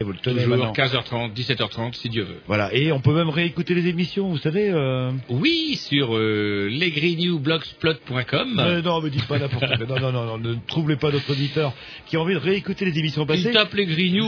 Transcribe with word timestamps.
Vous 0.00 0.12
le 0.12 0.18
tenez 0.18 0.44
Toujours 0.44 0.58
maintenant. 0.58 0.72
15h30, 0.84 1.34
17h30, 1.34 1.94
si 1.94 2.08
Dieu 2.08 2.22
veut. 2.22 2.40
Voilà, 2.46 2.72
et 2.72 2.92
on 2.92 3.00
peut 3.00 3.12
même 3.12 3.30
réécouter 3.30 3.74
les 3.74 3.88
émissions, 3.88 4.28
vous 4.28 4.38
savez. 4.38 4.70
Euh... 4.70 5.10
Oui, 5.28 5.74
sur 5.74 6.16
euh, 6.16 6.68
lesgreenewblogspot.com. 6.70 8.58
Euh, 8.60 8.80
non, 8.80 9.00
me 9.00 9.10
dites 9.10 9.26
pas 9.26 9.40
n'importe 9.40 9.66
quoi. 9.66 9.76
Non, 9.86 9.98
non, 10.00 10.12
non, 10.12 10.24
non, 10.26 10.38
ne 10.38 10.54
troublez 10.68 10.94
pas 10.94 11.10
notre 11.10 11.28
auditeur 11.32 11.72
qui 12.06 12.14
a 12.16 12.20
envie 12.20 12.34
de 12.34 12.38
réécouter 12.38 12.84
les 12.84 12.96
émissions 12.96 13.26
passées. 13.26 13.48
Il 13.48 13.52
tape 13.52 13.74
les 13.74 13.86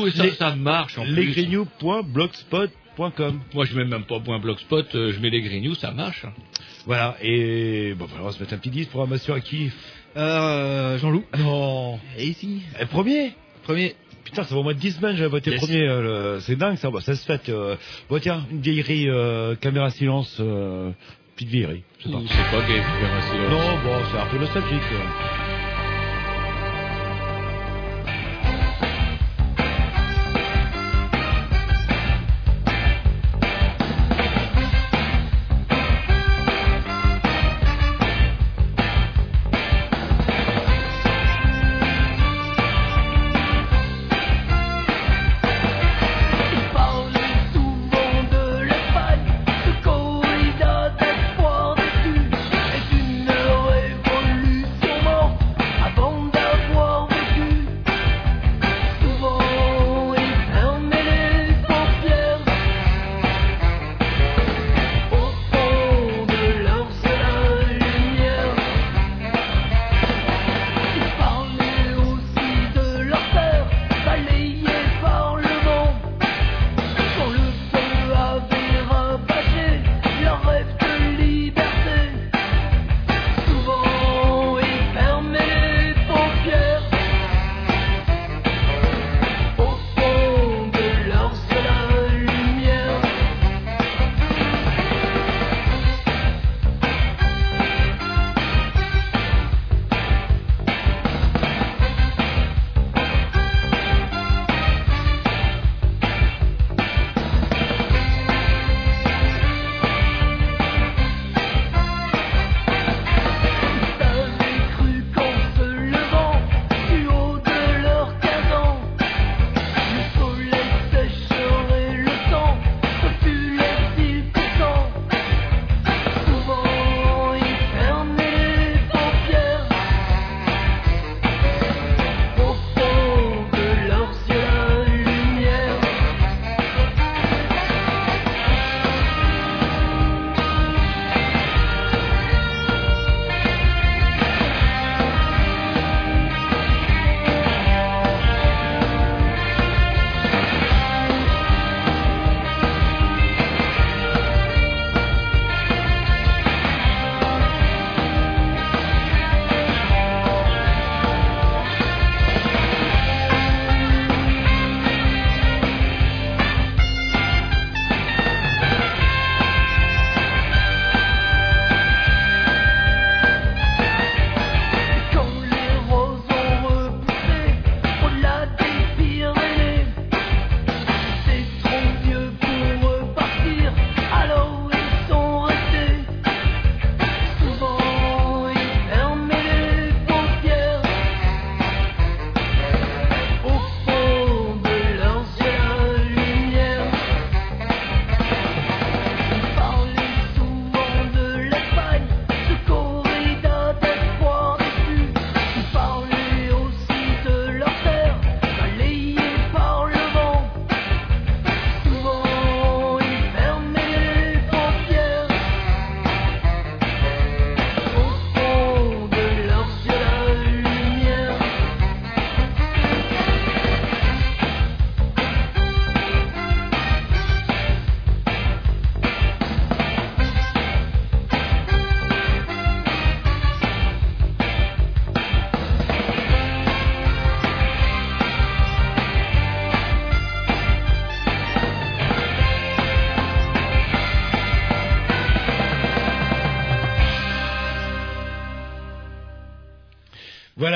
et 0.09 0.11
ça, 0.11 0.25
Les- 0.25 0.33
ça 0.33 0.56
marche 0.56 0.98
en 0.98 1.04
plus. 1.04 1.14
lesgreennew.blogspot.com. 1.14 3.41
Moi, 3.55 3.65
je 3.65 3.77
mets 3.77 3.85
même 3.85 4.03
pas 4.05 4.19
point 4.19 4.41
blogspot, 4.41 4.93
euh, 4.97 5.13
je 5.13 5.21
mets 5.21 5.31
les 5.31 5.41
ça 5.77 5.93
marche. 5.93 6.27
Voilà, 6.85 7.17
et 7.23 7.95
bon, 7.97 8.09
on 8.21 8.25
va 8.25 8.33
se 8.33 8.41
mettre 8.41 8.55
un 8.55 8.59
petit 8.59 8.71
disque 8.71 8.91
programmation 8.91 9.35
à 9.35 9.41
qui? 9.41 9.71
Euh, 10.17 10.99
Jean-Loup. 10.99 11.23
Non. 11.39 12.01
Et 12.19 12.27
ici? 12.27 12.63
Premier? 12.91 13.35
Premier. 13.63 13.95
Putain, 14.25 14.45
ça 14.45 14.55
va 14.55 14.61
au 14.61 14.63
moins 14.63 14.75
de 14.75 14.79
10 14.79 14.93
semaines, 14.93 15.17
j'avais 15.17 15.29
voté 15.31 15.51
Yes. 15.51 15.61
premier. 15.61 15.89
euh, 15.89 16.34
le- 16.37 16.41
C'est 16.41 16.57
dingue, 16.57 16.77
ça, 16.77 16.91
bah, 16.91 17.01
ça 17.01 17.15
se 17.16 17.25
fait. 17.25 17.48
Euh... 17.48 17.77
Bon, 18.09 18.19
tiens, 18.20 18.47
une 18.51 18.61
vieillerie, 18.61 19.09
euh, 19.09 19.55
caméra 19.56 19.91
silence, 19.91 20.37
euh, 20.41 20.91
petite 21.37 21.48
vieillerie. 21.48 21.83
sais 22.05 22.11
pas. 22.12 22.19
C'est 22.28 22.51
pas 22.56 22.66
gay, 22.66 22.80
Vera 22.80 23.23
Silence. 23.23 23.51
Non, 23.51 23.78
bon, 23.84 23.98
c'est 24.12 24.19
un 24.19 24.27
peu 24.27 24.38
nostalgique. 24.38 24.83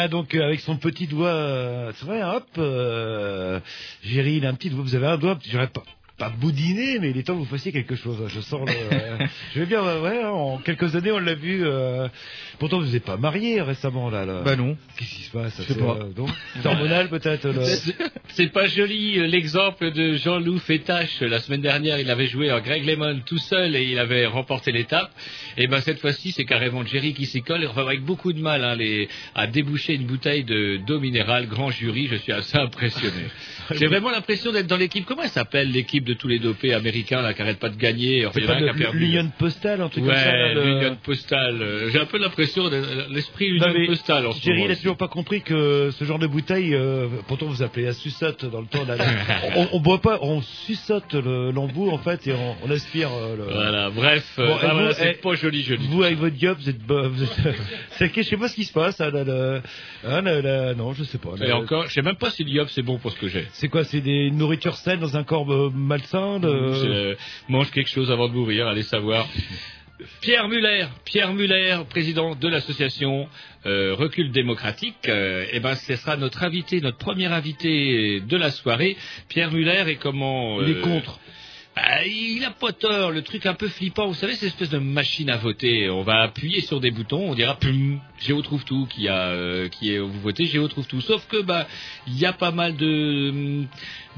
Donc 0.09 0.35
euh, 0.35 0.45
avec 0.45 0.61
son 0.61 0.77
petit 0.77 1.07
doigt, 1.07 1.29
euh, 1.29 1.93
c'est 1.97 2.07
vrai, 2.07 2.23
hop, 2.23 2.47
euh, 2.59 3.61
Géry, 4.03 4.37
il 4.37 4.47
a 4.47 4.49
un 4.49 4.55
petit 4.55 4.71
doigt, 4.71 4.83
vous 4.83 4.95
avez 4.95 5.07
un 5.07 5.19
doigt, 5.19 5.39
j'aurais 5.51 5.69
pas. 5.69 5.83
Pas 6.17 6.29
boudiner, 6.31 6.99
mais 7.01 7.11
il 7.11 7.19
est 7.19 7.25
temps 7.25 7.35
que 7.35 7.41
vous 7.41 7.45
fassiez 7.45 7.73
quelque 7.73 7.97
chose. 7.97 8.17
Je 8.29 8.41
sens 8.41 8.61
le, 8.69 8.73
euh, 8.93 9.27
je 9.55 9.61
vais 9.61 9.67
bien, 9.67 9.83
ouais, 9.83 10.01
ouais, 10.01 10.25
en 10.25 10.59
quelques 10.59 10.95
années, 10.95 11.11
on 11.11 11.19
l'a 11.19 11.35
vu. 11.35 11.63
euh, 11.65 12.09
pourtant, 12.61 12.79
vous 12.79 12.87
n'êtes 12.93 13.05
pas 13.05 13.17
marié 13.17 13.61
récemment, 13.61 14.11
là. 14.11 14.25
là. 14.25 14.43
Bah 14.45 14.55
non. 14.55 14.77
Qu'est-ce 14.97 15.15
qui 15.15 15.23
se 15.23 15.31
passe 15.33 15.57
Je 15.59 15.63
sais 15.63 15.73
C'est, 15.75 15.79
pas. 15.81 15.99
euh, 16.01 16.65
hormonal, 16.65 17.09
peut-être 17.09 17.49
C'est 18.29 18.53
pas 18.53 18.67
joli 18.67 19.19
euh, 19.19 19.27
l'exemple 19.27 19.91
de 19.91 20.15
Jean-Loup 20.15 20.59
Fétache. 20.61 21.21
La 21.21 21.41
semaine 21.41 21.63
dernière, 21.63 21.99
il 21.99 22.09
avait 22.11 22.29
joué 22.29 22.53
en 22.53 22.61
Greg 22.61 22.85
Lemon 22.87 23.21
tout 23.27 23.39
seul 23.39 23.75
et 23.75 23.83
il 23.83 23.99
avait 23.99 24.27
remporté 24.27 24.71
l'étape. 24.71 25.11
Et 25.57 25.67
ben 25.67 25.81
cette 25.81 25.99
fois-ci, 26.01 26.31
c'est 26.31 26.45
carrément 26.45 26.85
Jerry 26.85 27.13
qui 27.15 27.27
s'y 27.27 27.43
colle, 27.43 27.67
enfin, 27.69 27.83
avec 27.83 28.03
beaucoup 28.03 28.33
de 28.33 28.41
mal 28.41 28.63
hein, 28.65 28.77
les, 28.77 29.09
à 29.35 29.47
déboucher 29.49 29.95
une 29.95 30.07
bouteille 30.07 30.45
de 30.45 30.77
d'eau 30.87 31.01
minérale. 31.01 31.49
Grand 31.49 31.71
jury, 31.71 32.07
je 32.09 32.17
suis 32.17 32.33
assez 32.33 32.57
impressionné. 32.57 33.25
J'ai 33.73 33.87
vraiment 33.89 34.11
l'impression 34.11 34.53
d'être 34.53 34.67
dans 34.69 34.77
l'équipe. 34.77 35.05
Comment 35.05 35.23
elle 35.23 35.29
s'appelle 35.31 35.71
l'équipe 35.73 36.04
de 36.05 36.15
tous 36.15 36.29
les 36.29 36.39
dopés 36.39 36.73
américains 36.75 37.23
là 37.23 37.35
qui 37.35 37.43
arrêtent 37.43 37.59
pas 37.59 37.69
de 37.71 37.77
gagner 37.77 38.27
Enfin, 38.27 38.41
il 38.41 38.45
y 38.45 38.49
en 38.49 38.53
a 38.53 38.61
le- 38.61 38.73
perdu. 38.75 38.99
l'Union 38.99 39.31
Ouais, 40.09 40.55
le- 40.55 40.65
l'Union 40.65 40.97
Postal. 41.03 41.63
Euh, 41.63 41.91
J'ai 41.93 42.01
un 42.01 42.07
peu 42.07 42.19
l'impression 42.19 42.69
de 42.69 42.81
l'esprit 43.11 43.51
Non, 43.59 43.67
Union 43.69 43.79
mais 43.81 43.87
Postal 43.87 44.27
en 44.27 44.33
ce 44.33 44.41
Jerry, 44.43 44.59
moment. 44.59 44.69
il 44.71 44.73
a 44.73 44.77
toujours 44.77 44.97
pas 44.97 45.09
compris 45.09 45.43
que 45.43 45.91
ce 45.93 46.05
genre 46.05 46.19
de 46.19 46.27
bouteille, 46.27 46.75
euh, 46.75 47.09
pourtant 47.27 47.47
vous 47.47 47.63
appelez 47.63 47.87
la 47.87 47.93
suçote 47.93 48.45
dans 48.45 48.61
le 48.61 48.67
temps. 48.67 48.85
Là, 48.85 48.97
on, 49.57 49.69
on 49.73 49.81
boit 49.81 50.01
pas, 50.01 50.19
on 50.23 50.41
suçote 50.43 51.13
le- 51.15 51.51
l'embout 51.51 51.91
en 51.91 51.99
fait 51.99 52.27
et 52.27 52.33
on, 52.33 52.57
on 52.65 52.71
aspire 52.71 53.11
euh, 53.13 53.37
le. 53.37 53.43
Voilà, 53.45 53.91
bref, 53.91 54.25
euh, 54.39 54.47
Bon, 54.47 54.55
bah, 54.57 54.69
voilà, 54.73 54.89
vous, 54.91 54.95
c'est 54.99 55.21
pas 55.21 55.35
joli, 55.35 55.63
joli. 55.63 55.87
Vous 55.89 56.03
avec 56.03 56.19
votre 56.19 56.37
job, 56.39 56.57
vous 56.61 56.69
êtes, 56.69 56.81
vous 56.87 57.23
êtes 57.25 57.31
je 58.17 58.23
sais 58.23 58.37
pas 58.37 58.49
ce 58.49 58.55
qui 58.55 58.65
se 58.65 58.73
passe. 58.73 59.01
hein, 59.01 59.11
là, 59.11 59.25
là. 59.25 59.61
Hein, 60.05 60.23
là, 60.23 60.41
là, 60.43 60.75
non, 60.75 60.93
je 60.93 61.05
sais 61.05 61.19
pas. 61.19 61.31
Et 61.45 61.53
encore, 61.53 61.87
je 61.89 61.93
sais 61.95 62.03
même 62.03 62.17
pas 62.17 62.31
si 62.31 62.45
l'iop 62.45 62.69
c'est 62.71 62.83
bon 62.83 62.99
pour 62.99 63.11
ce 63.13 63.19
que 63.19 63.29
j'ai. 63.29 63.47
C'est 63.53 63.69
quoi 63.69 63.85
C'est 63.85 64.01
des 64.01 64.31
nourritures 64.31 64.77
saines 64.77 65.01
dans 65.01 65.17
un 65.17 65.25
corps 65.25 65.51
euh, 65.53 65.71
malsain 65.95 66.41
de... 66.41 66.73
C'est, 66.75 66.87
euh, 66.87 67.15
mange 67.49 67.71
quelque 67.71 67.91
chose 67.91 68.11
avant 68.11 68.29
de 68.29 68.35
mourir, 68.35 68.67
allez 68.67 68.83
savoir. 68.83 69.29
Pierre 70.21 70.49
Muller, 70.49 70.87
Pierre 71.05 71.33
Muller, 71.33 71.79
président 71.89 72.35
de 72.35 72.49
l'association 72.49 73.29
euh, 73.67 73.95
Recul 73.95 74.33
démocratique, 74.33 75.09
euh, 75.09 75.47
eh 75.53 75.61
ben 75.61 75.77
ce 75.77 75.95
sera 75.97 76.17
notre 76.17 76.43
invité, 76.43 76.81
notre 76.81 76.99
premier 76.99 77.27
invité 77.27 78.21
de 78.21 78.37
la 78.37 78.51
soirée. 78.51 78.97
Pierre 79.29 79.53
Muller 79.53 79.85
et 79.87 79.97
comment 79.97 80.61
Il 80.61 80.71
est 80.71 80.79
euh, 80.79 80.83
contre. 80.83 81.21
Ah, 81.77 82.07
il 82.07 82.45
a 82.45 82.53
pas 82.53 82.71
tort, 82.73 83.11
le 83.11 83.23
truc 83.23 83.47
un 83.47 83.55
peu 83.55 83.67
flippant, 83.67 84.07
vous 84.07 84.15
savez, 84.15 84.35
c'est 84.37 84.47
espèce 84.47 84.71
de 84.71 84.79
machine 84.79 85.29
à 85.29 85.37
voter. 85.39 85.91
On 85.91 86.03
va 86.03 86.23
appuyer 86.23 86.61
sur 86.61 86.79
des 86.79 86.93
boutons, 86.93 87.31
on 87.31 87.35
dira 87.35 87.57
pum, 87.57 87.99
Géo 88.21 88.43
trouve 88.43 88.65
tout 88.65 88.87
qui 88.87 89.09
a 89.09 89.31
euh, 89.31 89.69
qui 89.69 89.93
est 89.93 89.99
vous 89.99 90.21
votez, 90.21 90.45
Géo 90.45 90.69
trouve 90.69 90.87
tout. 90.87 91.01
Sauf 91.01 91.27
que 91.27 91.43
bah 91.43 91.67
il 92.07 92.17
y 92.17 92.27
a 92.27 92.33
pas 92.33 92.53
mal 92.53 92.77
de 92.77 93.65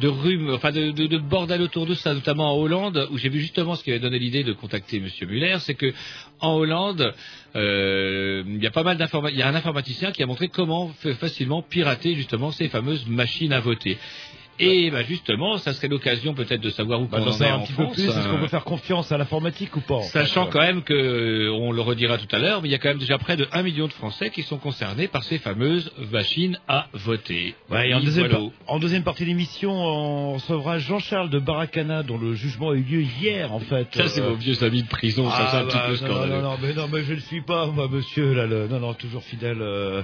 de 0.01 0.07
rhume, 0.09 0.51
enfin 0.53 0.71
de, 0.71 0.91
de, 0.91 1.07
de 1.07 1.17
bordel 1.17 1.63
autour 1.63 1.87
de 1.87 1.95
ça, 1.95 2.13
notamment 2.13 2.53
en 2.55 2.59
Hollande, 2.59 3.09
où 3.11 3.17
j'ai 3.17 3.31
vu 3.31 3.41
justement 3.41 3.75
ce 3.75 3.83
qui 3.83 3.91
avait 3.91 4.01
donné 4.01 4.19
l'idée 4.19 4.45
de 4.45 4.53
contacter 4.53 5.01
Monsieur 5.01 5.27
Muller, 5.27 5.57
c'est 5.61 5.75
que 5.75 5.95
en 6.41 6.53
Hollande, 6.57 7.15
euh, 7.57 8.43
il 8.47 8.63
y 8.63 8.67
a 8.67 8.71
pas 8.71 8.83
mal 8.83 8.99
il 9.31 9.37
y 9.39 9.43
a 9.43 9.49
un 9.49 9.55
informaticien 9.55 10.13
qui 10.13 10.23
a 10.23 10.27
montré 10.27 10.49
comment 10.49 10.89
fa- 11.01 11.15
facilement 11.15 11.63
pirater 11.63 12.17
justement 12.17 12.51
ces 12.51 12.69
fameuses 12.69 13.07
machines 13.07 13.55
à 13.55 13.61
voter. 13.61 13.97
Et 14.59 14.91
bah 14.91 15.03
justement, 15.03 15.59
ça 15.59 15.73
serait 15.73 15.89
l'occasion 15.89 16.35
peut-être 16.35 16.61
de 16.61 16.71
savoir 16.71 17.01
où 17.01 17.07
Bah, 17.07 17.19
on 17.21 17.29
en 17.29 17.39
est 17.41 17.49
un 17.49 17.57
en 17.57 17.61
petit 17.63 17.73
peu 17.73 17.87
plus. 17.89 18.05
Est-ce 18.09 18.29
qu'on 18.29 18.37
euh, 18.37 18.41
peut 18.41 18.49
faire 18.49 18.65
confiance 18.65 19.13
à 19.13 19.19
l'informatique 19.19 19.75
ou 19.77 19.81
pas 19.81 20.03
Sachant 20.03 20.47
quand 20.47 20.61
même 20.61 20.83
que, 20.83 20.95
euh, 20.95 21.51
on 21.53 21.73
le 21.73 21.81
redira 21.83 22.19
tout 22.19 22.35
à 22.35 22.39
l'heure, 22.39 22.63
mais 22.63 22.69
il 22.69 22.73
y 22.73 22.75
a 22.75 22.79
quand 22.79 22.89
même 22.89 22.99
déjà 22.99 23.19
près 23.19 23.37
de 23.37 23.47
1 23.53 23.63
million 23.63 23.87
de 23.87 23.93
Français 23.93 24.31
qui 24.31 24.43
sont 24.43 24.59
concernés 24.59 25.09
par 25.09 25.25
ces 25.25 25.39
fameuses 25.39 25.91
machines 26.11 26.59
à 26.69 26.87
voter. 26.93 27.55
Ouais, 27.71 27.91
et 27.91 27.95
en, 27.95 28.01
deuxième 28.01 28.27
voilà. 28.29 28.45
par- 28.67 28.75
en 28.75 28.79
deuxième 28.79 29.03
partie 29.03 29.23
de 29.25 29.29
l'émission, 29.29 29.73
on 29.73 30.33
recevra 30.35 30.79
Jean-Charles 30.79 31.31
de 31.31 31.39
Baracana, 31.39 32.03
dont 32.03 32.19
le 32.19 32.35
jugement 32.35 32.71
a 32.71 32.75
eu 32.75 32.83
lieu 32.83 33.03
hier, 33.03 33.53
en 33.53 33.61
fait. 33.61 33.89
Ça, 33.95 34.09
c'est 34.09 34.21
Euh, 34.21 34.29
vos 34.31 34.35
vieux 34.37 34.63
amis 34.65 34.83
de 34.83 34.89
prison, 34.89 35.31
ça, 35.31 35.49
c'est 35.51 35.57
un 35.57 35.61
Ah, 35.61 35.65
petit 35.65 35.77
bah, 35.77 35.85
peu 35.87 35.93
non, 35.93 35.97
scandaleux. 35.97 36.43
Non, 36.43 36.43
non, 36.51 36.57
mais 36.63 36.73
non, 36.73 36.89
mais 36.93 37.03
je 37.05 37.15
ne 37.15 37.21
suis 37.21 37.43
pas, 37.43 37.67
moi, 37.67 37.89
monsieur, 37.91 38.33
là, 38.35 38.47
le, 38.47 38.69
non, 38.69 38.81
non, 38.81 38.95
toujours 38.95 39.23
fidèle. 39.23 39.59
euh. 39.61 40.03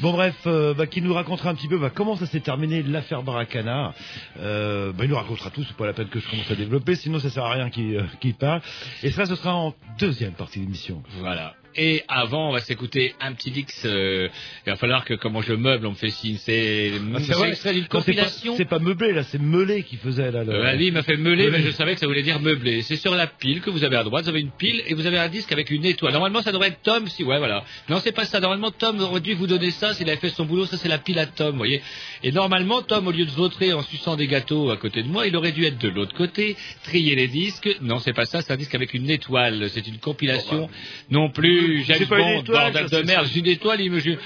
Bon, 0.00 0.12
bref, 0.12 0.34
euh, 0.46 0.74
bah, 0.74 0.86
qui 0.86 1.00
nous 1.02 1.14
racontera 1.14 1.50
un 1.50 1.54
petit 1.54 1.68
peu, 1.68 1.78
bah, 1.78 1.90
comment 1.94 2.16
ça 2.16 2.26
s'est 2.26 2.40
terminé 2.40 2.82
l'affaire 2.82 3.22
Baracana. 3.22 3.91
Euh, 4.38 4.92
bah, 4.92 5.04
il 5.04 5.10
nous 5.10 5.16
racontera 5.16 5.50
tout, 5.50 5.64
c'est 5.64 5.76
pas 5.76 5.86
la 5.86 5.92
peine 5.92 6.08
que 6.08 6.20
je 6.20 6.28
commence 6.28 6.50
à 6.50 6.54
développer, 6.54 6.94
sinon 6.94 7.18
ça 7.18 7.30
sert 7.30 7.44
à 7.44 7.52
rien 7.52 7.70
qu'il 7.70 7.96
euh, 7.96 8.04
qu'il 8.20 8.34
parle. 8.34 8.60
Et 9.02 9.10
ça, 9.10 9.26
ce 9.26 9.34
sera 9.34 9.54
en 9.54 9.74
deuxième 9.98 10.32
partie 10.32 10.58
de 10.58 10.64
l'émission. 10.64 11.02
Voilà. 11.20 11.54
Et 11.76 12.02
avant, 12.08 12.50
on 12.50 12.52
va 12.52 12.60
s'écouter 12.60 13.14
un 13.20 13.32
petit 13.32 13.50
Dix. 13.50 13.82
euh, 13.86 14.28
il 14.66 14.70
va 14.70 14.76
falloir 14.76 15.04
que, 15.04 15.14
comment 15.14 15.40
je 15.42 15.54
meuble, 15.54 15.86
on 15.86 15.90
me 15.90 15.96
fait 15.96 16.10
signe. 16.10 16.36
C'est 16.38 16.92
Ah, 17.14 17.18
c'est 17.20 17.32
pas- 17.32 17.88
compilation. 17.88 18.54
C'est 18.56 18.64
pas 18.68 18.78
meublé, 18.78 19.12
là, 19.12 19.22
c'est 19.22 19.40
meulé 19.40 19.82
qui 19.82 19.96
faisait, 19.96 20.30
là, 20.30 20.44
le... 20.44 20.52
Euh, 20.52 20.64
Ali 20.66 20.90
m'a 20.90 21.02
fait 21.02 21.16
meuler, 21.16 21.50
mais 21.50 21.62
je 21.62 21.70
savais 21.70 21.94
que 21.94 22.00
ça 22.00 22.06
voulait 22.06 22.22
dire 22.22 22.40
meubler. 22.40 22.82
C'est 22.82 22.96
sur 22.96 23.14
la 23.14 23.26
pile 23.26 23.60
que 23.60 23.70
vous 23.70 23.84
avez 23.84 23.96
à 23.96 24.04
droite. 24.04 24.24
Vous 24.24 24.30
avez 24.30 24.40
une 24.40 24.50
pile 24.50 24.82
et 24.86 24.94
vous 24.94 25.06
avez 25.06 25.18
un 25.18 25.28
disque 25.28 25.50
avec 25.52 25.70
une 25.70 25.84
étoile. 25.84 26.12
Normalement, 26.12 26.42
ça 26.42 26.52
devrait 26.52 26.68
être 26.68 26.82
Tom, 26.82 27.06
si 27.08 27.24
ouais, 27.24 27.38
voilà. 27.38 27.64
Non, 27.88 28.00
c'est 28.00 28.12
pas 28.12 28.24
ça. 28.24 28.40
Normalement, 28.40 28.70
Tom 28.70 29.00
aurait 29.00 29.20
dû 29.20 29.34
vous 29.34 29.46
donner 29.46 29.70
ça 29.70 29.94
s'il 29.94 30.08
avait 30.10 30.18
fait 30.20 30.28
son 30.30 30.44
boulot. 30.44 30.66
Ça, 30.66 30.76
c'est 30.76 30.88
la 30.88 30.98
pile 30.98 31.18
à 31.18 31.26
Tom, 31.26 31.52
vous 31.52 31.56
voyez. 31.58 31.82
Et 32.22 32.32
normalement, 32.32 32.82
Tom, 32.82 33.06
au 33.06 33.12
lieu 33.12 33.24
de 33.24 33.30
vautrer 33.30 33.72
en 33.72 33.82
suçant 33.82 34.16
des 34.16 34.26
gâteaux 34.26 34.70
à 34.70 34.76
côté 34.76 35.02
de 35.02 35.08
moi, 35.08 35.26
il 35.26 35.36
aurait 35.36 35.52
dû 35.52 35.64
être 35.64 35.78
de 35.78 35.88
l'autre 35.88 36.14
côté, 36.14 36.56
trier 36.84 37.14
les 37.14 37.28
disques. 37.28 37.68
Non, 37.80 37.98
c'est 37.98 38.12
pas 38.12 38.26
ça. 38.26 38.42
C'est 38.42 38.52
un 38.52 38.56
disque 38.56 38.74
avec 38.74 38.92
une 38.94 39.08
étoile. 39.10 39.68
C'est 39.70 39.86
une 39.86 39.98
compilation. 39.98 40.68
Non 41.10 41.30
plus. 41.30 41.61
James 41.86 42.04
Bond, 42.08 42.40
étoile, 42.40 42.72
bordel 42.72 42.84
de 42.84 42.88
c'est- 42.88 43.04
merde. 43.04 43.28
Une 43.34 43.46
étoile, 43.46 43.80
il 43.80 43.90
me 43.90 43.98
jure. 44.00 44.18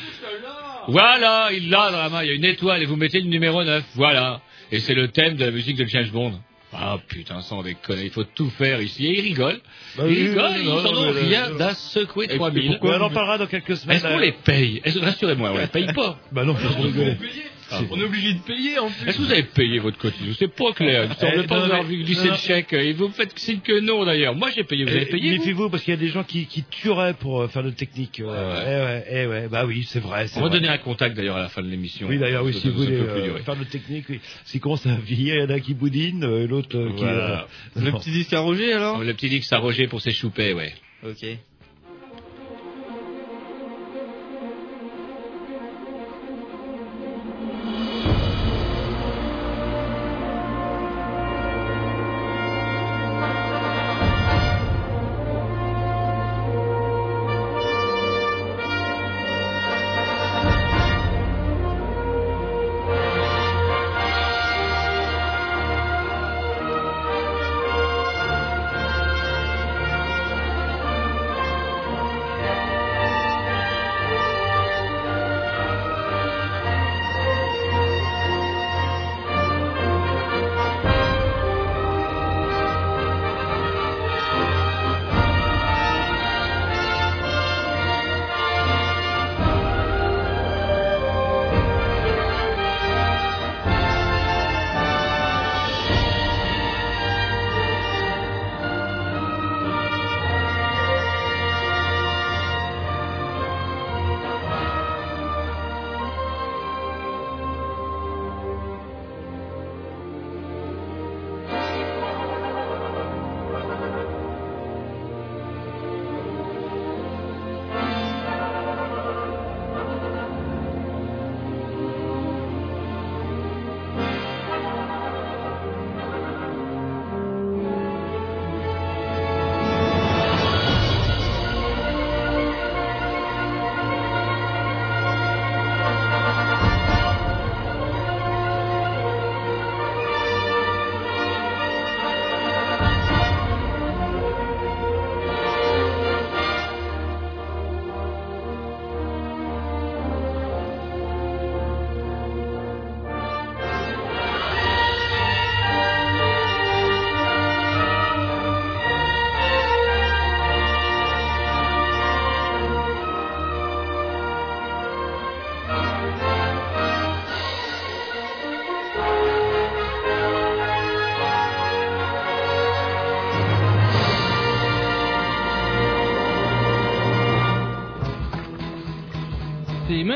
Voilà, 0.89 1.49
il 1.53 1.69
l'a 1.69 1.91
dans 1.91 1.99
la 1.99 2.09
main, 2.09 2.23
il 2.23 2.29
y 2.29 2.31
a 2.31 2.35
une 2.35 2.45
étoile 2.45 2.83
et 2.83 2.87
vous 2.87 2.97
mettez 2.97 3.21
le 3.21 3.27
numéro 3.29 3.63
9, 3.65 3.85
voilà. 3.95 4.41
Et 4.71 4.79
c'est 4.81 4.95
le 4.95 5.09
thème 5.09 5.37
de 5.37 5.45
la 5.45 5.51
musique 5.51 5.77
de 5.77 5.85
James 5.85 6.09
Bond. 6.13 6.39
Ah 6.73 6.97
putain, 7.09 7.41
sans 7.41 7.63
déconner, 7.63 8.05
il 8.05 8.11
faut 8.11 8.25
tout 8.25 8.51
faire 8.51 8.81
ici. 8.83 9.07
Et 9.07 9.19
ils 9.19 9.23
rigolent. 9.23 9.61
Bah 9.97 10.05
ils 10.07 10.11
oui, 10.13 10.29
rigolent, 10.29 10.45
oui, 10.57 10.61
ils 10.63 10.67
non, 10.69 10.79
en 10.85 10.97
ont 11.09 11.13
mais, 11.15 11.21
rien 11.23 11.51
d'à 11.53 11.75
secouer 11.75 12.27
Et 12.29 12.37
3000. 12.37 12.67
pourquoi 12.73 12.99
on 12.99 13.03
en 13.05 13.11
parlera 13.11 13.39
dans 13.39 13.47
quelques 13.47 13.77
semaines. 13.77 13.97
Est-ce 13.97 14.07
qu'on 14.07 14.19
les 14.19 14.33
paye? 14.33 14.83
Rassurez-moi, 14.85 15.53
on 15.55 15.59
les 15.59 15.67
paye 15.69 15.87
pas? 15.95 16.19
Bah 16.33 16.45
non, 16.45 16.55
rigoler. 16.55 17.17
Ah, 17.71 17.81
On 17.91 17.99
est 18.01 18.05
obligé 18.05 18.33
de 18.35 18.39
payer 18.41 18.79
en 18.79 18.89
plus. 18.91 19.09
Est-ce 19.09 19.17
que 19.19 19.23
vous 19.23 19.33
avez 19.33 19.43
payé 19.43 19.79
votre 19.81 19.99
cotisation 19.99 20.35
C'est 20.39 20.55
pas 20.55 20.73
clair. 20.73 21.05
Il 21.05 21.09
me 21.11 21.15
semble 21.15 21.33
Eh, 21.45 21.47
pas 21.47 21.55
non, 21.57 21.61
vous 21.67 21.73
avoir 21.73 21.83
non, 21.85 22.31
le 22.31 22.37
chèque. 22.37 22.73
Et 22.73 22.93
vous 22.93 23.09
faites 23.09 23.37
signe 23.39 23.59
que 23.61 23.81
non 23.81 24.05
d'ailleurs. 24.05 24.35
Moi 24.37 24.51
j'ai 24.55 24.63
payé. 24.65 24.85
Vous 24.85 24.91
avez 24.91 25.03
Eh, 25.03 25.07
payé 25.07 25.31
vous 25.33 25.39
Méfiez-vous 25.39 25.71
parce 25.71 25.83
qu'il 25.83 25.93
y 25.93 25.97
a 25.97 26.01
des 26.01 26.09
gens 26.09 26.23
qui, 26.23 26.47
qui 26.47 26.63
tueraient 26.65 27.15
pour 27.15 27.43
euh, 27.43 27.49
faire 27.49 27.63
de 27.65 27.71
technique. 27.71 28.21
euh, 28.21 28.63
Eh 29.11 29.15
ouais, 29.15 29.23
eh 29.23 29.27
ouais, 29.27 29.49
bah 29.49 29.65
oui, 29.67 29.85
c'est 29.89 29.99
vrai. 30.01 30.27
On 30.37 30.41
va 30.43 30.49
donner 30.49 30.69
un 30.69 30.79
contact 30.79 31.17
d'ailleurs 31.17 31.37
à 31.37 31.43
la 31.43 31.49
fin 31.49 31.63
de 31.63 31.69
l'émission. 31.69 32.07
Oui, 32.09 32.19
d'ailleurs, 32.19 32.45
oui, 32.45 32.53
si 32.55 32.69
vous 32.69 32.77
voulez 32.85 32.99
peut 32.99 33.05
plus 33.07 33.21
euh, 33.21 33.25
durer. 33.25 33.43
faire 33.43 33.57
de 33.57 33.65
technique, 33.65 34.05
oui. 34.11 34.21
S'il 34.45 34.61
commence 34.61 34.87
à 34.87 34.95
vieillir, 34.97 35.35
il 35.35 35.41
y 35.41 35.45
en 35.45 35.51
a 35.57 35.61
qui 35.61 35.75
boudine, 35.75 36.23
euh, 36.25 36.45
et 36.45 36.47
l'autre 36.47 36.69
qui... 36.97 37.05
Euh, 37.05 37.37
Le 37.75 37.91
petit 37.99 38.11
disque 38.11 38.33
à 38.33 38.41
Roger 38.41 38.73
alors 38.75 39.03
Le 39.03 39.13
petit 39.15 39.29
Dix 39.29 39.53
à 39.53 39.59
Roger 39.59 39.87
pour 39.89 40.01
ses 40.01 40.13
choupets, 40.13 40.53
ouais. 40.53 40.73
Ok. 41.05 41.27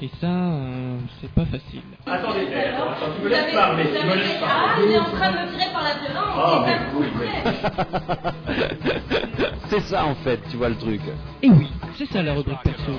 Et 0.00 0.08
ça, 0.20 0.26
euh, 0.28 0.96
c'est 1.20 1.30
pas 1.32 1.44
facile. 1.46 1.80
Attendez, 2.06 2.46
attends, 2.54 2.94
tu 3.16 3.24
me 3.24 3.28
laisses 3.30 3.52
parler, 3.52 3.84
tu 3.84 4.06
me 4.06 4.14
laisses 4.14 4.38
Ah, 4.44 4.76
il 4.84 4.92
est 4.92 4.98
en 4.98 5.04
train 5.06 5.32
de 5.32 5.36
me 5.38 5.58
tirer 5.58 5.72
par 5.72 5.82
la 5.82 5.94
violence. 5.94 6.34
Ah, 6.36 6.64
c'est 6.64 6.70
mais 6.70 6.78
pas 6.78 8.32
oui. 8.48 8.58
C'est 9.70 9.80
ça 9.80 10.06
en 10.06 10.14
fait, 10.14 10.40
tu 10.50 10.56
vois 10.56 10.68
le 10.70 10.76
truc. 10.76 11.00
Et 11.42 11.50
oui, 11.50 11.66
c'est 11.98 12.06
ça 12.06 12.22
la 12.22 12.32
rubrique 12.32 12.62
perso. 12.64 12.92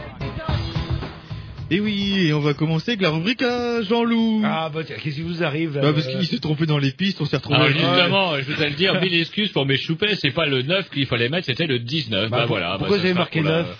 Et 1.72 1.80
oui, 1.80 2.28
et 2.28 2.34
on 2.34 2.40
va 2.42 2.54
commencer 2.54 2.92
avec 2.92 3.02
la 3.02 3.10
rubrique 3.12 3.42
à 3.44 3.82
Jean-Loup. 3.84 4.42
Ah 4.46 4.70
bah 4.74 4.82
tiens, 4.86 4.96
qu'est-ce 5.02 5.16
qui 5.16 5.22
vous 5.22 5.44
arrive 5.44 5.76
là 5.76 5.82
Bah, 5.82 5.94
parce 5.94 6.08
qu'il 6.08 6.26
s'est 6.28 6.40
trompé 6.40 6.66
dans 6.68 6.78
les 6.80 6.92
pistes, 6.92 7.22
on 7.22 7.26
s'est 7.26 7.38
retrouvé. 7.38 7.60
Ouais. 7.60 7.74
justement, 7.74 8.36
je 8.38 8.44
voudrais 8.52 8.70
le 8.70 8.76
dire, 8.76 9.00
mille 9.02 9.14
excuses 9.20 9.52
pour 9.52 9.66
mes 9.66 9.78
choupets, 9.78 10.16
c'est 10.16 10.32
pas 10.32 10.46
le 10.48 10.62
9 10.64 10.90
qu'il 10.90 11.06
fallait 11.08 11.30
mettre, 11.30 11.46
c'était 11.46 11.68
le 11.68 11.80
19. 11.80 12.30
Bah, 12.30 12.38
Bah, 12.38 12.44
pour- 12.44 12.50
voilà. 12.58 12.78
pourquoi 12.78 12.88
bah, 12.88 12.94
vous 12.98 13.00
avez 13.00 13.08
ça 13.10 13.14
sera 13.14 13.20
marqué 13.20 13.40
pour 13.42 13.50
la- 13.50 13.58
9? 13.64 13.78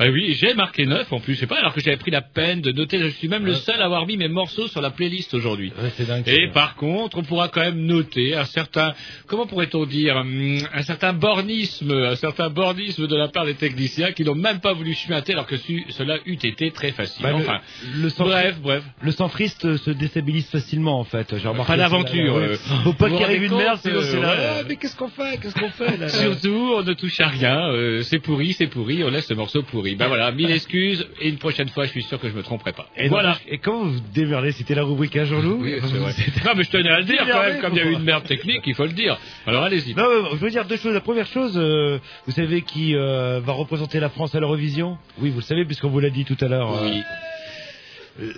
Bah 0.00 0.06
oui, 0.10 0.32
j'ai 0.32 0.54
marqué 0.54 0.86
9 0.86 1.12
en 1.12 1.20
plus, 1.20 1.34
je 1.34 1.40
sais 1.40 1.46
pas, 1.46 1.58
alors 1.58 1.74
que 1.74 1.80
j'avais 1.82 1.98
pris 1.98 2.10
la 2.10 2.22
peine 2.22 2.62
de 2.62 2.72
noter, 2.72 2.98
je 3.00 3.08
suis 3.08 3.28
même 3.28 3.44
le 3.44 3.52
seul 3.52 3.82
à 3.82 3.84
avoir 3.84 4.06
mis 4.06 4.16
mes 4.16 4.28
morceaux 4.28 4.66
sur 4.66 4.80
la 4.80 4.88
playlist 4.88 5.34
aujourd'hui. 5.34 5.74
Ouais, 5.78 6.04
dingue. 6.06 6.26
Et 6.26 6.48
par 6.54 6.76
contre, 6.76 7.18
on 7.18 7.22
pourra 7.22 7.48
quand 7.48 7.60
même 7.60 7.84
noter 7.84 8.34
un 8.34 8.46
certain, 8.46 8.94
comment 9.26 9.46
pourrait-on 9.46 9.84
dire, 9.84 10.16
hum, 10.16 10.56
un 10.72 10.82
certain 10.84 11.12
bornisme, 11.12 11.92
un 11.92 12.16
certain 12.16 12.48
bornisme 12.48 13.08
de 13.08 13.14
la 13.14 13.28
part 13.28 13.44
des 13.44 13.56
techniciens 13.56 14.12
qui 14.12 14.24
n'ont 14.24 14.34
même 14.34 14.60
pas 14.60 14.72
voulu 14.72 14.94
chuinter 14.94 15.34
alors 15.34 15.46
que 15.46 15.58
su- 15.58 15.84
cela 15.90 16.16
eût 16.24 16.32
été 16.32 16.70
très 16.70 16.92
facile. 16.92 17.22
Bah, 17.22 17.34
enfin, 17.34 17.60
le, 17.94 18.08
bref, 18.24 18.58
bref. 18.62 18.82
le 19.02 19.10
centriste 19.12 19.66
euh, 19.66 19.76
se 19.76 19.90
déstabilise 19.90 20.48
facilement 20.48 20.98
en 20.98 21.04
fait. 21.04 21.36
J'ai 21.36 21.46
remarqué 21.46 21.76
Pas 21.76 21.76
ouais. 21.90 22.48
euh, 22.48 22.56
Faut 22.84 22.94
pas 22.94 23.10
qu'il 23.10 23.22
arrive 23.22 23.42
une 23.42 23.54
merde, 23.56 23.78
sinon 23.82 24.00
c'est 24.00 24.16
euh, 24.16 24.22
là. 24.22 24.36
Ah, 24.60 24.62
mais 24.66 24.76
qu'est-ce 24.76 24.96
qu'on 24.96 25.08
fait 25.08 25.38
Qu'est-ce 25.42 25.60
qu'on 25.60 25.68
fait 25.68 25.98
là 25.98 26.08
Surtout, 26.08 26.72
on 26.78 26.82
ne 26.82 26.94
touche 26.94 27.20
à 27.20 27.28
rien, 27.28 27.68
euh, 27.70 28.00
c'est 28.00 28.18
pourri, 28.18 28.54
c'est 28.54 28.66
pourri, 28.66 29.04
on 29.04 29.10
laisse 29.10 29.28
le 29.28 29.36
morceau 29.36 29.62
pourri. 29.62 29.89
Ben 29.96 30.08
voilà, 30.08 30.30
mille 30.32 30.50
excuses, 30.50 31.06
et 31.20 31.28
une 31.28 31.38
prochaine 31.38 31.68
fois, 31.68 31.84
je 31.86 31.90
suis 31.90 32.02
sûr 32.02 32.18
que 32.20 32.28
je 32.28 32.34
me 32.34 32.42
tromperai 32.42 32.72
pas. 32.72 32.86
Et 32.96 33.08
voilà. 33.08 33.32
donc, 33.32 33.40
et 33.48 33.58
comment 33.58 33.84
vous 33.84 34.00
démerdez? 34.14 34.52
C'était 34.52 34.74
la 34.74 34.82
rubrique 34.84 35.16
à 35.16 35.24
Jean-Loup? 35.24 35.58
Oui, 35.62 35.74
c'est 35.80 35.96
vrai. 35.96 36.12
Non, 36.44 36.52
mais 36.56 36.62
je 36.64 36.70
tenais 36.70 36.90
à 36.90 36.98
le 37.00 37.04
dire 37.04 37.26
quand 37.30 37.42
même, 37.42 37.60
comme 37.60 37.72
il 37.74 37.78
y 37.78 37.80
a 37.80 37.84
eu 37.86 37.92
une 37.92 38.02
merde 38.02 38.24
technique, 38.24 38.62
il 38.66 38.74
faut 38.74 38.86
le 38.86 38.92
dire. 38.92 39.18
Alors 39.46 39.62
allez-y. 39.64 39.94
Non, 39.94 40.04
je 40.32 40.36
veux 40.36 40.50
dire 40.50 40.64
deux 40.64 40.76
choses. 40.76 40.94
La 40.94 41.00
première 41.00 41.26
chose, 41.26 41.54
euh, 41.56 41.98
vous 42.26 42.32
savez 42.32 42.62
qui 42.62 42.94
euh, 42.94 43.40
va 43.42 43.52
représenter 43.52 44.00
la 44.00 44.08
France 44.08 44.34
à 44.34 44.40
l'Eurovision? 44.40 44.98
Oui, 45.18 45.30
vous 45.30 45.38
le 45.40 45.44
savez 45.44 45.64
puisqu'on 45.64 45.88
vous 45.90 46.00
l'a 46.00 46.10
dit 46.10 46.24
tout 46.24 46.36
à 46.40 46.48
l'heure. 46.48 46.72
euh, 46.72 46.84
Oui. 46.90 47.02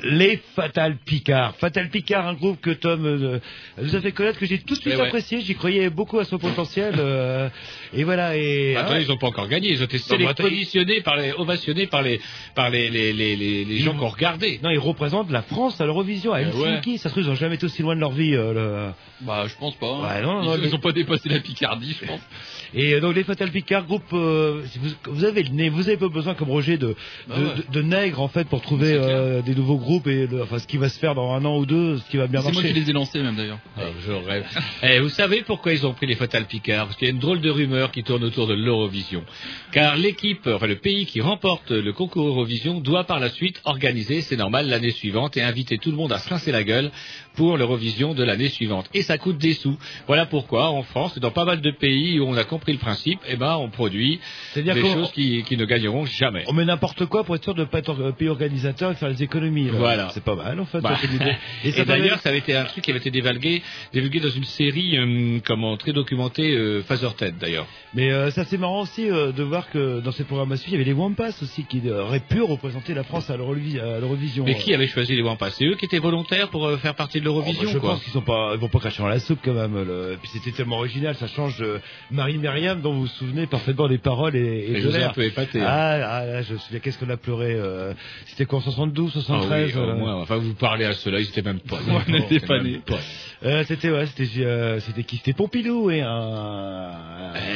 Les 0.05 0.41
Fatal 0.55 0.97
Picard. 1.05 1.55
Fatal 1.57 1.89
Picard, 1.91 2.27
un 2.29 2.35
groupe 2.35 2.61
que 2.61 2.71
Tom 2.71 3.05
euh, 3.05 3.39
nous 3.81 3.97
a 3.97 4.01
fait 4.01 4.13
connaître, 4.13 4.39
que 4.39 4.47
j'ai 4.47 4.59
tout 4.59 4.75
de 4.75 4.81
suite 4.81 4.95
Eh 4.97 5.01
ouais. 5.01 5.07
apprécié. 5.07 5.41
J'y 5.41 5.55
croyais 5.55 5.91
beaucoup 5.91 6.19
à 6.19 6.25
son 6.25 6.39
potentiel. 6.39 6.95
euh, 6.99 7.49
et 7.93 8.05
voilà. 8.05 8.37
Et 8.37 8.77
Attends, 8.77 8.97
ils 8.97 9.11
ont 9.11 9.17
pas 9.17 9.27
encore 9.29 9.49
gagné, 9.49 9.71
ils 9.71 9.81
ont 9.83 9.85
été 9.87 9.99
sélectionnés 9.99 11.01
par 11.03 11.17
les, 11.17 11.33
ovationnés 11.33 11.87
par 11.87 12.03
les, 12.03 12.21
par 12.55 12.71
les, 12.71 12.91
les, 12.91 13.13
les, 13.13 13.37
les, 13.65 13.79
gens 13.79 13.95
qui 13.95 14.01
ont 14.05 14.09
regardé. 14.09 14.61
non, 14.63 14.71
ils 14.71 14.79
représentent 14.79 15.31
la 15.31 15.43
France 15.43 15.81
à 15.81 15.85
l'Eurovision, 15.87 16.33
à 16.33 16.41
Eh 16.43 16.45
Helsinki. 16.45 16.99
Ça 16.99 17.09
se 17.09 17.15
trouve, 17.15 17.25
ils 17.25 17.31
ont 17.31 17.35
jamais 17.35 17.57
été 17.57 17.67
aussi 17.67 17.83
loin 17.83 17.95
de 17.95 18.01
leur 18.01 18.13
vie. 18.13 18.35
euh, 18.35 18.53
le- 18.89 18.93
Bah, 19.27 19.45
je 19.49 19.55
pense 19.57 19.75
pas. 19.77 19.87
hein. 19.87 20.03
Ouais, 20.17 20.23
non, 20.23 20.43
non, 20.43 20.55
ils, 20.57 20.61
mais- 20.63 20.69
ils 20.69 20.75
ont 20.75 20.79
pas 20.81 20.93
dépassé 20.93 21.29
la 21.29 21.41
Picardie, 21.41 21.97
je 22.01 22.07
pense. 22.07 22.21
Et 22.75 22.95
euh, 22.95 23.01
donc 23.01 23.15
les 23.15 23.25
Fatal 23.25 23.51
Picard, 23.51 23.85
groupe, 23.85 24.03
euh, 24.15 24.63
vous, 24.81 25.13
vous 25.13 25.25
avez 25.25 25.43
le 25.43 25.51
nez, 25.51 25.69
vous 25.69 25.89
avez 25.89 25.99
pas 25.99 26.09
besoin 26.09 26.35
comme 26.35 26.49
Roger 26.49 26.79
de, 26.79 26.95
Bah 27.29 27.35
de, 27.37 27.45
ouais. 27.45 27.51
de- 27.69 27.73
de 27.73 27.83
nègres 27.83 28.21
en 28.23 28.29
fait 28.29 28.49
pour 28.49 28.63
trouver 28.63 28.93
euh, 28.95 29.43
des 29.43 29.55
nouveaux 29.55 29.72
groupes 29.77 30.07
et 30.07 30.27
le- 30.27 30.43
enfin 30.43 30.59
ce 30.59 30.67
qui 30.67 30.77
va 30.77 30.89
se 30.89 30.99
faire 30.99 31.15
dans 31.15 31.33
un 31.33 31.45
an 31.45 31.57
ou 31.59 31.67
deux, 31.67 31.99
ce 31.99 32.11
qui 32.11 32.17
va 32.17 32.27
bien 32.27 32.41
C'est 32.41 32.53
moi 32.53 32.63
marcher. 32.63 32.75
qui 32.75 32.81
les 32.81 32.91
ai 32.91 32.93
lancés, 32.93 33.23
même 33.23 33.37
d'ailleurs. 33.37 33.59
Ah, 33.77 33.83
je 34.07 34.13
rêve. 34.13 34.45
Eh, 34.83 34.99
vous 35.01 35.09
savez 35.09 35.43
pourquoi 35.43 35.73
ils 35.73 35.87
ont 35.87 35.95
pris 35.95 36.07
les 36.07 36.15
Fatal 36.17 36.45
Picard? 36.47 36.87
Parce 36.87 36.97
qu'il 36.97 37.07
y 37.09 37.11
a 37.11 37.15
une 37.15 37.21
drôle 37.21 37.41
de 37.41 37.51
rumeur 37.51 37.91
qui 37.93 38.03
tourne 38.03 38.25
autour 38.25 38.47
de 38.47 38.55
l'Eurovision. 38.55 39.25
Car 39.73 39.97
l'équipe, 39.97 40.47
enfin 40.47 40.67
le 40.67 40.77
pays 40.77 41.07
qui 41.07 41.21
remporte 41.21 41.71
le 41.71 41.93
concours 41.93 42.27
Eurovision 42.27 42.81
doit 42.81 43.05
par 43.05 43.21
la 43.21 43.29
suite 43.31 43.61
organiser, 43.65 44.21
c'est 44.23 44.37
normal, 44.37 44.69
l'année 44.69 44.91
suivante 44.91 45.37
et 45.37 45.43
inviter 45.43 45.79
tout 45.79 45.91
le 45.91 45.97
monde 45.97 46.13
à 46.13 46.19
se 46.19 46.29
rincer 46.29 46.53
la 46.53 46.65
gueule 46.65 46.91
pour 47.35 47.57
l'Eurovision 47.57 48.15
de 48.15 48.23
l'année 48.25 48.49
suivante. 48.49 48.89
Et 48.95 49.03
ça 49.03 49.19
coûte 49.19 49.39
des 49.39 49.55
sous. 49.55 49.77
Voilà 50.07 50.27
pourquoi 50.27 50.71
en 50.71 50.83
France 50.83 51.17
et 51.17 51.21
dans 51.21 51.31
pas 51.31 51.45
mal 51.45 51.61
de 51.61 51.71
pays 51.71 52.21
où 52.21 52.27
on 52.27 52.37
a 52.37 52.45
compris 52.45 52.73
le 52.73 52.79
principe, 52.79 53.21
eh 53.29 53.37
ben 53.37 53.57
on 53.57 53.69
produit 53.69 54.21
des 54.55 54.75
choses 54.83 55.13
qui, 55.13 55.43
qui 55.45 55.57
ne 55.57 55.65
gagneront 55.65 56.05
jamais. 56.07 56.45
on 56.47 56.53
met 56.53 56.65
n'importe 56.65 57.07
quoi 57.07 57.25
pour 57.25 57.35
être 57.37 57.45
sûr 57.45 57.55
de 57.55 57.61
ne 57.61 57.67
pas 57.67 57.79
être 57.79 57.89
or- 57.91 58.15
pays 58.15 58.29
organisateur 58.29 58.91
et 58.93 58.95
faire 58.95 59.09
les 59.09 59.23
économies. 59.23 59.67
là. 59.67 59.73
Voilà. 59.77 60.09
C'est 60.13 60.25
pas 60.25 60.35
mal 60.37 60.61
en 60.61 60.67
fait. 60.67 60.81
Bah, 60.81 60.99
et 61.65 61.85
d'ailleurs, 61.85 62.21
ça 62.21 62.29
avait 62.31 62.39
été 62.39 62.55
un 62.57 62.65
truc 62.65 62.85
qui 62.85 62.91
avait 62.91 63.01
été 63.01 63.11
dévalgué, 63.11 63.63
divulgué 63.93 64.21
dans 64.21 64.31
une 64.31 64.45
série, 64.45 64.97
euh, 64.99 65.39
comment, 65.45 65.77
très 65.77 65.93
documentée, 65.93 66.55
euh, 66.55 66.83
Phaserted 66.83 67.37
d'ailleurs. 67.39 67.67
Mais 67.95 68.11
euh, 68.11 68.31
ça 68.31 68.45
c'est 68.45 68.59
marrant 68.59 68.81
aussi 68.83 69.11
euh, 69.11 69.33
de 69.33 69.43
voir 69.43 69.71
que 69.71 70.01
dans 70.01 70.13
cette 70.13 70.27
programmation 70.27 70.67
il 70.69 70.73
y 70.73 70.77
avait 70.77 70.85
les 70.85 70.93
Wampas 70.93 71.31
aussi 71.43 71.65
qui 71.65 71.81
euh, 71.87 72.03
auraient 72.05 72.21
pu 72.21 72.41
représenter 72.43 72.95
la 72.95 73.05
France 73.05 73.29
à 73.31 73.37
l'Eurovi- 73.37 73.79
à 73.81 74.01
l'Eurovision. 74.01 74.45
Mais 74.45 74.55
qui 74.57 74.75
avait 74.75 74.87
choisi 74.89 75.15
les 75.15 75.23
Wampas 75.23 75.51
C'est 75.51 75.65
eux 75.67 75.75
qui 75.77 75.85
étaient 75.85 75.99
volontaires 75.99 76.49
pour 76.51 76.67
euh, 76.67 76.77
faire 76.79 76.95
partie 76.95 77.21
de 77.23 77.29
Oh, 77.29 77.35
bah, 77.41 77.45
l'Eurovision, 77.47 77.71
je 77.71 77.79
quoi. 77.79 77.91
pense 77.93 78.03
qu'ils 78.05 78.13
sont 78.13 78.21
pas, 78.23 78.51
ils 78.55 78.61
vont 78.61 78.69
pas 78.69 78.79
cracher 78.81 79.03
dans 79.03 79.09
la 79.09 79.19
soupe 79.21 79.39
quand 79.45 79.55
même. 79.55 79.75
le- 79.83 80.13
Et 80.13 80.17
puis 80.17 80.29
c'était 80.33 80.51
tellement 80.53 80.77
original, 80.79 81.15
ça 81.15 81.27
change 81.29 81.59
de 81.59 81.81
Marie 82.11 82.37
Myriam 82.39 82.81
dont 82.81 82.93
vous 82.93 83.01
vous 83.03 83.07
souvenez 83.07 83.47
parfaitement 83.47 83.89
des 83.89 83.99
paroles 83.99 84.37
et, 84.37 84.41
et 84.71 84.81
je 84.81 84.89
vous 84.89 84.95
ai 84.95 84.97
un 84.97 85.01
l'air. 85.01 85.13
peu 85.15 85.25
épaté. 85.25 85.61
hein. 85.61 85.67
Ah, 85.67 86.19
ah, 86.19 86.27
là, 86.27 86.43
je 86.43 86.53
me 86.55 86.59
souviens, 86.59 86.81
qu'est-ce 86.81 86.99
qu'on 86.99 87.09
a 87.11 87.17
pleuré 87.17 87.55
euh, 87.55 87.95
C'était 88.27 88.45
quoi 88.45 88.59
en 88.59 88.63
72, 88.63 89.13
Ah 89.17 89.21
73 89.21 89.67
oui, 89.77 89.81
au 89.81 89.85
euh. 89.85 90.13
Enfin, 90.23 90.37
vous 90.37 90.55
parlez 90.55 90.85
à 90.85 90.93
ceux-là, 90.93 91.21
ils 91.21 91.29
étaient 91.29 91.43
même 91.43 91.61
pas. 91.61 91.79
On 92.09 92.11
n'était 92.13 92.41
pas 92.41 92.57
même 92.59 92.65
nés. 92.73 92.81
pas. 92.85 92.99
euh, 93.45 93.65
C'était 93.67 93.91
ouais, 93.91 94.07
c'était 94.07 94.29
euh, 94.45 94.81
c'était 94.81 95.05
qui 95.05 95.17
C'était 95.17 95.33
Pompidou 95.33 95.91
et 95.91 96.01
un. 96.03 96.91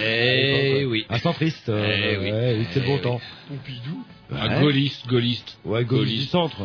Eh 0.05 0.85
oui. 0.87 1.07
Un 1.09 1.19
centriste. 1.19 1.69
euh, 1.69 1.85
Eh 1.87 2.17
oui. 2.19 2.31
ouais, 2.31 2.57
le 2.57 2.65
Eh 2.77 2.81
bon 2.81 2.95
oui. 2.95 3.01
temps. 3.01 3.21
Pompidou. 3.49 4.05
Un 4.33 4.61
gaulliste, 4.61 5.07
gaulliste. 5.07 5.57
Ouais, 5.65 5.85
gaulliste 5.85 5.87
du 5.87 5.95
Gaulliste. 6.17 6.31
centre. 6.33 6.57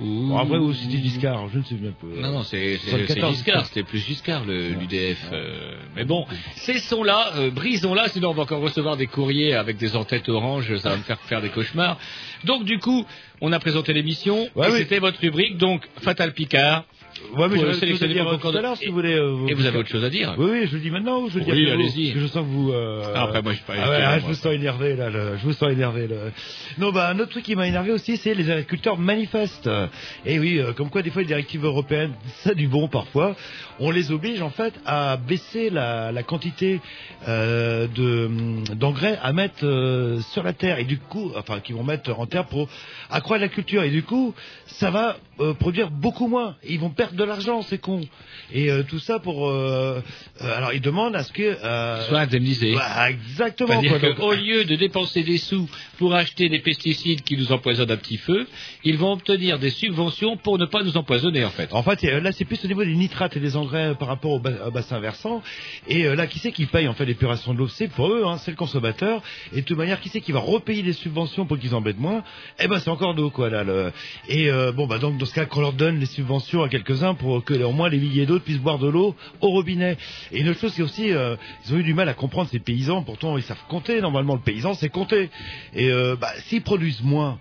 Bon, 0.00 0.36
après, 0.38 0.58
ou 0.58 0.72
c'était 0.72 0.98
Giscard, 0.98 1.48
je 1.52 1.58
ne 1.58 1.64
sais 1.64 1.74
bien 1.74 1.92
peu. 1.92 2.20
Non, 2.20 2.30
non, 2.32 2.42
c'est 2.44 2.78
c'est- 2.78 2.90
74, 2.90 3.08
c'est 3.32 3.36
Giscard, 3.44 3.66
c'était 3.66 3.82
plus 3.82 3.98
Giscard, 3.98 4.44
le- 4.44 4.68
l'UDF. 4.70 5.18
euh, 5.32 5.76
mais 5.96 6.04
bon, 6.04 6.24
cessons-là, 6.56 7.32
euh, 7.36 7.50
brisons-là, 7.50 8.08
sinon 8.08 8.30
on 8.30 8.34
va 8.34 8.42
encore 8.42 8.60
recevoir 8.60 8.96
des 8.96 9.06
courriers 9.06 9.54
avec 9.54 9.76
des 9.76 9.96
entêtes 9.96 10.28
oranges, 10.28 10.76
ça 10.78 10.90
va 10.90 10.96
me 10.96 11.02
faire 11.02 11.18
faire 11.22 11.40
des 11.40 11.48
cauchemars. 11.50 11.98
Donc 12.44 12.64
du 12.64 12.78
coup, 12.78 13.04
on 13.40 13.52
a 13.52 13.58
présenté 13.58 13.92
l'émission, 13.92 14.48
Ouais, 14.54 14.68
et 14.68 14.72
oui. 14.72 14.78
c'était 14.78 14.98
votre 14.98 15.20
rubrique, 15.20 15.56
donc 15.58 15.88
Fatal 16.02 16.32
Picard, 16.32 16.84
Ouais, 17.36 17.48
mais 17.48 17.56
Pour 17.56 17.64
j'avais 17.64 17.74
sélectionner 17.74 18.14
dire 18.14 18.28
pour 18.28 18.38
tout 18.50 18.56
à 18.56 18.60
l'heure 18.60 18.76
si 18.76 18.86
vous 18.86 18.94
voulez. 18.94 19.14
euh, 19.14 19.46
et 19.48 19.54
vous 19.54 19.66
avez 19.66 19.78
autre 19.78 19.88
chose 19.88 20.04
à 20.04 20.10
dire 20.10 20.34
Oui, 20.38 20.48
oui, 20.50 20.66
je 20.66 20.74
le 20.76 20.80
dis 20.80 20.90
maintenant 20.90 21.20
ou 21.22 21.28
je 21.30 21.38
le 21.38 21.44
dis 21.44 21.50
Oui, 21.52 21.70
allez-y. 21.70 22.12
Je 22.12 22.26
sens 22.26 22.44
que 22.44 22.48
vous. 22.50 22.72
Euh... 22.72 23.02
Ah, 23.14 23.24
après, 23.24 23.42
moi, 23.42 23.52
je 23.52 23.56
suis 23.58 23.66
pas 23.66 23.74
Ah 23.76 24.08
ah, 24.12 24.18
je 24.18 24.26
vous 24.26 24.34
sens 24.34 24.52
énervé 24.52 24.96
là. 24.96 25.10
Je 25.10 25.44
vous 25.44 25.52
sens 25.52 25.70
énervé. 25.70 26.06
Le... 26.06 26.32
Non, 26.78 26.90
bah 26.92 27.08
un 27.10 27.18
autre 27.18 27.30
truc 27.30 27.44
qui 27.44 27.54
m'a 27.56 27.66
énervé 27.66 27.92
aussi, 27.92 28.16
c'est 28.16 28.34
les 28.34 28.50
agriculteurs 28.50 28.98
manifestent. 28.98 29.70
Et 30.24 30.38
oui, 30.38 30.58
euh, 30.58 30.72
comme 30.72 30.90
quoi 30.90 31.02
des 31.02 31.10
fois 31.10 31.22
les 31.22 31.28
directives 31.28 31.64
européennes, 31.64 32.12
ça 32.44 32.54
du 32.54 32.68
bon 32.68 32.88
parfois. 32.88 33.36
On 33.80 33.90
les 33.90 34.10
oblige 34.10 34.42
en 34.42 34.50
fait 34.50 34.74
à 34.86 35.16
baisser 35.16 35.70
la, 35.70 36.10
la 36.10 36.22
quantité 36.24 36.80
euh, 37.28 37.86
de 37.94 38.28
d'engrais 38.74 39.18
à 39.22 39.32
mettre 39.32 39.64
euh, 39.64 40.20
sur 40.32 40.42
la 40.42 40.52
terre 40.52 40.78
et 40.78 40.84
du 40.84 40.98
coup, 40.98 41.30
enfin, 41.36 41.60
qui 41.60 41.72
vont 41.72 41.84
mettre 41.84 42.18
en 42.18 42.26
terre 42.26 42.46
pour 42.46 42.68
accroître 43.10 43.42
la 43.42 43.48
culture. 43.48 43.82
Et 43.82 43.90
du 43.90 44.02
coup, 44.02 44.34
ça 44.66 44.90
va 44.90 45.16
euh, 45.40 45.54
produire 45.54 45.90
beaucoup 45.90 46.26
moins. 46.26 46.56
Ils 46.68 46.80
vont 46.80 46.90
perdre 46.90 47.07
de 47.14 47.24
l'argent, 47.24 47.62
c'est 47.62 47.78
con. 47.78 48.00
Et 48.52 48.70
euh, 48.70 48.82
tout 48.82 48.98
ça 48.98 49.18
pour. 49.18 49.48
euh, 49.48 50.02
euh, 50.42 50.56
alors 50.56 50.72
ils 50.72 50.80
demandent 50.80 51.16
à 51.16 51.22
ce 51.22 51.32
que. 51.32 51.56
Soit 52.08 52.20
indemnisé. 52.20 52.74
bah, 52.74 53.10
exactement. 53.10 53.80
Quoi. 53.82 53.98
Donc, 53.98 54.14
qu'au 54.16 54.32
lieu 54.32 54.64
de 54.64 54.74
dépenser 54.76 55.22
des 55.22 55.38
sous 55.38 55.68
pour 55.98 56.14
acheter 56.14 56.48
des 56.48 56.60
pesticides 56.60 57.22
qui 57.22 57.36
nous 57.36 57.52
empoisonnent 57.52 57.90
à 57.90 57.96
petit 57.96 58.16
feu, 58.16 58.46
ils 58.84 58.96
vont 58.96 59.12
obtenir 59.12 59.58
des 59.58 59.70
subventions 59.70 60.36
pour 60.36 60.58
ne 60.58 60.64
pas 60.66 60.82
nous 60.82 60.96
empoisonner 60.96 61.44
en 61.44 61.50
fait. 61.50 61.72
En 61.72 61.82
fait, 61.82 62.02
là, 62.02 62.32
c'est 62.32 62.44
plus 62.44 62.64
au 62.64 62.68
niveau 62.68 62.84
des 62.84 62.94
nitrates 62.94 63.36
et 63.36 63.40
des 63.40 63.56
engrais 63.56 63.94
par 63.98 64.08
rapport 64.08 64.32
au, 64.32 64.38
ba- 64.40 64.66
au 64.68 64.70
bassin 64.70 64.98
versant. 65.00 65.42
Et 65.88 66.04
là, 66.04 66.26
qui 66.26 66.38
c'est 66.38 66.52
qui 66.52 66.66
paye 66.66 66.88
en 66.88 66.94
fait 66.94 67.04
l'épuration 67.04 67.52
de 67.52 67.58
l'eau? 67.58 67.68
C'est 67.68 67.88
pour 67.88 68.08
eux, 68.08 68.24
hein, 68.26 68.38
c'est 68.38 68.50
le 68.50 68.56
consommateur. 68.56 69.22
Et 69.52 69.60
de 69.62 69.66
toute 69.66 69.76
manière, 69.76 70.00
qui 70.00 70.08
c'est 70.08 70.20
qui 70.20 70.32
va 70.32 70.40
repayer 70.40 70.82
les 70.82 70.92
subventions 70.92 71.44
pour 71.46 71.58
qu'ils 71.58 71.74
embêtent 71.74 71.98
moins? 71.98 72.22
Eh 72.60 72.68
ben, 72.68 72.78
c'est 72.78 72.90
encore 72.90 73.14
nous, 73.14 73.30
quoi, 73.30 73.50
là. 73.50 73.64
Le... 73.64 73.92
Et 74.28 74.50
bon, 74.74 74.86
bah 74.86 74.98
donc 74.98 75.18
dans 75.18 75.26
ce 75.26 75.34
cas, 75.34 75.44
qu'on 75.44 75.60
leur 75.60 75.72
donne 75.72 75.98
les 76.00 76.06
subventions 76.06 76.62
à 76.62 76.68
pour 77.14 77.44
que 77.44 77.54
au 77.54 77.72
moins 77.72 77.88
les 77.88 77.98
milliers 77.98 78.26
d'autres 78.26 78.44
puissent 78.44 78.58
boire 78.60 78.78
de 78.78 78.88
l'eau 78.88 79.14
au 79.40 79.48
robinet. 79.48 79.96
Et 80.32 80.40
une 80.40 80.48
autre 80.48 80.60
chose, 80.60 80.72
c'est 80.74 80.82
aussi, 80.82 81.12
euh, 81.12 81.36
ils 81.66 81.74
ont 81.74 81.78
eu 81.78 81.82
du 81.82 81.94
mal 81.94 82.08
à 82.08 82.14
comprendre 82.14 82.48
ces 82.50 82.58
paysans. 82.58 83.02
Pourtant, 83.02 83.36
ils 83.36 83.42
savent 83.42 83.62
compter. 83.68 84.00
Normalement, 84.00 84.34
le 84.34 84.40
paysan, 84.40 84.74
c'est 84.74 84.88
compter. 84.88 85.30
Et 85.74 85.90
euh, 85.90 86.16
bah, 86.16 86.30
s'ils 86.46 86.62
produisent 86.62 87.02
moins 87.02 87.38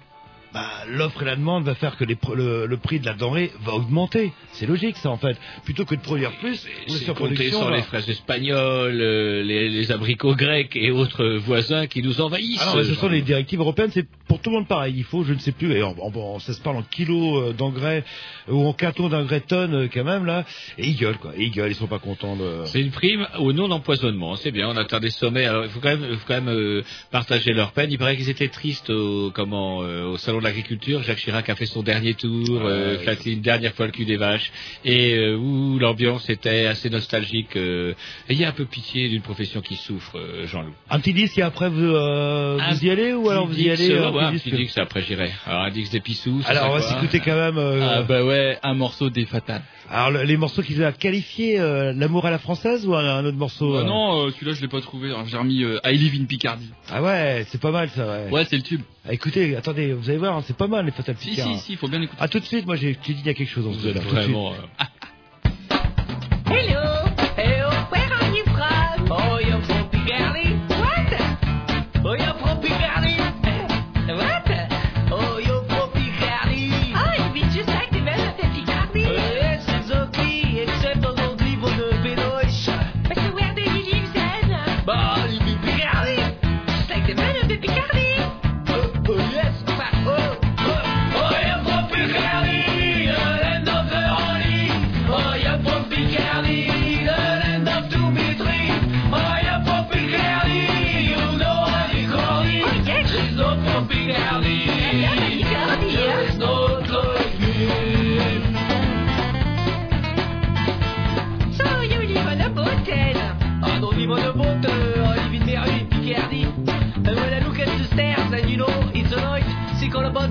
bah, 0.53 0.69
l'offre 0.87 1.21
et 1.21 1.25
la 1.25 1.35
demande 1.35 1.65
va 1.65 1.75
faire 1.75 1.97
que 1.97 2.03
les 2.05 2.15
pr- 2.15 2.33
le, 2.35 2.65
le 2.65 2.77
prix 2.77 2.99
de 2.99 3.05
la 3.05 3.13
denrée 3.13 3.51
va 3.63 3.73
augmenter. 3.73 4.31
C'est 4.53 4.65
logique 4.65 4.97
ça 4.97 5.09
en 5.09 5.17
fait. 5.17 5.37
Plutôt 5.65 5.85
que 5.85 5.95
de 5.95 6.01
produire 6.01 6.31
plus, 6.39 6.65
C'est 6.87 7.05
compter 7.13 7.49
sur 7.49 7.69
va- 7.69 7.75
les 7.77 7.83
fraises 7.83 8.09
espagnoles, 8.09 9.01
euh, 9.01 9.43
les, 9.43 9.69
les 9.69 9.91
abricots 9.91 10.35
grecs 10.35 10.75
et 10.75 10.91
autres 10.91 11.25
voisins 11.37 11.87
qui 11.87 12.01
nous 12.01 12.21
envahissent. 12.21 12.61
Ah 12.65 12.73
mais 12.77 12.83
ce 12.83 12.93
sont 12.95 13.09
les 13.09 13.21
directives 13.21 13.59
européennes, 13.59 13.91
c'est 13.93 14.07
pour 14.27 14.39
tout 14.41 14.49
le 14.49 14.57
monde 14.57 14.67
pareil. 14.67 14.93
Il 14.97 15.03
faut, 15.03 15.23
je 15.23 15.33
ne 15.33 15.39
sais 15.39 15.51
plus, 15.51 15.71
et 15.73 15.83
en- 15.83 16.39
ça 16.39 16.53
se 16.53 16.61
parle 16.61 16.77
en 16.77 16.81
kilos 16.83 17.49
euh, 17.49 17.53
d'engrais 17.53 18.03
ou 18.49 18.65
en 18.65 18.73
cartons 18.73 19.09
d'engrais 19.09 19.41
tonnes 19.41 19.75
euh, 19.75 19.87
quand 19.93 20.03
même 20.03 20.25
là. 20.25 20.45
Et 20.77 20.87
ils 20.87 20.95
gueulent 20.97 21.17
quoi, 21.17 21.31
et 21.35 21.43
ils 21.43 21.51
gueulent, 21.51 21.71
ils 21.71 21.75
sont 21.75 21.87
pas 21.87 21.99
contents 21.99 22.35
de. 22.35 22.63
C'est 22.65 22.81
une 22.81 22.91
prime 22.91 23.27
au 23.39 23.53
non 23.53 23.69
empoisonnement, 23.71 24.35
c'est 24.37 24.51
bien. 24.51 24.69
On 24.69 24.77
atteint 24.77 24.99
des 24.99 25.09
sommets. 25.09 25.45
Alors 25.45 25.65
il 25.65 25.69
faut 25.71 25.79
quand 25.79 25.89
même, 25.89 26.07
il 26.09 26.17
faut 26.17 26.25
quand 26.27 26.41
même 26.41 26.49
euh, 26.49 26.83
partager 27.11 27.53
leur 27.53 27.71
peine. 27.73 27.91
Il 27.91 27.97
paraît 27.97 28.15
qu'ils 28.17 28.29
étaient 28.29 28.47
tristes 28.47 28.89
au 28.89 29.31
comment 29.33 29.81
euh, 29.83 30.05
au 30.05 30.17
salon 30.17 30.36
de 30.39 30.43
l'agriculture. 30.43 31.03
Jacques 31.03 31.19
Chirac 31.19 31.49
a 31.49 31.55
fait 31.55 31.65
son 31.65 31.83
dernier 31.83 32.13
tour, 32.13 32.61
euh, 32.63 32.97
une 33.25 33.41
dernière 33.41 33.73
fois 33.73 33.85
le 33.87 33.91
cul 33.91 34.05
des 34.05 34.17
vaches, 34.17 34.51
et 34.85 35.15
euh, 35.15 35.35
où 35.35 35.79
l'ambiance 35.79 36.29
était 36.29 36.65
assez 36.67 36.89
nostalgique. 36.89 37.55
Euh, 37.55 37.93
ayez 38.29 38.45
un 38.45 38.51
peu 38.51 38.65
pitié 38.65 39.09
d'une 39.09 39.21
profession 39.21 39.61
qui 39.61 39.75
souffre, 39.75 40.17
euh, 40.17 40.45
Jean-Loup. 40.47 40.73
Un 40.89 40.99
petit 40.99 41.13
disque 41.13 41.37
et 41.37 41.41
après 41.41 41.69
vous, 41.69 41.83
euh, 41.83 42.57
vous 42.71 42.85
y 42.85 42.89
allez 42.89 43.13
ou 43.13 43.29
alors 43.29 43.47
vous 43.47 43.59
y 43.59 43.69
allez 43.69 43.91
euh, 43.91 44.11
ouais, 44.11 44.23
un 44.23 44.31
petit 44.33 44.51
disque 44.51 44.77
après 44.77 45.01
j'irai. 45.01 45.31
Alors 45.45 45.61
un 45.63 45.69
Dix 45.71 45.89
d'épissou. 45.89 46.41
ça 46.41 46.49
Alors 46.49 46.69
on 46.71 46.73
va 46.73 46.81
s'écouter 46.81 47.19
quand 47.19 47.35
même. 47.35 47.57
euh, 47.57 47.87
Ah 47.97 48.01
bah 48.03 48.23
ouais, 48.23 48.57
un 48.63 48.73
morceau 48.73 49.09
des 49.09 49.25
Fatales. 49.25 49.63
Alors 49.89 50.11
le- 50.11 50.23
les 50.23 50.37
morceaux 50.37 50.61
qu'ils 50.61 50.83
ont 50.83 50.91
qualifiés, 50.91 51.59
euh, 51.59 51.93
l'amour 51.95 52.25
à 52.25 52.31
la 52.31 52.39
française 52.39 52.85
ou 52.85 52.93
un, 52.93 53.05
un 53.19 53.25
autre 53.25 53.37
morceau 53.37 53.71
Bah 53.73 53.79
euh 53.79 53.83
non, 53.83 54.25
euh, 54.27 54.31
celui-là 54.31 54.53
je 54.53 54.61
l'ai 54.61 54.67
pas 54.67 54.81
trouvé. 54.81 55.13
J'ai 55.27 55.37
remis 55.37 55.63
euh, 55.63 55.79
I 55.85 55.97
Live 55.97 56.21
in 56.21 56.25
Picardie. 56.25 56.69
Ah 56.91 57.01
ouais, 57.01 57.45
c'est 57.49 57.61
pas 57.61 57.71
mal 57.71 57.89
ça. 57.95 58.05
Ouais. 58.05 58.29
Ouais, 58.31 58.45
c'est 58.49 58.57
le 58.57 58.63
tube. 58.63 58.81
Ah, 59.07 59.13
écoutez, 59.13 59.55
attendez, 59.55 59.93
vous 59.93 60.09
allez 60.09 60.19
voir, 60.19 60.35
hein, 60.35 60.43
c'est 60.45 60.57
pas 60.57 60.67
mal 60.67 60.85
les 60.85 60.91
Fatal 60.91 61.15
Si, 61.17 61.29
Picard. 61.29 61.47
si, 61.47 61.57
si, 61.59 61.75
faut 61.77 61.87
bien 61.87 62.01
écouter. 62.01 62.19
Ah 62.21 62.27
tout 62.27 62.39
de 62.39 62.45
suite, 62.45 62.65
moi 62.65 62.75
j'ai, 62.75 62.93
dis 62.93 62.99
il 63.19 63.25
y 63.25 63.29
a 63.29 63.33
quelque 63.33 63.49
chose 63.49 63.65
en 63.65 63.71
Vous 63.71 63.79
ce 63.79 63.87
êtes 63.87 64.03
vraiment. 64.03 64.51
euh, 64.51 66.53
hello, 66.53 67.09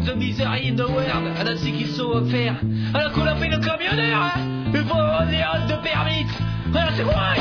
the 0.06 0.14
misery 0.14 0.68
in 0.68 0.76
the 0.76 0.86
world, 0.86 1.08
and 1.08 1.48
I 1.48 1.56
think 1.56 1.80
it's 1.80 1.96
so 1.96 2.14
unfair. 2.14 2.56
Alors 2.94 3.12
qu'on 3.12 3.26
a 3.26 3.34
fait 3.34 3.48
le 3.48 3.58
camionneur, 3.58 4.22
hein, 4.22 4.40
il 4.72 4.84
faut 4.84 4.94
revenir 4.94 5.66
de 5.68 5.74
permis. 5.82 6.26
Alors 6.72 6.92
c'est 6.96 7.02
why? 7.02 7.36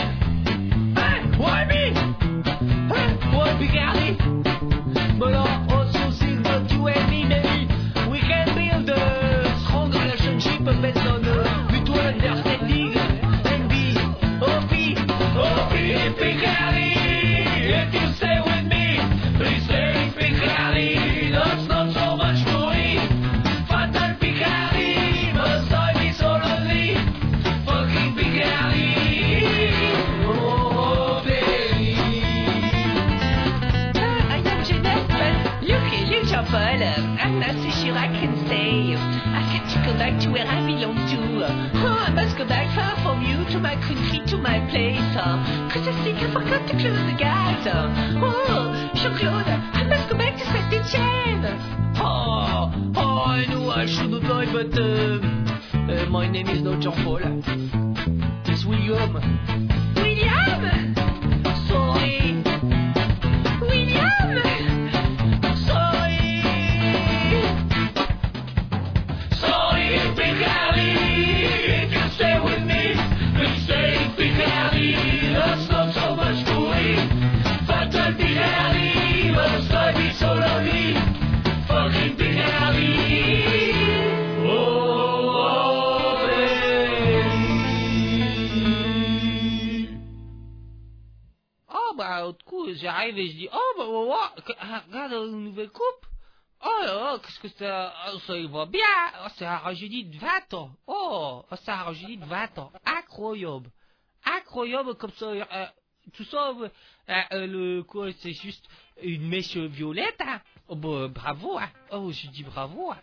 Hein? 0.98 1.22
Why 1.38 1.66
me? 1.66 1.94
Hein? 2.90 3.18
Why? 3.32 3.54
But 5.20 5.34
also 5.36 6.10
that 6.44 6.72
you 6.72 6.88
and 6.88 7.10
me, 7.10 7.24
we 8.10 8.20
can 8.20 8.48
build 8.56 8.90
a 8.90 9.60
strong 9.64 9.92
relationship 9.92 10.66
based 10.82 11.15
can 38.20 38.46
stay. 38.46 38.96
I 38.96 39.46
to 39.76 39.92
go 39.92 39.98
back 39.98 40.22
to 40.22 40.30
where 40.30 40.46
I 40.46 40.66
belong 40.66 40.96
to. 40.96 41.20
Oh, 41.84 41.98
I 42.08 42.12
must 42.12 42.38
go 42.38 42.48
back 42.48 42.74
far 42.76 42.96
from 43.04 43.22
you, 43.26 43.44
to 43.52 43.60
my 43.60 43.76
country, 43.76 44.22
to 44.28 44.38
my 44.38 44.60
place. 44.70 45.02
Cause 45.74 45.88
I 45.88 46.04
think 46.04 46.20
I 46.20 46.32
forgot 46.32 46.68
to 46.68 46.74
close 46.78 47.02
the 47.12 47.18
gas. 47.18 47.68
Oh, 47.68 48.92
Jean-Claude, 48.96 49.48
I 49.48 49.84
must 49.84 50.10
go 50.10 50.18
back 50.18 50.38
to 50.40 50.46
Saint-Etienne. 50.46 51.46
Oh, 51.98 52.72
oh, 52.96 53.24
I 53.26 53.46
know 53.50 53.70
I 53.72 53.86
shouldn't 53.86 54.24
lie, 54.24 54.46
but 54.52 54.78
uh, 54.78 55.20
uh, 55.92 56.10
my 56.10 56.28
name 56.28 56.48
is 56.48 56.62
not 56.62 56.80
Jean-Paul. 56.82 57.22
It's. 58.46 58.66
William! 58.66 59.65
J'arrive 92.86 93.18
et 93.18 93.28
je 93.28 93.34
dis, 93.38 93.50
oh, 93.52 93.74
bah, 93.78 93.88
ouais, 93.88 94.44
que- 94.44 94.54
ah, 94.60 94.84
regarde 94.88 95.14
une 95.30 95.44
nouvelle 95.46 95.70
coupe. 95.70 96.06
Oh 96.64 96.86
là 96.86 96.94
là, 96.96 97.20
qu'est-ce 97.20 97.40
que 97.40 97.48
ça, 97.50 97.94
oh, 98.14 98.20
ça 98.26 98.38
y 98.38 98.48
va 98.48 98.66
bien. 98.66 98.82
Oh, 99.24 99.28
ça 99.38 99.54
a 99.54 99.58
rajeuni 99.58 100.06
de 100.06 100.18
20 100.18 100.54
ans. 100.54 100.70
Oh, 100.88 101.44
ça 101.66 101.74
a 101.80 101.84
rajeuni 101.84 102.18
de 102.18 102.26
20 102.26 102.58
ans. 102.60 102.72
Incroyable. 102.86 103.70
Incroyable 104.26 104.96
comme 104.96 105.12
ça. 105.12 105.26
euh, 105.28 105.66
tout 106.14 106.24
ça, 106.26 106.50
euh, 106.60 106.70
euh, 107.34 107.48
le, 107.48 107.84
quoi, 107.84 108.08
c'est 108.20 108.34
juste 108.34 108.66
une 109.04 109.28
mèche 109.28 109.58
violette, 109.58 110.20
hein. 110.22 110.40
Oh, 110.68 110.76
bah, 110.76 111.08
bravo, 111.10 111.58
hein. 111.58 111.70
Oh, 111.92 112.12
je 112.12 112.28
dis 112.28 112.44
bravo, 112.44 112.92
hein. 112.92 112.98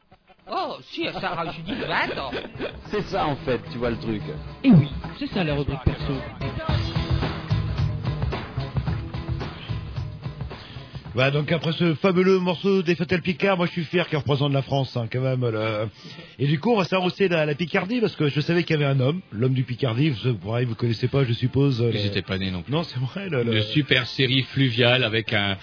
Oh, 0.50 0.76
si, 0.90 1.04
ça 1.12 1.32
a 1.32 1.34
rajeuni 1.34 1.76
de 1.76 1.84
20 1.84 2.18
ans. 2.18 2.32
C'est 2.90 3.02
ça 3.02 3.26
en 3.26 3.36
fait, 3.36 3.60
tu 3.70 3.78
vois 3.78 3.90
le 3.90 3.98
truc. 3.98 4.22
Et 4.64 4.70
oui, 4.70 4.90
c'est 5.18 5.28
ça 5.28 5.44
la 5.44 5.54
rubrique 5.54 5.82
perso. 5.84 6.12
Bah 11.14 11.30
donc 11.30 11.52
après 11.52 11.72
ce 11.72 11.94
fabuleux 11.94 12.38
morceau 12.38 12.82
des 12.82 12.94
Fatal 12.94 13.20
Picard, 13.20 13.56
moi 13.58 13.66
je 13.66 13.72
suis 13.72 13.84
fier 13.84 14.08
qu'il 14.08 14.16
représente 14.18 14.52
la 14.52 14.62
France 14.62 14.96
hein, 14.96 15.06
quand 15.12 15.20
même. 15.20 15.44
Et 16.38 16.46
du 16.46 16.58
coup 16.58 16.72
on 16.72 16.78
va 16.78 16.84
s'arrosser 16.84 17.28
la, 17.28 17.44
la 17.46 17.54
Picardie 17.54 18.00
parce 18.00 18.16
que 18.16 18.28
je 18.28 18.40
savais 18.40 18.62
qu'il 18.64 18.78
y 18.78 18.82
avait 18.82 18.90
un 18.90 18.98
homme, 19.00 19.20
l'homme 19.30 19.52
du 19.54 19.62
Picardie. 19.64 20.10
Vous, 20.10 20.34
pareil, 20.34 20.64
vous 20.66 20.74
connaissez 20.74 21.08
pas, 21.08 21.24
je 21.24 21.32
suppose. 21.32 21.80
euh, 21.82 21.90
Ils 21.92 21.98
le- 21.98 22.02
n'étaient 22.04 22.22
pas 22.22 22.38
nés 22.38 22.50
non 22.50 22.62
plus. 22.62 22.72
Non, 22.72 22.82
c'est 22.82 22.98
vrai. 22.98 23.28
Le, 23.28 23.42
le- 23.42 23.56
Une 23.56 23.62
super 23.62 24.06
série 24.06 24.42
fluviale 24.42 25.04
avec 25.04 25.32
un 25.32 25.56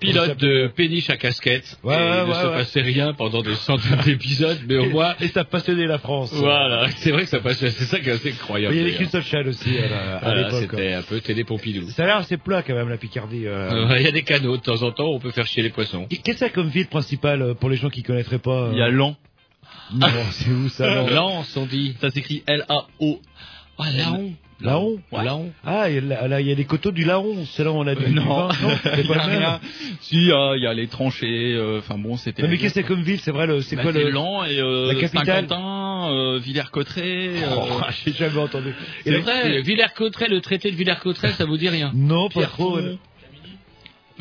pilote 0.00 0.38
de 0.38 0.70
péniche 0.74 1.08
à 1.10 1.16
casquette. 1.16 1.78
Ouais, 1.82 1.94
Et 1.94 1.98
ouais, 1.98 2.04
il 2.04 2.28
ne 2.28 2.28
ouais, 2.28 2.34
se 2.42 2.46
passait 2.48 2.80
rien 2.82 3.14
pendant 3.14 3.42
des 3.42 3.54
centaines 3.54 4.00
d'épisodes, 4.04 4.58
mais 4.68 4.76
au 4.76 4.90
moins, 4.90 5.14
Et 5.20 5.28
ça 5.28 5.44
passionnait 5.44 5.86
la 5.86 5.98
France. 5.98 6.32
voilà, 6.34 6.86
c'est 6.96 7.10
vrai 7.12 7.22
que 7.24 7.28
ça 7.30 7.40
passe, 7.40 7.58
c'est 7.58 7.70
ça 7.70 7.98
qui 8.00 8.08
est 8.08 8.12
assez 8.12 8.30
incroyable. 8.32 8.74
Il 8.74 8.88
y 8.88 8.94
avait 8.94 9.04
seule 9.06 9.22
chaîne 9.24 9.48
aussi 9.48 9.76
à 9.78 9.88
la- 9.88 10.16
à 10.16 10.20
Voilà, 10.20 10.42
l'époque. 10.44 10.68
c'était 10.70 10.92
un 10.92 11.02
peu 11.02 11.20
télé 11.20 11.44
Pompidou. 11.44 11.88
Ça 11.90 12.02
a 12.04 12.06
l'air 12.06 12.16
assez 12.18 12.36
plat 12.36 12.62
quand 12.62 12.74
même 12.74 12.88
la 12.88 12.96
Picardie. 12.98 13.46
euh. 13.46 13.88
Euh, 13.90 13.96
Il 13.98 14.02
y 14.04 14.08
a 14.08 14.12
des 14.12 14.22
canaux 14.22 14.56
de 14.56 14.62
temps 14.62 14.81
en 14.82 14.92
temps, 14.92 15.08
on 15.08 15.18
peut 15.18 15.30
faire 15.30 15.46
chier 15.46 15.62
les 15.62 15.70
poissons. 15.70 16.06
Qu'est-ce 16.08 16.22
que 16.22 16.36
c'est 16.36 16.50
comme 16.50 16.68
ville 16.68 16.88
principale 16.88 17.42
euh, 17.42 17.54
pour 17.54 17.70
les 17.70 17.76
gens 17.76 17.90
qui 17.90 18.02
connaîtraient 18.02 18.38
pas 18.38 18.64
euh, 18.68 18.70
Il 18.72 18.78
y 18.78 18.82
a 18.82 18.88
Lan. 18.90 19.16
Non, 19.94 20.06
c'est 20.32 20.50
où 20.50 20.68
ça 20.68 21.04
Lance, 21.10 21.56
on 21.56 21.66
dit. 21.66 21.96
Ça 22.00 22.10
s'écrit 22.10 22.42
L-A-O. 22.46 23.20
Ah, 23.78 23.84
Laon. 23.96 24.32
Laon 24.60 25.00
Ouais. 25.10 25.24
Laon. 25.24 25.50
Ah, 25.64 25.90
il 25.90 25.94
y 25.96 25.98
a 25.98 26.00
là, 26.02 26.28
là, 26.28 26.40
il 26.40 26.46
y 26.46 26.52
a 26.52 26.54
les 26.54 26.64
coteaux 26.64 26.92
du 26.92 27.04
Laon. 27.04 27.44
C'est 27.46 27.64
là 27.64 27.72
où 27.72 27.76
on 27.76 27.86
a 27.86 27.94
du 27.96 28.04
Euh, 28.04 28.08
non, 28.10 28.22
du 28.22 28.28
vin. 28.28 28.48
non 28.62 28.76
c'est 28.82 29.00
il 29.00 29.04
y 29.04 29.08
pas 29.08 29.22
rien. 29.22 29.60
Si, 30.00 30.16
il 30.16 30.26
y 30.28 30.32
a, 30.32 30.54
il 30.56 30.62
y 30.62 30.66
a 30.66 30.72
les 30.74 30.86
tranchées. 30.86 31.54
euh, 31.54 31.78
Enfin 31.80 31.98
bon, 31.98 32.16
c'était. 32.16 32.42
Mais 32.46 32.56
qu'est-ce 32.58 32.74
que 32.74 32.80
c'est 32.80 32.86
comme 32.86 33.02
ville 33.02 33.18
C'est 33.18 33.32
vrai, 33.32 33.46
le, 33.46 33.60
c'est 33.60 33.74
Bah, 33.76 33.82
quoi 33.82 33.92
le. 33.92 34.08
Lan 34.10 34.44
et 34.44 34.58
euh, 34.60 34.92
la 34.92 35.00
capitale 35.00 35.48
Saint-Quentin, 35.48 36.10
euh, 36.12 36.38
Villers-Cotterêts. 36.38 37.42
euh, 37.42 37.56
Oh, 37.56 37.80
j'ai 38.04 38.12
jamais 38.12 38.38
entendu. 38.38 38.72
C'est 39.04 39.10
le- 39.10 39.18
vrai, 39.20 39.62
Villers-Cotterêts, 39.62 40.28
le 40.28 40.40
traité 40.40 40.70
de 40.70 40.76
Villers-Cotterêts, 40.76 41.32
ça 41.32 41.44
vous 41.44 41.56
dit 41.56 41.68
rien 41.68 41.90
Non, 41.94 42.28
pas 42.28 42.46
trop. 42.46 42.76
euh. 42.76 42.96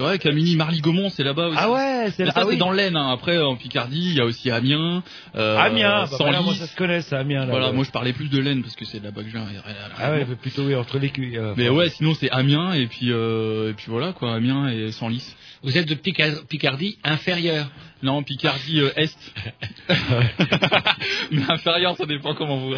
Ouais, 0.02 0.20
Camini, 0.20 0.56
Marly-Gaumont, 0.56 1.10
c'est 1.10 1.24
là-bas 1.24 1.48
aussi. 1.48 1.58
Ah 1.60 1.72
ouais, 1.72 2.08
c'est 2.16 2.26
là. 2.26 2.32
ça, 2.32 2.40
ah 2.40 2.42
c'est 2.44 2.50
oui. 2.50 2.58
dans 2.58 2.72
l'Aisne. 2.72 2.96
hein. 2.98 3.10
Après, 3.12 3.38
en 3.42 3.56
Picardie, 3.56 4.10
il 4.12 4.16
y 4.18 4.22
a 4.22 4.26
aussi 4.26 4.50
Amiens. 4.52 5.04
Euh, 5.36 5.58
Amiens, 5.58 6.06
bah, 6.10 6.18
voilà, 6.20 6.42
moi 6.42 6.54
ça 6.56 6.68
se 6.68 6.76
connaît, 6.76 7.02
ça, 7.02 7.20
Amiens. 7.20 7.42
Là, 7.46 7.52
Voilà, 7.52 7.68
ouais. 7.68 7.74
moi 7.74 7.84
je 7.84 7.92
parlais 7.92 8.14
plus 8.14 8.30
de 8.30 8.40
l'Aisne 8.40 8.62
parce 8.62 8.76
que 8.76 8.86
c'est 8.86 9.00
de 9.00 9.06
là-bas 9.06 9.22
que 9.24 9.30
je 9.30 9.34
viens. 9.38 9.46
Ah 9.98 10.12
ouais, 10.12 10.26
plutôt 10.42 10.64
oui, 10.64 10.76
entre 10.76 10.98
les 11.00 11.12
euh, 11.38 11.54
Mais 11.58 11.70
ouais, 11.70 11.90
sinon 11.90 12.14
c'est 12.16 12.30
Amiens 12.32 12.74
et 12.74 12.88
puis 12.88 13.12
euh, 13.12 13.70
et 13.72 13.74
puis 13.74 13.86
voilà 13.90 14.14
quoi, 14.14 14.34
Amiens 14.36 14.70
et 14.70 14.92
Senlis. 14.92 15.36
Vous 15.64 15.78
êtes 15.78 15.88
de 15.88 15.94
Pica- 15.94 16.44
Picardie 16.48 16.98
inférieure. 17.04 17.68
Non, 18.02 18.24
Picardie 18.24 18.80
euh, 18.80 18.90
Est. 18.96 19.16
Mais 21.32 21.44
inférieur, 21.50 21.96
ça 21.98 22.06
dépend 22.08 22.34
comment 22.34 22.58
vous. 22.58 22.74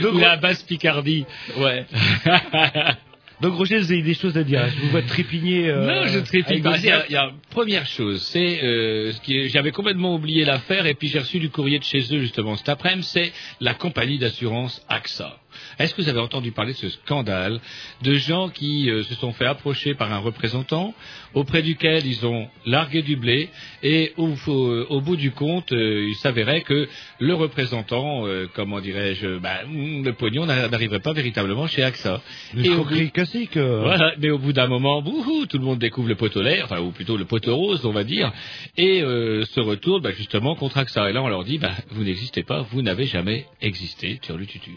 Donc, 0.00 0.14
Ou 0.14 0.18
la 0.18 0.36
basse 0.36 0.62
Picardie. 0.62 1.26
Ouais. 1.56 1.86
donc 3.40 3.54
Roger, 3.54 3.78
vous 3.78 3.92
avez 3.92 4.02
des 4.02 4.14
choses 4.14 4.36
à 4.36 4.42
dire. 4.44 4.68
Je 4.68 4.80
vous 4.80 4.88
vois 4.90 5.02
trépigner. 5.02 5.68
euh, 5.68 5.86
non, 5.86 6.06
je 6.08 6.18
trépigne 6.20 6.60
avec 6.60 6.62
pas. 6.62 6.70
vos 6.70 6.76
Il 6.76 6.84
y 6.86 6.90
a, 6.90 7.06
il 7.08 7.12
y 7.12 7.16
a- 7.16 7.32
première 7.50 7.86
chose, 7.86 8.22
c'est 8.22 8.62
euh, 8.64 9.12
ce 9.12 9.20
qui 9.20 9.38
est- 9.38 9.48
j'avais 9.48 9.70
complètement 9.72 10.14
oublié 10.14 10.44
l'affaire 10.44 10.86
et 10.86 10.94
puis 10.94 11.08
j'ai 11.08 11.18
reçu 11.20 11.38
du 11.38 11.48
courrier 11.50 11.78
de 11.78 11.84
chez 11.84 12.00
eux 12.14 12.18
justement 12.20 12.56
cet 12.56 12.68
après-midi, 12.68 13.06
c'est 13.06 13.32
la 13.60 13.74
compagnie 13.74 14.18
d'assurance 14.18 14.84
AXA. 14.88 15.38
Est-ce 15.78 15.94
que 15.94 16.02
vous 16.02 16.08
avez 16.08 16.20
entendu 16.20 16.50
parler 16.52 16.72
de 16.72 16.78
ce 16.78 16.88
scandale 16.88 17.60
de 18.02 18.14
gens 18.14 18.48
qui 18.48 18.90
euh, 18.90 19.02
se 19.04 19.14
sont 19.14 19.32
fait 19.32 19.46
approcher 19.46 19.94
par 19.94 20.12
un 20.12 20.18
représentant 20.18 20.94
auprès 21.34 21.62
duquel 21.62 22.06
ils 22.06 22.26
ont 22.26 22.48
largué 22.66 23.02
du 23.02 23.16
blé 23.16 23.48
et 23.82 24.12
au, 24.16 24.30
au- 24.46 24.86
au 24.88 25.00
bout 25.00 25.16
du 25.16 25.30
compte, 25.30 25.72
euh, 25.72 26.06
il 26.08 26.14
s'avérait 26.16 26.62
que 26.62 26.88
le 27.20 27.34
représentant, 27.34 28.26
euh, 28.26 28.46
comment 28.54 28.80
dirais-je, 28.80 29.38
bah, 29.38 29.60
hum, 29.64 30.04
le 30.04 30.12
pognon 30.14 30.46
n'a- 30.46 30.68
n'arriverait 30.68 31.00
pas 31.00 31.12
véritablement 31.12 31.66
chez 31.66 31.82
AXA. 31.82 32.20
Et 32.54 32.58
au 32.58 32.60
escroquerie 32.62 33.10
classique. 33.10 33.56
euh. 33.56 33.80
voilà, 33.82 34.14
mais 34.18 34.30
au 34.30 34.38
bout 34.38 34.52
d'un 34.52 34.66
moment, 34.66 35.02
bouhou, 35.02 35.46
tout 35.46 35.58
le 35.58 35.64
monde 35.64 35.78
découvre 35.78 36.08
le 36.08 36.14
poteau 36.16 36.42
enfin, 36.64 36.80
ou 36.80 36.90
plutôt 36.92 37.16
le 37.16 37.24
poteau 37.24 37.54
rose, 37.56 37.84
on 37.84 37.92
va 37.92 38.04
dire, 38.04 38.32
et 38.76 39.02
euh, 39.02 39.44
se 39.44 39.60
retourne 39.60 40.02
bah, 40.02 40.12
justement 40.12 40.54
contre 40.54 40.78
AXA. 40.78 41.10
Et 41.10 41.12
là, 41.12 41.22
on 41.22 41.28
leur 41.28 41.44
dit, 41.44 41.58
bah, 41.58 41.72
vous 41.90 42.04
n'existez 42.04 42.42
pas, 42.42 42.62
vous 42.70 42.82
n'avez 42.82 43.04
jamais 43.06 43.46
existé, 43.60 44.18
sur 44.22 44.36
le 44.38 44.46
tutu. 44.46 44.72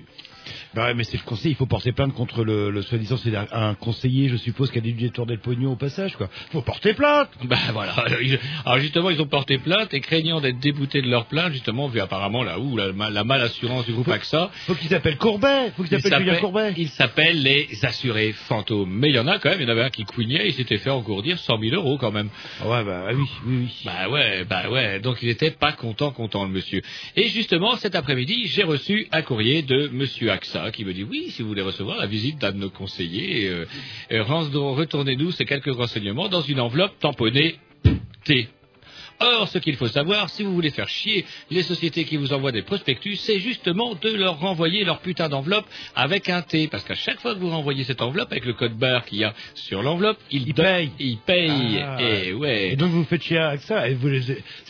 Bah 0.74 0.86
ouais, 0.86 0.94
mais 0.94 1.04
c'est 1.04 1.18
le 1.18 1.24
conseil, 1.24 1.52
il 1.52 1.56
faut 1.56 1.66
porter 1.66 1.92
plainte 1.92 2.14
contre 2.14 2.46
le, 2.46 2.72
le 2.72 2.82
soi-disant, 2.82 3.18
c'est 3.18 3.36
un, 3.36 3.74
conseiller, 3.76 4.30
je 4.30 4.38
suppose, 4.38 4.72
qui 4.72 4.78
a 4.78 4.82
dû 4.82 4.94
détourner 4.94 5.34
le 5.34 5.40
pognon 5.42 5.74
au 5.74 5.76
passage, 5.76 6.16
quoi. 6.16 6.30
Faut 6.52 6.62
porter 6.62 6.94
plainte 6.94 7.30
Bah 7.44 7.58
voilà. 7.74 7.94
Alors 8.66 8.80
justement, 8.80 9.10
ils 9.10 9.22
ont 9.22 9.28
porté 9.28 9.58
plainte 9.58 9.94
et 9.94 10.00
craignant 10.00 10.40
d'être 10.40 10.60
déboutés 10.60 11.02
de 11.02 11.10
leur 11.10 11.26
plainte, 11.26 11.52
justement, 11.52 11.88
vu 11.90 12.00
apparemment 12.00 12.44
là 12.44 12.58
où 12.60 12.78
la, 12.78 12.92
la 13.10 13.24
malassurance 13.26 13.86
du 13.86 13.92
groupe 13.92 14.08
AXA, 14.10 14.50
Faut 14.66 14.76
qu'ils 14.76 14.94
appellent 14.96 15.18
Courbet 15.18 15.72
Faut 15.76 15.84
qu'ils 15.84 15.94
il 15.94 16.08
appellent 16.08 16.20
Julien 16.20 16.36
Courbet 16.36 16.74
il 16.78 16.90
s'appelle 16.90 17.42
les 17.42 17.68
assurés 17.84 18.32
fantômes. 18.32 18.92
Mais 18.92 19.10
il 19.10 19.16
y 19.16 19.20
en 19.20 19.28
a 19.28 19.40
quand 19.40 19.50
même, 19.50 19.60
il 19.60 19.64
y 19.64 19.68
en 19.68 19.72
avait 19.72 19.84
un 19.84 19.90
qui 19.90 20.06
couignait, 20.06 20.48
il 20.48 20.54
s'était 20.54 20.78
fait 20.78 20.90
engourdir 20.90 21.38
100 21.38 21.60
000 21.60 21.76
euros 21.76 21.98
quand 21.98 22.12
même. 22.12 22.30
Ah 22.62 22.70
Ouais, 22.70 22.84
bah 22.84 23.06
oui, 23.14 23.26
oui, 23.46 23.58
oui. 23.64 23.82
Bah 23.86 24.10
ouais, 24.10 24.46
bah 24.46 24.70
ouais. 24.70 25.00
Donc 25.02 25.18
il 25.22 25.30
était 25.30 25.52
pas 25.52 25.74
content, 25.74 26.12
content 26.12 26.46
le 26.46 26.52
monsieur. 26.52 26.82
Et 27.16 27.28
justement, 27.28 27.76
cet 27.76 27.96
après-midi, 27.96 28.48
j'ai 28.48 28.64
reçu 28.64 29.08
un 29.12 29.22
courrier 29.22 29.64
de 29.64 29.90
monsieur 29.90 30.32
AXA 30.32 30.61
qui 30.70 30.86
me 30.86 30.94
dit 30.94 31.04
oui, 31.04 31.32
si 31.32 31.42
vous 31.42 31.48
voulez 31.48 31.64
recevoir 31.64 31.98
la 31.98 32.06
visite 32.06 32.38
d'un 32.38 32.52
de 32.52 32.58
nos 32.58 32.70
conseillers, 32.70 33.48
euh, 33.50 33.66
euh, 34.12 34.24
retournez-nous 34.24 35.32
ces 35.32 35.46
quelques 35.46 35.74
renseignements 35.74 36.30
dans 36.30 36.42
une 36.42 36.60
enveloppe 36.60 37.00
tamponnée 37.00 37.56
T. 38.24 38.48
Or, 39.22 39.48
ce 39.48 39.58
qu'il 39.60 39.76
faut 39.76 39.88
savoir, 39.88 40.30
si 40.30 40.44
vous 40.44 40.54
voulez 40.54 40.72
faire 40.72 40.90
chier 40.90 41.26
les 41.50 41.64
sociétés 41.64 42.06
qui 42.06 42.18
vous 42.18 42.34
envoient 42.34 42.52
des 42.52 42.62
prospectus, 42.64 43.16
c'est 43.18 43.40
justement 43.40 43.96
de 43.96 44.10
leur 44.16 44.40
renvoyer 44.40 44.84
leur 44.84 45.00
putain 45.00 45.30
d'enveloppe 45.30 45.66
avec 45.96 46.30
un 46.30 46.42
T. 46.42 46.68
Parce 46.68 46.84
qu'à 46.84 46.96
chaque 46.96 47.20
fois 47.20 47.34
que 47.36 47.40
vous 47.40 47.50
renvoyez 47.50 47.84
cette 47.84 48.02
enveloppe 48.02 48.32
avec 48.32 48.46
le 48.46 48.54
code 48.54 48.74
barre 48.78 49.06
qu'il 49.06 49.20
y 49.20 49.24
a 49.24 49.34
sur 49.54 49.84
l'enveloppe, 49.84 50.18
ils, 50.32 50.54
payent. 50.54 50.92
Ils 51.00 51.18
payent. 51.18 51.84
Ah. 51.84 51.98
Et 52.02 52.34
ouais. 52.34 52.74
Et 52.74 52.76
donc 52.76 52.92
vous 52.92 53.04
faites 53.06 53.24
chier 53.24 53.38
avec 53.38 53.62
ça 53.62 53.88
et 53.88 53.94
vous 53.94 54.08
les... 54.08 54.22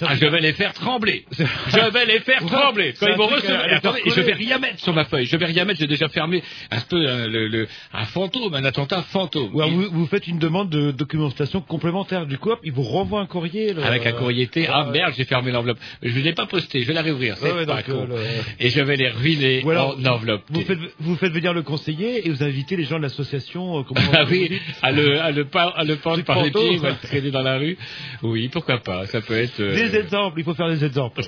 Ah, 0.01 0.15
je 0.15 0.25
vais 0.25 0.41
les 0.41 0.53
faire 0.53 0.73
trembler. 0.73 1.25
Je 1.37 1.91
vais 1.91 2.05
les 2.05 2.19
faire 2.19 2.41
Ouais, 2.43 2.49
trembler. 2.49 2.93
Quand 2.99 3.07
ils 3.07 3.15
vont 3.15 3.27
à- 3.29 3.35
recevoir. 3.35 3.65
Attendez, 3.71 4.01
je 4.05 4.21
vais 4.21 4.33
rien 4.33 4.57
mettre 4.59 4.79
sur 4.79 4.93
ma 4.93 5.05
feuille. 5.05 5.25
Je 5.25 5.35
vais 5.37 5.45
rien 5.45 5.65
mettre. 5.65 5.79
J'ai 5.79 5.87
déjà 5.87 6.07
fermé 6.09 6.41
un 6.71 6.79
peu 6.81 6.97
euh, 7.07 7.27
le, 7.27 7.47
le- 7.47 7.67
un 7.93 8.05
fantôme, 8.05 8.53
un 8.53 8.63
attentat 8.65 9.01
fantôme. 9.03 9.53
Ou 9.53 9.61
alors 9.61 9.71
Il- 9.71 9.77
vous, 9.87 9.91
vous 9.91 10.07
faites 10.07 10.27
une 10.27 10.39
demande 10.39 10.69
de 10.69 10.91
documentation 10.91 11.61
complémentaire 11.61 12.25
du 12.25 12.37
coop, 12.37 12.59
ils 12.63 12.71
vous 12.71 12.83
renvoient 12.83 13.21
un 13.21 13.25
courrier. 13.25 13.73
Avec 13.83 14.05
un 14.05 14.11
courrier 14.13 14.40
Ah 14.69 14.85
Ouais. 14.87 14.91
merde, 14.99 15.13
j'ai 15.17 15.25
fermé 15.25 15.51
l'enveloppe. 15.51 15.77
Je 16.01 16.17
ne 16.17 16.23
l'ai 16.23 16.33
pas 16.33 16.45
posté. 16.45 16.81
Je 16.81 16.87
vais 16.87 16.93
la 16.93 17.01
réouvrir. 17.01 17.35
C'est 17.37 17.51
Ouais, 17.51 17.65
pas 17.65 17.83
con. 17.83 18.07
euh, 18.09 18.17
le- 18.17 18.65
Et 18.65 18.69
je 18.69 18.81
vais 18.81 18.95
les 18.95 19.09
ruiner 19.09 19.63
en 19.65 20.05
enveloppe. 20.05 20.43
Vous 20.49 20.61
faites, 20.61 20.79
vous 20.99 21.15
faites 21.15 21.31
venir 21.33 21.53
le 21.53 21.61
conseiller 21.63 22.25
et 22.25 22.29
vous 22.29 22.43
invitez 22.43 22.75
les 22.77 22.83
gens 22.85 22.97
de 22.97 23.03
l'association. 23.03 23.79
euh, 23.79 23.83
Ah 24.13 24.25
oui, 24.29 24.59
à 24.81 24.91
le, 24.91 25.19
à 25.21 25.31
le, 25.31 25.45
pa- 25.45 25.73
à 25.75 25.83
le 25.83 25.95
pendre 25.97 26.15
Truc 26.17 26.25
par 26.25 26.43
les 26.43 26.51
pieds, 26.51 26.79
ou 26.79 26.85
à 26.85 26.89
le 26.91 26.95
traîner 27.07 27.31
dans 27.31 27.41
la 27.43 27.57
rue. 27.57 27.77
Oui, 28.23 28.47
pourquoi 28.49 28.79
pas. 28.79 29.05
Ça 29.07 29.21
peut 29.21 29.37
être. 29.37 29.59
euh, 29.59 29.75
Des 29.75 29.95
exemples, 29.97 30.39
il 30.39 30.43
faut 30.43 30.53
faire 30.53 30.69
des 30.69 30.83
exemples. 30.83 31.21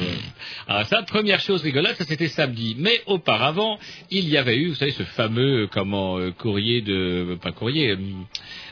Alors 0.68 0.86
ça, 0.88 1.02
première 1.04 1.40
chose 1.40 1.62
rigolote, 1.62 1.96
ça 1.96 2.06
c'était 2.06 2.28
samedi. 2.28 2.76
Mais 2.80 3.02
auparavant, 3.06 3.78
il 4.12 4.30
y 4.30 4.38
avait 4.38 4.58
eu, 4.58 4.70
vous 4.70 4.76
savez, 4.76 4.92
ce 4.92 5.04
fameux, 5.04 5.68
comment, 5.72 6.18
euh, 6.20 6.32
courrier 6.32 6.82
de, 6.82 7.38
pas 7.42 7.52
courrier, 7.52 7.92
euh, 7.92 7.98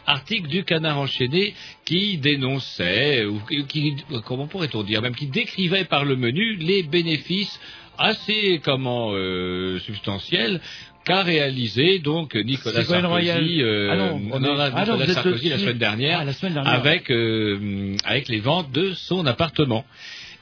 article 0.06 0.48
du 0.48 0.64
Canard 0.64 0.98
enchaîné 1.00 1.54
qui 1.86 2.18
dénonçait, 2.18 3.26
ou 3.26 3.40
qui, 3.68 3.96
comment 4.26 4.48
pourrait-on 4.48 4.84
dire, 4.84 5.02
même 5.02 5.16
qui 5.16 5.28
décrivait 5.28 5.86
par 5.86 6.06
le 6.06 6.16
menu 6.16 6.56
les 6.56 6.84
bénéfices 6.84 7.60
assez, 7.98 8.60
comment, 8.64 9.12
euh, 9.14 9.80
substantiels 9.80 10.60
qu'a 11.06 11.22
réalisé 11.24 12.00
donc 12.00 12.36
Nicolas. 12.36 12.84
Sarkozy, 12.84 13.62
euh, 13.62 13.90
Ah 13.92 13.96
non, 13.96 14.22
on 14.32 14.40
non, 14.40 14.54
est- 14.54 14.56
non, 14.56 14.60
ah 14.60 14.66
Nicolas 14.70 14.86
non, 14.86 14.96
vous 14.98 15.02
êtes 15.04 15.12
Sarkozy 15.12 15.50
la 15.50 15.56
dessus. 15.56 15.66
semaine 15.66 15.78
dernière, 15.80 16.20
Ah, 16.22 16.26
la 16.26 16.34
semaine 16.34 16.54
dernière. 16.54 16.74
avec 16.74 17.10
euh, 17.12 17.96
avec 18.06 18.28
les 18.28 18.40
ventes 18.40 18.72
de 18.72 18.94
son 18.94 19.26
appartement. 19.26 19.84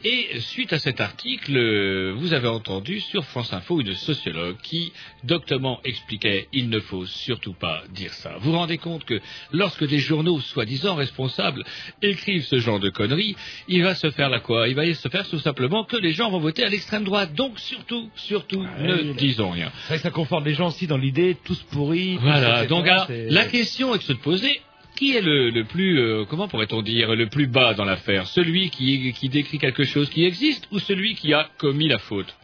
Et 0.06 0.40
suite 0.40 0.72
à 0.72 0.80
cet 0.80 1.02
article, 1.02 2.14
vous 2.14 2.34
avez 2.34 2.48
entendu 2.48 3.02
sur 3.02 3.26
France 3.26 3.52
Info 3.52 3.82
une 3.82 3.96
sociologue 3.96 4.56
qui 4.64 4.94
doctement 5.26 5.82
expliquait 5.84 6.48
il 6.54 6.70
ne 6.70 6.80
faut 6.80 7.06
surtout 7.06 7.54
pas 7.54 7.84
dire 7.94 8.14
ça. 8.14 8.38
Vous 8.40 8.52
vous 8.52 8.58
rendez 8.58 8.78
compte 8.78 9.04
que 9.04 9.20
lorsque 9.52 9.86
des 9.86 10.00
journaux 10.00 10.40
soi-disant 10.40 10.96
responsables 10.96 11.66
écrivent 12.02 12.46
ce 12.46 12.60
genre 12.60 12.80
de 12.80 12.90
conneries, 12.90 13.36
il 13.68 13.84
va 13.84 13.94
se 13.94 14.10
faire 14.12 14.30
la 14.30 14.40
quoi? 14.40 14.70
Il 14.70 14.76
va 14.76 14.94
se 14.94 15.10
faire 15.10 15.28
tout 15.28 15.40
simplement 15.40 15.84
que 15.84 15.98
les 15.98 16.14
gens 16.14 16.32
vont 16.32 16.40
voter 16.40 16.64
à 16.64 16.70
l'extrême 16.70 17.04
droite. 17.04 17.34
Donc 17.34 17.60
surtout, 17.60 18.10
surtout, 18.16 18.66
ne 18.80 19.14
disons 19.14 19.52
rien. 19.52 19.70
C'est 19.82 19.88
vrai 19.88 19.98
que 19.98 20.04
ça 20.04 20.12
conforte 20.12 20.46
les 20.46 20.54
gens 20.54 20.68
aussi 20.68 20.88
dans 20.88 20.98
l'idée, 20.98 21.36
tous 21.44 21.62
pourris. 21.72 22.18
Voilà, 22.22 22.64
etc., 22.64 22.68
donc 22.70 22.88
alors, 22.88 23.08
la 23.10 23.46
question 23.46 23.94
est 23.94 23.98
de 23.98 24.04
se 24.04 24.14
poser, 24.14 24.62
qui 25.00 25.16
est 25.16 25.22
le, 25.22 25.64
plus, 25.64 25.98
euh, 25.98 26.26
comment 26.30 26.50
pourrait-on 26.50 26.82
dire, 26.82 27.16
le 27.16 27.28
plus 27.28 27.48
bas 27.48 27.74
dans 27.74 27.86
l'affaire? 27.86 28.28
Celui 28.28 28.70
qui 28.70 29.30
décrit 29.30 29.58
quelque 29.58 29.86
chose 29.86 30.10
qui 30.10 30.26
existe 30.26 30.68
ou 30.72 30.80
celui 30.80 31.16
qui 31.16 31.34
a 31.34 31.50
commis 31.58 31.88
la 31.88 32.00
faute? 32.00 32.36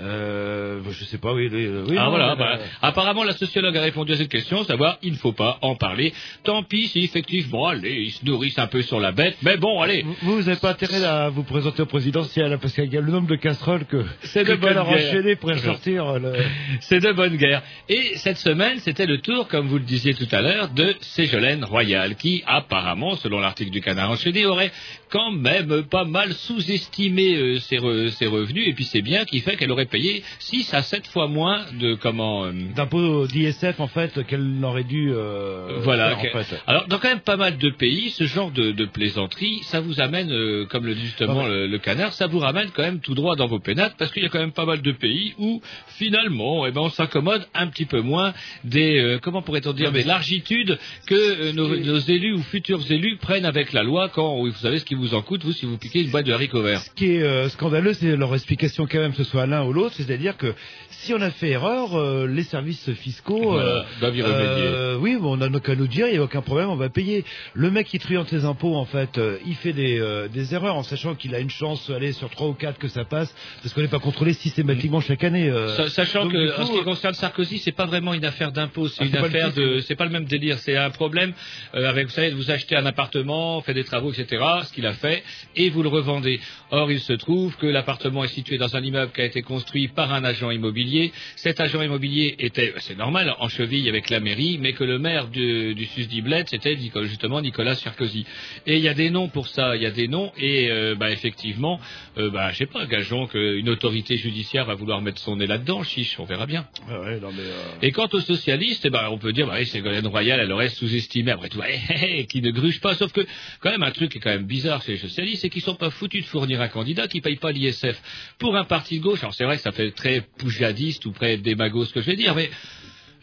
Euh, 0.00 0.80
je 0.90 1.04
sais 1.04 1.18
pas, 1.18 1.32
oui. 1.34 1.48
oui, 1.52 1.68
oui, 1.88 1.96
Ah 1.98 2.04
non, 2.04 2.10
voilà, 2.10 2.34
bah, 2.34 2.56
euh, 2.58 2.64
apparemment 2.80 3.24
la 3.24 3.32
sociologue 3.32 3.76
a 3.76 3.82
répondu 3.82 4.12
à 4.12 4.16
cette 4.16 4.30
question, 4.30 4.64
savoir 4.64 4.98
il 5.02 5.12
ne 5.12 5.16
faut 5.18 5.32
pas 5.32 5.58
en 5.60 5.74
parler. 5.74 6.12
Tant 6.44 6.62
pis 6.62 6.88
si 6.88 7.04
effectivement, 7.04 7.66
allez, 7.68 8.04
ils 8.06 8.10
se 8.12 8.24
nourrissent 8.24 8.58
un 8.58 8.66
peu 8.66 8.80
sur 8.82 9.00
la 9.00 9.12
bête, 9.12 9.36
mais 9.42 9.56
bon, 9.58 9.80
allez. 9.80 10.02
Vous, 10.22 10.36
vous 10.36 10.42
n'avez 10.42 10.56
pas 10.58 10.70
intérêt 10.70 11.04
à 11.04 11.28
vous 11.28 11.42
présenter 11.42 11.82
au 11.82 11.86
présidentiel, 11.86 12.58
parce 12.60 12.72
qu'il 12.74 12.92
y 12.92 12.96
a 12.96 13.00
le 13.00 13.12
nombre 13.12 13.28
de 13.28 13.36
casseroles 13.36 13.84
que 13.84 14.02
C'est 14.22 14.44
que 14.44 14.52
de 14.52 14.56
bonne 14.56 14.78
enchaîné 14.78 15.36
pourrait 15.36 15.58
sortir. 15.58 16.06
euh, 16.08 16.18
Le... 16.18 16.32
C'est 16.80 17.00
de 17.00 17.12
bonne 17.12 17.36
guerre. 17.36 17.62
Et 17.88 18.16
cette 18.16 18.38
semaine, 18.38 18.78
c'était 18.78 19.06
le 19.06 19.18
tour, 19.18 19.46
comme 19.48 19.68
vous 19.68 19.78
le 19.78 19.84
disiez 19.84 20.14
tout 20.14 20.28
à 20.32 20.40
l'heure, 20.40 20.68
de 20.70 20.94
Ségolène 21.00 21.64
Royal, 21.64 22.16
qui 22.16 22.42
apparemment, 22.46 23.16
selon 23.16 23.40
l'article 23.40 23.70
du 23.70 23.80
Canard 23.82 24.10
enchaîné, 24.10 24.46
aurait 24.46 24.72
quand 25.10 25.30
même 25.32 25.82
pas 25.90 26.04
mal 26.04 26.32
sous-estimé 26.32 27.34
euh, 27.36 27.58
ses, 27.60 27.76
re- 27.76 28.08
ses 28.10 28.26
revenus, 28.26 28.66
et 28.68 28.72
puis 28.72 28.84
c'est 28.84 29.02
bien 29.02 29.24
qui 29.26 29.40
fait 29.40 29.56
qu'elle 29.56 29.70
aurait 29.70 29.81
payé 29.86 30.22
6 30.38 30.72
à 30.74 30.82
7 30.82 31.06
fois 31.06 31.28
moins 31.28 31.60
de 31.78 31.94
comment... 31.94 32.44
euh, 32.44 32.52
D'impôt 32.74 33.26
d'ISF, 33.26 33.78
en 33.80 33.86
fait, 33.88 34.24
qu'elle 34.26 34.44
n'aurait 34.44 34.84
dû. 34.84 35.10
euh, 35.12 35.78
Voilà, 35.82 36.16
faire, 36.16 36.32
que- 36.32 36.38
en 36.38 36.42
fait. 36.42 36.60
Alors, 36.66 36.86
dans 36.88 36.98
quand 36.98 37.08
même 37.08 37.20
pas 37.20 37.36
mal 37.36 37.58
de 37.58 37.70
pays, 37.70 38.10
ce 38.10 38.24
genre 38.24 38.50
de, 38.50 38.72
de 38.72 38.84
plaisanterie, 38.84 39.60
ça 39.64 39.80
vous 39.80 40.00
amène, 40.00 40.30
euh, 40.32 40.66
comme 40.66 40.86
le 40.86 40.94
dit 40.94 41.02
justement 41.06 41.40
Ah 41.40 41.44
ouais. 41.44 41.50
le, 41.50 41.66
le 41.66 41.78
canard, 41.78 42.12
ça 42.12 42.26
vous 42.26 42.38
ramène 42.38 42.70
quand 42.74 42.82
même 42.82 43.00
tout 43.00 43.14
droit 43.14 43.36
dans 43.36 43.46
vos 43.46 43.58
pénates, 43.60 43.94
parce 43.98 44.10
qu'il 44.12 44.22
y 44.22 44.26
a 44.26 44.28
quand 44.28 44.38
même 44.40 44.52
pas 44.52 44.64
mal 44.66 44.82
de 44.82 44.92
pays 44.92 45.34
où, 45.38 45.60
finalement, 45.88 46.66
eh 46.66 46.70
ben, 46.70 46.80
on 46.82 46.88
s'accommode 46.90 47.46
un 47.54 47.66
petit 47.68 47.84
peu 47.84 48.00
moins 48.00 48.32
des, 48.64 49.18
comment 49.22 49.42
pourrait-on 49.42 49.72
dire, 49.72 49.92
mais- 49.92 50.02
des 50.02 50.08
largitudes 50.08 50.78
que 51.06 51.52
nos, 51.52 51.76
nos 51.76 51.98
élus 51.98 52.32
ou 52.34 52.42
futurs 52.42 52.80
élus 52.90 53.16
prennent 53.18 53.44
avec 53.44 53.72
la 53.72 53.82
loi 53.82 54.08
quand, 54.08 54.36
vous 54.38 54.52
savez 54.52 54.78
ce 54.78 54.84
qui 54.84 54.94
vous 54.94 55.14
en 55.14 55.22
coûte, 55.22 55.44
vous, 55.44 55.52
si 55.52 55.66
vous 55.66 55.78
piquez 55.78 56.02
une 56.02 56.10
boîte 56.10 56.26
de 56.26 56.32
haricots 56.32 56.62
verts. 56.62 56.80
Ce 56.80 56.90
qui 56.94 57.06
est 57.16 57.48
scandaleux, 57.50 57.92
c'est 57.94 58.16
leur 58.16 58.34
explication 58.34 58.86
quand 58.90 58.98
même, 58.98 59.14
ce 59.14 59.24
soit 59.24 59.46
l'un 59.46 59.62
ou 59.72 59.74
l'autre, 59.74 59.94
c'est-à-dire 59.96 60.36
que 60.36 60.54
si 60.90 61.12
on 61.14 61.20
a 61.20 61.30
fait 61.30 61.48
erreur, 61.50 61.98
euh, 61.98 62.26
les 62.26 62.42
services 62.44 62.92
fiscaux, 62.92 63.58
euh, 63.58 63.82
doivent 64.00 64.16
y 64.16 64.22
remédier. 64.22 64.66
euh, 64.66 64.96
oui, 65.00 65.16
on 65.20 65.40
a 65.40 65.60
qu'à 65.60 65.74
nous 65.74 65.86
dire, 65.86 66.06
il 66.08 66.12
n'y 66.12 66.18
a 66.18 66.22
aucun 66.22 66.42
problème, 66.42 66.68
on 66.68 66.76
va 66.76 66.88
payer. 66.88 67.24
Le 67.54 67.70
mec 67.70 67.86
qui 67.88 67.98
truande 67.98 68.28
ses 68.28 68.44
impôts, 68.44 68.74
en 68.76 68.84
fait, 68.84 69.18
euh, 69.18 69.38
il 69.46 69.54
fait 69.54 69.72
des, 69.72 70.00
des 70.32 70.54
erreurs 70.54 70.76
en 70.76 70.82
sachant 70.82 71.14
qu'il 71.14 71.34
a 71.34 71.38
une 71.40 71.50
chance, 71.50 71.88
aller 71.90 72.12
sur 72.12 72.28
trois 72.30 72.48
ou 72.48 72.54
quatre 72.54 72.78
que 72.78 72.88
ça 72.88 73.04
passe, 73.04 73.34
parce 73.62 73.74
qu'on 73.74 73.80
n'est 73.80 73.88
pas 73.88 73.98
contrôlé 73.98 74.32
systématiquement 74.34 75.00
chaque 75.00 75.24
année. 75.24 75.50
Sa- 75.76 75.88
Sachant 75.90 76.24
donc, 76.24 76.32
que, 76.32 76.54
coup, 76.56 76.62
en 76.62 76.66
ce 76.66 76.72
qui 76.78 76.84
concerne 76.84 77.14
Sarkozy, 77.14 77.58
c'est 77.58 77.72
pas 77.72 77.86
vraiment 77.86 78.12
une 78.14 78.24
affaire 78.24 78.52
d'impôt, 78.52 78.88
c'est 78.88 79.02
Ah, 79.02 79.04
une 79.04 79.10
c'est 79.12 79.16
pas 79.20 79.28
le 79.28 79.34
affaire 79.36 79.52
de, 79.52 79.80
c'est 79.80 79.96
pas 79.96 80.04
le 80.04 80.10
même 80.10 80.24
délire, 80.24 80.58
c'est 80.58 80.76
un 80.76 80.90
problème 80.90 81.32
avec, 81.72 82.06
vous 82.06 82.12
savez, 82.12 82.30
vous 82.30 82.50
achetez 82.50 82.76
un 82.76 82.86
appartement, 82.86 83.60
fait 83.62 83.74
des 83.74 83.84
travaux, 83.84 84.12
etc., 84.12 84.42
ce 84.66 84.72
qu'il 84.72 84.86
a 84.86 84.92
fait, 84.92 85.22
et 85.56 85.70
vous 85.70 85.82
le 85.82 85.88
revendez. 85.88 86.40
Or, 86.70 86.90
il 86.90 87.00
se 87.00 87.12
trouve 87.14 87.56
que 87.56 87.66
l'appartement 87.66 88.24
est 88.24 88.28
situé 88.28 88.58
dans 88.58 88.74
un 88.76 88.82
immeuble 88.82 89.12
qui 89.12 89.20
a 89.20 89.24
été 89.24 89.42
construit 89.42 89.61
par 89.94 90.12
un 90.12 90.24
agent 90.24 90.50
immobilier. 90.50 91.12
Cet 91.36 91.60
agent 91.60 91.82
immobilier 91.82 92.34
était, 92.38 92.74
c'est 92.78 92.96
normal, 92.96 93.34
en 93.38 93.48
cheville 93.48 93.88
avec 93.88 94.10
la 94.10 94.20
mairie, 94.20 94.58
mais 94.60 94.72
que 94.72 94.84
le 94.84 94.98
maire 94.98 95.28
du, 95.28 95.74
du 95.74 96.22
Bled, 96.22 96.48
c'était 96.48 96.76
justement 97.04 97.40
Nicolas 97.40 97.74
Sarkozy. 97.74 98.26
Et 98.66 98.76
il 98.76 98.82
y 98.82 98.88
a 98.88 98.94
des 98.94 99.10
noms 99.10 99.28
pour 99.28 99.48
ça, 99.48 99.76
il 99.76 99.82
y 99.82 99.86
a 99.86 99.90
des 99.90 100.08
noms, 100.08 100.32
et 100.36 100.70
euh, 100.70 100.94
bah, 100.94 101.10
effectivement, 101.10 101.80
euh, 102.18 102.30
bah, 102.30 102.50
je 102.52 102.58
sais 102.58 102.66
pas, 102.66 102.86
gageons 102.86 103.26
qu'une 103.26 103.68
autorité 103.68 104.16
judiciaire 104.16 104.66
va 104.66 104.74
vouloir 104.74 105.00
mettre 105.00 105.20
son 105.20 105.36
nez 105.36 105.46
là-dedans, 105.46 105.82
chiche, 105.82 106.18
on 106.18 106.24
verra 106.24 106.46
bien. 106.46 106.66
Ah 106.88 107.00
ouais, 107.00 107.20
non, 107.20 107.30
mais, 107.32 107.42
euh, 107.42 107.78
Et 107.82 107.92
quant 107.92 108.08
aux 108.12 108.20
socialistes, 108.20 108.84
eh 108.84 108.90
ben, 108.90 109.08
on 109.10 109.18
peut 109.18 109.32
dire, 109.32 109.46
bah, 109.46 109.64
Ségolène 109.64 110.06
Royal, 110.06 110.40
elle 110.40 110.52
aurait 110.52 110.68
sous-estimé, 110.68 111.32
après 111.32 111.48
tout, 111.48 111.62
hé, 111.62 111.80
hé, 111.88 112.20
hé, 112.20 112.26
qui 112.26 112.42
ne 112.42 112.50
gruge 112.50 112.80
pas, 112.80 112.94
sauf 112.94 113.12
que, 113.12 113.22
quand 113.60 113.70
même, 113.70 113.82
un 113.82 113.90
truc 113.90 114.12
qui 114.12 114.18
est 114.18 114.20
quand 114.20 114.30
même 114.30 114.46
bizarre 114.46 114.82
chez 114.82 114.92
les 114.92 114.98
socialistes, 114.98 115.42
c'est 115.42 115.50
qu'ils 115.50 115.62
sont 115.62 115.74
pas 115.74 115.90
foutus 115.90 116.24
de 116.24 116.28
fournir 116.28 116.60
un 116.60 116.68
candidat 116.68 117.08
qui 117.08 117.20
paye 117.20 117.36
pas 117.36 117.52
l'ISF. 117.52 118.00
Pour 118.38 118.56
un 118.56 118.64
parti 118.64 118.98
de 118.98 119.02
gauche, 119.02 119.20
alors 119.20 119.34
c'est 119.34 119.44
vrai 119.44 119.51
que 119.56 119.62
ça 119.62 119.72
fait 119.72 119.90
très 119.90 120.22
poujadiste 120.38 121.06
ou 121.06 121.12
près 121.12 121.36
démago 121.36 121.84
ce 121.84 121.92
que 121.92 122.00
je 122.00 122.06
vais 122.06 122.16
dire, 122.16 122.34
mais 122.34 122.50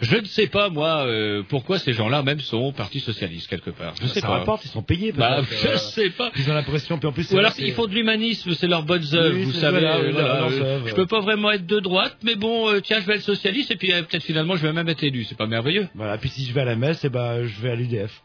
je 0.02 0.15
ne 0.15 0.24
sais 0.26 0.48
pas, 0.48 0.70
moi, 0.70 1.06
euh, 1.08 1.44
pourquoi 1.50 1.78
ces 1.78 1.92
gens-là, 1.92 2.24
même, 2.24 2.39
sont 2.39 2.56
au 2.58 2.72
Parti 2.72 3.02
Socialiste, 3.02 3.50
quelque 3.50 3.70
part. 3.70 3.94
Je 4.02 4.08
sais 4.08 4.22
ça 4.22 4.28
pas. 4.28 4.34
rapporte, 4.39 4.63
ils 4.63 4.70
sont 4.70 4.82
payés. 4.82 5.12
Bah, 5.12 5.42
je 5.62 5.68
euh, 5.68 5.76
sais 5.78 6.10
pas. 6.12 6.32
Ils 6.38 6.50
ont 6.50 6.54
l'impression, 6.54 6.98
puis 6.98 7.08
en 7.08 7.12
plus, 7.12 7.26
c'est 7.26 7.36
Ou 7.36 7.39
alors 7.39 7.52
vrai, 7.52 7.62
ils 7.63 7.70
c'est- 7.72 7.76
font 7.76 7.86
de 7.86 7.94
l'humanisme, 7.94 8.54
c'est 8.54 8.68
leurs 8.68 8.84
bonnes 8.84 9.04
œuvres, 9.13 9.36
Oui, 9.36 9.44
vous 9.44 9.52
savez. 9.52 9.86
euh, 9.86 10.86
je 10.86 10.96
peux 10.96 11.06
pas 11.06 11.20
vraiment 11.20 11.52
être 11.52 11.65
de 11.65 11.82
droite, 11.82 12.15
mais 12.24 12.36
bon, 12.36 12.80
tiens, 12.82 13.02
je 13.02 13.06
vais 13.08 13.15
être 13.15 13.24
socialiste 13.24 13.72
et 13.72 13.76
puis 13.76 13.89
peut-être 13.89 14.24
finalement 14.24 14.56
je 14.56 14.62
vais 14.65 14.72
même 14.72 14.88
être 14.88 15.04
élu. 15.04 15.26
C'est 15.26 15.38
pas 15.38 15.48
merveilleux 15.48 15.89
Voilà, 15.96 16.18
puis 16.18 16.30
si 16.30 16.46
je 16.46 16.54
vais 16.54 16.62
à 16.62 16.65
la 16.65 16.76
messe, 16.78 17.04
eh 17.04 17.10
ben, 17.10 17.44
je 17.44 17.62
vais 17.62 17.72
à 17.72 17.76
l'UDF. 17.76 18.22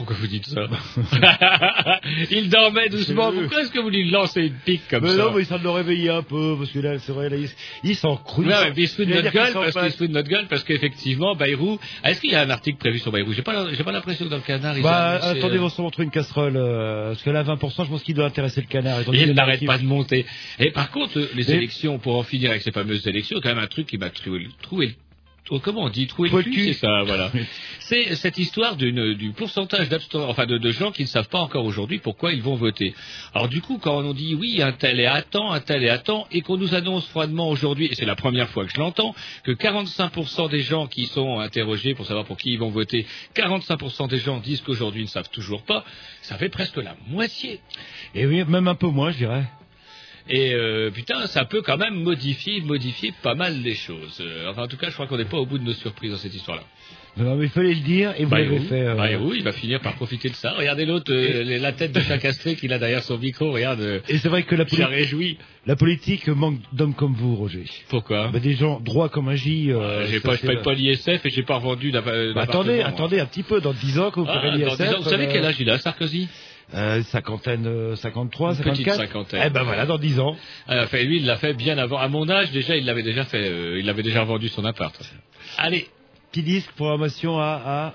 Pourquoi 0.00 0.16
vous 0.18 0.28
dites 0.28 0.46
ça 0.46 0.62
Il 2.30 2.48
dormait 2.48 2.88
doucement. 2.88 3.32
Pourquoi 3.32 3.60
est-ce 3.60 3.70
que 3.70 3.80
vous 3.80 3.90
lui 3.90 4.08
lancez 4.10 4.46
une 4.46 4.54
pique 4.54 4.88
comme 4.88 5.02
mais 5.02 5.10
ça 5.10 5.16
non, 5.16 5.32
mais 5.36 5.44
s'en 5.44 5.58
de 5.58 5.62
le 5.62 5.68
réveiller 5.68 6.08
un 6.08 6.22
peu, 6.22 6.56
parce 6.58 6.70
que 6.70 6.78
là, 6.78 6.98
c'est 6.98 7.12
vrai, 7.12 7.28
là, 7.28 7.36
ils 7.84 7.94
s'en 7.96 8.16
crouillent. 8.16 8.46
Ouais, 8.48 8.70
mais 8.74 8.82
il 8.84 8.88
se 8.88 8.94
fout 8.96 9.04
de 9.04 9.10
Il 9.10 9.16
notre 9.16 9.30
gueule 9.30 9.52
parce 9.52 9.74
qu'il 9.74 9.90
se 9.92 9.96
fout 9.98 10.08
de 10.08 10.12
notre 10.14 10.28
gueule 10.30 10.46
parce 10.48 10.64
qu'effectivement 10.64 11.34
Bayrou. 11.36 11.78
Est-ce 12.02 12.22
qu'il 12.22 12.30
y 12.30 12.34
a 12.34 12.40
un 12.40 12.48
article 12.48 12.78
prévu 12.78 12.98
sur 12.98 13.12
Bayrou? 13.12 13.34
J'ai 13.34 13.42
pas, 13.42 13.52
l'impression 13.92 14.24
que 14.24 14.30
dans 14.30 14.36
le 14.36 14.42
canard. 14.42 14.78
ils 14.78 14.82
Bah, 14.82 15.18
attendez, 15.22 15.56
euh, 15.56 15.60
vont 15.60 15.68
se 15.68 15.82
montrer 15.82 16.04
une 16.04 16.10
casserole, 16.10 16.56
euh, 16.56 17.08
parce 17.08 17.22
que 17.22 17.28
là, 17.28 17.42
20%, 17.42 17.84
je 17.84 17.90
pense 17.90 18.02
qu'il 18.02 18.14
doit 18.14 18.24
intéresser 18.24 18.62
le 18.62 18.68
canard. 18.68 19.04
donné 19.04 19.24
Il 19.24 19.34
n'arrête 19.34 19.66
pas 19.66 19.76
de 19.76 19.84
monter. 19.84 20.24
Et 20.58 20.70
par 20.70 20.90
contre, 20.90 21.18
euh, 21.18 21.28
les 21.34 21.50
Et- 21.52 21.56
élections, 21.56 21.98
pour 21.98 22.16
en 22.16 22.22
finir 22.22 22.48
avec 22.52 22.62
ces 22.62 22.72
fameuses 22.72 23.06
élections, 23.06 23.38
quand 23.42 23.50
même 23.50 23.58
un 23.58 23.66
truc 23.66 23.86
qui 23.86 23.98
m'a 23.98 24.08
trouvé, 24.08 24.48
trouvé 24.62 24.94
oh, 25.50 25.58
comment 25.60 25.82
on 25.82 25.88
dit, 25.88 26.06
Trouver 26.06 26.30
le 26.30 26.42
cul, 26.42 26.64
c'est 26.66 26.80
ça, 26.80 27.02
voilà. 27.04 27.30
C'est 27.80 28.14
cette 28.14 28.38
histoire 28.38 28.76
d'une, 28.76 29.14
du 29.14 29.32
pourcentage 29.32 29.88
enfin 30.14 30.46
de, 30.46 30.58
de 30.58 30.70
gens 30.70 30.92
qui 30.92 31.02
ne 31.02 31.08
savent 31.08 31.28
pas 31.28 31.40
encore 31.40 31.64
aujourd'hui 31.64 31.98
pourquoi 31.98 32.32
ils 32.32 32.42
vont 32.42 32.54
voter. 32.54 32.94
Alors 33.34 33.48
du 33.48 33.60
coup, 33.60 33.78
quand 33.78 34.04
on 34.04 34.14
dit 34.14 34.34
oui, 34.34 34.62
un 34.62 34.70
tel 34.70 35.00
est 35.00 35.06
à 35.06 35.22
temps, 35.22 35.50
un 35.50 35.60
tel 35.60 35.82
est 35.82 35.90
à 35.90 35.98
temps, 35.98 36.28
et 36.30 36.42
qu'on 36.42 36.56
nous 36.56 36.74
annonce 36.74 37.06
froidement 37.08 37.48
aujourd'hui, 37.48 37.86
et 37.86 37.94
c'est 37.96 38.04
la 38.04 38.14
première 38.14 38.48
fois 38.48 38.64
que 38.64 38.72
je 38.72 38.78
l'entends, 38.78 39.14
que 39.42 39.50
45% 39.50 40.50
des 40.50 40.60
gens 40.60 40.86
qui 40.86 41.06
sont 41.06 41.40
interrogés 41.40 41.94
pour 41.94 42.06
savoir 42.06 42.26
pour 42.26 42.36
qui 42.36 42.52
ils 42.52 42.58
vont 42.58 42.70
voter, 42.70 43.06
45% 43.34 44.08
des 44.08 44.18
gens 44.18 44.38
disent 44.38 44.60
qu'aujourd'hui 44.60 45.02
ils 45.02 45.06
ne 45.06 45.10
savent 45.10 45.30
toujours 45.30 45.62
pas, 45.62 45.84
ça 46.22 46.36
fait 46.38 46.48
presque 46.48 46.76
la 46.76 46.94
moitié. 47.08 47.60
Et 48.14 48.24
oui, 48.26 48.44
même 48.44 48.68
un 48.68 48.76
peu 48.76 48.88
moins, 48.88 49.10
je 49.10 49.18
dirais. 49.18 49.44
Et 50.30 50.54
euh, 50.54 50.90
putain, 50.90 51.26
ça 51.26 51.44
peut 51.44 51.60
quand 51.62 51.76
même 51.76 51.94
modifier, 51.94 52.60
modifier 52.60 53.12
pas 53.22 53.34
mal 53.34 53.60
les 53.62 53.74
choses. 53.74 54.18
Euh, 54.20 54.48
enfin, 54.50 54.62
en 54.62 54.68
tout 54.68 54.76
cas, 54.76 54.86
je 54.88 54.94
crois 54.94 55.06
qu'on 55.06 55.16
n'est 55.18 55.24
pas 55.24 55.38
au 55.38 55.46
bout 55.46 55.58
de 55.58 55.64
nos 55.64 55.72
surprises 55.72 56.12
dans 56.12 56.18
cette 56.18 56.34
histoire-là. 56.34 56.62
Non, 57.16 57.34
mais 57.34 57.46
il 57.46 57.50
fallait 57.50 57.74
le 57.74 57.80
dire, 57.80 58.14
et 58.16 58.22
vous 58.24 58.30
Bayrou, 58.30 58.52
l'avez 58.54 58.66
fait. 58.66 58.86
euh, 58.86 58.94
Bayrou, 58.94 59.34
il 59.34 59.42
va 59.42 59.50
finir 59.50 59.80
par 59.80 59.94
profiter 59.96 60.28
de 60.28 60.34
ça. 60.36 60.52
Regardez 60.56 60.86
l'autre, 60.86 61.12
euh, 61.12 61.58
la 61.58 61.72
tête 61.72 61.90
de 61.90 62.00
castré 62.18 62.54
qu'il 62.54 62.72
a 62.72 62.78
derrière 62.78 63.02
son 63.02 63.18
micro. 63.18 63.50
Regarde, 63.50 63.80
euh, 63.80 63.98
Et 64.08 64.18
c'est 64.18 64.28
vrai 64.28 64.44
que 64.44 64.54
la, 64.54 64.64
poli- 64.64 64.84
réjoui. 64.84 65.36
la 65.66 65.74
politique 65.74 66.28
manque 66.28 66.60
d'hommes 66.72 66.94
comme 66.94 67.14
vous, 67.14 67.34
Roger. 67.34 67.64
Pourquoi 67.88 68.28
Bah, 68.28 68.38
des 68.38 68.52
gens 68.54 68.78
droits 68.78 69.08
comme 69.08 69.28
un 69.28 69.34
J. 69.34 69.72
euh, 69.72 70.06
J'ai 70.08 70.20
pas, 70.20 70.36
je 70.36 70.46
paye 70.46 70.62
pas 70.62 70.72
l'ISF 70.72 71.26
et 71.26 71.30
j'ai 71.30 71.42
pas 71.42 71.56
revendu 71.56 71.90
Bah, 71.90 72.02
attendez, 72.36 72.80
attendez 72.80 73.18
un 73.18 73.26
petit 73.26 73.42
peu, 73.42 73.60
dans 73.60 73.72
10 73.72 73.98
ans, 73.98 74.12
quand 74.12 74.22
vous 74.22 74.28
Ah, 74.32 74.48
l'ISF. 74.56 74.76
10 74.78 74.94
ans, 74.94 75.00
vous 75.02 75.10
savez 75.10 75.26
quel 75.26 75.44
âge 75.44 75.56
il 75.58 75.68
a, 75.68 75.78
Sarkozy? 75.80 76.28
Euh, 76.74 77.02
cinquantaine, 77.04 77.66
euh, 77.66 77.96
53, 77.96 78.50
Une 78.54 78.62
petite 78.62 78.86
54 78.86 78.96
cinquantaine. 78.96 79.42
Eh 79.46 79.50
ben 79.50 79.62
voilà, 79.64 79.86
dans 79.86 79.98
10 79.98 80.20
ans. 80.20 80.36
Euh, 80.68 80.84
Enfin, 80.84 81.02
lui, 81.02 81.18
il 81.18 81.26
l'a 81.26 81.36
fait 81.36 81.54
bien 81.54 81.78
avant. 81.78 81.98
À 81.98 82.08
mon 82.08 82.28
âge, 82.28 82.50
déjà, 82.52 82.76
il 82.76 82.84
l'avait 82.84 83.02
déjà 83.02 83.24
fait. 83.24 83.48
euh, 83.48 83.78
il 83.80 83.88
avait 83.88 84.02
déjà 84.02 84.24
vendu 84.24 84.48
son 84.48 84.64
appart. 84.64 84.94
Allez, 85.58 85.88
petit 86.30 86.42
disque, 86.42 86.70
programmation 86.72 87.38
à... 87.38 87.60
à, 87.64 87.94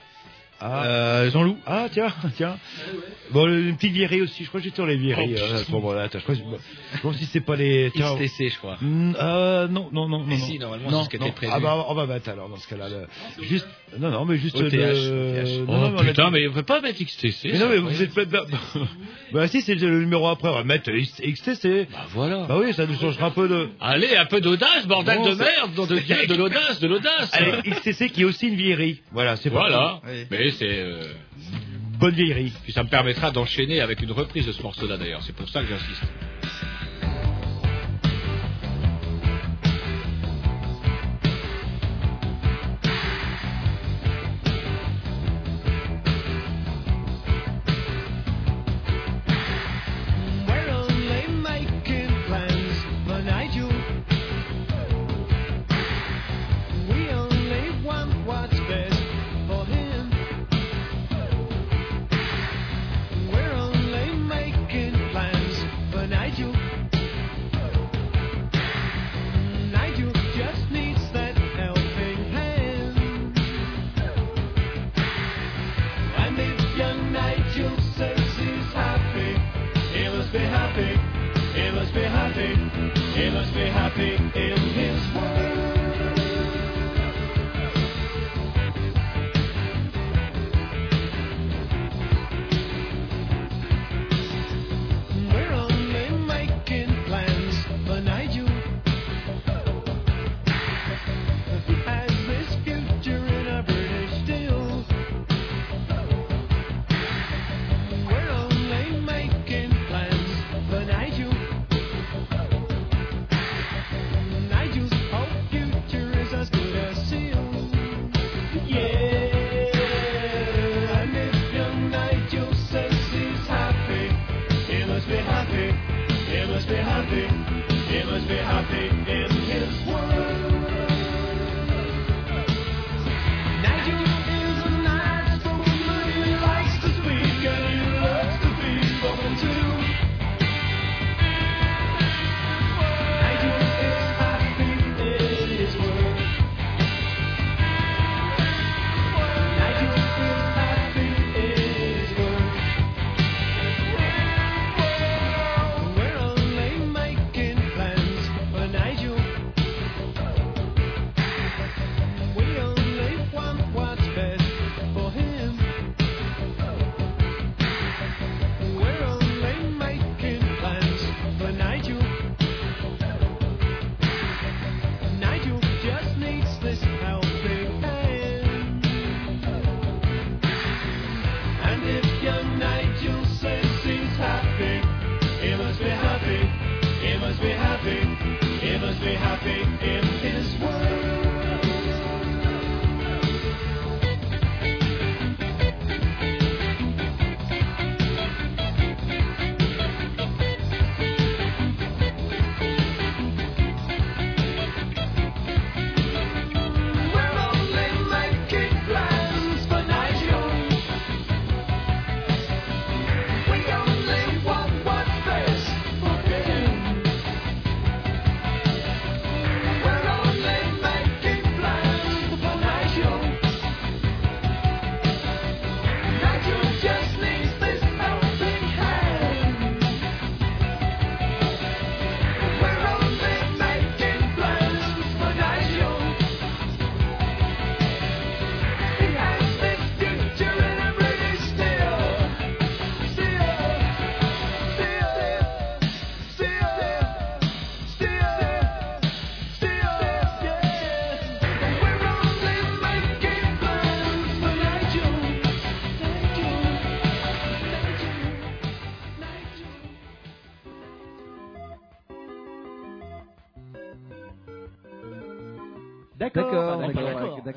à 0.59 0.85
Euh, 0.85 1.31
Jean-Loup 1.31 1.57
Ah, 1.65 1.87
tiens, 1.91 2.07
tiens. 2.37 2.57
Bon, 3.31 3.47
une 3.47 3.75
petite 3.75 3.93
vieillerie 3.93 4.21
aussi, 4.21 4.43
je 4.43 4.49
crois 4.49 4.59
que 4.61 4.65
j'étais 4.65 4.75
sur 4.75 4.85
les 4.85 4.97
vieilleries. 4.97 5.35
Oh, 5.37 5.41
euh, 5.41 5.55
à 5.55 5.63
ce 5.63 5.71
moment-là. 5.71 6.03
Attends, 6.03 6.19
je 6.19 6.23
crois, 6.23 6.35
que- 6.35 6.41
je 6.93 6.97
crois 6.99 7.11
que 7.11 7.17
si 7.17 7.25
c'est 7.25 7.41
pas 7.41 7.55
les... 7.55 7.91
Tiens, 7.93 8.15
XTC, 8.15 8.49
je 8.49 8.57
crois. 8.59 8.77
Hmm, 8.81 9.13
euh, 9.19 9.67
non, 9.67 9.89
non, 9.91 10.07
non, 10.07 10.19
non. 10.19 10.25
Mais 10.27 10.37
non. 10.37 10.45
si, 10.45 10.59
normalement, 10.59 10.89
c'est 10.99 11.05
ce 11.05 11.09
qui 11.09 11.15
était 11.17 11.31
prévu. 11.31 11.51
Ah 11.55 11.59
bah, 11.59 11.85
on 11.89 11.93
va 11.93 12.05
mettre 12.05 12.29
alors 12.29 12.49
dans 12.49 12.57
ce 12.57 12.67
cas-là. 12.67 12.87
le- 12.89 13.43
Juste, 13.45 13.67
non, 13.97 14.09
non, 14.11 14.25
mais 14.25 14.37
juste 14.37 14.55
OTH, 14.55 14.71
le... 14.71 15.63
OTH. 15.63 15.67
Non, 15.67 15.77
non, 15.77 15.87
Oh, 15.87 15.91
mais 15.93 15.99
a 16.01 16.03
putain, 16.11 16.25
dit- 16.27 16.31
mais 16.33 16.47
on 16.47 16.53
peut 16.53 16.63
pas 16.63 16.81
mettre 16.81 17.03
XTC. 17.03 17.49
Mais 17.51 17.57
ça, 17.57 17.65
non, 17.65 17.69
mais 17.71 17.77
vous 17.77 18.01
êtes 18.01 18.13
pas... 18.13 18.25
Bah, 18.25 18.45
bah 19.33 19.47
si, 19.47 19.61
c'est 19.61 19.75
le 19.75 19.99
numéro 20.01 20.27
après, 20.27 20.49
on 20.49 20.53
va 20.55 20.63
mettre 20.63 20.91
XTC. 20.91 21.87
Bah 21.91 22.05
voilà. 22.11 22.45
Bah 22.47 22.57
oui, 22.59 22.73
ça 22.73 22.85
nous 22.85 22.97
changera 22.99 23.27
un 23.27 23.31
peu 23.31 23.47
de... 23.47 23.69
Allez, 23.81 24.15
un 24.15 24.25
peu 24.25 24.39
d'audace, 24.41 24.85
bordel 24.87 25.17
Bon, 25.17 25.29
de 25.31 25.35
merde, 25.35 25.73
de 25.75 26.35
l'audace, 26.35 26.79
de 26.79 26.87
l'audace. 26.87 27.29
Allez, 27.33 27.53
XTC 27.71 28.09
qui 28.09 28.21
est 28.21 28.25
aussi 28.25 28.47
une 28.47 28.55
vieillerie. 28.55 29.01
Voilà, 29.11 29.35
c'est 29.35 29.49
Voilà. 29.49 29.99
parti. 30.03 30.25
C'est. 30.51 30.79
euh, 30.79 31.01
Bonne 31.99 32.13
vieillerie. 32.13 32.51
Puis 32.63 32.73
ça 32.73 32.83
me 32.83 32.89
permettra 32.89 33.31
d'enchaîner 33.31 33.79
avec 33.79 34.01
une 34.01 34.11
reprise 34.11 34.45
de 34.45 34.51
ce 34.51 34.61
morceau-là 34.61 34.97
d'ailleurs. 34.97 35.23
C'est 35.23 35.35
pour 35.35 35.47
ça 35.47 35.61
que 35.61 35.67
j'insiste. 35.67 36.03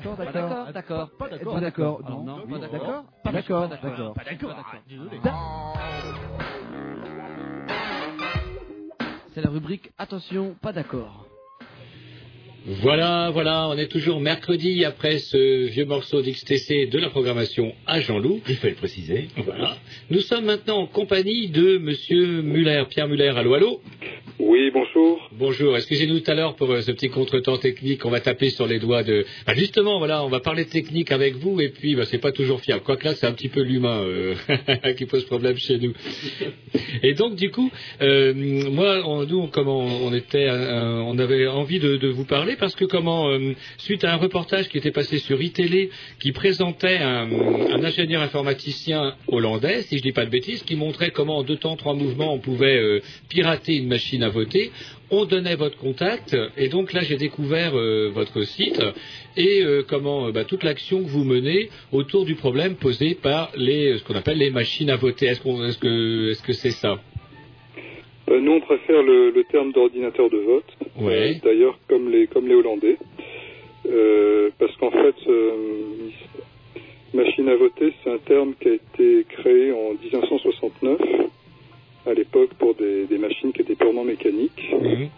D'accord. 0.03 0.17
d'accord, 0.17 0.65
Pas 0.65 0.71
d'accord. 0.73 1.09
Pas 1.17 1.29
d'accord. 1.29 1.53
Pas 1.53 1.59
d'accord. 1.61 2.01
Non, 2.25 2.47
pas 2.47 2.57
d'accord. 2.59 2.71
D'accord. 2.71 3.03
Pas 3.23 3.31
D'accord. 3.31 3.67
d'accord, 3.67 3.89
pas 3.89 3.89
D'accord. 3.89 4.13
Pas 4.13 4.23
d'accord. 4.23 4.65
Désolé. 4.87 5.17
C'est 9.33 9.41
la 9.41 9.49
rubrique 9.49 9.91
Attention, 9.97 10.55
pas 10.61 10.73
d'accord. 10.73 11.25
Voilà, 12.81 13.29
voilà, 13.31 13.67
on 13.69 13.77
est 13.77 13.87
toujours 13.87 14.19
mercredi 14.19 14.83
après 14.83 15.17
ce 15.19 15.67
vieux 15.69 15.85
morceau 15.85 16.21
d'XTC 16.21 16.87
de 16.87 16.99
la 16.99 17.09
programmation 17.09 17.73
à 17.87 18.01
Jean-Loup. 18.01 18.41
Il 18.49 18.57
fallait 18.57 18.73
le 18.73 18.77
préciser. 18.79 19.29
Voilà. 19.37 19.77
Nous 20.09 20.19
sommes 20.19 20.45
maintenant 20.45 20.79
en 20.79 20.85
compagnie 20.87 21.49
de 21.49 21.77
Monsieur 21.77 22.41
Muller, 22.41 22.83
Pierre 22.89 23.07
Muller. 23.07 23.29
Allô, 23.35 23.53
allô 23.53 23.81
Oui, 24.39 24.71
bonjour. 24.73 25.29
Bonjour, 25.33 25.75
excusez-nous 25.75 26.21
tout 26.21 26.31
à 26.31 26.33
l'heure 26.33 26.55
pour 26.55 26.71
euh, 26.71 26.79
ce 26.79 26.91
petit 26.93 27.09
contretemps 27.09 27.57
technique. 27.57 28.05
On 28.05 28.09
va 28.09 28.21
taper 28.21 28.49
sur 28.49 28.67
les 28.67 28.79
doigts 28.79 29.03
de. 29.03 29.25
Bah, 29.45 29.53
justement, 29.53 29.97
voilà, 29.97 30.23
on 30.23 30.29
va 30.29 30.39
parler 30.39 30.63
de 30.63 30.69
technique 30.69 31.11
avec 31.11 31.35
vous 31.35 31.59
et 31.59 31.67
puis 31.67 31.93
bah, 31.93 32.05
c'est 32.05 32.19
pas 32.19 32.31
toujours 32.31 32.61
fiable. 32.61 32.81
Quoique 32.81 33.03
là, 33.03 33.15
c'est 33.15 33.27
un 33.27 33.33
petit 33.33 33.49
peu 33.49 33.61
l'humain 33.61 34.01
euh, 34.01 34.35
qui 34.97 35.05
pose 35.07 35.25
problème 35.25 35.57
chez 35.57 35.77
nous. 35.77 35.91
Et 37.03 37.15
donc, 37.15 37.35
du 37.35 37.51
coup, 37.51 37.69
euh, 38.01 38.33
moi, 38.33 39.01
on, 39.05 39.25
nous, 39.25 39.47
comment 39.47 39.79
on 39.79 40.13
était, 40.13 40.49
on 40.49 41.19
avait 41.19 41.47
envie 41.47 41.79
de, 41.79 42.07
vous 42.07 42.23
parler 42.23 42.55
parce 42.55 42.75
que 42.75 42.85
comment, 42.85 43.29
suite 43.77 44.05
à 44.05 44.13
un 44.13 44.17
reportage 44.17 44.69
qui 44.69 44.77
était 44.77 44.91
passé 44.91 45.17
sur 45.17 45.41
iTélé 45.41 45.89
qui 46.21 46.31
présentait 46.31 46.97
un, 46.97 47.29
un 47.29 47.83
ingénieur 47.83 48.21
informaticien 48.21 49.15
hollandais, 49.27 49.81
si 49.81 49.97
je 49.97 50.01
dis 50.01 50.13
pas 50.13 50.25
de 50.25 50.31
bêtises, 50.31 50.63
qui 50.63 50.77
montrait 50.77 51.11
comment 51.11 51.39
en 51.39 51.43
deux 51.43 51.57
temps, 51.57 51.75
trois 51.75 51.93
mouvements, 51.93 52.33
on 52.33 52.39
pouvait 52.39 53.01
pirater 53.27 53.75
une 53.75 53.87
machine 53.87 54.23
à 54.23 54.28
voter. 54.29 54.71
On 55.11 55.25
donnait 55.25 55.55
votre 55.55 55.77
contact 55.77 56.35
et 56.57 56.69
donc 56.69 56.93
là 56.93 57.01
j'ai 57.01 57.17
découvert 57.17 57.75
euh, 57.75 58.09
votre 58.13 58.43
site 58.43 58.81
et 59.37 59.63
euh, 59.63 59.83
comment 59.87 60.27
euh, 60.27 60.31
bah, 60.31 60.45
toute 60.45 60.63
l'action 60.63 61.03
que 61.03 61.09
vous 61.09 61.23
menez 61.23 61.69
autour 61.91 62.25
du 62.25 62.35
problème 62.35 62.75
posé 62.75 63.15
par 63.15 63.51
les 63.55 63.97
ce 63.97 64.03
qu'on 64.03 64.15
appelle 64.15 64.37
les 64.37 64.51
machines 64.51 64.89
à 64.89 64.95
voter. 64.97 65.27
Est-ce 65.27 65.41
qu'on 65.41 65.63
est-ce 65.65 65.77
que 65.77 66.31
est-ce 66.31 66.43
que 66.43 66.53
c'est 66.53 66.71
ça? 66.71 66.99
Euh, 68.29 68.39
nous, 68.39 68.51
on 68.51 68.61
préfère 68.61 69.01
le, 69.01 69.31
le 69.31 69.43
terme 69.45 69.71
d'ordinateur 69.71 70.29
de 70.29 70.37
vote. 70.37 70.71
Ouais. 70.99 71.41
D'ailleurs, 71.43 71.79
comme 71.87 72.11
les, 72.11 72.27
comme 72.27 72.47
les 72.47 72.53
Hollandais. 72.53 72.97
Parce 74.59 74.75
qu'en 74.77 74.91
fait, 74.91 75.15
machine 77.13 77.49
à 77.49 77.55
voter, 77.55 77.93
c'est 78.03 78.11
un 78.11 78.17
terme 78.19 78.53
qui 78.59 78.69
a 78.69 78.73
été 78.73 79.25
créé 79.29 79.71
en 79.71 79.93
1969, 80.01 80.99
à 82.09 82.13
l'époque 82.13 82.51
pour 82.57 82.75
des, 82.75 83.05
des 83.05 83.17
machines 83.17 83.51
qui 83.53 83.61
étaient 83.61 83.75
purement 83.75 84.03
mécaniques. 84.03 84.69
Mhm. 84.71 85.09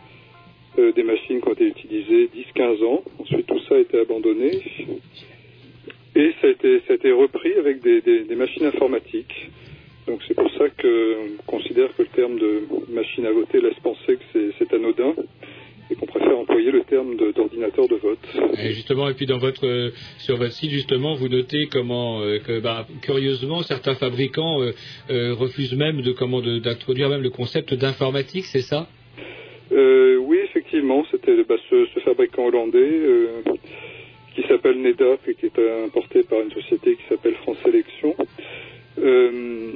Euh, 0.80 0.91
des 0.93 1.04
machines 1.04 1.41
qui 1.41 1.47
ont 1.49 1.54
été 1.54 1.65
utilisées 1.67 2.30
10-15 2.56 2.84
ans. 2.86 3.04
Ensuite, 3.19 3.45
tout 3.45 3.60
ça 3.67 3.75
a 3.75 3.80
été 3.80 3.99
abandonné. 3.99 4.51
Et 6.15 6.32
ça 6.41 6.47
a 6.47 6.49
été, 6.51 6.80
ça 6.88 6.93
a 6.93 6.95
été 6.95 7.12
repris 7.12 7.54
avec 7.54 7.82
des, 7.82 8.01
des- 8.01 8.23
des 8.23 8.36
machines 8.36 8.65
informatiques. 8.65 9.49
Donc 10.08 10.19
c'est 10.27 10.34
pour 10.34 10.49
ça 10.58 10.65
qu'on 10.69 11.43
considère 11.45 11.95
que 11.95 12.01
le 12.04 12.08
terme 12.10 12.38
de 12.39 12.63
machine 12.89 13.25
à 13.25 13.32
voter 13.32 13.62
laisse 13.62 13.80
penser 13.84 14.17
que 14.17 14.51
c'est 14.58 14.73
anodin 14.73 15.13
et 15.92 15.96
qu'on 15.96 16.06
préfère 16.06 16.38
employer 16.38 16.72
le 16.72 16.84
terme 16.84 17.16
d'ordinateur 17.16 17.88
de, 17.88 17.96
vote. 17.96 18.20
Et 18.58 18.72
justement, 18.72 19.10
et 19.10 19.14
puis 19.14 19.26
dans 19.26 19.38
votre, 19.38 19.68
euh, 19.68 19.92
sur 20.20 20.38
votre 20.38 20.54
site, 20.54 20.72
justement, 20.72 21.16
vous 21.16 21.28
notez 21.28 21.68
comment, 21.68 22.22
euh, 22.22 22.39
que, 22.39 22.60
bah, 22.60 22.88
curieusement, 23.02 23.62
certains 23.62 23.96
fabricants 23.96 24.62
euh, 24.62 25.34
refusent 25.34 25.76
même 25.76 26.02
de 26.02 26.12
comment 26.12 26.42
d'introduire 26.42 27.10
même 27.10 27.22
le 27.22 27.30
concept 27.30 27.74
d'informatique, 27.74 28.46
c'est 28.46 28.62
ça? 28.62 28.88
Oui, 29.72 30.38
effectivement, 30.44 31.04
c'était 31.12 31.44
bah, 31.44 31.56
ce, 31.70 31.86
ce 31.94 32.00
fabricant 32.02 32.46
hollandais 32.46 33.02
qui 34.36 34.44
s'appelle 34.44 34.82
NEDA 34.82 35.18
et 35.28 35.36
qui 35.36 35.46
est 35.48 35.86
importé 35.86 36.24
par 36.24 36.39
une 36.42 36.52
société 36.52 36.96
qui 36.96 37.04
s'appelle 37.10 37.36
France 37.36 37.58
Sélection. 37.64 38.16
Euh, 39.00 39.72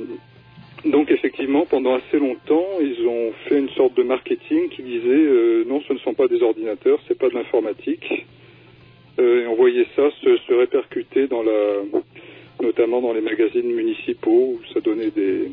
donc 0.86 1.10
effectivement, 1.12 1.66
pendant 1.66 1.96
assez 1.96 2.20
longtemps, 2.20 2.68
ils 2.80 3.08
ont 3.08 3.32
fait 3.48 3.60
une 3.60 3.70
sorte 3.70 3.96
de 3.96 4.04
marketing 4.04 4.70
qui 4.70 4.84
disait 4.84 5.08
euh, 5.08 5.64
non, 5.68 5.82
ce 5.88 5.94
ne 5.94 5.98
sont 6.00 6.14
pas 6.14 6.28
des 6.28 6.42
ordinateurs, 6.44 7.00
c'est 7.08 7.18
pas 7.18 7.30
de 7.30 7.34
l'informatique. 7.34 8.26
Euh, 9.20 9.44
et 9.44 9.48
on 9.48 9.56
voyait 9.56 9.88
ça 9.96 10.10
se, 10.22 10.38
se 10.38 10.54
répercuter 10.54 11.28
dans 11.28 11.42
la, 11.42 11.82
notamment 12.62 13.02
dans 13.02 13.14
les 13.14 13.22
magazines 13.22 13.72
municipaux 13.74 14.58
où 14.58 14.60
ça 14.74 14.82
donnait 14.82 15.12
des, 15.12 15.50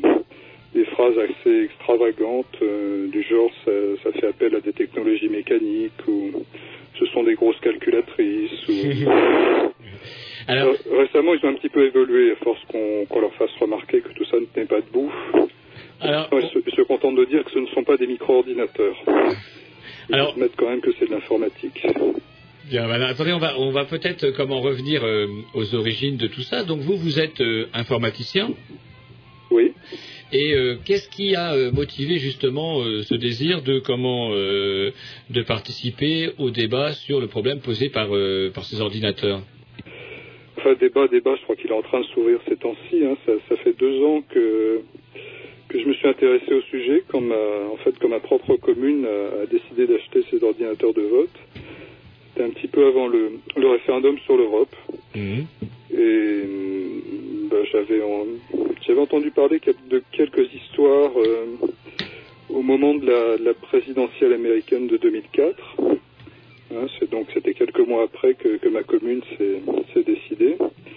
des 0.73 0.85
phrases 0.85 1.17
assez 1.17 1.63
extravagantes 1.65 2.57
euh, 2.61 3.07
du 3.09 3.21
genre 3.23 3.51
ça, 3.65 3.71
ça 4.03 4.11
fait 4.13 4.27
appel 4.27 4.55
à 4.55 4.59
des 4.59 4.73
technologies 4.73 5.29
mécaniques 5.29 6.07
ou 6.07 6.43
ce 6.99 7.05
sont 7.07 7.23
des 7.23 7.35
grosses 7.35 7.59
calculatrices. 7.61 8.67
Ou... 8.69 8.73
Alors, 10.47 10.73
Euh, 10.73 10.97
récemment, 11.03 11.33
ils 11.35 11.45
ont 11.45 11.49
un 11.49 11.53
petit 11.53 11.69
peu 11.69 11.85
évolué 11.85 12.31
à 12.31 12.35
force 12.43 12.59
qu'on 12.69 13.19
leur 13.21 13.33
fasse 13.35 13.51
remarquer 13.61 14.01
que 14.01 14.11
tout 14.13 14.25
ça 14.25 14.37
ne 14.39 14.45
tenait 14.45 14.65
pas 14.65 14.81
debout. 14.81 15.11
Alors, 16.01 16.27
Ils 16.33 16.49
se, 16.49 16.59
ils 16.67 16.75
se 16.75 16.81
contentent 16.81 17.15
de 17.15 17.25
dire 17.25 17.43
que 17.45 17.51
ce 17.51 17.59
ne 17.59 17.67
sont 17.67 17.83
pas 17.83 17.95
des 17.97 18.07
micro-ordinateurs. 18.07 18.95
Ils 20.09 20.15
Alors- 20.15 20.31
admettent 20.33 20.55
quand 20.57 20.69
même 20.69 20.81
que 20.81 20.91
c'est 20.99 21.05
de 21.07 21.11
l'informatique. 21.11 21.81
Bien, 22.69 22.85
voilà. 22.87 23.07
Attendez, 23.07 23.31
on 23.33 23.39
va, 23.39 23.57
on 23.59 23.71
va 23.71 23.85
peut-être 23.85 24.23
euh, 24.25 24.31
comment 24.35 24.59
revenir 24.61 25.03
euh, 25.05 25.27
aux 25.53 25.75
origines 25.75 26.17
de 26.17 26.27
tout 26.27 26.41
ça. 26.41 26.63
Donc 26.63 26.79
vous, 26.81 26.97
vous 26.97 27.19
êtes 27.19 27.39
euh, 27.41 27.67
informaticien. 27.73 28.49
Et 30.33 30.53
euh, 30.55 30.75
qu'est-ce 30.83 31.09
qui 31.09 31.35
a 31.35 31.53
euh, 31.53 31.71
motivé 31.71 32.17
justement 32.17 32.81
euh, 32.81 33.03
ce 33.03 33.13
désir 33.13 33.61
de 33.61 33.79
comment 33.79 34.31
euh, 34.31 34.91
de 35.29 35.41
participer 35.43 36.31
au 36.39 36.49
débat 36.49 36.91
sur 36.93 37.19
le 37.21 37.27
problème 37.27 37.59
posé 37.59 37.89
par 37.89 38.09
par 38.53 38.63
ces 38.65 38.81
ordinateurs? 38.81 39.41
Enfin, 40.57 40.73
débat, 40.79 41.07
débat, 41.07 41.35
je 41.35 41.43
crois 41.43 41.55
qu'il 41.55 41.69
est 41.69 41.73
en 41.73 41.81
train 41.81 41.99
de 42.01 42.05
s'ouvrir 42.07 42.39
ces 42.47 42.55
temps-ci. 42.55 43.05
hein. 43.05 43.15
Ça, 43.25 43.33
ça 43.49 43.55
fait 43.57 43.73
deux 43.77 44.01
ans 44.05 44.23
que, 44.29 44.81
que 45.69 45.79
je 45.79 45.85
me 45.85 45.93
suis 45.93 46.07
intéressé 46.07 46.53
au 46.53 46.61
sujet, 46.61 47.03
quand 47.09 47.21
ma, 47.21 47.35
en 47.71 47.77
fait, 47.83 47.93
quand 47.99 48.09
ma 48.09 48.19
propre 48.19 48.55
commune 48.55 49.05
a, 49.05 49.43
a 49.43 49.45
décidé 49.45 49.85
d'acheter 49.87 50.23
ses 50.31 50.43
ordinateurs 50.43 50.93
de 50.93 51.01
vote. 51.01 51.35
C'était 52.29 52.45
un 52.45 52.49
petit 52.51 52.67
peu 52.67 52.87
avant 52.87 53.07
le, 53.07 53.33
le 53.55 53.67
référendum 53.69 54.17
sur 54.25 54.35
l'Europe. 54.37 54.75
Mhm. 55.15 55.45
Et 55.97 56.41
hum, 56.43 57.49
ben, 57.49 57.63
j'avais 57.71 58.01
en- 58.01 58.25
j'avais 58.85 58.99
entendu 58.99 59.31
parler 59.31 59.59
de 59.89 60.01
quelques 60.11 60.53
histoires 60.53 61.11
euh, 61.17 61.45
au 62.49 62.61
moment 62.61 62.93
de 62.95 63.05
la, 63.05 63.37
de 63.37 63.43
la 63.45 63.53
présidentielle 63.53 64.33
américaine 64.33 64.87
de 64.87 64.97
2004. 64.97 65.55
Hein, 66.75 66.87
c'est 66.99 67.09
donc 67.09 67.27
c'était 67.33 67.53
quelques 67.53 67.79
mois 67.87 68.03
après 68.03 68.33
que, 68.33 68.57
que 68.57 68.69
ma 68.69 68.83
commune 68.83 69.21
s'est 69.37 69.59
s'est 69.93 70.03
décidée. 70.03 70.55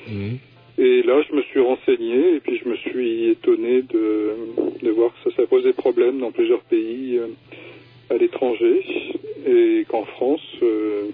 Mhm. 0.09 0.39
Et 0.79 1.03
là, 1.03 1.23
je 1.29 1.35
me 1.35 1.43
suis 1.43 1.61
renseigné 1.61 2.35
et 2.37 2.41
puis 2.41 2.59
je 2.63 2.69
me 2.69 2.77
suis 2.77 3.31
étonné 3.31 3.81
de, 3.83 4.35
de 4.83 4.91
voir 4.91 5.11
que 5.23 5.31
ça, 5.31 5.37
ça 5.37 5.47
posait 5.47 5.73
problème 5.73 6.19
dans 6.19 6.31
plusieurs 6.33 6.61
pays 6.61 7.17
euh, 7.19 7.29
à 8.11 8.19
l'étranger 8.19 8.83
et 9.47 9.87
qu'en 9.89 10.05
France, 10.05 10.43
euh, 10.63 11.07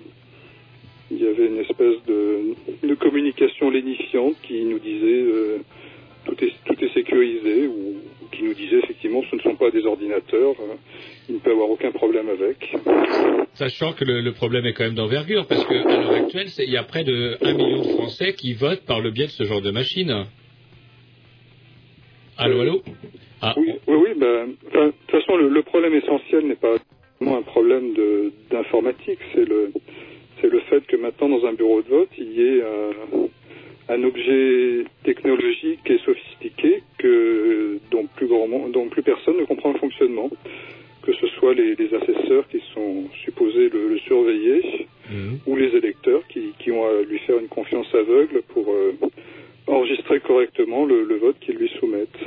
il 1.12 1.22
y 1.22 1.28
avait 1.28 1.46
une 1.46 1.58
espèce 1.58 1.96
de, 2.06 2.88
de 2.88 2.94
communication 2.94 3.70
lénifiante 3.70 4.34
qui 4.42 4.64
nous 4.64 4.78
disait 4.78 5.22
euh, 5.22 5.58
tout, 6.24 6.36
est, 6.42 6.52
tout 6.64 6.84
est 6.84 6.92
sécurisé 6.94 7.66
ou 7.66 7.96
qui 8.32 8.44
nous 8.44 8.54
disait 8.54 8.78
effectivement 8.78 9.22
ce 9.30 9.36
ne 9.36 9.40
sont 9.42 9.56
pas 9.56 9.70
des 9.70 9.84
ordinateurs, 9.84 10.54
euh, 10.60 10.74
il 11.28 11.34
ne 11.36 11.40
peut 11.40 11.50
y 11.50 11.52
avoir 11.52 11.70
aucun 11.70 11.90
problème 11.92 12.28
avec. 12.30 12.74
Sachant 13.54 13.92
que 13.92 14.04
le, 14.04 14.20
le 14.22 14.32
problème 14.32 14.64
est 14.66 14.72
quand 14.72 14.84
même 14.84 14.94
d'envergure, 14.94 15.46
parce 15.46 15.64
qu'à 15.66 15.74
l'heure 15.74 16.12
actuelle, 16.12 16.48
il 16.58 16.70
y 16.70 16.76
a 16.78 16.82
près 16.82 17.04
de 17.04 17.36
1 17.42 17.52
million 17.54 17.78
de 17.82 17.88
Français 17.88 18.32
qui 18.34 18.54
votent 18.54 18.84
par 18.86 19.00
le 19.00 19.10
biais 19.10 19.26
de 19.26 19.30
ce 19.32 19.44
genre 19.44 19.60
de 19.60 19.70
machine. 19.70 20.24
Allô, 22.38 22.60
allô? 22.60 22.82
Ah, 23.42 23.54
Oui, 23.58 23.72
oui, 23.88 23.94
oui, 23.96 24.10
ben, 24.16 24.46
de 24.48 24.90
toute 24.90 25.10
façon, 25.10 25.36
le, 25.36 25.48
le 25.48 25.62
problème 25.62 25.94
essentiel 25.94 26.46
n'est 26.46 26.54
pas 26.54 26.76
un 27.20 27.42
problème 27.42 27.92
d'informatique, 28.50 29.18
c'est 29.34 29.44
le, 29.48 29.72
c'est 30.42 30.50
le 30.50 30.60
fait 30.60 30.84
que 30.86 30.96
maintenant, 30.96 31.28
dans 31.30 31.46
un 31.46 31.52
bureau 31.54 31.80
de 31.80 31.88
vote, 31.88 32.10
il 32.18 32.32
y 32.32 32.42
ait 32.42 32.62
un, 32.62 33.94
un 33.94 34.02
objet 34.04 34.84
technologique 35.04 35.88
et 35.88 35.98
sophistiqué 35.98 36.82
que, 36.98 37.78
dont, 37.90 38.06
plus 38.16 38.26
grand, 38.26 38.46
monde- 38.48 38.72
dont 38.72 38.88
plus 38.88 39.02
personne 39.02 39.38
ne 39.38 39.44
comprend 39.44 39.72
le 39.72 39.78
fonctionnement. 39.78 40.28
Que 41.02 41.12
ce 41.14 41.26
soit 41.28 41.54
les, 41.54 41.74
les 41.74 41.92
assesseurs 41.94 42.46
qui 42.48 42.60
sont 42.74 43.04
supposés 43.24 43.68
le, 43.70 43.88
le 43.88 43.98
surveiller, 44.00 44.86
Mhm. 45.10 45.38
ou 45.46 45.56
les 45.56 45.74
électeurs 45.76 46.22
qui, 46.28 46.52
qui 46.60 46.70
ont 46.70 46.84
à 46.86 47.02
lui 47.02 47.18
faire 47.26 47.36
une 47.38 47.48
confiance 47.48 47.92
aveugle 47.92 48.40
pour 48.48 48.70
euh, 48.72 48.92
enregistrer 49.66 50.20
correctement 50.20 50.84
le, 50.86 51.02
le 51.04 51.16
vote 51.16 51.36
qu'ils 51.40 51.56
lui 51.56 51.68
soumettent. 51.80 52.20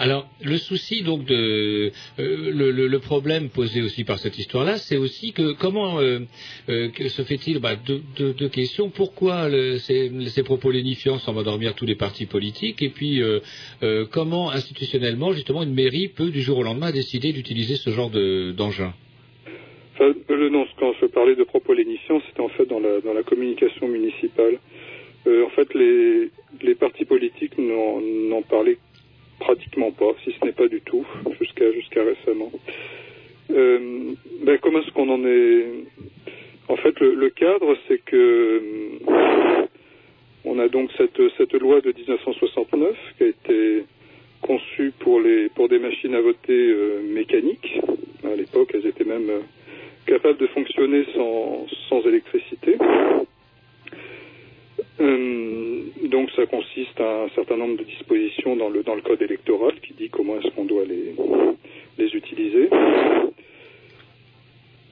Alors, 0.00 0.28
le 0.42 0.56
souci 0.58 1.02
donc 1.02 1.24
de 1.24 1.90
euh, 2.20 2.52
le, 2.52 2.70
le- 2.70 2.98
problème 3.00 3.48
posé 3.48 3.82
aussi 3.82 4.04
par 4.04 4.18
cette 4.20 4.38
histoire-là, 4.38 4.76
c'est 4.78 4.96
aussi 4.96 5.32
que 5.32 5.52
comment 5.52 5.98
euh, 6.00 6.20
euh, 6.68 6.88
se 7.08 7.22
fait-il 7.22 7.58
bah, 7.58 7.74
deux, 7.74 8.48
questions. 8.48 8.90
Pourquoi 8.90 9.48
le- 9.48 9.78
ces, 9.78 10.10
ces 10.28 10.44
propos 10.44 10.70
lénifiants 10.70 11.18
semblent 11.18 11.40
endormir 11.40 11.74
tous 11.74 11.84
les 11.86 11.96
partis 11.96 12.26
politiques? 12.26 12.80
Et 12.80 12.90
puis, 12.90 13.20
comment 14.12 14.50
institutionnellement, 14.50 15.32
justement, 15.32 15.62
une 15.64 15.74
mairie 15.74 16.08
peut 16.08 16.30
du 16.30 16.42
jour 16.42 16.58
au 16.58 16.62
lendemain 16.62 16.92
décider 16.92 17.32
d'utiliser 17.32 17.74
ce 17.76 17.90
genre 17.90 18.10
de- 18.10 18.52
d'engin? 18.52 18.94
Le- 20.00 20.48
non, 20.48 20.64
quand 20.78 20.92
je 21.00 21.06
parlais 21.06 21.34
de 21.34 21.42
propos 21.42 21.72
lénifiants, 21.74 22.22
c'était 22.28 22.40
en 22.40 22.48
fait 22.50 22.66
dans 22.66 22.78
la, 22.78 23.00
communication 23.24 23.88
municipale. 23.88 24.58
En 25.26 25.50
fait, 25.50 25.74
les, 25.74 26.30
les 26.62 26.74
partis 26.76 27.04
politiques 27.04 27.58
n'en 27.58 28.42
parlaient 28.42 28.78
pratiquement 29.38 29.90
pas, 29.92 30.12
si 30.24 30.34
ce 30.38 30.44
n'est 30.44 30.52
pas 30.52 30.68
du 30.68 30.80
tout, 30.80 31.06
jusqu'à 31.40 31.70
jusqu'à 31.72 32.02
récemment. 32.02 32.50
Euh, 33.50 34.12
ben, 34.42 34.58
comment 34.60 34.80
est-ce 34.80 34.90
qu'on 34.90 35.08
en 35.08 35.24
est? 35.24 35.66
En 36.68 36.76
fait, 36.76 37.00
le, 37.00 37.30
cadre, 37.30 37.76
c'est 37.86 37.98
que 38.04 38.60
euh, 39.08 39.66
on 40.44 40.58
a 40.58 40.68
donc 40.68 40.90
cette, 40.98 41.20
cette 41.38 41.54
loi 41.54 41.80
de 41.80 41.92
1969 41.92 42.94
qui 43.16 43.24
a 43.24 43.26
été 43.28 43.84
conçue 44.42 44.92
pour 44.98 45.20
les 45.20 45.48
pour 45.48 45.68
des 45.68 45.78
machines 45.78 46.14
à 46.14 46.20
voter 46.20 46.52
euh, 46.70 47.00
mécaniques. 47.02 47.80
À 48.24 48.36
l'époque, 48.36 48.70
elles 48.74 48.86
étaient 48.86 49.04
même 49.04 49.30
capables 50.06 50.38
de 50.38 50.46
fonctionner 50.48 51.04
sans, 51.14 51.66
sans 51.88 52.02
électricité. 52.02 52.76
Euh, 55.00 55.80
donc 56.04 56.30
ça 56.32 56.46
consiste 56.46 57.00
à 57.00 57.24
un 57.24 57.28
certain 57.30 57.56
nombre 57.56 57.78
de 57.78 57.84
dispositions 57.84 58.56
dans 58.56 58.68
le, 58.68 58.82
dans 58.82 58.94
le 58.94 59.02
code 59.02 59.22
électoral 59.22 59.74
qui 59.80 59.94
dit 59.94 60.08
comment 60.08 60.38
est-ce 60.38 60.54
qu'on 60.54 60.64
doit 60.64 60.84
les, 60.84 61.14
les 61.98 62.14
utiliser. 62.14 62.68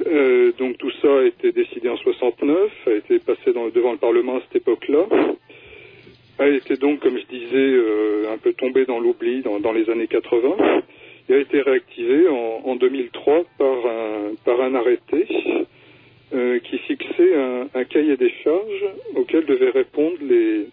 Euh, 0.06 0.52
donc 0.58 0.78
tout 0.78 0.90
ça 1.02 1.20
a 1.20 1.22
été 1.24 1.52
décidé 1.52 1.88
en 1.88 1.96
69, 1.96 2.70
a 2.86 2.90
été 2.92 3.18
passé 3.18 3.52
devant 3.74 3.92
le 3.92 3.98
Parlement 3.98 4.36
à 4.36 4.40
cette 4.42 4.56
époque-là, 4.56 5.06
a 6.38 6.48
été 6.48 6.76
donc, 6.76 7.00
comme 7.00 7.18
je 7.18 7.26
disais, 7.26 7.56
euh, 7.56 8.32
un 8.32 8.38
peu 8.38 8.52
tombé 8.52 8.84
dans 8.84 9.00
l'oubli 9.00 9.40
dans, 9.42 9.58
dans 9.58 9.72
les 9.72 9.88
années 9.88 10.06
80, 10.06 10.82
et 11.28 11.34
a 11.34 11.38
été 11.38 11.60
réactivé 11.62 12.28
en, 12.28 12.62
en 12.64 12.76
2003 12.76 13.44
par 13.58 13.86
un, 13.86 14.34
par 14.44 14.60
un 14.60 14.74
arrêté 14.74 15.26
euh, 16.34 16.58
qui 16.60 16.78
fixait 16.78 17.34
un, 17.36 17.68
un 17.74 17.84
cahier 17.84 18.16
des 18.16 18.32
charges 18.42 18.84
auquel 19.14 19.46
devaient 19.46 19.70
répondre 19.70 20.16
les, 20.22 20.66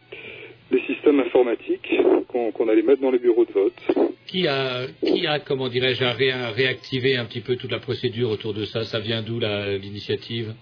les 0.72 0.82
systèmes 0.88 1.20
informatiques 1.20 1.94
qu'on 2.28 2.68
allait 2.68 2.82
mettre 2.82 3.02
dans 3.02 3.12
les 3.12 3.20
bureaux 3.20 3.46
de 3.46 3.52
vote. 3.52 4.10
Qui 4.28 4.48
a, 4.48 4.88
qui 5.06 5.28
a, 5.28 5.40
comment 5.40 5.68
dirais-je, 5.68 6.04
ré- 6.04 6.32
réactivé 6.56 7.18
un 7.18 7.26
petit 7.26 7.42
peu 7.42 7.56
toute 7.56 7.72
la 7.72 7.80
procédure 7.80 8.32
autour 8.32 8.54
de 8.54 8.66
ça? 8.66 8.84
Ça 8.84 9.00
vient 9.00 9.22
d'où 9.22 9.40
l'initiative? 9.40 10.54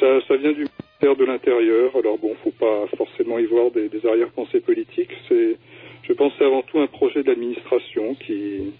Ça, 0.00 0.20
ça 0.26 0.36
vient 0.36 0.52
du 0.52 0.64
ministère 0.64 1.16
de 1.16 1.24
l'Intérieur. 1.24 1.94
Alors 1.96 2.16
bon, 2.18 2.34
faut 2.42 2.52
pas 2.52 2.86
forcément 2.96 3.38
y 3.38 3.44
voir 3.44 3.70
des, 3.70 3.88
des 3.88 4.06
arrière-pensées 4.06 4.60
politiques. 4.60 5.10
C'est, 5.28 5.56
je 6.04 6.12
pense, 6.14 6.32
que 6.32 6.38
c'est 6.38 6.46
avant 6.46 6.62
tout 6.62 6.78
un 6.78 6.86
projet 6.86 7.22
de 7.22 7.28
l'administration 7.28 8.14
qui, 8.14 8.72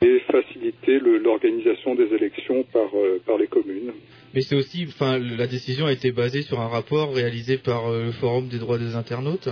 voulait 0.00 0.20
faciliter 0.20 0.98
l'organisation 1.00 1.94
des 1.94 2.12
élections 2.14 2.64
par, 2.72 2.88
euh, 2.94 3.20
par 3.26 3.38
les 3.38 3.46
communes. 3.46 3.92
Mais 4.34 4.40
c'est 4.42 4.56
aussi, 4.56 4.84
enfin, 4.88 5.18
la 5.18 5.46
décision 5.46 5.86
a 5.86 5.92
été 5.92 6.12
basée 6.12 6.42
sur 6.42 6.60
un 6.60 6.68
rapport 6.68 7.14
réalisé 7.14 7.58
par 7.58 7.88
euh, 7.88 8.06
le 8.06 8.12
Forum 8.12 8.48
des 8.48 8.58
droits 8.58 8.78
des 8.78 8.94
internautes, 8.94 9.48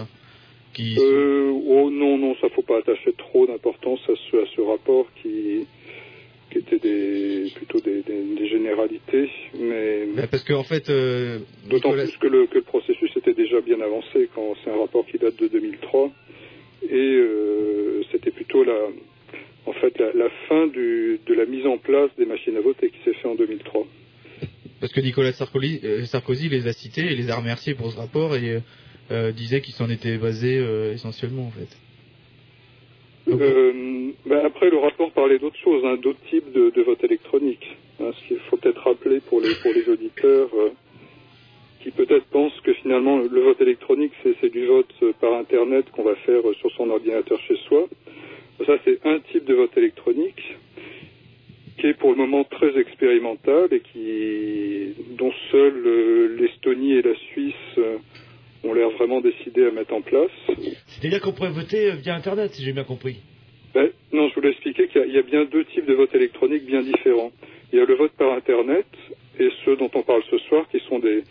qui 0.74 0.96
Euh, 0.98 1.50
oh 1.66 1.90
non, 1.90 2.16
non, 2.18 2.34
ça 2.40 2.48
faut 2.50 2.62
pas 2.62 2.78
attacher 2.78 3.12
trop 3.16 3.46
d'importance 3.46 4.00
à 4.08 4.12
ce, 4.30 4.36
à 4.36 4.46
ce 4.54 4.60
rapport 4.60 5.06
qui, 5.22 5.66
qui 6.50 6.58
était 6.58 6.78
des, 6.78 7.50
plutôt 7.54 7.80
des, 7.80 8.02
des- 8.02 8.34
des 8.38 8.48
généralités, 8.48 9.28
mais 9.58 10.06
Bah, 10.16 10.26
parce 10.30 10.44
qu'en 10.44 10.62
fait, 10.62 10.88
euh, 10.88 11.40
d'autant 11.68 11.90
Nicolas- 11.90 12.04
plus 12.04 12.16
que 12.18 12.26
le, 12.28 12.46
que 12.46 12.54
le 12.56 12.62
processus 12.62 13.10
était 13.16 13.34
déjà 13.34 13.60
bien 13.60 13.80
avancé 13.80 14.28
quand 14.34 14.54
c'est 14.64 14.70
un 14.70 14.78
rapport 14.78 15.04
qui 15.06 15.18
date 15.18 15.36
de 15.40 15.48
2003 15.48 16.10
et 16.88 16.94
euh, 16.94 18.02
c'était 18.12 18.30
plutôt 18.30 18.62
la, 18.62 18.78
en 19.68 19.72
fait, 19.74 19.98
la, 19.98 20.12
la 20.12 20.30
fin 20.48 20.66
du, 20.66 21.20
de 21.26 21.34
la 21.34 21.46
mise 21.46 21.66
en 21.66 21.78
place 21.78 22.10
des 22.18 22.26
machines 22.26 22.56
à 22.56 22.60
voter 22.60 22.90
qui 22.90 22.98
s'est 23.04 23.14
fait 23.14 23.28
en 23.28 23.34
2003. 23.34 23.86
parce 24.80 24.92
que 24.92 25.00
Nicolas 25.00 25.32
Sarkozy, 25.32 25.80
euh, 25.84 26.04
Sarkozy 26.04 26.48
les 26.48 26.66
a 26.66 26.72
cités 26.72 27.06
et 27.12 27.14
les 27.14 27.30
a 27.30 27.36
remerciés 27.36 27.74
pour 27.74 27.90
ce 27.92 27.98
rapport 27.98 28.34
et 28.36 28.60
euh, 29.10 29.32
disait 29.32 29.60
qu'il 29.60 29.74
s'en 29.74 29.90
était 29.90 30.18
basé 30.18 30.58
euh, 30.58 30.92
essentiellement 30.92 31.46
en 31.46 31.50
fait. 31.50 31.76
Euh, 33.30 34.12
ben 34.26 34.40
après, 34.44 34.70
le 34.70 34.78
rapport 34.78 35.10
parlait 35.12 35.38
d'autres 35.38 35.58
choses, 35.62 35.84
hein, 35.84 35.96
d'autres 36.02 36.20
types 36.30 36.50
de, 36.52 36.70
de 36.70 36.82
vote 36.82 37.02
électronique. 37.04 37.66
Hein, 38.00 38.10
ce 38.14 38.28
qu'il 38.28 38.38
faut 38.48 38.56
peut-être 38.56 38.80
rappeler 38.82 39.20
pour 39.20 39.40
les, 39.40 39.54
pour 39.56 39.72
les 39.72 39.88
auditeurs 39.88 40.48
euh, 40.54 40.70
qui 41.82 41.90
peut-être 41.90 42.24
pensent 42.26 42.58
que 42.64 42.72
finalement 42.74 43.18
le 43.18 43.40
vote 43.40 43.60
électronique, 43.60 44.12
c'est 44.22 44.50
du 44.50 44.66
vote 44.66 44.92
euh, 45.02 45.12
par 45.20 45.34
Internet 45.34 45.90
qu'on 45.90 46.04
va 46.04 46.14
faire 46.16 46.48
euh, 46.48 46.54
sur 46.54 46.70
son 46.72 46.88
ordinateur 46.90 47.38
chez 47.40 47.56
soi. 47.68 47.86
Ça, 48.66 48.74
c'est 48.84 48.98
un 49.06 49.18
type 49.32 49.44
de 49.44 49.54
vote 49.54 49.76
électronique 49.76 50.42
qui 51.78 51.86
est 51.86 51.94
pour 51.94 52.10
le 52.10 52.16
moment 52.16 52.44
très 52.44 52.76
expérimental 52.78 53.68
et 53.72 53.80
qui, 53.80 54.94
dont 55.16 55.32
seuls 55.52 55.82
euh, 55.86 56.36
l'Estonie 56.40 56.94
et 56.94 57.02
la 57.02 57.14
Suisse 57.32 57.54
euh, 57.78 57.96
ont 58.64 58.72
l'air 58.74 58.90
vraiment 58.90 59.20
décidés 59.20 59.64
à 59.66 59.70
mettre 59.70 59.94
en 59.94 60.00
place. 60.02 60.30
C'est-à-dire 60.86 61.20
qu'on 61.20 61.32
pourrait 61.32 61.50
voter 61.52 61.92
euh, 61.92 61.94
via 61.94 62.16
Internet, 62.16 62.52
si 62.54 62.64
j'ai 62.64 62.72
bien 62.72 62.82
compris. 62.84 63.16
Ben, 63.74 63.90
non, 64.12 64.28
je 64.28 64.34
voulais 64.34 64.50
expliquer 64.50 64.88
qu'il 64.88 65.00
y, 65.00 65.04
a- 65.04 65.06
il 65.06 65.14
y 65.14 65.18
a 65.18 65.22
bien 65.22 65.44
deux 65.44 65.64
types 65.66 65.86
de 65.86 65.94
vote 65.94 66.12
électronique 66.14 66.64
bien 66.66 66.82
différents. 66.82 67.30
Il 67.72 67.78
y 67.78 67.82
a 67.82 67.84
le 67.84 67.94
vote 67.94 68.12
par 68.18 68.32
Internet 68.32 68.86
et 69.38 69.48
ceux 69.64 69.76
dont 69.76 69.90
on 69.94 70.02
parle 70.02 70.22
ce 70.30 70.38
soir, 70.38 70.66
qui 70.72 70.80
sont 70.88 70.98
des, 70.98 71.22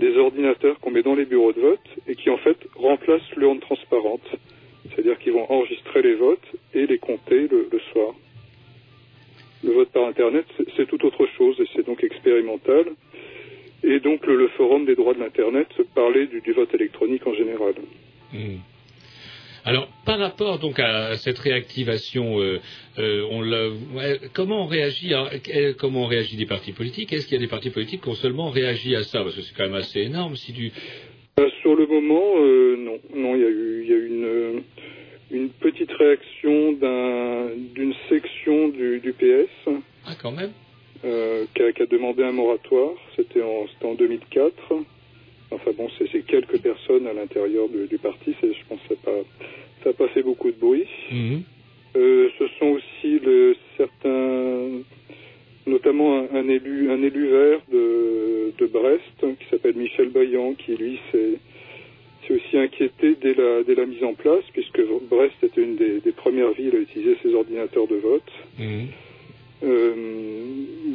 des 0.00 0.16
ordinateurs 0.16 0.80
qu'on 0.80 0.90
met 0.90 1.02
dans 1.04 1.14
les 1.14 1.26
bureaux 1.26 1.52
de 1.52 1.60
vote 1.60 1.86
et 2.08 2.16
qui 2.16 2.28
en 2.28 2.38
fait 2.38 2.56
remplacent 2.74 3.30
l'urne 3.36 3.60
transparente. 3.60 4.26
C'est-à-dire 4.90 5.18
qu'ils 5.18 5.32
vont 5.32 5.50
enregistrer 5.50 6.02
les 6.02 6.14
votes 6.14 6.46
et 6.74 6.86
les 6.86 6.98
compter 6.98 7.48
le, 7.48 7.68
soir. 7.92 8.14
Le 9.64 9.72
vote 9.72 9.90
par 9.90 10.06
Internet, 10.06 10.44
c'est- 10.76 10.86
tout 10.86 11.04
autre 11.06 11.26
chose 11.38 11.56
et 11.60 11.68
c'est 11.74 11.86
donc 11.86 12.02
expérimental. 12.02 12.84
Et 13.84 14.00
donc 14.00 14.26
le, 14.26 14.48
forum 14.48 14.84
des 14.84 14.94
droits 14.94 15.14
de 15.14 15.20
l'Internet 15.20 15.68
parlait 15.94 16.26
du, 16.26 16.40
du 16.40 16.52
vote 16.52 16.72
électronique 16.74 17.26
en 17.26 17.34
général. 17.34 17.74
Hmm. 18.32 18.58
Alors, 19.64 19.86
par 20.04 20.18
rapport 20.18 20.58
donc 20.58 20.80
à 20.80 21.16
cette 21.18 21.38
réactivation, 21.38 22.40
euh, 22.40 22.60
euh, 22.98 23.70
comment 24.32 24.64
on 24.64 24.66
réagit 24.66 25.14
euh, 25.14 25.72
Comment 25.78 26.04
on 26.04 26.06
réagit 26.06 26.36
des 26.36 26.46
partis 26.46 26.72
politiques? 26.72 27.12
Est-ce 27.12 27.26
qu'il 27.26 27.34
y 27.36 27.38
a 27.38 27.40
des 27.40 27.50
partis 27.50 27.70
politiques 27.70 28.02
qui 28.02 28.08
ont 28.08 28.14
seulement 28.14 28.50
réagi 28.50 28.96
à 28.96 29.04
ça? 29.04 29.22
Parce 29.22 29.36
que 29.36 29.42
c'est 29.42 29.54
quand 29.54 29.64
même 29.64 29.74
assez 29.74 30.00
énorme. 30.00 30.34
Si 30.34 30.52
Euh, 30.52 30.70
sur 31.60 31.74
le 31.74 31.86
moment, 31.86 32.34
euh, 32.38 32.76
non. 32.76 32.98
Non, 33.14 33.34
il 33.34 33.40
y 33.42 33.44
a 33.44 33.48
eu, 33.48 33.84
y 33.86 33.92
a 33.92 33.96
eu 33.96 34.06
une, 34.06 34.24
euh, 34.24 34.60
une 35.30 35.48
petite 35.48 35.90
réaction 35.92 36.72
d'un- 36.72 37.50
d'une 37.74 37.94
section 38.08 38.68
du, 38.68 39.00
du 39.00 39.12
PS 39.12 39.48
ah 40.06 40.12
quand 40.20 40.32
même. 40.32 40.52
euh, 41.04 41.44
qui, 41.54 41.62
a, 41.62 41.72
qui 41.72 41.82
a 41.82 41.86
demandé 41.86 42.22
un 42.22 42.32
moratoire. 42.32 42.92
C'était 43.16 43.42
en, 43.42 43.66
c'était 43.68 43.86
en 43.86 43.94
2004. 43.94 44.52
Enfin 45.50 45.70
bon, 45.76 45.88
c'est 45.98 46.26
quelques 46.26 46.60
personnes 46.60 47.06
à 47.06 47.12
l'intérieur 47.12 47.68
du, 47.68 47.86
du 47.86 47.98
parti. 47.98 48.34
Je 48.42 48.48
pense 48.68 48.80
que 48.88 48.94
ça 49.04 49.10
n'a 49.10 49.22
pas, 49.84 49.92
pas 49.92 50.08
fait 50.08 50.22
beaucoup 50.22 50.50
de 50.50 50.56
bruit. 50.58 50.86
Mhm. 51.10 51.42
Euh, 51.96 52.28
ce 52.38 52.44
sont 52.58 52.66
aussi 52.68 53.18
le, 53.20 53.54
certains, 53.76 54.80
notamment 55.66 56.18
un, 56.18 56.26
un 56.34 56.48
élu, 56.48 56.90
un 56.90 57.02
élu 57.02 57.28
vert 57.28 57.60
de, 57.72 58.52
de 58.58 58.66
Brest 58.66 59.02
qui 59.38 59.46
s'appelle 59.50 59.76
Michel 59.76 60.08
Baillan, 60.10 60.54
qui 60.54 60.74
lui 60.76 60.98
s'est 61.10 61.38
aussi 62.30 62.56
inquiété 62.56 63.14
dès 63.20 63.34
la, 63.34 63.62
dès 63.62 63.74
la 63.74 63.84
mise 63.84 64.02
en 64.02 64.14
place, 64.14 64.42
puisque 64.54 64.80
Brest 65.10 65.34
était 65.42 65.60
une 65.62 65.76
des, 65.76 66.00
des 66.00 66.12
premières 66.12 66.52
villes 66.52 66.74
à 66.74 66.78
utiliser 66.78 67.16
ces 67.22 67.34
ordinateurs 67.34 67.86
de 67.86 67.96
vote. 67.96 68.32
Mhm. 68.58 68.86
Euh, 69.64 69.92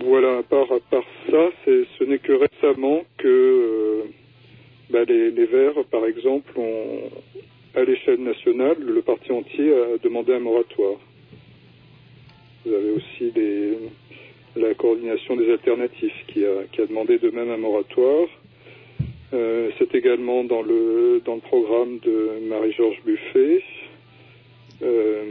voilà, 0.03 0.39
à 0.39 0.43
part, 0.43 0.71
à 0.71 0.79
part 0.79 1.03
ça, 1.29 1.49
c'est- 1.63 1.85
ce 1.99 2.03
n'est 2.05 2.17
que 2.17 2.33
récemment 2.33 3.03
que 3.17 3.27
euh, 3.27 4.03
bah, 4.89 5.03
les, 5.07 5.29
les 5.31 5.45
Verts, 5.45 5.83
par 5.91 6.05
exemple, 6.07 6.51
ont, 6.57 7.01
à 7.75 7.83
l'échelle 7.83 8.19
nationale, 8.21 8.77
le 8.79 9.01
parti 9.03 9.31
entier 9.31 9.71
a 9.73 9.97
demandé 10.03 10.33
un 10.33 10.39
moratoire. 10.39 10.97
Vous 12.65 12.73
avez 12.73 12.91
aussi 12.91 13.31
les- 13.35 13.77
la 14.57 14.73
coordination 14.73 15.35
des 15.35 15.51
alternatifs 15.51 16.25
qui 16.27 16.45
a, 16.45 16.85
demandé 16.85 17.17
de 17.17 17.29
même 17.29 17.49
un 17.49 17.57
moratoire. 17.57 18.27
Euh, 19.33 19.69
c'est 19.77 19.93
également 19.93 20.43
dans 20.43 20.61
le, 20.61 21.21
programme 21.43 21.99
de 21.99 22.47
Marie-Georges 22.47 23.01
Buffet. 23.05 23.63
Euh, 24.81 25.23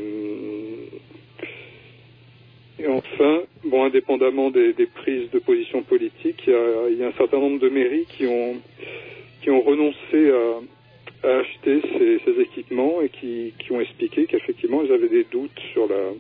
et 2.78 2.86
enfin, 2.86 3.42
bon, 3.64 3.84
indépendamment 3.84 4.50
des, 4.50 4.74
prises 4.94 5.30
de 5.30 5.38
position 5.38 5.82
politique, 5.82 6.42
il 6.46 6.98
y, 6.98 7.02
a, 7.02 7.08
un 7.08 7.12
certain 7.12 7.38
nombre 7.38 7.58
de 7.58 7.70
mairies 7.70 8.06
qui 8.16 8.26
ont, 8.26 8.60
renoncé 9.62 10.30
à, 10.30 10.60
acheter 11.40 11.80
ces, 12.24 12.40
équipements 12.40 13.00
et 13.00 13.08
qui, 13.08 13.52
ont 13.70 13.80
expliqué 13.80 14.26
qu'effectivement 14.26 14.82
ils 14.82 14.92
avaient 14.92 15.08
des 15.08 15.24
doutes 15.24 15.58
sur 15.72 15.86
le 15.88 16.18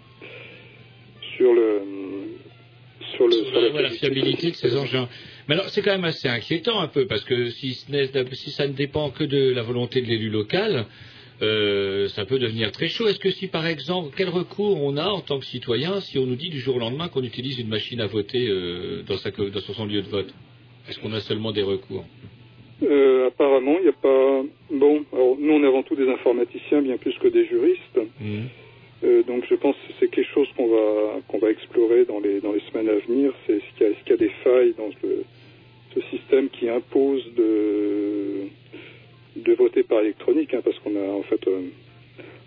sur 3.14 3.26
le 3.26 3.32
Sur 3.32 3.80
la 3.82 3.90
fiabilité 3.90 4.50
de 4.50 4.56
ces 4.56 4.76
engins. 4.76 5.08
Mais 5.48 5.54
alors, 5.54 5.68
c'est 5.70 5.82
quand 5.82 5.92
même 5.92 6.04
assez 6.04 6.28
inquiétant 6.28 6.80
un 6.80 6.88
peu, 6.88 7.06
parce 7.06 7.24
que 7.24 7.50
si, 7.50 7.74
ça 7.74 8.66
ne 8.66 8.72
dépend 8.72 9.10
que 9.10 9.24
de 9.24 9.52
la 9.52 9.62
volonté 9.62 10.00
de 10.00 10.06
l'élu 10.06 10.28
local, 10.28 10.86
euh, 11.42 12.08
ça 12.08 12.24
peut 12.24 12.38
devenir 12.38 12.72
très 12.72 12.88
chaud. 12.88 13.06
Est-ce 13.08 13.18
que 13.20 13.30
si 13.30 13.46
par 13.48 13.66
exemple, 13.66 14.12
quel 14.16 14.28
recours 14.30 14.82
on 14.82 14.96
a 14.96 15.06
en 15.06 15.20
tant 15.20 15.38
que 15.38 15.44
citoyen 15.44 16.00
si 16.00 16.18
on 16.18 16.26
nous 16.26 16.36
dit 16.36 16.48
du 16.50 16.58
jour 16.60 16.76
au 16.76 16.78
lendemain 16.78 17.08
qu'on 17.08 17.22
utilise 17.22 17.58
une 17.58 17.68
machine 17.68 18.00
à 18.00 18.06
voter 18.06 18.48
euh, 18.48 19.02
dans, 19.06 19.18
sa, 19.18 19.30
co- 19.30 19.50
dans 19.50 19.60
son 19.60 19.84
lieu 19.86 20.02
de 20.02 20.08
vote? 20.08 20.32
Est-ce 20.88 20.98
qu'on 21.00 21.12
a 21.12 21.20
seulement 21.20 21.52
des 21.52 21.62
recours? 21.62 22.04
Euh, 22.82 23.28
apparemment, 23.28 23.76
il 23.78 23.82
n'y 23.84 23.88
a 23.88 23.92
pas. 23.92 24.42
Bon, 24.70 25.04
alors 25.12 25.36
nous, 25.38 25.52
on 25.52 25.62
est 25.62 25.66
avant 25.66 25.82
tout 25.82 25.96
des 25.96 26.08
informaticiens, 26.08 26.82
bien 26.82 26.96
plus 26.96 27.14
que 27.18 27.28
des 27.28 27.46
juristes. 27.46 28.00
Euh, 29.04 29.22
donc, 29.24 29.44
je 29.48 29.54
pense 29.54 29.76
que 29.76 29.92
c'est 30.00 30.08
quelque 30.10 30.30
chose 30.32 30.48
qu'on 30.56 30.68
va 30.68 31.20
qu'on 31.28 31.38
va 31.38 31.50
explorer 31.50 32.04
dans 32.06 32.18
les 32.20 32.40
dans 32.40 32.52
les 32.52 32.60
semaines 32.70 32.88
à 32.88 32.94
venir. 33.06 33.32
C'est 33.46 33.54
est-ce 33.54 33.76
qu'il 33.76 33.86
y, 33.86 33.90
est-ce 33.90 34.00
qu'il 34.04 34.10
y 34.10 34.14
a 34.14 34.16
des 34.16 34.32
failles 34.42 34.74
dans 34.78 34.88
le- 35.02 35.24
ce 35.94 36.00
système 36.16 36.48
qui 36.48 36.68
impose 36.68 37.24
de 37.34 38.46
de 39.36 39.52
voter 39.54 39.82
par 39.82 40.00
électronique, 40.00 40.54
hein, 40.54 40.60
parce 40.64 40.78
qu'on 40.78 40.96
a 40.96 41.08
en 41.12 41.22
fait 41.22 41.46
euh, 41.46 41.60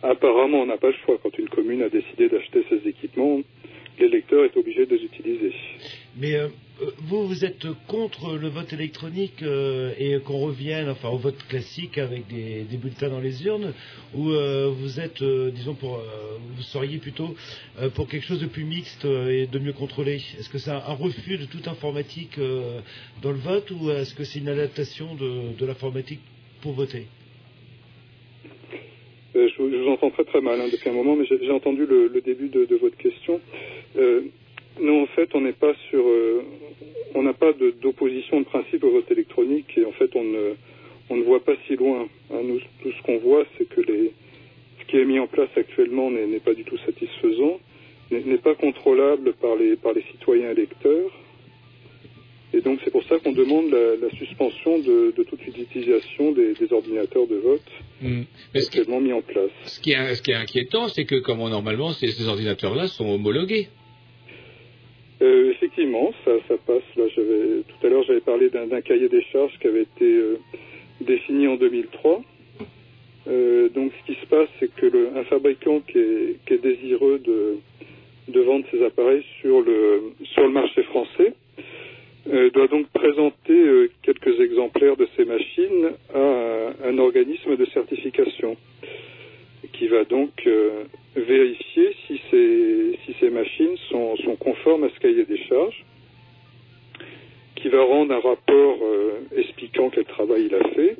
apparemment 0.02 0.62
on 0.62 0.66
n'a 0.66 0.78
pas 0.78 0.88
le 0.88 0.96
choix 1.06 1.20
quand 1.22 1.38
une 1.38 1.50
commune 1.50 1.84
a 1.84 1.90
décidé 1.90 2.30
d'acheter 2.30 2.64
ses 2.70 2.88
équipements, 2.90 3.42
l'électeur 4.00 4.44
est 4.46 4.58
obligé 4.58 4.86
de 4.88 4.96
les 4.96 5.04
utiliser. 5.04 5.54
Euh, 6.36 6.48
vous, 7.00 7.28
vous 7.28 7.46
êtes 7.46 7.68
contre 7.88 8.38
le 8.38 8.48
vote 8.48 8.72
électronique 8.74 9.42
euh, 9.44 9.92
et 9.98 10.20
qu'on 10.20 10.38
revienne 10.40 10.90
enfin, 10.90 11.10
au 11.10 11.18
vote 11.18 11.38
classique 11.48 11.98
avec 11.98 12.28
des, 12.28 12.64
bulletins 12.78 13.10
dans 13.10 13.20
les 13.20 13.46
urnes 13.46 13.74
Ou 14.16 14.32
euh, 14.32 14.72
vous 14.74 15.00
êtes, 15.00 15.22
euh, 15.22 15.52
disons, 15.52 15.74
pour, 15.74 15.98
euh, 15.98 16.38
vous 16.56 16.62
seriez 16.62 16.98
plutôt 16.98 17.36
euh, 17.82 17.90
pour 17.90 18.08
quelque 18.08 18.26
chose 18.26 18.40
de 18.40 18.48
plus 18.48 18.64
mixte 18.64 19.06
euh, 19.06 19.30
et 19.30 19.48
de 19.48 19.60
mieux 19.60 19.74
contrôlé? 19.74 20.22
Est-ce 20.40 20.50
que 20.50 20.58
c'est 20.58 20.72
un, 20.72 20.80
refus 20.80 21.38
de 21.38 21.46
toute 21.46 21.68
informatique 21.68 22.38
euh, 22.38 22.80
dans 23.22 23.32
le 23.32 23.38
vote 23.38 23.72
ou 23.72 23.90
est-ce 23.92 24.16
que 24.16 24.24
c'est 24.24 24.40
une 24.40 24.50
adaptation 24.50 25.16
de, 25.16 25.66
l'informatique 25.66 26.22
pour 26.62 26.74
voter? 26.74 27.08
Euh, 29.36 29.48
je, 29.48 29.62
vous- 29.62 29.90
entends 29.90 30.10
très 30.12 30.24
très 30.24 30.42
mal 30.42 30.60
hein, 30.60 30.70
depuis 30.72 30.90
un 30.90 30.94
moment, 30.94 31.16
mais 31.16 31.26
j'ai 31.26 31.52
entendu 31.52 31.86
le, 31.86 32.22
début 32.22 32.50
de, 32.50 32.76
votre 32.76 32.98
question. 32.98 33.40
Euh, 33.98 34.22
fait, 35.20 35.36
on 35.36 35.42
n'est 35.42 35.54
pas 35.54 35.74
sur, 35.90 36.08
euh, 36.08 36.44
on 37.16 37.24
n'a 37.24 37.34
pas 37.34 37.52
d'opposition 37.82 38.40
de, 38.40 38.46
principe 38.46 38.84
au 38.84 38.92
vote 38.92 39.10
électronique 39.12 39.78
et 39.78 39.86
en 39.86 39.92
fait, 39.92 40.10
on 40.16 40.24
ne, 40.24 40.54
on 41.10 41.18
ne 41.18 41.24
voit 41.24 41.44
pas 41.44 41.56
si 41.68 41.76
loin. 41.76 42.08
hein. 42.32 42.42
Nous, 42.44 42.60
tout 42.82 42.92
ce 42.98 43.02
qu'on 43.04 43.18
voit, 43.18 43.46
c'est 43.58 43.68
que 43.68 43.82
les, 43.82 44.12
ce 44.80 44.86
qui 44.88 44.98
est 44.98 45.06
mis 45.06 45.20
en 45.20 45.28
place 45.28 45.50
actuellement 45.56 46.10
n'est 46.12 46.40
pas 46.40 46.54
du 46.54 46.64
tout 46.64 46.78
satisfaisant, 46.86 47.60
n'est 48.12 48.38
pas 48.38 48.56
contrôlable 48.56 49.34
par 49.34 49.56
les, 49.56 49.76
par 49.76 49.94
les 49.94 50.04
citoyens 50.12 50.52
électeurs. 50.52 51.12
Et 52.52 52.62
donc, 52.62 52.80
c'est 52.84 52.90
pour 52.90 53.04
ça 53.04 53.20
qu'on 53.20 53.32
demande 53.32 53.70
la, 53.70 53.96
la 53.98 54.10
suspension 54.18 54.80
de, 54.80 55.14
de 55.16 55.24
toute 55.24 55.46
utilisation 55.46 56.32
des, 56.32 56.54
des 56.56 56.74
ordinateurs 56.74 57.28
de 57.28 57.36
vote 57.36 57.62
Hmm. 58.02 58.24
Mais 58.54 58.62
ce 58.62 58.70
qui, 58.72 58.80
actuellement 58.80 59.02
mis 59.02 59.12
en 59.12 59.22
place. 59.22 59.52
ce 59.66 59.78
qui 59.82 59.92
est, 59.92 60.16
ce 60.16 60.22
qui 60.22 60.32
est 60.32 60.36
inquiétant, 60.36 60.88
c'est 60.88 61.04
que 61.04 61.16
comment 61.20 61.50
normalement 61.50 61.92
ces, 61.92 62.08
ces 62.12 62.28
ordinateurs-là 62.30 62.88
sont 62.88 63.10
homologués. 63.10 63.68
Euh, 65.22 65.52
effectivement, 65.52 66.14
ça, 66.24 66.32
ça 66.48 66.56
passe. 66.66 66.84
Là, 66.96 67.04
j'avais 67.16 67.64
tout 67.68 67.86
à 67.86 67.90
l'heure, 67.90 68.04
j'avais 68.04 68.22
parlé 68.22 68.50
d'un 68.50 68.82
cahier 68.82 69.10
des 69.10 69.22
charges 69.24 69.58
qui 69.60 69.68
avait 69.68 69.82
été 69.82 70.06
euh, 70.06 70.40
défini 71.02 71.48
en 71.48 71.56
2003. 71.56 72.22
Euh, 73.28 73.70
donc, 73.70 73.92
ce 74.00 74.14
qui 74.14 74.20
se 74.20 74.26
passe, 74.28 74.48
c'est 74.60 74.74
que 74.74 74.86
le, 74.86 75.10
un 75.18 75.24
fabricant 75.26 75.82
qui 75.82 75.98
est, 75.98 76.62
désireux 76.62 77.20
de, 77.20 78.42
vendre 78.42 78.66
ses 78.72 78.84
appareils 78.84 79.24
sur 79.42 79.62
le 79.62 80.14
sur 80.24 80.44
le 80.44 80.50
marché 80.50 80.84
français 80.84 81.34
euh, 82.32 82.50
doit 82.52 82.68
donc 82.68 82.88
présenter 82.88 83.90
quelques 84.02 84.40
exemplaires 84.40 84.96
de 84.96 85.08
ces 85.18 85.26
machines 85.26 85.92
à 86.16 86.88
un 86.88 86.98
organisme 86.98 87.58
de 87.58 87.66
certification 87.66 88.56
qui 89.80 89.88
va 89.88 90.04
donc 90.04 90.32
euh, 90.46 90.84
vérifier 91.16 91.96
si 92.06 92.20
ces, 92.30 93.30
machines 93.30 93.78
sont, 93.90 94.16
conformes 94.38 94.84
à 94.84 94.90
ce 94.90 95.00
cahier 95.00 95.24
des 95.24 95.38
charges, 95.44 95.86
qui 97.56 97.70
va 97.70 97.82
rendre 97.84 98.14
un 98.14 98.20
rapport 98.20 98.78
euh, 98.82 99.22
expliquant 99.38 99.90
quel 99.90 100.04
travail 100.04 100.48
il 100.48 100.56
a 100.56 100.64
fait, 100.76 100.98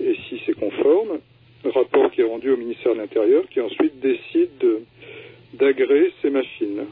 et 0.00 0.16
si 0.28 0.40
c'est 0.46 0.54
conforme, 0.54 1.18
rapport 1.66 2.10
qui 2.12 2.22
est 2.22 2.24
rendu 2.24 2.50
au 2.50 2.56
ministère 2.56 2.94
de 2.94 3.00
l'Intérieur, 3.00 3.44
qui 3.50 3.60
ensuite 3.60 4.00
décide 4.00 4.56
de- 4.58 4.80
d'agréer 5.54 6.12
ces 6.22 6.30
machines. 6.30 6.86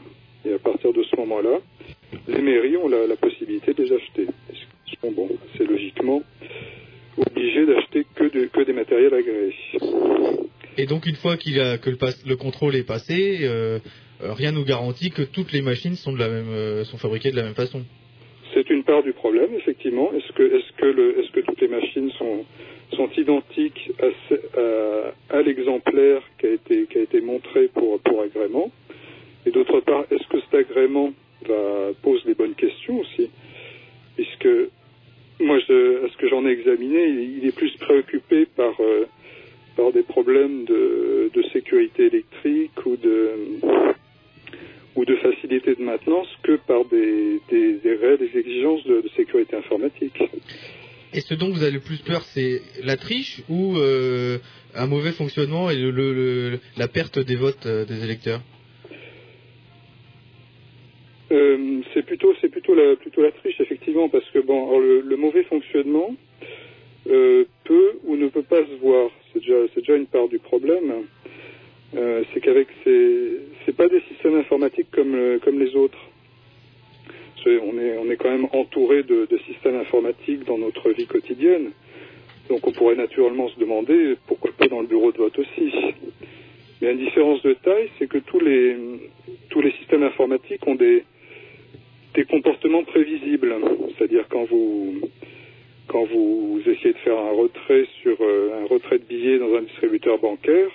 Et 0.45 0.53
à 0.53 0.59
partir 0.59 0.93
de 0.93 1.01
ce 1.01 1.15
moment-là, 1.15 1.59
les 2.27 2.41
mairies 2.41 2.77
ont 2.77 2.89
la, 2.89 3.15
possibilité 3.15 3.73
de 3.73 3.83
les 3.83 3.93
acheter. 3.93 4.27
C'est 5.57 5.65
logiquement 5.65 6.21
obligés 7.17 7.65
d'acheter 7.65 8.05
que 8.15 8.63
des 8.63 8.73
matériels 8.73 9.13
agréés. 9.13 9.55
Et 10.77 10.85
donc 10.85 11.07
une 11.07 11.15
fois 11.15 11.37
que 11.37 11.49
le, 11.49 12.35
contrôle 12.35 12.75
est 12.75 12.87
passé, 12.87 13.39
euh, 13.41 13.79
euh, 14.23 14.33
rien 14.33 14.51
nous 14.51 14.63
garantit 14.63 15.09
que 15.09 15.23
toutes 15.23 15.51
les 15.51 15.63
machines 15.63 15.95
euh, 16.07 16.83
sont 16.83 16.97
fabriquées 16.97 17.31
de 17.31 17.35
la 17.35 17.43
même 17.43 17.55
façon. 17.55 17.83
C'est 18.53 18.69
une 18.69 18.83
part 18.83 19.01
du 19.01 19.13
problème, 19.13 19.53
effectivement. 19.55 20.11
Est-ce 20.13 20.31
que, 20.33 21.41
toutes 21.41 21.61
les 21.61 21.67
machines 21.67 22.11
sont, 22.11 22.45
identiques 23.17 23.91
à, 25.29 25.41
l'exemplaire 25.41 26.21
qui 26.39 26.47
a 26.47 27.01
été, 27.01 27.21
montré 27.21 27.69
pour, 27.73 27.99
agrément? 28.21 28.71
Et 29.45 29.51
d'autre 29.51 29.79
part, 29.81 30.05
est-ce 30.11 30.27
que 30.27 30.39
cet 30.41 30.53
agrément 30.53 31.13
va, 31.47 31.91
pose 32.01 32.23
les 32.25 32.35
bonnes 32.35 32.55
questions 32.55 32.99
aussi? 32.99 33.29
Puisque 34.15 34.49
moi, 35.39 35.57
à 35.57 35.59
ce 35.59 36.17
que 36.17 36.29
j'en 36.29 36.45
ai 36.45 36.51
examiné, 36.51 37.07
il, 37.07 37.47
est 37.47 37.55
plus 37.55 37.75
préoccupé 37.77 38.47
par, 38.55 38.73
par 39.77 39.93
des 39.93 40.03
problèmes 40.03 40.65
de, 40.65 41.29
de 41.33 41.41
sécurité 41.53 42.07
électrique 42.07 42.85
ou 42.85 42.97
de 42.97 43.29
ou 44.97 45.05
de 45.05 45.15
facilité 45.17 45.75
de 45.75 45.83
maintenance 45.83 46.27
que 46.41 46.55
par 46.71 46.83
des, 46.85 47.39
des, 47.51 47.73
des 47.85 47.93
réelles 48.01 48.27
exigences 48.35 48.83
de, 48.85 49.01
de 49.01 49.09
sécurité 49.15 49.55
informatique. 49.55 50.19
Et 51.13 51.21
ce 51.21 51.35
dont 51.35 51.49
vous 51.51 51.61
avez 51.61 51.71
le 51.71 51.79
plus 51.79 51.99
peur, 52.01 52.21
c'est 52.33 52.61
la 52.83 52.97
triche 52.97 53.41
ou 53.47 53.77
euh, 53.77 54.39
un 54.73 54.87
mauvais 54.87 55.11
fonctionnement 55.11 55.69
et 55.69 55.75
le, 55.77 55.91
le- 55.91 56.13
le- 56.13 56.59
la 56.77 56.87
perte 56.87 57.19
des 57.19 57.35
votes 57.35 57.67
euh, 57.67 57.85
des 57.85 58.03
électeurs? 58.03 58.41
Euh, 61.31 61.81
c'est 61.93 62.05
plutôt 62.05 62.33
c'est 62.41 62.49
plutôt 62.49 62.73
la 62.73 62.95
plutôt 62.95 63.21
la 63.21 63.31
triche 63.31 63.59
effectivement 63.59 64.07
parce 64.09 64.27
que 64.33 64.39
bon 64.39 64.59
alors 64.67 64.79
le 64.79 65.17
mauvais 65.17 65.43
fonctionnement 65.43 66.09
euh, 67.09 67.45
peut 67.63 67.99
ou 68.03 68.15
ne 68.15 68.27
peut 68.27 68.43
pas 68.43 68.61
se 68.65 68.75
voir. 68.81 69.09
C'est 69.33 69.79
déjà 69.79 69.95
une 69.95 70.07
part 70.07 70.27
du 70.27 70.39
problème. 70.39 71.05
Euh, 71.95 72.23
c'est 72.33 72.41
qu'avec 72.41 72.67
ces 72.83 73.39
c'est 73.65 73.75
pas 73.75 73.87
des 73.87 74.01
systèmes 74.09 74.35
informatiques 74.35 74.91
comme 74.91 75.15
euh, 75.15 75.39
les 75.53 75.75
autres. 75.75 75.97
On 77.45 77.79
est 77.79 77.97
on 77.97 78.11
est 78.11 78.17
quand 78.17 78.29
même 78.29 78.47
entouré 78.51 79.03
de, 79.03 79.25
de 79.25 79.37
systèmes 79.49 79.77
informatiques 79.77 80.43
dans 80.43 80.57
notre 80.57 80.89
vie 80.89 81.07
quotidienne. 81.07 81.71
Donc 82.49 82.67
on 82.67 82.73
pourrait 82.73 82.95
naturellement 82.95 83.47
se 83.47 83.57
demander 83.57 84.17
pourquoi 84.27 84.51
pas 84.51 84.67
dans 84.67 84.81
le 84.81 84.87
bureau 84.87 85.13
de 85.13 85.17
vote 85.17 85.39
aussi. 85.39 85.71
Mais 86.81 86.91
une 86.91 86.97
différence 86.97 87.41
de 87.43 87.53
taille 87.53 87.89
c'est 87.97 88.07
que 88.07 88.17
tous 88.17 88.41
les 88.41 88.75
tous 89.49 89.61
les 89.61 89.71
systèmes 89.73 90.03
informatiques 90.03 90.67
ont 90.67 90.75
des 90.75 91.05
des 92.15 92.25
comportements 92.25 92.83
prévisibles. 92.83 93.55
C'est-à-dire 93.97 94.25
quand 94.27 94.43
vous 94.43 94.99
quand 95.87 96.03
vous 96.05 96.59
essayez 96.65 96.93
de 96.93 96.97
faire 96.99 97.17
un 97.17 97.31
retrait 97.31 97.85
sur 98.01 98.17
euh, 98.21 98.63
un 98.63 98.67
retrait 98.67 98.99
de 98.99 99.03
billets 99.05 99.39
dans 99.39 99.55
un 99.55 99.61
distributeur 99.61 100.17
bancaire, 100.19 100.69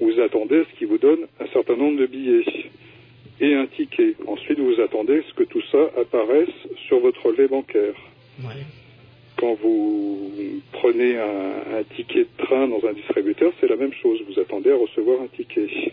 vous 0.00 0.18
attendez 0.20 0.60
à 0.60 0.64
ce 0.64 0.78
qu'il 0.78 0.88
vous 0.88 0.98
donne 0.98 1.20
un 1.40 1.46
certain 1.48 1.76
nombre 1.76 1.98
de 1.98 2.06
billets 2.06 2.44
et 3.40 3.54
un 3.54 3.66
ticket. 3.66 4.14
Ensuite, 4.26 4.58
vous 4.58 4.80
attendez 4.80 5.18
à 5.18 5.22
ce 5.28 5.34
que 5.34 5.44
tout 5.44 5.62
ça 5.72 5.90
apparaisse 6.00 6.48
sur 6.86 7.00
votre 7.00 7.24
relevé 7.26 7.46
bancaire. 7.48 7.94
Quand 9.36 9.54
vous 9.54 10.30
prenez 10.72 11.16
un, 11.18 11.78
un 11.78 11.82
ticket 11.96 12.20
de 12.24 12.44
train 12.44 12.68
dans 12.68 12.84
un 12.86 12.92
distributeur, 12.92 13.52
c'est 13.60 13.68
la 13.68 13.76
même 13.76 13.92
chose. 13.92 14.20
Vous 14.28 14.38
attendez 14.40 14.70
à 14.70 14.76
recevoir 14.76 15.20
un 15.22 15.26
ticket. 15.26 15.92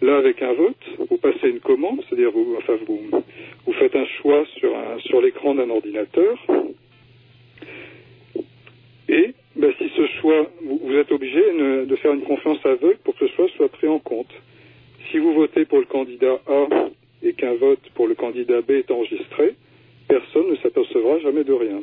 Là, 0.00 0.16
avec 0.18 0.40
un 0.42 0.52
vote, 0.52 0.76
vous 1.10 1.16
passez 1.16 1.48
une 1.48 1.58
commande, 1.60 2.00
c'est-à-dire 2.08 2.30
vous, 2.30 2.54
enfin, 2.58 2.74
vous, 2.86 3.00
vous 3.66 3.72
faites 3.72 3.96
un 3.96 4.06
choix 4.22 4.44
sur, 4.58 4.76
un- 4.76 4.98
sur 5.00 5.20
l'écran 5.20 5.54
d'un 5.56 5.68
ordinateur. 5.70 6.38
Et 9.08 9.34
ben, 9.56 9.72
si 9.78 9.88
ce 9.96 10.06
choix, 10.20 10.50
vous, 10.64 10.80
vous 10.84 10.94
êtes 10.94 11.10
obligé 11.12 11.40
ne- 11.54 11.84
de 11.86 11.96
faire 11.96 12.12
une 12.12 12.22
confiance 12.22 12.58
aveugle 12.64 12.98
pour 13.04 13.16
que 13.16 13.26
ce 13.26 13.32
choix 13.34 13.46
soit 13.56 13.68
pris 13.70 13.88
en 13.88 13.98
compte. 13.98 14.30
Si 15.10 15.18
vous 15.18 15.32
votez 15.34 15.64
pour 15.64 15.78
le 15.78 15.86
candidat 15.86 16.38
A 16.46 16.66
et 17.22 17.32
qu'un 17.32 17.54
vote 17.54 17.80
pour 17.94 18.06
le 18.06 18.14
candidat 18.14 18.60
B 18.60 18.72
est 18.72 18.90
enregistré, 18.90 19.54
personne 20.08 20.50
ne 20.50 20.56
s'apercevra 20.56 21.18
jamais 21.20 21.44
de 21.44 21.52
rien. 21.52 21.80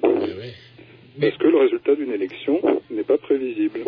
Parce 1.20 1.38
que 1.38 1.48
le 1.48 1.58
résultat 1.58 1.96
d'une 1.96 2.12
élection 2.12 2.62
n'est 2.92 3.04
pas 3.04 3.18
prévisible. 3.18 3.80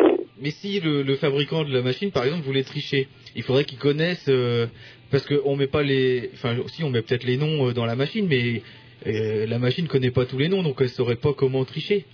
Mais 0.41 0.51
si 0.51 0.79
le, 0.79 1.01
le 1.03 1.15
fabricant 1.15 1.63
de 1.63 1.73
la 1.73 1.81
machine, 1.81 2.11
par 2.11 2.23
exemple, 2.25 2.43
voulait 2.43 2.63
tricher, 2.63 3.07
il 3.35 3.43
faudrait 3.43 3.65
qu'il 3.65 3.77
connaisse, 3.79 4.25
euh, 4.29 4.67
parce 5.11 5.25
qu'on 5.27 5.55
met 5.55 5.67
pas 5.67 5.83
les, 5.83 6.29
enfin, 6.33 6.55
si 6.67 6.83
on 6.83 6.89
met 6.89 7.01
peut-être 7.01 7.25
les 7.25 7.37
noms 7.37 7.67
euh, 7.69 7.73
dans 7.73 7.85
la 7.85 7.95
machine, 7.95 8.27
mais 8.29 8.61
euh, 9.07 9.45
la 9.45 9.59
machine 9.59 9.87
connaît 9.87 10.11
pas 10.11 10.25
tous 10.25 10.37
les 10.37 10.47
noms, 10.47 10.63
donc 10.63 10.77
elle 10.79 10.89
saurait 10.89 11.15
pas 11.17 11.33
comment 11.33 11.65
tricher. 11.65 12.05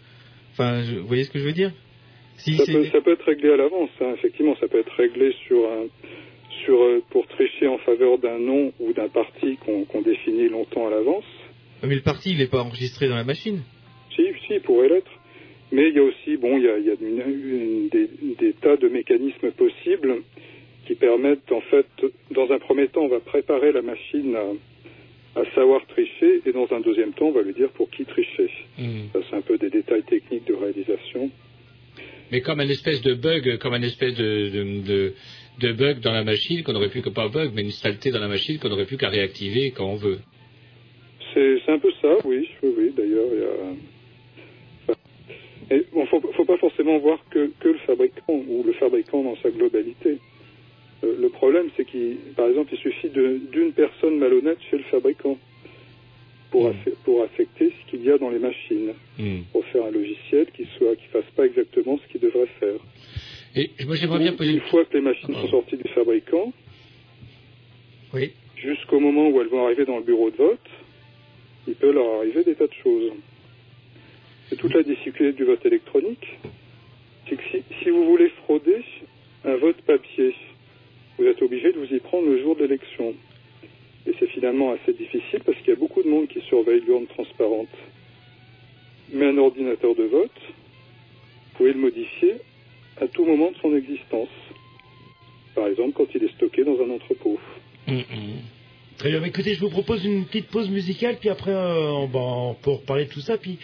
Enfin, 0.54 0.84
je- 0.84 1.00
vous 1.00 1.08
voyez 1.08 1.24
ce 1.24 1.32
que 1.32 1.40
je 1.40 1.46
veux 1.46 1.52
dire 1.54 1.72
Si 2.38 2.54
ça, 2.58 2.66
peut, 2.66 2.86
ça 2.92 3.02
peut 3.02 3.12
être 3.14 3.26
réglé 3.26 3.52
à 3.52 3.58
l'avance, 3.58 3.90
hein, 4.02 4.14
effectivement, 4.16 4.56
ça 4.60 4.68
peut 4.68 4.80
être 4.80 4.94
réglé 4.96 5.34
sur 5.48 5.58
un, 5.72 5.86
sur, 6.66 6.82
euh, 6.82 7.02
pour 7.10 7.28
tricher 7.28 7.68
en 7.68 7.78
faveur 7.80 8.18
d'un 8.20 8.40
nom 8.40 8.72
ou 8.80 8.94
d'un 8.94 9.08
parti 9.10 9.58
qu'on 9.66 10.02
définit 10.02 10.50
longtemps 10.50 10.88
à 10.88 10.92
l'avance. 10.92 11.26
Mais 11.84 11.96
le 11.96 12.02
parti, 12.02 12.32
il 12.32 12.38
n'est 12.38 12.48
pas 12.48 12.62
enregistré 12.62 13.08
dans 13.10 13.16
la 13.16 13.24
machine. 13.24 13.62
Si, 14.16 14.24
si, 14.48 14.54
il 14.54 14.62
pourrait 14.62 14.90
l'être. 14.90 15.12
Mais 15.72 15.90
il 15.90 15.96
y 15.96 16.00
a 16.00 16.04
aussi, 16.04 16.38
bon, 16.38 16.56
il 16.58 16.64
y 16.64 16.70
a, 16.70 16.78
il 16.78 16.86
y 16.86 16.90
a 16.92 16.94
une- 17.02 17.20
une- 17.20 17.90
des, 17.90 18.08
des 18.40 18.54
tas 18.54 18.78
de 18.78 18.88
mécanismes 18.90 19.52
possibles 19.52 20.22
qui 20.86 20.94
permettent, 20.96 21.52
en 21.52 21.62
fait, 21.62 21.88
dans 22.32 22.52
un 22.52 22.60
premier 22.60 22.88
temps, 22.90 23.02
on 23.02 23.08
va 23.08 23.20
préparer 23.20 23.72
la 23.72 23.82
machine 23.82 24.36
à, 24.36 24.44
à 25.36 25.44
savoir 25.56 25.86
tricher, 25.88 26.42
et 26.46 26.52
dans 26.52 26.72
un 26.72 26.80
deuxième 26.80 27.14
temps, 27.14 27.28
on 27.28 27.32
va 27.32 27.42
lui 27.42 27.54
dire 27.54 27.70
pour 27.70 27.90
qui 27.90 28.06
tricher. 28.06 28.50
Hmm. 28.78 29.08
Ça, 29.14 29.20
c'est 29.30 29.36
un 29.36 29.42
peu 29.42 29.58
des 29.58 29.70
détails 29.70 30.04
techniques 30.04 30.46
de 30.46 30.54
réalisation. 30.54 31.32
Mais 32.32 32.42
comme 32.42 32.60
un 32.60 32.70
espèce 32.70 33.02
de 33.02 33.14
bug, 33.14 33.58
comme 33.58 33.74
un 33.74 33.82
espèce 33.82 34.16
de, 34.16 34.50
de, 34.50 34.82
de, 34.88 35.14
de 35.60 35.74
bug 35.74 36.00
dans 36.00 36.12
la 36.12 36.24
machine 36.24 36.64
qu'on 36.64 36.76
aurait 36.76 36.90
pu 36.90 37.02
que 37.02 37.10
pas 37.10 37.30
bug, 37.30 37.52
mais 37.54 37.64
une 37.64 37.72
saleté 37.72 38.12
dans 38.12 38.20
la 38.20 38.28
machine 38.28 38.60
qu'on 38.60 38.72
aurait 38.72 38.86
pu 38.86 38.98
qu'à 38.98 39.10
réactiver 39.10 39.72
quand 39.72 39.86
on 39.86 39.96
veut. 39.96 40.20
C'est 41.34 41.70
un 41.72 41.80
peu 41.80 41.92
ça, 42.00 42.16
oui, 42.26 42.48
oui, 42.62 42.74
oui. 42.78 42.94
D'ailleurs, 42.96 43.26
il 43.32 43.40
y 43.40 43.44
a. 43.44 43.76
Et 45.76 45.86
bon, 45.92 46.06
faut, 46.06 46.22
faut 46.34 46.46
pas 46.46 46.58
forcément 46.58 47.00
voir 47.00 47.18
que, 47.32 47.52
que 47.60 47.70
le 47.70 47.80
fabricant 47.80 48.34
ou 48.48 48.64
le 48.64 48.74
fabricant 48.74 49.24
dans 49.24 49.36
sa 49.38 49.50
globalité. 49.50 50.20
Euh, 51.04 51.16
le 51.20 51.30
problème, 51.30 51.68
c'est 51.76 51.86
qu'il, 51.86 52.16
par 52.36 52.48
exemple, 52.48 52.74
il 52.74 52.80
suffit 52.80 53.10
d'une 53.10 53.74
personne 53.74 54.18
malhonnête 54.18 54.58
chez 54.70 54.78
le 54.78 54.84
fabricant 54.84 55.38
pour, 56.52 56.70
affe- 56.70 56.96
pour 57.04 57.24
affecter 57.24 57.72
ce 57.72 57.90
qu'il 57.92 58.04
y 58.06 58.12
a 58.12 58.18
dans 58.18 58.30
les 58.30 58.40
machines, 58.40 58.94
Hmm. 59.20 59.42
pour 59.52 59.64
faire 59.66 59.86
un 59.86 59.92
logiciel 59.92 60.48
qui 60.56 60.66
soit, 60.78 60.96
qui 60.96 61.06
fasse 61.12 61.30
pas 61.36 61.46
exactement 61.46 62.00
ce 62.00 62.12
qu'il 62.12 62.22
devrait 62.22 62.48
faire. 62.60 62.80
Et 63.56 63.70
moi, 63.86 63.96
j'aimerais 63.96 64.20
bien 64.20 64.34
poser 64.34 64.54
Une 64.54 64.62
fois 64.62 64.86
que 64.86 64.94
les 64.96 65.02
machines 65.02 65.34
sont 65.34 65.48
sorties 65.50 65.78
du 65.78 65.88
fabricant, 65.90 66.52
Oui. 68.14 68.32
jusqu'au 68.58 69.00
moment 69.00 69.30
où 69.30 69.42
elles 69.42 69.48
vont 69.48 69.66
arriver 69.66 69.86
dans 69.86 69.98
le 69.98 70.04
bureau 70.04 70.30
de 70.32 70.38
vote, 70.38 70.68
il 71.68 71.76
peut 71.76 71.92
leur 71.92 72.20
arriver 72.20 72.44
des 72.44 72.56
tas 72.56 72.68
de 72.68 72.74
choses. 72.84 73.12
C'est 74.50 74.56
toute 74.58 74.74
la 74.74 74.84
difficulté 74.84 75.34
du 75.34 75.44
vote 75.44 75.66
électronique. 75.66 76.38
C'est 77.30 77.36
que 77.38 77.44
si, 77.52 77.64
si 77.82 77.90
vous 77.90 78.06
voulez 78.06 78.30
frauder 78.44 78.84
un 79.46 79.56
vote 79.58 79.82
papier, 79.84 80.34
vous 81.18 81.26
êtes 81.26 81.42
obligé 81.42 81.72
de 81.72 81.80
vous 81.80 81.94
y 81.94 82.00
prendre 82.00 82.28
le 82.28 82.42
jour 82.42 82.56
de 82.56 82.62
l'élection. 82.62 83.14
Et 84.06 84.14
c'est 84.20 84.28
finalement 84.28 84.74
assez 84.74 84.94
difficile 84.94 85.42
parce 85.46 85.58
qu'il 85.60 85.70
y 85.70 85.74
a 85.74 85.80
beaucoup 85.80 86.04
de 86.04 86.10
monde 86.10 86.28
qui 86.28 86.42
surveille 86.42 86.82
l'urne 86.82 87.06
transparente. 87.08 87.70
Mais 89.12 89.28
un 89.28 89.38
ordinateur 89.38 89.96
de 89.96 90.04
vote, 90.04 90.32
vous 90.48 91.58
pouvez 91.58 91.74
le 91.74 91.80
modifier 91.80 92.36
à 93.00 93.08
tout 93.08 93.26
moment 93.26 93.52
de 93.52 93.58
son 93.58 93.76
existence. 93.76 94.30
Par 95.56 95.68
exemple, 95.68 95.94
quand 95.94 96.08
il 96.16 96.24
est 96.24 96.34
stocké 96.36 96.64
dans 96.64 96.80
un 96.82 96.90
entrepôt. 96.90 97.40
Très 98.98 99.10
bien, 99.10 99.20
mais 99.20 99.30
écoutez, 99.30 99.54
je 99.54 99.60
vous 99.60 99.70
propose 99.70 100.06
une 100.06 100.26
petite 100.26 100.48
pause 100.48 100.70
musicale, 100.70 101.18
puis 101.20 101.30
après 101.30 101.52
euh, 101.52 101.90
on, 101.92 102.56
de 102.56 103.04
tout 103.06 103.20
ça, 103.22 103.38
puis 103.38 103.58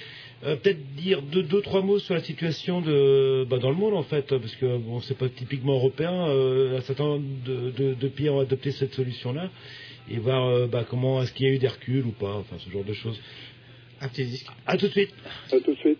euh, 0.45 0.55
peut-être 0.55 0.95
dire 0.95 1.21
deux, 1.21 1.43
deux, 1.43 1.61
trois 1.61 1.81
mots 1.81 1.99
sur 1.99 2.13
la 2.13 2.21
situation 2.21 2.81
de, 2.81 3.45
bah, 3.49 3.57
dans 3.57 3.69
le 3.69 3.75
monde 3.75 3.93
en 3.93 4.03
fait, 4.03 4.27
parce 4.27 4.55
que 4.55 4.77
bon, 4.77 5.01
c'est 5.01 5.17
pas 5.17 5.27
typiquement 5.29 5.73
européen. 5.73 6.13
Euh, 6.29 6.77
un 6.77 6.81
certain 6.81 7.03
nombre 7.03 7.25
de, 7.45 7.71
de, 7.71 7.93
de 7.93 8.07
pays 8.07 8.29
ont 8.29 8.39
adopté 8.39 8.71
cette 8.71 8.93
solution-là, 8.93 9.49
et 10.09 10.17
voir 10.17 10.47
euh, 10.47 10.67
bah, 10.67 10.85
comment 10.89 11.21
est-ce 11.21 11.33
qu'il 11.33 11.47
y 11.47 11.49
a 11.49 11.53
eu 11.53 11.59
des 11.59 11.67
reculs 11.67 12.05
ou 12.05 12.11
pas, 12.11 12.35
enfin 12.35 12.55
ce 12.57 12.69
genre 12.69 12.83
de 12.85 12.93
choses. 12.93 13.19
Disque. 14.13 14.47
À 14.65 14.77
tout 14.77 14.87
de 14.87 14.91
suite. 14.91 15.13
À 15.51 15.59
tout 15.59 15.73
de 15.73 15.77
suite. 15.77 15.99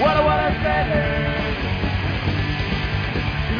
What 0.00 0.16
I 0.16 1.41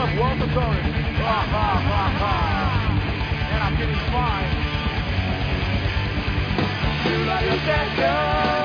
What's 0.00 0.40
the 0.40 0.48
story? 0.50 0.80
Ha 1.20 1.38
ha 1.52 1.68
ha 1.88 2.02
ha. 2.20 2.34
And 3.52 3.60
I'm 3.62 3.76
getting 3.76 4.00
fine. 4.08 4.50
You 7.04 7.16
like 7.26 7.44
a 7.44 7.56
dead 7.66 8.59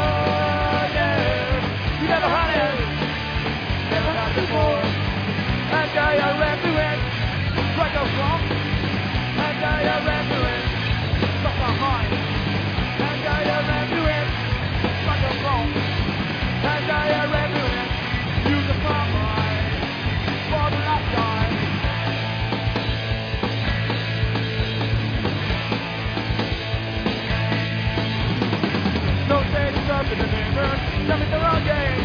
up 29.96 30.12
in 30.12 30.20
the 30.20 30.28
neighbors. 30.28 30.80
tell 31.08 31.18
me 31.18 31.26
the 31.32 31.40
wrong 31.40 31.64
game. 31.64 32.04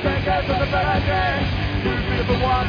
Thank 0.00 0.24
God 0.24 0.44
for 0.48 0.56
the 0.56 0.70
bad 0.72 1.04
day. 1.04 1.44
You're 1.84 2.00
a 2.00 2.04
beautiful 2.08 2.40
one. 2.40 2.68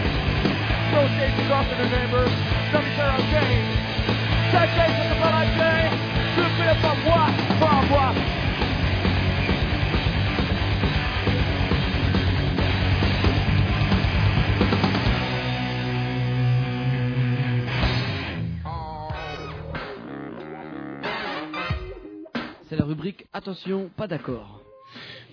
Throw 0.92 1.08
stations 1.16 1.50
off 1.50 1.72
in 1.72 1.78
the 1.80 1.88
neighbors. 1.88 2.34
tell 2.72 2.84
me 2.84 2.92
the 2.92 3.08
wrong 3.08 3.24
game. 3.32 3.66
Thank 4.52 4.70
God 4.76 4.92
for 5.00 5.08
the 5.16 5.20
bad 5.24 5.48
day. 5.56 5.84
You're 6.36 6.52
beautiful 6.60 6.96
one. 7.08 7.34
Bomb 7.60 7.90
one. 7.90 8.43
Rubrique 23.04 23.28
Attention, 23.34 23.90
pas 23.98 24.08
d'accord. 24.08 24.62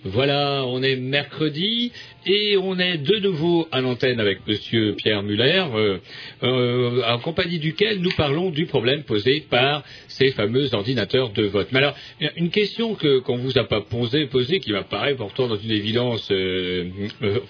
Voilà, 0.03 0.63
on 0.65 0.81
est 0.81 0.95
mercredi 0.95 1.91
et 2.25 2.57
on 2.57 2.79
est 2.79 2.97
de 2.97 3.17
nouveau 3.17 3.67
à 3.71 3.81
l'antenne 3.81 4.19
avec 4.19 4.39
Monsieur 4.47 4.95
Pierre 4.95 5.21
Muller, 5.21 5.63
euh, 5.75 5.97
euh, 6.41 7.03
en 7.07 7.19
compagnie 7.19 7.59
duquel 7.59 7.99
nous 7.99 8.09
parlons 8.17 8.49
du 8.49 8.65
problème 8.65 9.03
posé 9.03 9.45
par 9.47 9.83
ces 10.07 10.31
fameux 10.31 10.73
ordinateurs 10.73 11.29
de 11.29 11.43
vote. 11.43 11.67
Mais 11.71 11.79
alors, 11.79 11.95
une 12.35 12.49
question 12.49 12.95
que 12.95 13.19
qu'on 13.19 13.37
vous 13.37 13.59
a 13.59 13.63
pas 13.63 13.81
posée, 13.81 14.25
posée 14.25 14.59
qui 14.59 14.71
m'apparaît 14.71 15.13
pourtant 15.13 15.47
dans 15.47 15.57
une 15.57 15.69
évidence 15.69 16.29
euh, 16.31 16.89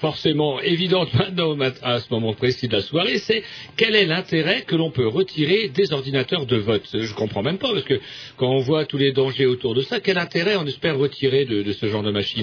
forcément 0.01 0.59
évidente 0.59 1.13
maintenant 1.13 1.57
à 1.81 2.01
ce 2.01 2.07
moment 2.11 2.33
précis 2.33 2.67
de 2.67 2.73
la 2.73 2.81
soirée, 2.81 3.17
c'est 3.19 3.43
quel 3.77 3.95
est 3.95 4.05
l'intérêt 4.05 4.63
que 4.63 4.75
l'on 4.75 4.91
peut 4.91 5.07
retirer 5.07 5.69
des 5.69 5.93
ordinateurs 5.93 6.45
de 6.45 6.57
vote? 6.57 6.83
Je 6.93 7.13
comprends 7.13 7.43
même 7.43 7.59
pas 7.59 7.71
parce 7.71 7.85
que 7.85 7.99
quand 8.35 8.49
on 8.49 8.59
voit 8.59 8.85
tous 8.85 8.97
les 8.97 9.13
dangers 9.13 9.45
autour 9.45 9.73
de 9.73 9.81
ça, 9.81 10.01
quel 10.01 10.17
intérêt 10.17 10.57
on 10.57 10.65
espère 10.65 10.97
retirer 10.97 11.45
de 11.45 11.71
ce 11.71 11.85
genre 11.87 12.03
de 12.03 12.11
machine? 12.11 12.40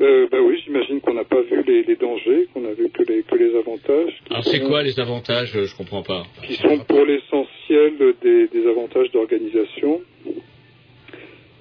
Euh, 0.00 0.26
bah 0.30 0.38
oui, 0.42 0.60
j'imagine 0.64 1.00
qu'on 1.00 1.14
n'a 1.14 1.24
pas 1.24 1.40
vu 1.40 1.62
les, 1.66 1.82
les 1.82 1.96
dangers, 1.96 2.48
qu'on 2.52 2.64
a 2.66 2.72
vu 2.72 2.90
que 2.90 3.02
les, 3.04 3.22
que 3.22 3.34
les 3.36 3.56
avantages. 3.56 4.20
Alors 4.30 4.44
c'est 4.44 4.60
quoi 4.60 4.82
les 4.82 5.00
avantages 5.00 5.52
Je 5.52 5.74
comprends 5.76 6.02
pas. 6.02 6.24
Qui 6.46 6.54
sont 6.56 6.78
pour 6.80 7.04
l'essentiel 7.04 7.94
des, 8.22 8.48
des 8.48 8.66
avantages 8.68 9.10
d'organisation. 9.12 10.02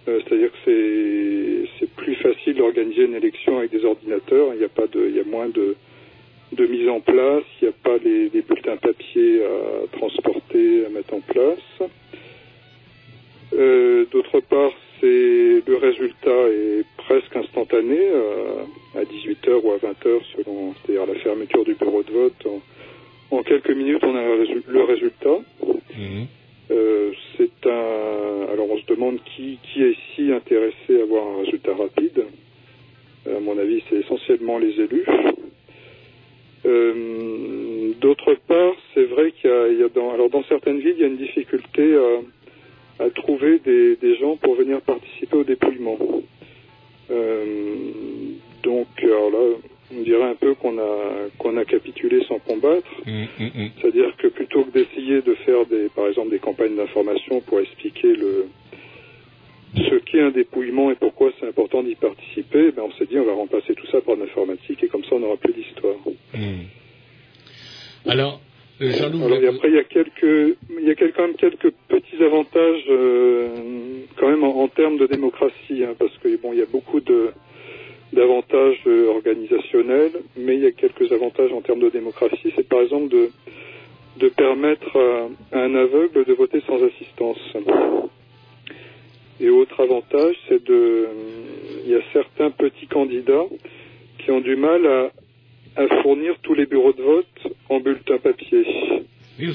Euh, 0.07 0.19
C'est-à-dire 0.27 0.51
que 0.51 1.65
c'est 1.79 1.89
plus 1.95 2.15
facile 2.15 2.55
d'organiser 2.55 3.05
une 3.05 3.15
élection 3.15 3.57
avec 3.59 3.71
des 3.71 3.85
ordinateurs. 3.85 4.53
Il 4.53 4.61
y 4.61 4.65
a 4.65 4.69
pas 4.69 4.87
de, 4.87 5.07
il 5.07 5.15
y 5.15 5.19
a 5.19 5.23
moins 5.23 5.47
de, 5.49 5.75
de 6.51 6.65
mise 6.67 6.89
en 6.89 6.99
place. 6.99 7.43
Il 7.61 7.65
n'y 7.65 7.69
a 7.69 7.77
pas 7.83 7.97
les, 8.03 8.29
les 8.29 8.41
bulletins 8.41 8.75
papier 8.77 9.43
à 9.45 9.87
transporter, 9.97 10.85
à 10.85 10.89
mettre 10.89 11.13
en 11.13 11.21
place. 11.21 11.89
Euh, 13.53 14.05
D'autre 14.11 14.41
part, 14.41 14.71
c'est 15.01 15.61
le 15.67 15.75
résultat 15.77 16.47
est 16.49 16.85
presque 16.97 17.35
instantané 17.35 17.97
euh, 17.99 18.63
à 18.95 19.03
18h 19.03 19.61
ou 19.63 19.71
à 19.71 19.77
20h 19.77 20.21
selon, 20.35 20.73
c'est-à-dire 20.75 21.05
la 21.05 21.19
fermeture 21.19 21.63
du 21.65 21.73
bureau 21.75 22.03
de 22.03 22.11
vote. 22.11 22.45
En, 22.45 22.61
en 23.37 23.43
quelques 23.43 23.71
minutes, 23.71 24.03
on 24.03 24.15
a 24.15 24.21
le 24.23 24.43
résu- 24.43 24.63
le 24.67 24.83
résultat. 24.83 25.37
Mhm. 25.97 26.27
Euh, 26.71 27.11
c'est 27.37 27.67
un. 27.69 28.51
Alors, 28.53 28.69
on 28.71 28.77
se 28.77 28.85
demande 28.87 29.17
qui, 29.35 29.59
qui 29.63 29.83
est 29.83 29.91
ici 29.91 30.31
intéressé 30.31 30.99
à 30.99 31.03
avoir 31.03 31.25
un 31.27 31.41
résultat 31.43 31.75
rapide. 31.75 32.23
À 33.27 33.39
mon 33.39 33.57
avis, 33.57 33.83
c'est 33.89 33.97
essentiellement 33.97 34.57
les 34.59 34.79
élus. 34.79 35.05
Euh, 36.65 37.91
D'autre 38.01 38.35
part, 38.47 38.73
c'est 38.93 39.03
vrai 39.05 39.31
qu'il 39.31 39.49
y 39.49 39.53
a, 39.53 39.67
il 39.67 39.79
y 39.79 39.83
a 39.83 39.89
dans, 39.89 40.11
alors 40.13 40.29
dans 40.29 40.43
certaines 40.43 40.79
villes, 40.79 40.95
il 40.97 41.01
y 41.01 41.03
a 41.05 41.07
une 41.07 41.17
difficulté 41.17 41.95
à, 41.95 42.19
à 42.99 43.09
trouver 43.09 43.59
des, 43.59 43.95
des 43.97 44.15
gens 44.17 44.37
pour 44.37 44.55
venir 44.55 44.81
participer 44.81 45.37
au 45.37 45.43
dépouillement. 45.43 45.97
Euh, 47.11 47.45
donc, 48.63 48.87
alors 49.03 49.29
là, 49.29 49.57
on 49.95 50.01
dirait 50.01 50.23
un 50.23 50.35
peu 50.35 50.55
qu'on 50.55 50.77
a 50.79 51.29
qu'on 51.37 51.57
a 51.57 51.65
capitulé 51.65 52.23
sans 52.27 52.39
combattre. 52.39 52.87
Mhm, 53.05 53.27
mhm. 53.39 53.69
C'est-à-dire 53.79 54.15
que 54.17 54.27
plutôt 54.27 54.63
que 54.63 54.71
d'essayer 54.71 55.21
de 55.21 55.35
faire 55.45 55.65
des, 55.65 55.89
par 55.95 56.07
exemple 56.07 56.29
des 56.29 56.39
campagnes 56.39 56.75
d'information 56.75 57.41
pour 57.41 57.59
expliquer 57.59 58.15
le, 58.15 58.47
ce 59.75 59.95
qu'est 60.05 60.21
un 60.21 60.31
dépouillement 60.31 60.89
et 60.91 60.95
pourquoi 60.95 61.31
c'est 61.39 61.47
important 61.47 61.83
d'y 61.83 61.95
participer, 61.95 62.71
ben 62.71 62.83
on 62.83 62.91
s'est 62.93 63.05
dit 63.05 63.19
on 63.19 63.25
va 63.25 63.33
remplacer 63.33 63.75
tout 63.75 63.87
ça 63.87 64.01
par 64.01 64.15
l'informatique 64.15 64.83
et 64.83 64.87
comme 64.87 65.03
ça 65.03 65.15
on 65.15 65.19
n'aura 65.19 65.37
plus 65.37 65.53
d'histoire. 65.53 65.95
Alors, 68.07 68.39
euh, 68.81 68.91
Alors 69.25 69.37
et 69.43 69.47
après 69.47 69.69
il 69.69 69.75
y 69.75 69.79
a 69.79 69.83
quelques, 69.83 70.57
il 70.79 70.85
y 70.85 70.91
a 70.91 70.95
quel- 70.95 71.13
quand 71.13 71.23
même 71.27 71.35
quelques 71.35 71.71
petits 71.87 72.21
avantages 72.23 72.83
euh, 72.89 73.49
quand 74.17 74.27
même 74.27 74.43
en, 74.43 74.61
en 74.63 74.67
termes 74.67 74.97
de 74.97 75.07
démocratie, 75.07 75.83
hein, 75.83 75.95
parce 75.97 76.15
que 76.17 76.35
bon 76.41 76.51
il 76.53 76.59
y 76.59 76.61
a 76.61 76.65
beaucoup 76.65 76.99
de 76.99 77.29
d'avantages 78.13 78.81
euh, 78.87 79.07
organisationnels, 79.09 80.11
mais 80.37 80.55
il 80.55 80.61
y 80.61 80.67
a 80.67 80.71
quelques 80.71 81.11
avantages 81.11 81.51
en 81.51 81.61
termes 81.61 81.79
de 81.79 81.89
démocratie. 81.89 82.51
C'est 82.55 82.67
par 82.67 82.81
exemple 82.81 83.09
de 83.09 83.29
de 84.17 84.29
permettre 84.29 84.95
à, 84.97 85.57
à 85.57 85.61
un 85.63 85.75
aveugle 85.75 86.23
de 86.23 86.33
voter 86.33 86.61
sans 86.67 86.81
assistance. 86.83 87.37
Et 89.41 89.49
autre 89.49 89.81
avantage, 89.81 90.35
c'est 90.47 90.63
de, 90.63 91.07
il 91.83 91.91
y 91.91 91.95
a 91.95 92.01
certains 92.13 92.51
petits 92.51 92.87
candidats 92.87 93.45
qui 94.19 94.31
ont 94.31 94.39
du 94.39 94.55
mal 94.55 94.85
à, 94.87 95.11
à 95.75 96.01
fournir 96.01 96.35
tous 96.41 96.53
les 96.53 96.65
bureaux 96.65 96.93
de 96.93 97.01
vote 97.03 97.53
en 97.69 97.79
bulletin 97.79 98.17
papier. 98.19 98.65
Oui, 99.37 99.47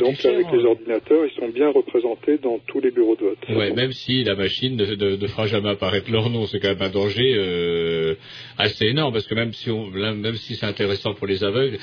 Donc 0.00 0.24
avec 0.24 0.46
hein. 0.46 0.50
les 0.56 0.64
ordinateurs, 0.64 1.26
ils 1.26 1.38
sont 1.38 1.48
bien 1.50 1.68
représentés 1.70 2.38
dans 2.38 2.58
tous 2.66 2.80
les 2.80 2.90
bureaux 2.90 3.14
de 3.14 3.24
vote. 3.24 3.38
Ouais, 3.50 3.72
même 3.74 3.92
si 3.92 4.24
la 4.24 4.34
machine 4.34 4.74
ne, 4.76 4.86
ne- 4.86 5.16
ne 5.16 5.26
fera 5.26 5.46
jamais 5.46 5.68
apparaître 5.68 6.10
leur 6.10 6.30
nom, 6.30 6.46
c'est 6.46 6.58
quand 6.60 6.68
même 6.68 6.80
un 6.80 6.88
danger 6.88 7.34
euh, 7.36 8.14
assez 8.56 8.86
énorme, 8.86 9.12
parce 9.12 9.26
que 9.26 9.34
même 9.34 9.52
si, 9.52 9.70
on, 9.70 9.88
même 9.90 10.34
si 10.36 10.54
c'est 10.54 10.64
intéressant 10.64 11.12
pour 11.12 11.26
les 11.26 11.44
aveugles, 11.44 11.76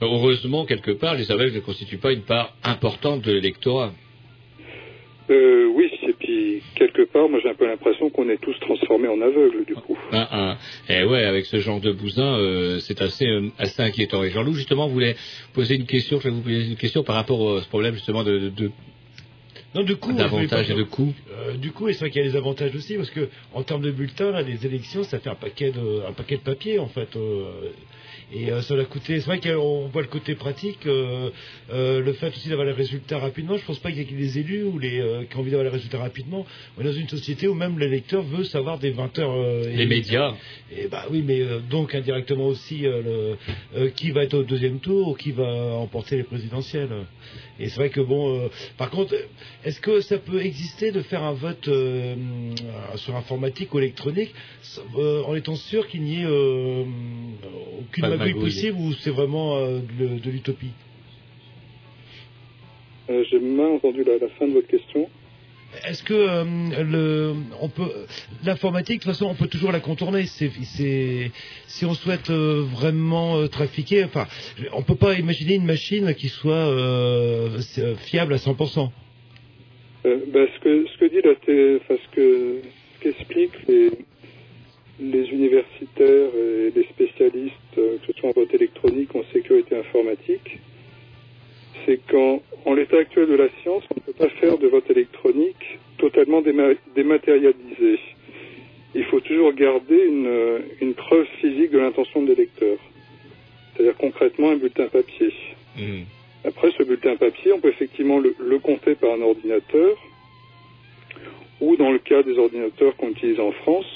heureusement, 0.00 0.64
quelque 0.66 0.90
part, 0.90 1.14
les 1.14 1.30
aveugles 1.30 1.54
ne 1.54 1.60
constituent 1.60 1.98
pas 1.98 2.12
une 2.12 2.22
part 2.22 2.56
importante 2.64 3.22
de 3.22 3.30
l'électorat. 3.32 3.92
Euh, 5.30 5.66
oui, 5.74 5.90
et 6.02 6.12
puis 6.14 6.62
quelque 6.74 7.02
part, 7.02 7.28
moi 7.28 7.38
j'ai 7.42 7.50
un 7.50 7.54
peu 7.54 7.66
l'impression 7.66 8.08
qu'on 8.08 8.28
est 8.30 8.40
tous 8.40 8.58
transformés 8.60 9.08
en 9.08 9.20
aveugles 9.20 9.64
du 9.66 9.74
coup. 9.74 9.98
Ah, 10.12 10.28
ah. 10.30 10.58
Et 10.88 11.04
ouais, 11.04 11.24
avec 11.24 11.44
ce 11.46 11.58
genre 11.60 11.80
de 11.80 11.92
bousin, 11.92 12.38
euh, 12.38 12.78
c'est 12.80 13.02
assez, 13.02 13.26
euh, 13.26 13.48
assez 13.58 13.82
inquiétant. 13.82 14.24
Et 14.24 14.30
Jean-Loup, 14.30 14.54
justement, 14.54 14.88
voulait 14.88 15.16
poser 15.52 15.74
une 15.74 15.84
question, 15.86 16.18
je 16.18 16.24
vais 16.28 16.34
vous 16.34 16.40
poser 16.40 16.66
une 16.70 16.76
question 16.76 17.02
par 17.02 17.16
rapport 17.16 17.58
à 17.58 17.62
ce 17.62 17.68
problème, 17.68 17.94
justement, 17.94 18.24
de, 18.24 18.38
de- 18.38 18.48
de- 18.48 18.70
Non, 19.74 19.82
du 19.82 19.96
coup, 19.96 20.14
d'avantages 20.14 20.70
et 20.70 20.74
de 20.74 20.82
coûts. 20.82 21.12
Euh, 21.30 21.54
du 21.58 21.72
coup, 21.72 21.88
et 21.88 21.92
c'est 21.92 22.00
vrai 22.00 22.10
qu'il 22.10 22.22
y 22.22 22.26
a 22.26 22.30
des 22.30 22.36
avantages 22.36 22.74
aussi, 22.74 22.96
parce 22.96 23.10
que 23.10 23.28
en 23.52 23.62
termes 23.62 23.82
de 23.82 23.90
bulletins, 23.90 24.30
là, 24.30 24.40
les 24.40 24.64
élections, 24.64 25.02
ça 25.02 25.18
fait 25.18 25.28
un 25.28 25.34
paquet 25.34 25.72
de, 25.72 26.06
un 26.08 26.12
paquet 26.12 26.36
de 26.36 26.42
papier, 26.42 26.78
en 26.78 26.88
fait. 26.88 27.14
euh, 27.16 27.44
et 28.32 28.50
euh, 28.52 28.60
ça 28.62 28.76
va 28.76 28.84
coûter. 28.84 29.20
C'est 29.20 29.26
vrai 29.26 29.40
qu'on 29.40 29.88
voit 29.88 30.02
le 30.02 30.08
côté 30.08 30.34
pratique, 30.34 30.86
euh, 30.86 31.30
euh, 31.72 32.00
le 32.00 32.12
fait 32.12 32.28
aussi 32.28 32.48
d'avoir 32.48 32.66
les 32.66 32.72
résultats 32.74 33.18
rapidement. 33.18 33.56
Je 33.56 33.64
pense 33.64 33.78
pas 33.78 33.90
qu'il 33.90 33.98
y 33.98 34.14
ait 34.14 34.18
des 34.18 34.38
élus 34.38 34.64
ou 34.64 34.78
les 34.78 35.00
euh, 35.00 35.24
qui 35.24 35.36
ont 35.36 35.40
envie 35.40 35.50
d'avoir 35.50 35.64
les 35.64 35.70
résultats 35.74 35.98
rapidement. 35.98 36.44
On 36.76 36.82
est 36.82 36.84
dans 36.84 36.92
une 36.92 37.08
société 37.08 37.48
où 37.48 37.54
même 37.54 37.78
l'électeur 37.78 38.22
veut 38.22 38.44
savoir 38.44 38.78
des 38.78 38.90
20 38.90 39.18
heures. 39.18 39.32
euh, 39.34 39.64
Les 39.74 39.84
et- 39.84 39.86
médias. 39.86 40.34
Et 40.76 40.88
bah 40.88 41.06
oui, 41.10 41.22
mais 41.26 41.42
donc 41.70 41.94
indirectement 41.94 42.46
aussi 42.46 42.80
le, 42.80 43.36
qui 43.96 44.10
va 44.10 44.24
être 44.24 44.34
au 44.34 44.42
deuxième 44.42 44.80
tour 44.80 45.08
ou 45.08 45.14
qui 45.14 45.32
va 45.32 45.46
emporter 45.76 46.16
les 46.18 46.24
présidentielles. 46.24 46.90
Et 47.60 47.68
c'est 47.70 47.76
vrai 47.76 47.88
que 47.90 48.00
bon, 48.02 48.48
par 48.76 48.90
contre, 48.90 49.14
est-ce 49.64 49.80
que 49.80 50.00
ça 50.02 50.18
peut 50.18 50.40
exister 50.44 50.92
de 50.92 51.00
faire 51.00 51.22
un 51.22 51.32
vote 51.32 51.68
sur 52.96 53.16
informatique 53.16 53.72
ou 53.74 53.78
électronique 53.78 54.32
en 54.96 55.34
étant 55.34 55.54
sûr 55.56 55.88
qu'il 55.88 56.02
n'y 56.02 56.20
ait 56.22 56.26
aucune 57.80 58.04
Magouille. 58.26 58.44
possible 58.44 58.78
ou 58.78 58.92
c'est 58.94 59.10
vraiment 59.10 59.56
euh, 59.56 59.80
de, 59.98 60.18
de 60.18 60.30
l'utopie? 60.30 60.72
Euh, 63.10 63.24
j'ai 63.30 63.38
mal 63.40 63.72
entendu 63.72 64.04
la, 64.04 64.18
la 64.18 64.28
fin 64.38 64.46
de 64.46 64.52
votre 64.52 64.68
question. 64.68 65.08
Est-ce 65.86 66.02
que 66.02 66.14
euh, 66.14 66.44
le, 66.82 67.34
on 67.60 67.68
peut 67.68 67.90
l'informatique 68.44 69.00
de 69.00 69.04
toute 69.04 69.12
façon 69.12 69.26
on 69.26 69.34
peut 69.34 69.48
toujours 69.48 69.70
la 69.70 69.80
contourner. 69.80 70.24
C'est, 70.24 70.50
c'est 70.64 71.30
si 71.66 71.84
on 71.84 71.92
souhaite 71.94 72.30
euh, 72.30 72.64
vraiment 72.72 73.36
euh, 73.36 73.48
trafiquer. 73.48 74.04
Enfin, 74.04 74.26
on 74.72 74.82
peut 74.82 74.94
pas 74.96 75.14
imaginer 75.18 75.54
une 75.56 75.66
machine 75.66 76.14
qui 76.14 76.28
soit 76.28 76.72
fiable 77.98 78.32
à 78.34 78.38
100%. 78.38 78.90
Euh, 80.06 80.18
bah, 80.32 80.40
ce 80.54 80.60
que 80.60 80.86
ce 80.86 80.98
que 80.98 81.04
dit 81.06 81.20
la 81.22 81.32
enfin, 81.82 82.00
ce 82.02 82.16
que 82.16 82.62
ce 82.94 83.02
qu'expliquent 83.02 83.66
les 83.68 83.90
les 85.00 85.28
universitaires 85.30 86.30
et 86.36 86.72
les 86.74 86.84
spécialistes, 86.84 87.54
euh, 87.78 87.98
que 87.98 88.12
ce 88.12 88.18
soit 88.18 88.30
en 88.30 88.32
vote 88.32 88.52
électronique 88.54 89.14
ou 89.14 89.18
en 89.20 89.24
sécurité 89.32 89.76
informatique, 89.76 90.58
c'est 91.86 91.98
qu'en 92.08 92.42
en 92.64 92.74
l'état 92.74 92.98
actuel 92.98 93.28
de 93.28 93.34
la 93.36 93.48
science, 93.62 93.84
on 93.90 93.94
ne 93.96 94.00
peut 94.00 94.12
pas 94.12 94.28
faire 94.40 94.58
de 94.58 94.66
vote 94.66 94.90
électronique 94.90 95.78
totalement 95.98 96.42
déma- 96.42 96.76
dématérialisé. 96.94 97.98
Il 98.94 99.04
faut 99.04 99.20
toujours 99.20 99.52
garder 99.52 100.04
une, 100.06 100.26
euh, 100.26 100.58
une 100.80 100.94
preuve 100.94 101.26
physique 101.40 101.70
de 101.70 101.78
l'intention 101.78 102.22
de 102.22 102.28
l'électeur. 102.30 102.78
C'est-à-dire 103.74 103.96
concrètement 103.96 104.50
un 104.50 104.56
bulletin 104.56 104.86
papier. 104.88 105.32
Mhm. 105.78 106.04
Après, 106.44 106.70
ce 106.76 106.82
bulletin 106.82 107.16
papier, 107.16 107.52
on 107.52 107.60
peut 107.60 107.68
effectivement 107.68 108.18
le, 108.18 108.34
le 108.38 108.58
compter 108.58 108.94
par 108.96 109.12
un 109.12 109.20
ordinateur, 109.22 109.96
ou 111.60 111.76
dans 111.76 111.90
le 111.92 111.98
cas 111.98 112.22
des 112.22 112.38
ordinateurs 112.38 112.96
qu'on 112.96 113.10
utilise 113.10 113.40
en 113.40 113.52
France, 113.52 113.86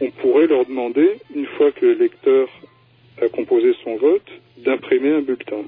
on 0.00 0.10
pourrait 0.10 0.46
leur 0.46 0.66
demander, 0.66 1.08
une 1.34 1.46
fois 1.56 1.72
que 1.72 1.86
l'électeur 1.86 2.48
a 3.20 3.28
composé 3.28 3.72
son 3.84 3.96
vote, 3.96 4.26
d'imprimer 4.64 5.10
un 5.14 5.20
bulletin. 5.22 5.62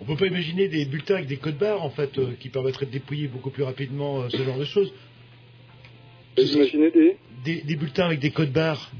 On 0.00 0.04
peut 0.04 0.16
pas 0.16 0.26
imaginer 0.26 0.68
des 0.68 0.84
bulletins 0.84 1.16
avec 1.16 1.26
des 1.26 1.36
codes 1.38 1.58
barres 1.58 1.82
en 1.82 1.90
fait 1.90 2.16
euh, 2.18 2.32
qui 2.38 2.48
permettraient 2.48 2.86
de 2.86 2.90
dépouiller 2.92 3.28
beaucoup 3.28 3.50
plus 3.50 3.62
rapidement 3.64 4.22
euh, 4.22 4.28
ce 4.28 4.36
genre 4.42 4.58
de 4.58 4.64
choses. 4.64 4.92
Vous 6.36 6.54
imaginez 6.56 6.90
des... 6.90 7.16
Des, 7.44 7.62
des 7.62 7.76
bulletins 7.76 8.06
avec 8.06 8.18
des 8.18 8.30
codes 8.30 8.52
barres 8.52 8.90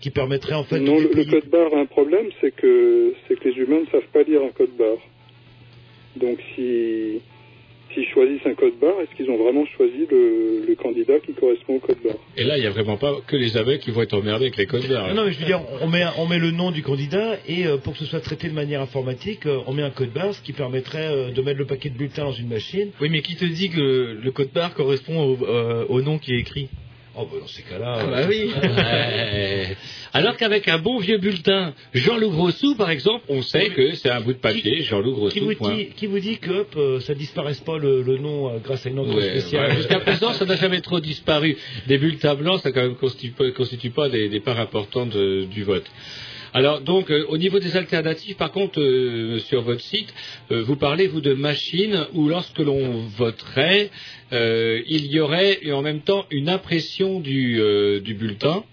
qui 0.00 0.10
permettraient 0.10 0.54
en 0.54 0.64
fait. 0.64 0.78
de 0.80 0.84
Non, 0.84 0.96
le, 0.96 1.02
le 1.02 1.08
dépouiller- 1.08 1.40
code 1.40 1.50
barre 1.50 1.74
a 1.74 1.80
un 1.80 1.86
problème, 1.86 2.26
c'est 2.40 2.54
que, 2.54 3.14
c'est 3.26 3.38
que 3.38 3.48
les 3.48 3.56
humains 3.56 3.80
ne 3.80 3.86
savent 3.86 4.08
pas 4.12 4.22
lire 4.22 4.42
un 4.42 4.50
code 4.50 4.76
barre. 4.78 4.98
Donc 6.16 6.38
si, 6.54 7.20
s'ils 7.94 8.06
choisissent 8.08 8.46
un 8.46 8.54
code 8.54 8.78
barre, 8.80 9.00
est-ce 9.02 9.14
qu'ils 9.16 9.30
ont 9.30 9.36
vraiment 9.36 9.64
choisi 9.66 10.06
le, 10.10 10.64
le 10.66 10.74
candidat 10.74 11.18
qui 11.20 11.32
correspond 11.32 11.76
au 11.76 11.78
code 11.78 11.98
barre 12.04 12.16
Et 12.36 12.44
là, 12.44 12.56
il 12.56 12.60
n'y 12.60 12.66
a 12.66 12.70
vraiment 12.70 12.96
pas 12.96 13.14
que 13.26 13.36
les 13.36 13.56
aveugles 13.56 13.80
qui 13.80 13.90
vont 13.90 14.02
être 14.02 14.14
emmerdés 14.14 14.46
avec 14.46 14.56
les 14.56 14.66
codes 14.66 14.88
barres. 14.88 15.08
Non, 15.08 15.14
non, 15.14 15.24
mais 15.26 15.32
je 15.32 15.40
veux 15.40 15.46
dire, 15.46 15.60
on 15.80 15.88
met, 15.88 16.04
on 16.18 16.26
met 16.26 16.38
le 16.38 16.50
nom 16.50 16.70
du 16.70 16.82
candidat 16.82 17.38
et 17.48 17.66
euh, 17.66 17.76
pour 17.78 17.94
que 17.94 17.98
ce 17.98 18.06
soit 18.06 18.20
traité 18.20 18.48
de 18.48 18.54
manière 18.54 18.80
informatique, 18.80 19.46
euh, 19.46 19.58
on 19.66 19.72
met 19.72 19.82
un 19.82 19.90
code 19.90 20.12
barre, 20.12 20.34
ce 20.34 20.42
qui 20.42 20.52
permettrait 20.52 21.08
euh, 21.08 21.30
de 21.30 21.42
mettre 21.42 21.58
le 21.58 21.66
paquet 21.66 21.90
de 21.90 21.96
bulletins 21.96 22.24
dans 22.24 22.32
une 22.32 22.48
machine. 22.48 22.90
Oui, 23.00 23.08
mais 23.10 23.22
qui 23.22 23.36
te 23.36 23.44
dit 23.44 23.70
que 23.70 24.18
le 24.22 24.30
code 24.30 24.50
barre 24.52 24.74
correspond 24.74 25.20
au, 25.22 25.44
euh, 25.46 25.84
au 25.88 26.00
nom 26.02 26.18
qui 26.18 26.32
est 26.34 26.38
écrit? 26.38 26.68
Oh, 27.16 27.24
bah, 27.30 27.38
dans 27.40 27.46
ces 27.48 27.62
cas-là. 27.62 27.96
Ah 27.98 28.02
euh, 28.04 28.10
bah 28.10 28.26
oui. 28.28 28.50
Ouais. 28.62 29.76
Alors 30.12 30.36
qu'avec 30.36 30.66
un 30.68 30.78
bon 30.78 30.98
vieux 30.98 31.18
bulletin, 31.18 31.74
Jean-Loup 31.92 32.30
Grossou, 32.30 32.74
par 32.76 32.90
exemple, 32.90 33.24
on 33.28 33.42
sait 33.42 33.68
que 33.70 33.94
c'est 33.94 34.10
un 34.10 34.20
bout 34.20 34.32
de 34.32 34.38
papier, 34.38 34.82
Jean-Loup 34.82 35.28
Qui 35.30 35.40
vous, 35.40 35.46
Grossou. 35.46 35.58
point. 35.58 35.74
dit, 35.76 35.86
qui 35.96 36.06
vous 36.06 36.18
dit 36.20 36.38
que 36.38 36.50
hop, 36.60 36.74
euh, 36.76 37.00
ça 37.00 37.14
disparaisse 37.14 37.60
pas 37.60 37.78
le, 37.78 38.02
le 38.02 38.18
nom 38.18 38.48
euh, 38.48 38.58
grâce 38.62 38.86
à 38.86 38.90
une 38.90 38.98
encre 39.00 39.14
Ouais, 39.14 39.30
spéciale 39.40 39.70
ouais. 39.70 39.76
Jusqu'à 39.76 40.00
présent, 40.00 40.32
ça 40.32 40.44
n'a 40.44 40.56
jamais 40.56 40.80
trop 40.80 41.00
disparu. 41.00 41.56
Des 41.86 41.98
bulletins 41.98 42.34
blancs, 42.34 42.60
ça 42.62 42.72
quand 42.72 42.82
même 42.82 42.96
constitue 42.96 43.30
pas, 43.32 43.50
constitue 43.50 43.90
pas 43.90 44.08
des, 44.08 44.28
des 44.28 44.40
parts 44.40 44.60
importantes 44.60 45.10
de- 45.10 45.44
du 45.44 45.62
vote. 45.64 45.86
Alors 46.52 46.80
donc, 46.80 47.12
euh, 47.12 47.24
au 47.28 47.38
niveau 47.38 47.60
des 47.60 47.76
alternatives, 47.76 48.34
par 48.34 48.50
contre, 48.50 48.80
euh, 48.80 49.38
sur 49.38 49.62
votre 49.62 49.80
site, 49.82 50.12
euh, 50.50 50.62
vous 50.64 50.74
parlez 50.74 51.06
vous 51.06 51.20
de 51.20 51.32
machines 51.32 52.06
où 52.12 52.28
lorsque 52.28 52.58
l'on 52.58 53.02
voterait, 53.16 53.88
euh, 54.32 54.80
il 54.86 55.06
y 55.06 55.20
aurait 55.20 55.58
et 55.62 55.72
en 55.72 55.82
même 55.82 56.00
temps 56.00 56.24
une 56.30 56.48
impression 56.48 57.20
du, 57.20 57.60
euh, 57.60 58.00
du 58.00 58.14
bulletin 58.14 58.64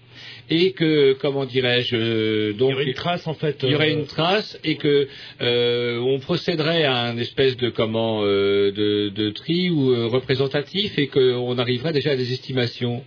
et 0.50 0.72
que 0.72 1.12
comment 1.14 1.44
dirais-je 1.44 1.96
euh, 1.96 2.52
donc 2.54 2.70
Il 2.70 2.72
y 2.72 2.74
aurait 2.74 2.84
une 2.86 2.94
trace 2.94 3.26
en 3.26 3.34
fait. 3.34 3.58
il 3.62 3.70
y 3.70 3.74
aurait 3.74 3.92
une 3.92 4.06
trace 4.06 4.58
et 4.64 4.76
que 4.76 5.06
euh, 5.40 5.98
on 6.00 6.18
procéderait 6.20 6.84
à 6.84 6.96
un 7.02 7.18
espèce 7.18 7.56
de 7.56 7.68
comment 7.70 8.20
euh, 8.22 8.70
de, 8.72 9.10
de 9.10 9.30
tri 9.30 9.68
ou 9.70 9.92
euh, 9.92 10.06
représentatif 10.06 10.98
et 10.98 11.08
qu'on 11.08 11.58
arriverait 11.58 11.92
déjà 11.92 12.12
à 12.12 12.16
des 12.16 12.32
estimations. 12.32 13.02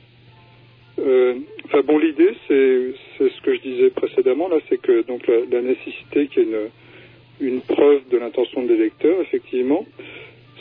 Euh, 0.99 1.35
Enfin 1.73 1.83
bon, 1.87 1.99
l'idée, 1.99 2.33
c'est 2.49 2.93
c'est 3.17 3.29
ce 3.31 3.41
que 3.43 3.55
je 3.55 3.61
disais 3.61 3.89
précédemment 3.91 4.49
là, 4.49 4.57
c'est 4.67 4.77
que 4.81 5.07
donc 5.07 5.25
la, 5.25 5.35
la 5.49 5.61
nécessité 5.61 6.27
qu'il 6.27 6.43
y 6.43 6.51
ait 6.51 6.69
une, 7.39 7.53
une 7.53 7.61
preuve 7.61 8.01
de 8.11 8.17
l'intention 8.17 8.63
de 8.63 8.73
l'électeur, 8.73 9.21
effectivement, 9.21 9.85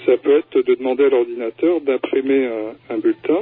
ça 0.06 0.16
peut 0.16 0.38
être 0.38 0.62
de 0.66 0.74
demander 0.74 1.04
à 1.04 1.08
l'ordinateur 1.08 1.80
d'imprimer 1.80 2.48
un, 2.88 2.98
bulletin, 2.98 3.40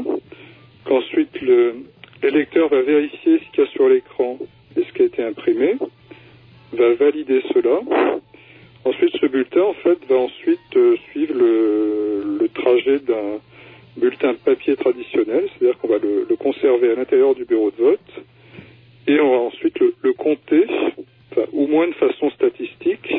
qu'ensuite 0.85 1.41
le- 1.41 1.75
l'électeur 2.23 2.69
va 2.69 2.83
vérifier 2.83 3.39
ce 3.39 3.51
qu'il 3.53 3.65
y 3.65 3.67
a 3.67 3.71
sur 3.71 3.89
l'écran 3.89 4.39
et 4.77 4.83
ce 4.85 4.93
qui 4.93 5.03
a 5.03 5.05
été 5.07 5.23
imprimé, 5.23 5.75
va 6.73 6.95
valider 6.95 7.43
cela. 7.55 7.81
Ensuite, 8.85 9.17
ce 9.21 9.27
bulletin, 9.27 9.63
en 9.63 9.75
fait, 9.75 9.99
va 10.09 10.17
ensuite 10.17 10.77
euh, 10.77 10.97
suivre 11.11 11.35
le, 11.35 12.49
trajet 12.55 12.99
d'un 13.01 13.39
bulletin 13.97 14.35
papier 14.35 14.75
traditionnel, 14.77 15.45
c'est-à-dire 15.59 15.79
qu'on 15.79 15.89
va 15.89 15.99
le, 15.99 16.27
le 16.29 16.37
conserver 16.37 16.91
à 16.91 16.95
l'intérieur 16.95 17.35
du 17.35 17.45
bureau 17.45 17.71
de 17.71 17.77
vote 17.83 18.11
et 19.07 19.19
on 19.21 19.31
va 19.31 19.37
ensuite 19.39 19.79
le, 19.79 19.95
le 20.03 20.13
compter, 20.13 20.65
enfin, 21.31 21.47
au 21.53 21.67
moins 21.67 21.87
de 21.89 21.95
façon 21.95 22.31
statistique, 22.31 23.13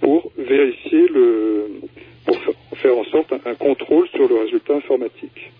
pour 0.00 0.30
vérifier 0.36 1.08
le, 1.08 1.66
pour 2.26 2.36
fa- 2.42 2.76
faire 2.76 2.96
en 2.96 3.04
sorte 3.04 3.32
un, 3.32 3.50
un 3.50 3.54
contrôle 3.54 4.08
sur 4.08 4.28
le 4.28 4.36
résultat 4.44 4.74
informatique. 4.76 5.52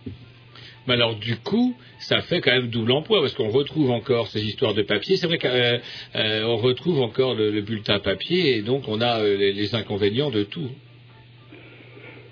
Mais 0.87 0.95
alors 0.95 1.15
du 1.17 1.37
coup, 1.37 1.75
ça 1.99 2.21
fait 2.21 2.41
quand 2.43 2.53
même 2.53 2.69
double 2.69 2.93
emploi 2.93 3.21
parce 3.21 3.35
qu'on 3.35 3.49
retrouve 3.49 3.91
encore 3.91 4.27
ces 4.27 4.45
histoires 4.45 4.75
de 4.75 4.83
papier. 4.83 5.17
C'est 5.17 5.27
vrai 5.27 5.39
qu'on 5.39 6.57
retrouve 6.57 7.01
encore 7.01 7.35
le, 7.35 7.51
le 7.51 7.63
bulletin 7.63 7.99
papier 8.01 8.57
et 8.57 8.63
donc 8.63 8.83
on 8.89 9.01
a 9.01 9.21
euh, 9.23 9.37
les, 9.37 9.53
les 9.53 9.75
inconvénients 9.75 10.31
de 10.31 10.43
tout. 10.43 10.69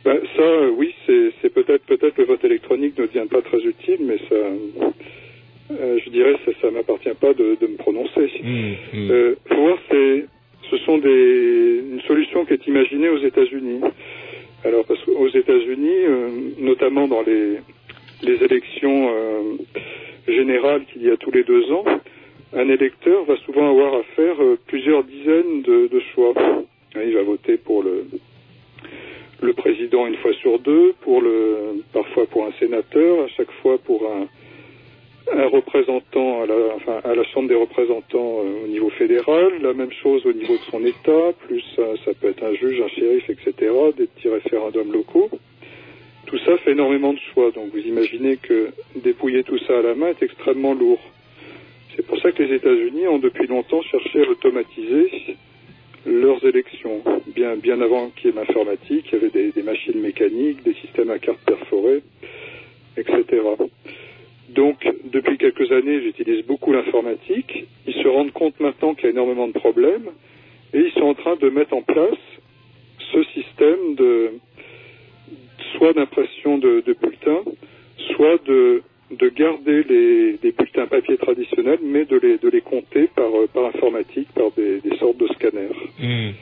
Ben, 0.04 0.18
ça, 0.36 0.42
euh, 0.42 0.70
oui, 0.76 0.92
c'est 1.06 1.48
peut-être 1.54 1.84
peut-être 1.86 2.18
le 2.18 2.24
vote 2.24 2.44
électronique 2.44 2.98
ne 2.98 3.06
devient 3.06 3.26
pas 3.30 3.40
très 3.42 3.58
utile, 3.58 3.98
mais 4.00 4.18
ça, 4.28 4.34
euh, 4.34 5.98
je 6.04 6.10
dirais, 6.10 6.36
ça, 6.44 6.50
ça 6.60 6.70
m'appartient 6.70 7.14
pas 7.20 7.32
de, 7.34 7.56
de 7.60 7.66
me 7.68 7.76
prononcer. 7.76 8.30
Euh, 8.94 9.34
faut 9.48 9.54
voir, 9.56 9.78
c'est, 9.90 10.26
ce 10.70 10.76
sont 10.84 10.98
des, 10.98 11.82
une 11.92 12.00
solution 12.06 12.44
qui 12.44 12.52
est 12.54 12.66
imaginée 12.66 13.08
aux 13.08 13.22
États-Unis. 13.24 13.80
Alors, 14.64 14.84
parce 14.84 15.02
qu'aux 15.04 15.28
États-Unis, 15.28 16.04
euh, 16.06 16.28
notamment 16.58 17.08
dans 17.08 17.22
les, 17.22 17.58
élections 18.22 19.10
euh, 19.12 19.56
générales 20.28 20.84
qu'il 20.92 21.02
y 21.02 21.10
a 21.10 21.16
tous 21.16 21.32
les 21.32 21.42
deux 21.42 21.72
ans, 21.72 21.84
un 22.54 22.68
électeur 22.68 23.24
va 23.24 23.36
souvent 23.38 23.70
avoir 23.70 23.94
à 23.94 24.02
faire 24.14 24.40
euh, 24.40 24.56
plusieurs 24.68 25.02
dizaines 25.02 25.62
de, 25.62 25.88
de 25.88 26.00
choix. 26.14 26.32
Hein, 26.36 27.00
Il 27.04 27.14
va 27.14 27.22
voter 27.22 27.56
pour 27.56 27.82
le, 27.82 28.06
le 29.40 29.52
président 29.52 30.06
une 30.06 30.16
fois 30.16 30.32
sur 30.34 30.60
deux, 30.60 30.94
pour 31.00 31.20
le, 31.20 31.82
parfois 31.92 32.26
pour 32.26 32.46
un 32.46 32.52
sénateur, 32.60 33.24
à 33.24 33.28
chaque 33.28 33.50
fois 33.62 33.78
pour 33.78 34.06
un, 34.06 34.28
un 35.30 35.46
représentant 35.46 36.42
à 36.42 36.46
la, 36.46 36.54
enfin, 36.76 37.00
à 37.04 37.14
la 37.14 37.24
Chambre 37.24 37.48
des 37.48 37.54
représentants 37.54 38.40
euh, 38.44 38.64
au 38.64 38.68
niveau 38.68 38.90
fédéral, 38.90 39.52
la 39.60 39.72
même 39.72 39.92
chose 40.02 40.24
au 40.26 40.32
niveau 40.32 40.54
de 40.54 40.62
son 40.70 40.84
État, 40.84 41.32
plus 41.46 41.64
euh, 41.78 41.96
ça 42.04 42.12
peut 42.14 42.28
être 42.28 42.42
un 42.42 42.54
juge, 42.54 42.80
un 42.80 42.88
shérif, 42.88 43.28
etc., 43.30 43.72
des 43.96 44.06
petits 44.06 44.28
référendums 44.28 44.92
locaux. 44.92 45.30
Tout 46.26 46.38
ça 46.38 46.56
fait 46.58 46.72
énormément 46.72 47.12
de 47.12 47.18
choix, 47.32 47.50
donc 47.50 47.70
vous 47.72 47.80
imaginez 47.80 48.36
que 48.36 48.70
dépouiller 48.96 49.42
tout 49.42 49.58
ça 49.66 49.78
à 49.78 49.82
la 49.82 49.94
main 49.94 50.08
est 50.08 50.22
extrêmement 50.22 50.74
lourd. 50.74 51.00
C'est 51.94 52.06
pour 52.06 52.18
ça 52.20 52.32
que 52.32 52.42
les 52.42 52.54
États-Unis 52.56 53.06
ont 53.08 53.18
depuis 53.18 53.46
longtemps 53.46 53.82
cherché 53.82 54.24
à 54.24 54.30
automatiser 54.30 55.36
leurs 56.06 56.44
élections. 56.44 57.02
Bien, 57.34 57.56
bien 57.56 57.80
avant 57.80 58.10
qu'il 58.10 58.30
y 58.30 58.32
ait 58.32 58.36
l'informatique, 58.36 59.06
il 59.08 59.12
y 59.12 59.16
avait 59.16 59.30
des, 59.30 59.52
des 59.52 59.62
machines 59.62 60.00
mécaniques, 60.00 60.62
des 60.62 60.74
systèmes 60.74 61.10
à 61.10 61.18
cartes 61.18 61.44
perforées, 61.44 62.02
etc. 62.96 63.42
Donc, 64.54 64.86
depuis 65.04 65.38
quelques 65.38 65.70
années, 65.72 66.02
j'utilise 66.02 66.44
beaucoup 66.44 66.72
l'informatique. 66.72 67.64
Ils 67.86 67.94
se 67.94 68.08
rendent 68.08 68.32
compte 68.32 68.58
maintenant 68.60 68.94
qu'il 68.94 69.04
y 69.04 69.06
a 69.08 69.10
énormément 69.10 69.48
de 69.48 69.52
problèmes 69.52 70.10
et 70.74 70.78
ils 70.78 70.92
sont 70.92 71.06
en 71.06 71.14
train 71.14 71.36
de 71.36 71.48
mettre 71.48 71.74
en 71.74 71.82
place 71.82 72.18
ce 73.12 73.22
système 73.34 73.94
de 73.96 74.32
soit 75.76 75.94
d'impression 75.94 76.58
de, 76.58 76.82
bulletins, 77.00 77.42
soit 78.14 78.38
de, 78.46 78.82
de 79.10 79.28
garder 79.30 79.84
les, 79.84 80.52
bulletins 80.52 80.86
papier 80.86 81.16
traditionnels, 81.16 81.80
mais 81.82 82.04
de 82.04 82.18
les, 82.18 82.36
de 82.38 82.48
les 82.48 82.60
compter 82.60 83.08
par, 83.14 83.28
euh, 83.34 83.46
par 83.52 83.66
informatique, 83.66 84.28
par 84.34 84.50
des, 84.52 84.80
sortes 84.98 85.18
de 85.18 85.28
scanners. 85.28 86.34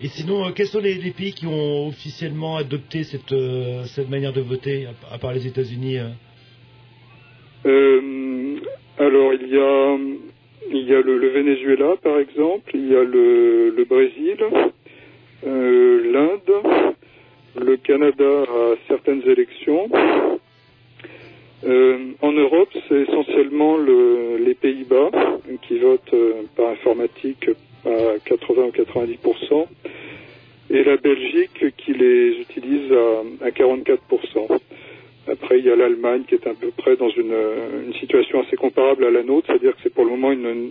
Et 0.00 0.08
sinon, 0.08 0.44
euh, 0.44 0.50
quels 0.50 0.66
sont 0.66 0.80
les, 0.80 0.94
les 0.94 1.12
pays 1.12 1.32
qui 1.32 1.46
ont 1.46 1.86
officiellement 1.86 2.56
adopté 2.56 3.04
cette, 3.04 3.32
euh, 3.32 3.84
cette 3.84 4.10
manière 4.10 4.32
de 4.32 4.40
voter, 4.40 4.88
à, 5.10 5.18
part 5.18 5.32
les 5.32 5.46
États-Unis 5.46 5.98
alors, 7.64 9.34
il 9.34 9.48
y 9.48 9.58
a, 9.58 9.96
il 10.70 10.88
y 10.88 10.94
a 10.94 11.00
le, 11.00 11.28
Venezuela, 11.28 11.96
par 12.02 12.18
exemple, 12.18 12.70
il 12.74 12.88
y 12.92 12.96
a 12.96 13.02
le, 13.04 13.70
Brésil, 13.84 14.36
euh, 15.46 16.12
l'Inde, 16.12 16.84
le 17.60 17.76
Canada 17.76 18.42
à 18.42 18.74
certaines 18.88 19.22
élections. 19.26 19.88
Euh, 21.64 21.98
en 22.20 22.32
Europe, 22.32 22.70
c'est 22.88 23.02
essentiellement 23.02 23.76
le- 23.76 24.36
les 24.44 24.54
Pays-Bas 24.54 25.10
qui 25.62 25.78
votent 25.78 26.12
euh, 26.14 26.42
par 26.56 26.70
informatique 26.70 27.48
à 27.84 28.18
80 28.24 28.62
ou 28.64 28.70
90% 28.70 29.66
et 30.70 30.82
la 30.82 30.96
Belgique 30.96 31.64
qui 31.76 31.92
les 31.92 32.40
utilise 32.40 32.90
à, 32.92 33.46
à 33.46 33.50
44 33.52 34.00
après, 35.28 35.58
il 35.58 35.64
y 35.64 35.70
a 35.70 35.76
l'Allemagne 35.76 36.24
qui 36.28 36.34
est 36.34 36.46
à 36.46 36.54
peu 36.54 36.70
près 36.76 36.96
dans 36.96 37.10
une, 37.10 37.32
euh, 37.32 37.86
une 37.86 37.94
situation 37.94 38.42
assez 38.42 38.56
comparable 38.56 39.04
à 39.04 39.10
la 39.10 39.22
nôtre, 39.22 39.46
c'est-à-dire 39.46 39.72
que 39.76 39.82
c'est 39.82 39.94
pour 39.94 40.04
le 40.04 40.10
moment 40.10 40.32
une, 40.32 40.70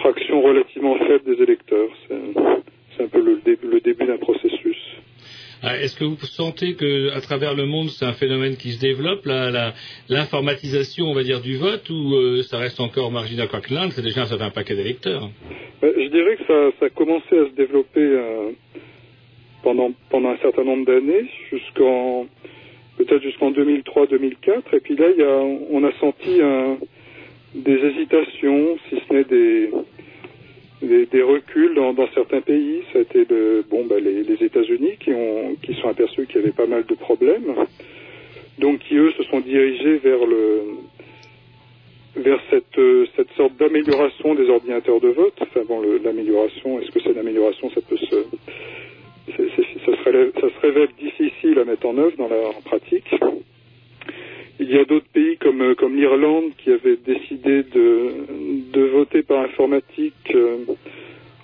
fraction 0.00 0.42
relativement 0.42 0.96
faible 0.98 1.36
des 1.36 1.42
électeurs. 1.42 1.88
C'est 2.08 3.04
un 3.04 3.08
peu 3.08 3.22
le 3.22 3.40
début, 3.44 3.68
le 3.68 3.80
début 3.80 4.06
d'un 4.06 4.16
processus. 4.16 4.76
Ah, 5.62 5.78
Est-ce 5.78 5.96
que 5.96 6.04
vous 6.04 6.16
sentez 6.26 6.74
que 6.74 7.10
à 7.16 7.20
travers 7.20 7.54
le 7.54 7.66
monde 7.66 7.88
c'est 7.88 8.04
un 8.04 8.12
phénomène 8.12 8.56
qui 8.56 8.72
se 8.72 8.80
développe, 8.80 9.26
l'informatisation, 10.08 11.06
on 11.06 11.14
va 11.14 11.22
dire, 11.22 11.40
du 11.40 11.56
vote, 11.56 11.88
ou 11.88 12.14
euh, 12.14 12.42
ça 12.42 12.58
reste 12.58 12.78
encore 12.80 13.10
marginal? 13.10 13.48
Quoique 13.48 13.72
l'Inde, 13.72 13.90
c'est 13.92 14.02
déjà 14.02 14.22
un 14.22 14.26
certain 14.26 14.50
paquet 14.50 14.76
d'électeurs. 14.76 15.30
Euh, 15.82 15.92
Je 15.96 16.08
dirais 16.08 16.36
que 16.36 16.44
ça, 16.46 16.78
ça 16.78 16.86
a 16.86 16.90
commencé 16.90 17.38
à 17.38 17.46
se 17.46 17.54
développer 17.54 18.00
euh, 18.00 18.50
pendant, 19.62 19.90
pendant 20.10 20.30
un 20.30 20.38
certain 20.38 20.64
nombre 20.64 20.84
d'années, 20.84 21.26
jusqu'en 21.50 22.26
peut-être 22.96 23.22
jusqu'en 23.22 23.50
2003-2004, 23.52 24.74
et 24.74 24.80
puis 24.80 24.96
là, 24.96 25.06
il 25.10 25.20
y 25.20 25.24
a, 25.24 25.36
on 25.70 25.84
a 25.84 25.92
senti 26.00 26.40
un- 26.42 26.78
des 27.54 27.72
hésitations, 27.76 28.76
si 28.88 28.96
ce 29.08 29.12
n'est 29.14 29.24
des, 29.24 29.70
des, 30.82 31.22
reculs 31.22 31.74
dans, 31.74 31.94
certains 32.14 32.40
pays. 32.42 32.82
Ça 32.92 32.98
a 32.98 33.02
été 33.02 33.26
bon, 33.70 33.86
bah, 33.86 33.96
les, 33.98 34.22
les 34.22 34.44
États-Unis 34.44 34.96
qui 35.00 35.12
ont 35.12 35.56
qui 35.62 35.74
sont 35.74 35.88
aperçus 35.88 36.26
qu'il 36.26 36.36
y 36.36 36.44
avait 36.44 36.52
pas 36.52 36.66
mal 36.66 36.84
de 36.84 36.94
problèmes, 36.94 37.54
donc 38.58 38.80
qui 38.80 38.96
eux 38.96 39.10
se 39.16 39.22
sont 39.24 39.40
dirigés 39.40 39.96
vers 39.96 40.24
le 40.26 40.62
vers 42.16 42.40
cette, 42.50 42.78
euh, 42.78 43.06
cette 43.14 43.30
sorte 43.36 43.56
d'amélioration 43.58 44.34
des 44.34 44.48
ordinateurs 44.48 45.00
de 45.00 45.08
vote. 45.08 45.34
Enfin 45.40 45.60
bon, 45.68 45.82
l'amélioration, 46.02 46.80
est-ce 46.80 46.90
que 46.90 47.00
c'est 47.00 47.12
une 47.12 47.18
amélioration? 47.18 47.70
Ça 47.70 47.80
peut 47.86 47.98
se, 47.98 48.16
ça, 49.26 49.42
se 49.42 50.60
révèle, 50.66 50.88
difficile 50.98 51.58
à 51.58 51.64
mettre 51.64 51.86
en 51.86 51.96
œuvre 51.98 52.16
dans 52.16 52.28
la 52.28 52.52
pratique. 52.64 53.14
Il 54.58 54.70
y 54.70 54.78
a 54.78 54.84
d'autres 54.84 55.08
pays 55.12 55.36
comme, 55.36 55.60
euh, 55.60 55.74
comme 55.74 55.96
l'Irlande 55.96 56.52
qui 56.58 56.70
avaient 56.70 56.96
décidé 56.96 57.62
de, 57.62 58.12
de 58.72 58.80
voter 58.86 59.22
par 59.22 59.40
informatique 59.42 60.32
euh, 60.34 60.58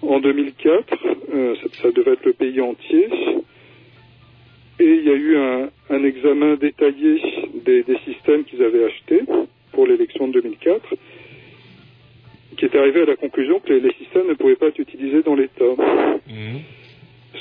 en 0.00 0.18
2004. 0.20 0.94
Euh, 1.34 1.54
ça, 1.56 1.82
ça 1.82 1.90
devait 1.90 2.12
être 2.12 2.24
le 2.24 2.32
pays 2.32 2.60
entier. 2.60 3.08
Et 4.80 4.94
il 4.94 5.04
y 5.04 5.10
a 5.10 5.14
eu 5.14 5.36
un, 5.36 6.04
examen 6.04 6.54
détaillé 6.54 7.20
des, 7.66 7.82
des 7.82 7.98
systèmes 8.06 8.44
qu'ils 8.44 8.62
avaient 8.62 8.84
achetés 8.84 9.20
pour 9.72 9.86
l'élection 9.86 10.26
de 10.28 10.32
2004, 10.40 10.94
qui 12.56 12.64
est 12.64 12.74
arrivé 12.74 13.02
à 13.02 13.06
la 13.06 13.16
conclusion 13.16 13.60
que 13.60 13.72
les, 13.74 13.80
les 13.80 13.92
systèmes 13.94 14.28
ne 14.28 14.34
pouvaient 14.34 14.56
pas 14.56 14.68
être 14.68 14.78
utilisés 14.78 15.22
dans 15.22 15.34
l'État. 15.34 15.64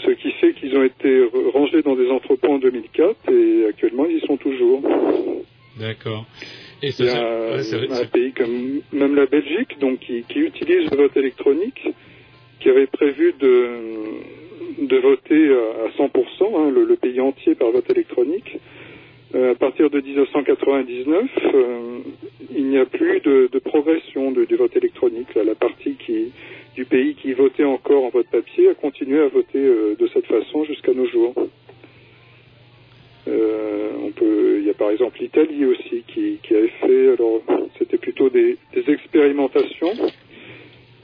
Ce 0.05 0.11
qui 0.11 0.31
fait 0.33 0.53
qu'ils 0.53 0.75
ont 0.77 0.83
été 0.83 1.27
rangés 1.53 1.81
dans 1.81 1.95
des 1.95 2.09
entrepôts 2.09 2.53
en 2.53 2.59
2004 2.59 3.15
et 3.31 3.65
actuellement 3.69 4.05
ils 4.05 4.17
y 4.17 4.21
sont 4.25 4.37
toujours. 4.37 4.81
D'accord. 5.79 6.25
Et 6.83 6.87
Il 6.87 7.05
y 7.05 7.09
ça, 7.09 7.17
a 7.17 7.51
ouais, 7.57 7.63
c'est 7.63 7.77
vrai- 7.77 8.01
un 8.01 8.05
pays 8.05 8.31
comme 8.33 8.81
même 8.93 9.15
la 9.15 9.25
Belgique, 9.27 9.77
donc 9.79 9.99
qui, 9.99 10.23
qui 10.23 10.39
utilise 10.39 10.89
le 10.91 10.97
vote 10.97 11.15
électronique, 11.17 11.81
qui 12.59 12.69
avait 12.69 12.87
prévu 12.87 13.33
de, 13.39 14.85
de 14.87 14.97
voter 14.97 15.49
à 15.53 15.85
à 15.85 15.89
100%, 15.97 16.07
hein, 16.57 16.71
le, 16.73 16.85
le 16.85 16.95
pays 16.95 17.19
entier 17.19 17.55
par 17.55 17.71
vote 17.71 17.89
électronique. 17.89 18.57
Euh, 19.35 19.51
à 19.51 19.55
partir 19.55 19.89
de 19.89 20.01
1999, 20.01 21.25
euh, 21.53 21.99
il 22.56 22.68
n'y 22.68 22.78
a 22.78 22.86
plus 22.86 23.20
de, 23.22 23.49
de 23.52 23.60
progression 23.60 24.32
du 24.32 24.56
vote 24.56 24.76
électronique. 24.76 25.34
Là, 25.36 25.43
la 25.43 25.56
partie 25.56 25.95
qui, 25.95 26.32
du 26.76 26.86
pays 26.86 27.16
qui 27.16 27.34
votait 27.34 27.64
encore 27.64 28.04
en 28.04 28.10
vote 28.10 28.28
papier 28.32 28.70
a 28.70 28.74
continué 28.74 29.22
à 29.22 29.28
voter 29.28 29.60
euh, 29.60 29.95
de 29.99 30.08
cette 30.08 30.26
façon 30.26 30.64
jusqu'à 30.66 30.93
nos 30.93 31.06
jours. 31.06 31.34
Euh, 33.28 33.91
on 34.04 34.12
peut, 34.12 34.58
il 34.60 34.66
y 34.66 34.70
a 34.70 34.74
par 34.74 34.89
exemple 34.89 35.20
l'Italie 35.20 35.66
aussi 35.66 36.04
qui, 36.08 36.39
avait 36.49 36.68
fait, 36.68 37.14
alors 37.14 37.41
c'était 37.78 37.97
plutôt 37.97 38.30
des, 38.30 38.58
expérimentations. 38.88 39.93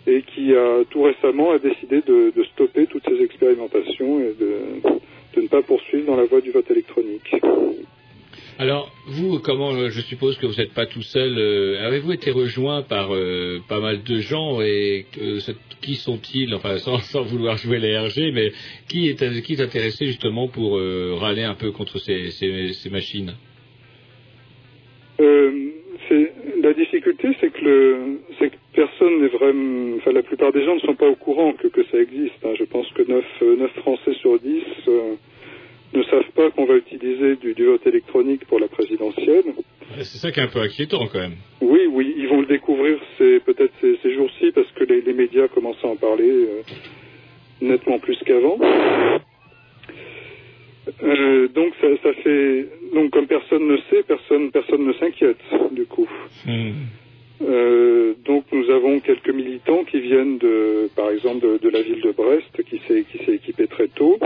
et 0.08 0.24
qui 0.24 0.56
a 0.56 0.84
tout 0.90 1.04
récemment 1.04 1.52
a 1.52 1.60
décidé 1.60 2.02
de, 2.02 2.32
stopper 2.54 2.88
toutes 2.88 3.08
ces 3.08 3.22
expérimentations 3.22 4.20
et 4.20 4.34
de 4.40 5.42
ne 5.42 5.48
pas 5.48 5.62
poursuivre 5.62 6.06
dans 6.08 6.16
la 6.16 6.26
voie 6.26 6.42
du 6.42 6.52
vote 6.52 6.70
électronique. 6.72 7.36
Alors, 8.60 8.92
vous, 9.06 9.40
comment, 9.40 9.74
euh, 9.74 9.90
je 9.90 10.02
suppose 10.02 10.38
que 10.38 10.48
vous 10.48 10.56
n'êtes 10.56 10.74
pas 10.74 10.86
tout 10.86 11.02
seul, 11.02 11.38
euh, 11.38 11.86
avez-vous 11.86 12.14
été 12.14 12.32
rejoint 12.32 12.82
par 12.82 13.14
euh, 13.14 13.60
pas 13.70 13.80
mal 13.80 14.04
de 14.04 14.20
gens 14.20 14.62
et 14.62 15.06
qui 15.82 15.96
sont-ils, 15.96 16.54
enfin 16.56 16.78
sans, 16.80 16.98
sans 17.00 17.24
vouloir 17.24 17.58
jouer 17.58 17.80
les 17.80 17.98
RG, 17.98 18.32
mais 18.34 18.52
qui 18.88 19.10
est, 19.10 19.42
qui 19.44 19.54
est 19.54 19.62
intéressé 19.62 20.08
justement 20.08 20.48
pour 20.48 20.80
râler 21.20 21.44
un 21.44 21.56
peu 21.56 21.72
contre 21.72 22.00
ces, 22.00 22.90
machines? 22.90 23.34
La 26.62 26.74
difficulté, 26.74 27.30
c'est 27.40 27.52
que, 27.52 27.60
que 28.40 28.56
personne 28.74 29.22
n'est 29.22 29.28
vraiment, 29.28 29.96
enfin 29.98 30.12
la 30.12 30.24
plupart 30.24 30.52
des 30.52 30.64
gens 30.66 30.76
ne 30.76 30.80
sont 30.82 30.96
pas 30.96 31.08
au 31.08 31.16
courant 31.16 31.54
que, 31.54 31.68
ça 31.92 31.98
existe. 31.98 32.44
hein. 32.44 32.54
Je 32.58 32.64
pense 32.66 32.88
que 32.94 33.04
9, 33.04 33.72
Français 33.78 34.14
sur 34.22 34.40
10 34.40 34.64
euh, 34.88 35.16
ne 35.94 36.04
savent 36.04 36.32
pas 36.36 36.52
qu'on 36.52 36.66
va 36.66 36.76
utiliser 36.76 37.36
du, 37.38 37.54
du 37.54 37.66
vote 37.66 37.86
électronique 37.88 38.46
pour 38.46 38.60
la 38.60 38.68
présidentielle. 38.68 39.46
C'est 39.98 40.18
ça 40.18 40.32
qui 40.32 40.40
est 40.40 40.44
un 40.44 40.48
peu 40.48 40.60
inquiétant 40.60 41.08
quand 41.08 41.20
même. 41.20 41.36
Oui, 41.62 41.82
oui, 41.90 42.14
ils 42.18 42.28
vont 42.28 42.42
le 42.42 42.48
découvrir 42.48 42.98
peut-être 43.18 43.74
ces, 43.82 43.98
ces 44.04 44.14
jours-ci 44.14 44.52
parce 44.54 44.70
que 44.74 44.84
les, 44.84 45.02
les 45.02 45.14
médias 45.14 45.48
commencent 45.48 45.84
à 45.84 45.88
en 45.88 45.96
parler 45.96 46.30
euh, 46.30 46.62
nettement 47.62 48.00
plus 48.00 48.18
qu'avant. 48.26 48.60
Euh, 51.04 51.48
donc 51.50 51.74
ça, 51.82 51.88
ça 52.04 52.14
fait 52.24 52.68
donc 52.94 53.12
comme 53.12 53.28
personne 53.28 53.68
ne 53.68 53.78
sait, 53.90 54.04
personne 54.08 54.52
personne 54.52 54.86
ne 54.86 54.94
s'inquiète 54.94 55.42
du 55.72 55.86
coup. 55.86 56.08
Euh, 57.42 58.14
donc 58.26 58.46
nous 58.52 58.70
avons 58.72 59.00
quelques 59.00 59.30
militants 59.30 59.84
qui 59.84 60.00
viennent 60.00 60.38
de, 60.38 60.90
par 60.96 61.12
exemple, 61.12 61.42
de, 61.46 61.58
de 61.58 61.70
la 61.70 61.82
ville 61.82 62.02
de 62.02 62.12
Brest, 62.12 62.64
qui 62.70 62.80
s'est 62.88 63.04
qui 63.12 63.24
s'est 63.26 63.36
équipé 63.36 63.68
très 63.68 63.88
tôt, 63.90 64.18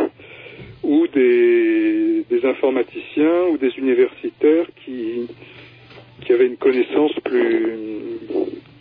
ou 0.83 1.07
des, 1.07 2.23
des 2.29 2.45
informaticiens 2.45 3.43
ou 3.51 3.57
des 3.57 3.71
universitaires 3.77 4.65
qui 4.83 5.27
qui 6.25 6.33
avaient 6.33 6.45
une 6.47 6.57
connaissance 6.57 7.11
plus 7.23 7.67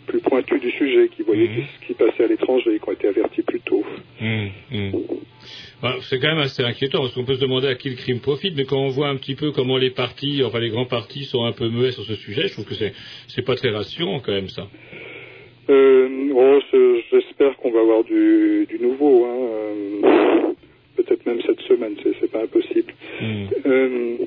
plus 0.07 0.19
pointue 0.19 0.59
du 0.59 0.71
sujet, 0.71 1.07
qui 1.15 1.21
voyaient 1.23 1.49
ce 1.81 1.87
qui 1.87 1.93
passait 1.93 2.23
à 2.23 2.27
l'étranger, 2.27 2.79
qui 2.83 2.89
ont 2.89 2.91
été 2.91 3.07
avertis 3.07 3.41
plus 3.43 3.61
tôt. 3.61 3.83
Hum, 4.21 4.49
hum. 4.73 4.91
Bah, 5.81 5.95
c'est 6.01 6.19
quand 6.19 6.27
même 6.27 6.39
assez 6.39 6.61
inquiétant 6.63 6.99
parce 6.99 7.13
qu'on 7.13 7.23
peut 7.23 7.35
se 7.35 7.39
demander 7.41 7.67
à 7.67 7.75
qui 7.75 7.89
le 7.89 7.95
crime 7.95 8.19
profite, 8.19 8.55
mais 8.55 8.65
quand 8.65 8.77
on 8.79 8.89
voit 8.89 9.07
un 9.07 9.15
petit 9.15 9.35
peu 9.35 9.51
comment 9.51 9.77
les 9.77 9.89
partis, 9.89 10.43
enfin 10.43 10.59
les 10.59 10.69
grands 10.69 10.85
partis 10.85 11.23
sont 11.23 11.43
un 11.45 11.53
peu 11.53 11.69
muets 11.69 11.91
sur 11.91 12.03
ce 12.03 12.15
sujet, 12.15 12.47
je 12.47 12.53
trouve 12.53 12.65
que 12.65 12.75
c'est 12.75 12.93
c'est 13.29 13.41
pas 13.43 13.55
très 13.55 13.69
rassurant 13.71 14.19
quand 14.19 14.33
même 14.33 14.49
ça. 14.49 14.67
Euh, 15.69 16.29
oh, 16.35 16.59
je- 16.71 17.01
j'espère 17.11 17.55
qu'on 17.57 17.71
va 17.71 17.79
avoir 17.79 18.03
du, 18.03 18.67
du 18.69 18.79
nouveau. 18.79 19.25
Hein, 19.25 20.53
Peut-être 20.95 21.25
même 21.25 21.41
cette 21.45 21.61
semaine, 21.61 21.95
c'est 22.03 22.31
pas 22.31 22.43
impossible. 22.43 22.93
Euh, 23.65 24.17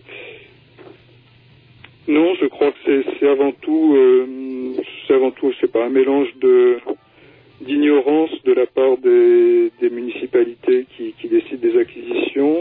non, 2.08 2.34
je 2.40 2.46
crois 2.46 2.72
que 2.72 3.02
c'est- 3.20 3.28
avant 3.28 3.52
tout, 3.52 3.94
euh, 3.96 4.26
c'est 5.06 5.14
avant 5.14 5.30
tout, 5.30 5.52
je 5.52 5.58
sais 5.60 5.68
pas, 5.72 5.84
un 5.86 5.90
mélange 5.90 6.28
de 6.40 6.76
d'ignorance 7.60 8.30
de 8.44 8.52
la 8.52 8.66
part 8.66 8.98
des, 8.98 9.70
des 9.80 9.88
municipalités 9.88 10.84
qui, 10.96 11.14
qui 11.18 11.28
décident 11.28 11.62
des 11.62 11.78
acquisitions. 11.78 12.58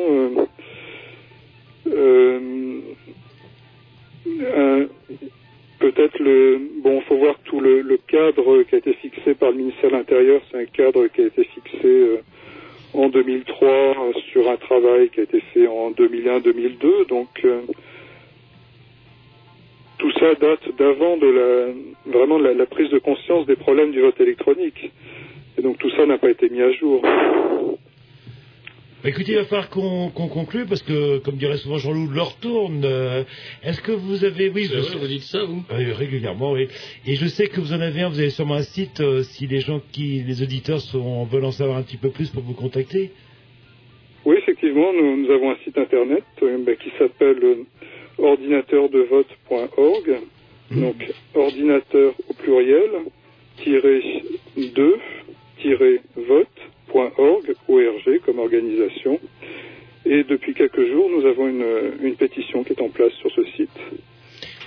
euh, 1.87 1.87
euh, 1.87 2.79
Peut-être 5.79 6.17
le 6.19 6.61
bon, 6.81 7.01
faut 7.01 7.17
voir 7.17 7.35
tout 7.43 7.59
le, 7.59 7.81
le 7.81 7.97
cadre 8.07 8.63
qui 8.63 8.75
a 8.75 8.77
été 8.77 8.93
fixé 8.93 9.33
par 9.33 9.51
le 9.51 9.57
ministère 9.57 9.89
de 9.91 9.95
l'Intérieur. 9.97 10.41
C'est 10.49 10.57
un 10.57 10.65
cadre 10.65 11.07
qui 11.07 11.21
a 11.21 11.25
été 11.27 11.43
fixé 11.43 11.81
euh, 11.85 12.17
en 12.93 13.09
2003 13.09 13.67
euh, 13.67 13.93
sur 14.31 14.49
un 14.49 14.57
travail 14.57 15.09
qui 15.09 15.19
a 15.19 15.23
été 15.23 15.41
fait 15.53 15.67
en 15.67 15.91
2001-2002. 15.91 17.07
Donc 17.07 17.29
euh, 17.45 17.61
tout 19.97 20.11
ça 20.13 20.33
date 20.35 20.75
d'avant 20.77 21.17
de 21.17 21.27
la 21.27 22.11
vraiment 22.17 22.39
de 22.39 22.45
la, 22.45 22.53
la 22.53 22.65
prise 22.65 22.89
de 22.89 22.99
conscience 22.99 23.45
des 23.45 23.55
problèmes 23.55 23.91
du 23.91 24.01
vote 24.01 24.19
électronique. 24.19 24.91
Et 25.57 25.61
donc 25.61 25.77
tout 25.77 25.89
ça 25.91 26.05
n'a 26.05 26.17
pas 26.17 26.29
été 26.29 26.49
mis 26.49 26.61
à 26.61 26.71
jour. 26.71 27.01
Bah, 29.03 29.09
écoutez, 29.09 29.33
il 29.33 29.37
va 29.37 29.43
falloir 29.43 29.69
qu'on 29.69 30.09
qu'on 30.11 30.29
conclue 30.29 30.65
parce 30.65 30.81
que, 30.81 31.17
comme 31.17 31.35
dirait 31.35 31.57
souvent 31.57 31.77
Jean-Loup, 31.77 32.07
l'heure 32.07 32.37
tourne. 32.39 32.85
Euh, 32.85 33.25
Est-ce 33.61 33.81
que 33.81 33.91
vous 33.91 34.23
avez, 34.23 34.47
oui, 34.49 34.69
je 34.71 34.77
vrai, 34.77 34.97
vous 34.97 35.07
dites 35.07 35.23
ça 35.23 35.43
vous? 35.43 35.61
Oui, 35.75 35.91
régulièrement, 35.91 36.53
oui. 36.53 36.69
Et 37.05 37.15
je 37.15 37.27
sais 37.27 37.47
que 37.47 37.59
vous 37.59 37.73
en 37.73 37.81
avez 37.81 37.99
un, 37.99 38.07
vous 38.07 38.19
avez 38.19 38.29
sûrement 38.29 38.55
un 38.55 38.61
site, 38.61 39.01
euh, 39.01 39.23
si 39.23 39.45
les 39.45 39.59
gens 39.59 39.81
qui, 39.91 40.23
les 40.25 40.41
auditeurs 40.41 40.79
sont, 40.79 41.25
veulent 41.25 41.43
en 41.43 41.51
savoir 41.51 41.79
un 41.79 41.83
petit 41.83 41.97
peu 41.97 42.11
plus 42.11 42.29
pour 42.29 42.43
vous 42.43 42.53
contacter. 42.53 43.11
Oui, 44.23 44.37
effectivement, 44.37 44.93
nous, 44.93 45.17
nous 45.21 45.31
avons 45.31 45.51
un 45.51 45.57
site 45.65 45.77
internet 45.77 46.23
euh, 46.41 46.59
bah, 46.65 46.75
qui 46.75 46.89
s'appelle 46.97 47.43
euh, 47.43 47.65
ordinateurdevote.org. 48.19 50.17
Donc, 50.71 50.95
ordinateur 51.35 52.13
au 52.29 52.33
pluriel, 52.33 52.89
tiré 53.57 54.23
2, 54.55 54.95
tiré 55.61 55.99
vote.org, 56.15 56.72
ORG 56.93 58.19
comme 58.25 58.39
organisation. 58.39 59.19
Et 60.05 60.23
depuis 60.23 60.53
quelques 60.53 60.85
jours, 60.91 61.09
nous 61.09 61.25
avons 61.25 61.47
une, 61.47 61.65
une 62.01 62.15
pétition 62.15 62.63
qui 62.63 62.73
est 62.73 62.81
en 62.81 62.89
place 62.89 63.13
sur 63.21 63.31
ce 63.31 63.43
site. 63.55 63.69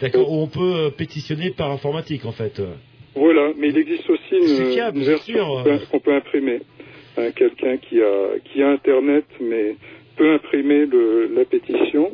D'accord, 0.00 0.30
où 0.30 0.36
on 0.42 0.46
peut 0.48 0.86
euh, 0.86 0.90
pétitionner 0.90 1.50
par 1.50 1.70
informatique, 1.70 2.24
en 2.24 2.32
fait. 2.32 2.60
Voilà, 3.14 3.52
mais 3.56 3.68
il 3.68 3.78
existe 3.78 4.08
aussi 4.10 4.34
une, 4.34 4.72
fiable, 4.72 4.98
une 4.98 5.04
version 5.04 5.62
qu'on 5.90 6.00
peut, 6.00 6.14
imprimer. 6.14 6.60
Hein, 7.16 7.30
Quelqu'un 7.34 7.78
qui 7.78 8.00
a, 8.02 8.38
qui 8.44 8.62
a 8.62 8.70
Internet, 8.70 9.24
mais 9.40 9.74
peut 10.16 10.34
imprimer 10.34 10.84
le, 10.86 11.30
la 11.34 11.44
pétition 11.44 12.10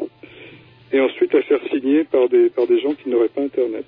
et 0.92 1.00
ensuite 1.00 1.32
la 1.32 1.42
faire 1.42 1.60
signer 1.70 2.04
par 2.04 2.28
des, 2.28 2.50
par 2.50 2.66
des 2.66 2.80
gens 2.80 2.94
qui 2.94 3.08
n'auraient 3.08 3.28
pas 3.28 3.42
Internet. 3.42 3.86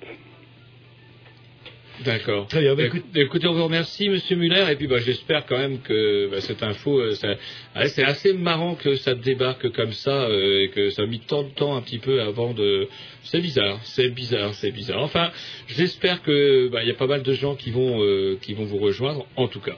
D'accord. 2.05 2.47
Très 2.47 2.61
bien, 2.61 2.75
bah, 2.75 2.83
Écoute- 2.85 3.03
écoutez, 3.15 3.47
on 3.47 3.53
vous 3.53 3.63
remercie, 3.63 4.09
Monsieur 4.09 4.35
Muller, 4.35 4.65
et 4.71 4.75
puis 4.75 4.87
bah, 4.87 4.99
j'espère 4.99 5.45
quand 5.45 5.57
même 5.57 5.79
que 5.81 6.27
bah, 6.29 6.39
cette 6.41 6.61
info, 6.63 6.99
euh, 6.99 7.11
ça- 7.15 7.35
ouais, 7.75 7.87
c'est 7.87 8.03
assez 8.03 8.33
marrant 8.33 8.75
que 8.75 8.95
ça 8.95 9.15
débarque 9.15 9.71
comme 9.71 9.91
ça, 9.91 10.25
euh, 10.25 10.63
et 10.63 10.69
que 10.69 10.89
ça 10.91 11.03
a 11.03 11.05
mis 11.05 11.19
tant 11.19 11.43
de 11.43 11.49
temps 11.49 11.75
un 11.75 11.81
petit 11.81 11.99
peu 11.99 12.21
avant 12.21 12.53
de. 12.53 12.87
C'est 13.23 13.41
bizarre, 13.41 13.79
c'est 13.83 14.09
bizarre, 14.09 14.53
c'est 14.53 14.71
bizarre. 14.71 15.01
Enfin, 15.01 15.31
j'espère 15.67 16.21
que 16.21 16.67
bah, 16.69 16.83
il 16.83 16.87
y 16.87 16.91
a 16.91 16.95
pas 16.95 17.07
mal 17.07 17.23
de 17.23 17.33
gens 17.33 17.55
qui 17.55 17.71
vont 17.71 18.01
euh, 18.03 18.37
qui 18.41 18.53
vont 18.53 18.65
vous 18.65 18.77
rejoindre, 18.77 19.25
en 19.35 19.47
tout 19.47 19.59
cas. 19.61 19.77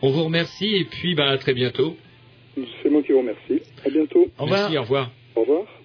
On 0.00 0.10
vous 0.10 0.24
remercie, 0.24 0.74
et 0.76 0.84
puis 0.84 1.14
bah, 1.14 1.28
à 1.28 1.38
très 1.38 1.52
bientôt. 1.54 1.96
C'est 2.82 2.88
moi 2.90 3.02
qui 3.02 3.12
vous 3.12 3.18
remercie. 3.20 3.60
À 3.84 3.90
bientôt. 3.90 4.26
Au 4.38 4.44
revoir. 4.44 4.60
Merci, 4.70 4.78
au 4.78 4.82
revoir. 4.82 5.10
Au 5.36 5.40
revoir. 5.42 5.77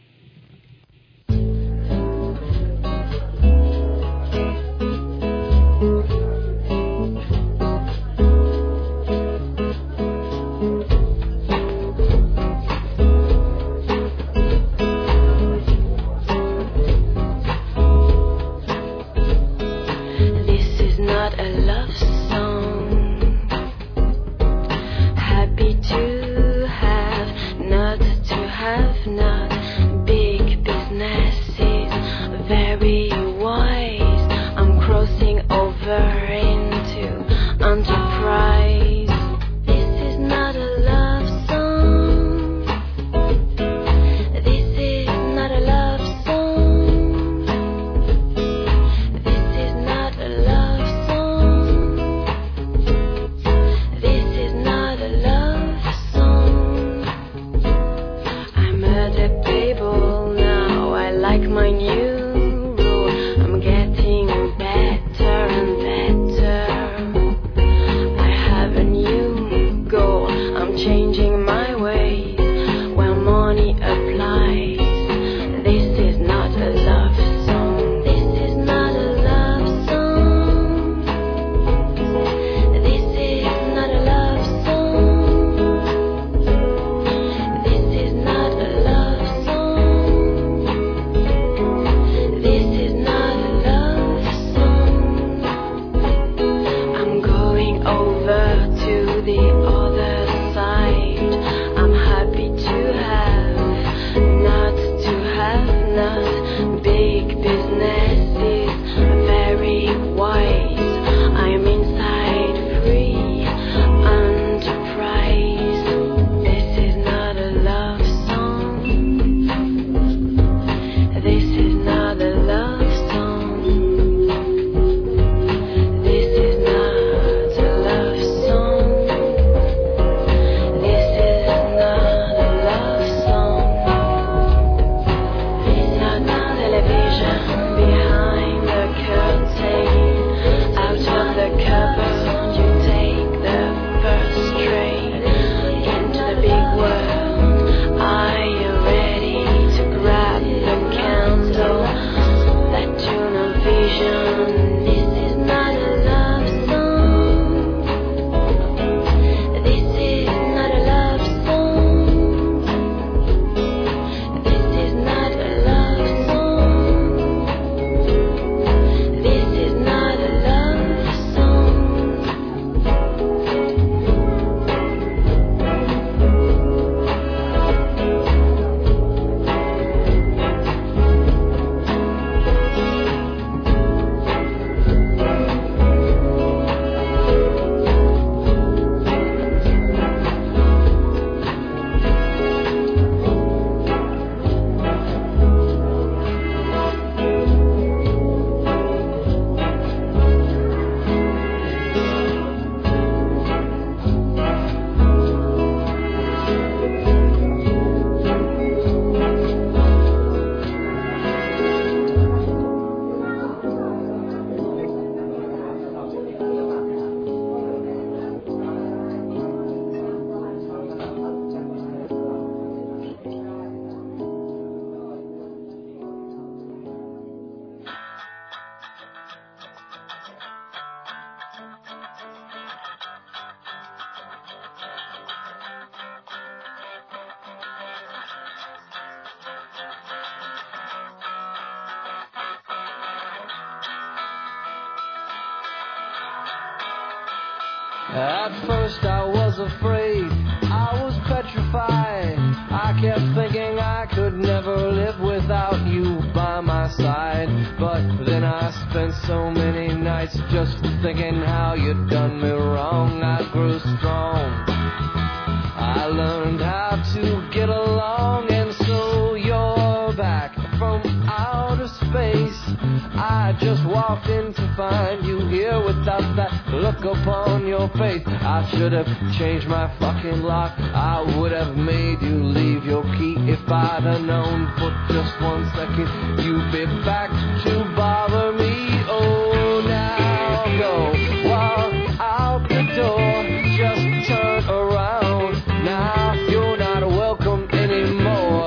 Should 278.78 278.92
have 278.94 279.08
changed 279.38 279.68
my 279.68 279.88
fucking 280.00 280.42
lock. 280.42 280.74
I 280.80 281.22
would 281.38 281.52
have 281.52 281.76
made 281.76 282.22
you 282.22 282.44
leave 282.44 282.86
your 282.86 283.04
key 283.18 283.36
if 283.50 283.60
I'd 283.70 284.04
have 284.04 284.22
known 284.22 284.68
for 284.78 284.90
just 285.14 285.40
one 285.42 285.70
second 285.76 286.08
you'd 286.44 286.72
be 286.72 286.86
back 287.06 287.30
to 287.64 287.94
bother 287.96 288.52
me. 288.54 288.74
Oh, 289.08 289.84
now 289.86 290.66
go 290.80 291.50
walk 291.50 291.94
out 292.20 292.68
the 292.68 292.84
door. 292.96 293.44
Just 293.78 294.28
turn 294.28 294.64
around. 294.70 295.54
Now 295.86 296.34
you're 296.50 296.78
not 296.78 297.08
welcome 297.08 297.70
anymore. 297.72 298.66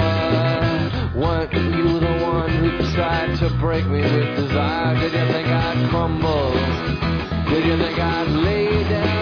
Weren't 1.16 1.52
you 1.52 2.00
the 2.00 2.18
one 2.22 2.50
who 2.50 2.94
tried 2.94 3.36
to 3.38 3.50
break 3.58 3.86
me 3.86 4.02
with 4.02 4.36
desire? 4.36 4.94
Did 5.00 5.12
you 5.12 5.32
think 5.32 5.48
I'd 5.48 5.88
crumble? 5.90 6.52
Did 7.50 7.64
you 7.64 7.76
think 7.76 7.98
I'd 7.98 8.28
lay 8.28 8.84
down 8.88 9.15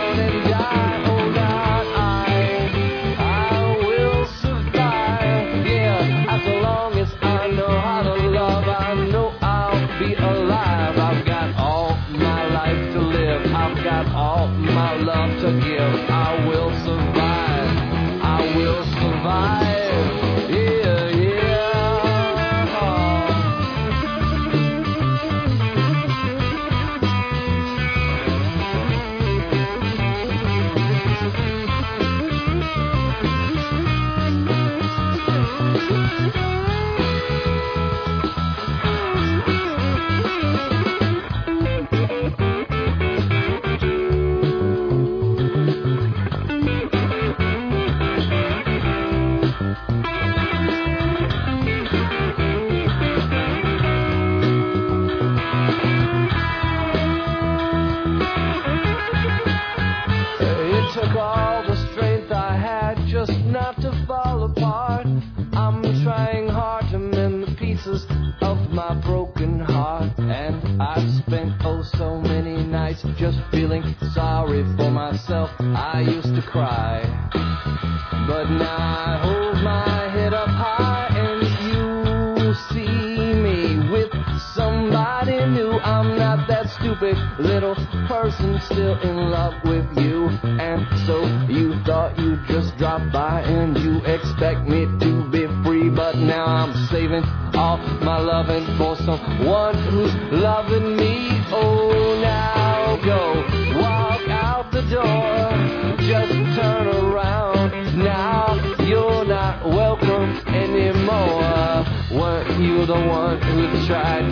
stupid 86.95 87.17
little 87.39 87.75
person 88.07 88.61
still 88.67 89.01
in 89.01 89.17
love 89.31 89.55
with 89.65 89.87
you. 89.97 90.29
And 90.43 90.87
so 91.07 91.25
you 91.49 91.75
thought 91.85 92.19
you'd 92.19 92.47
just 92.47 92.77
drop 92.77 93.01
by 93.13 93.41
and 93.43 93.77
you 93.79 93.99
expect 94.05 94.69
me 94.69 94.87
to 95.01 95.29
be 95.31 95.47
free. 95.65 95.91
But 95.91 96.17
now 96.17 96.45
I'm 96.45 96.87
saving 96.89 97.25
all 97.55 97.79
my 97.79 98.19
loving 98.19 98.67
for 98.79 98.97
someone 98.97 99.75
who's 99.91 100.15
loving 100.33 100.97
me. 100.97 101.29
Oh, 101.51 102.21
now 102.23 102.97
go 103.05 103.81
walk 103.81 104.29
out 104.29 104.71
the 104.71 104.83
door. 104.83 105.97
Just 105.99 106.33
turn 106.57 106.87
around. 106.87 107.99
Now 107.99 108.55
you're 108.81 109.25
not 109.25 109.67
welcome 109.67 110.37
anymore. 110.49 111.85
Weren't 112.13 112.61
you 112.61 112.87
the 112.87 112.95
one 112.95 113.41
who 113.43 113.87
tried 113.87 114.24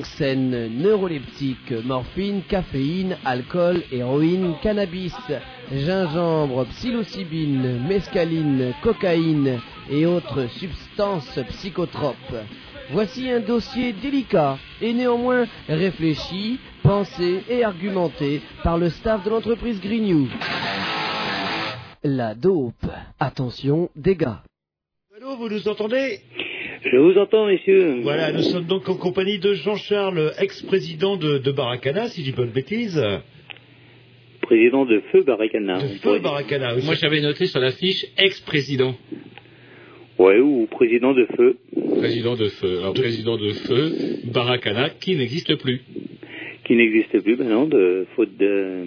Tranxène, 0.00 0.68
neuroleptique, 0.78 1.72
morphine, 1.84 2.42
caféine, 2.48 3.18
alcool, 3.22 3.82
héroïne, 3.92 4.54
cannabis, 4.62 5.14
gingembre, 5.70 6.64
psilocybine, 6.70 7.86
mescaline, 7.86 8.72
cocaïne 8.82 9.60
et 9.90 10.06
autres 10.06 10.46
substances 10.52 11.38
psychotropes. 11.50 12.16
Voici 12.92 13.30
un 13.30 13.40
dossier 13.40 13.92
délicat 13.92 14.56
et 14.80 14.94
néanmoins 14.94 15.44
réfléchi, 15.68 16.58
pensé 16.82 17.44
et 17.50 17.62
argumenté 17.62 18.40
par 18.64 18.78
le 18.78 18.88
staff 18.88 19.22
de 19.22 19.28
l'entreprise 19.28 19.82
Grignou. 19.82 20.28
La 22.02 22.34
dope. 22.34 22.90
Attention, 23.18 23.90
dégâts. 23.94 24.38
Allô, 25.14 25.36
vous 25.36 25.50
nous 25.50 25.68
entendez? 25.68 26.20
Je 26.82 26.96
vous 26.96 27.18
entends, 27.18 27.46
messieurs. 27.46 28.00
Voilà, 28.02 28.32
nous 28.32 28.42
sommes 28.42 28.64
donc 28.64 28.88
en 28.88 28.96
compagnie 28.96 29.38
de 29.38 29.52
Jean-Charles, 29.52 30.32
ex-président 30.38 31.18
de, 31.18 31.36
de 31.36 31.52
Baracana, 31.52 32.08
si 32.08 32.22
je 32.22 32.30
dis 32.30 32.32
pas 32.32 32.46
de 32.46 32.50
bêtises. 32.50 33.02
Président 34.40 34.86
de 34.86 35.02
Feu 35.12 35.22
Baracana. 35.22 35.78
De 35.78 35.88
Feu 35.98 36.18
Baracana. 36.20 36.74
Moi, 36.82 36.94
j'avais 36.94 37.20
noté 37.20 37.46
sur 37.46 37.60
la 37.60 37.72
fiche 37.72 38.06
ex-président. 38.16 38.94
Ouais, 40.18 40.38
ou 40.38 40.66
président 40.70 41.12
de 41.12 41.26
Feu. 41.36 41.56
Président 41.98 42.34
de 42.34 42.48
Feu. 42.48 42.78
Alors, 42.78 42.94
président 42.94 43.36
de 43.36 43.50
Feu, 43.52 43.92
Baracana, 44.32 44.88
qui 44.88 45.16
n'existe 45.16 45.54
plus. 45.56 45.82
Qui 46.64 46.76
n'existe 46.76 47.20
plus, 47.20 47.36
maintenant, 47.36 47.66
de 47.66 48.06
faute 48.16 48.36
de 48.38 48.84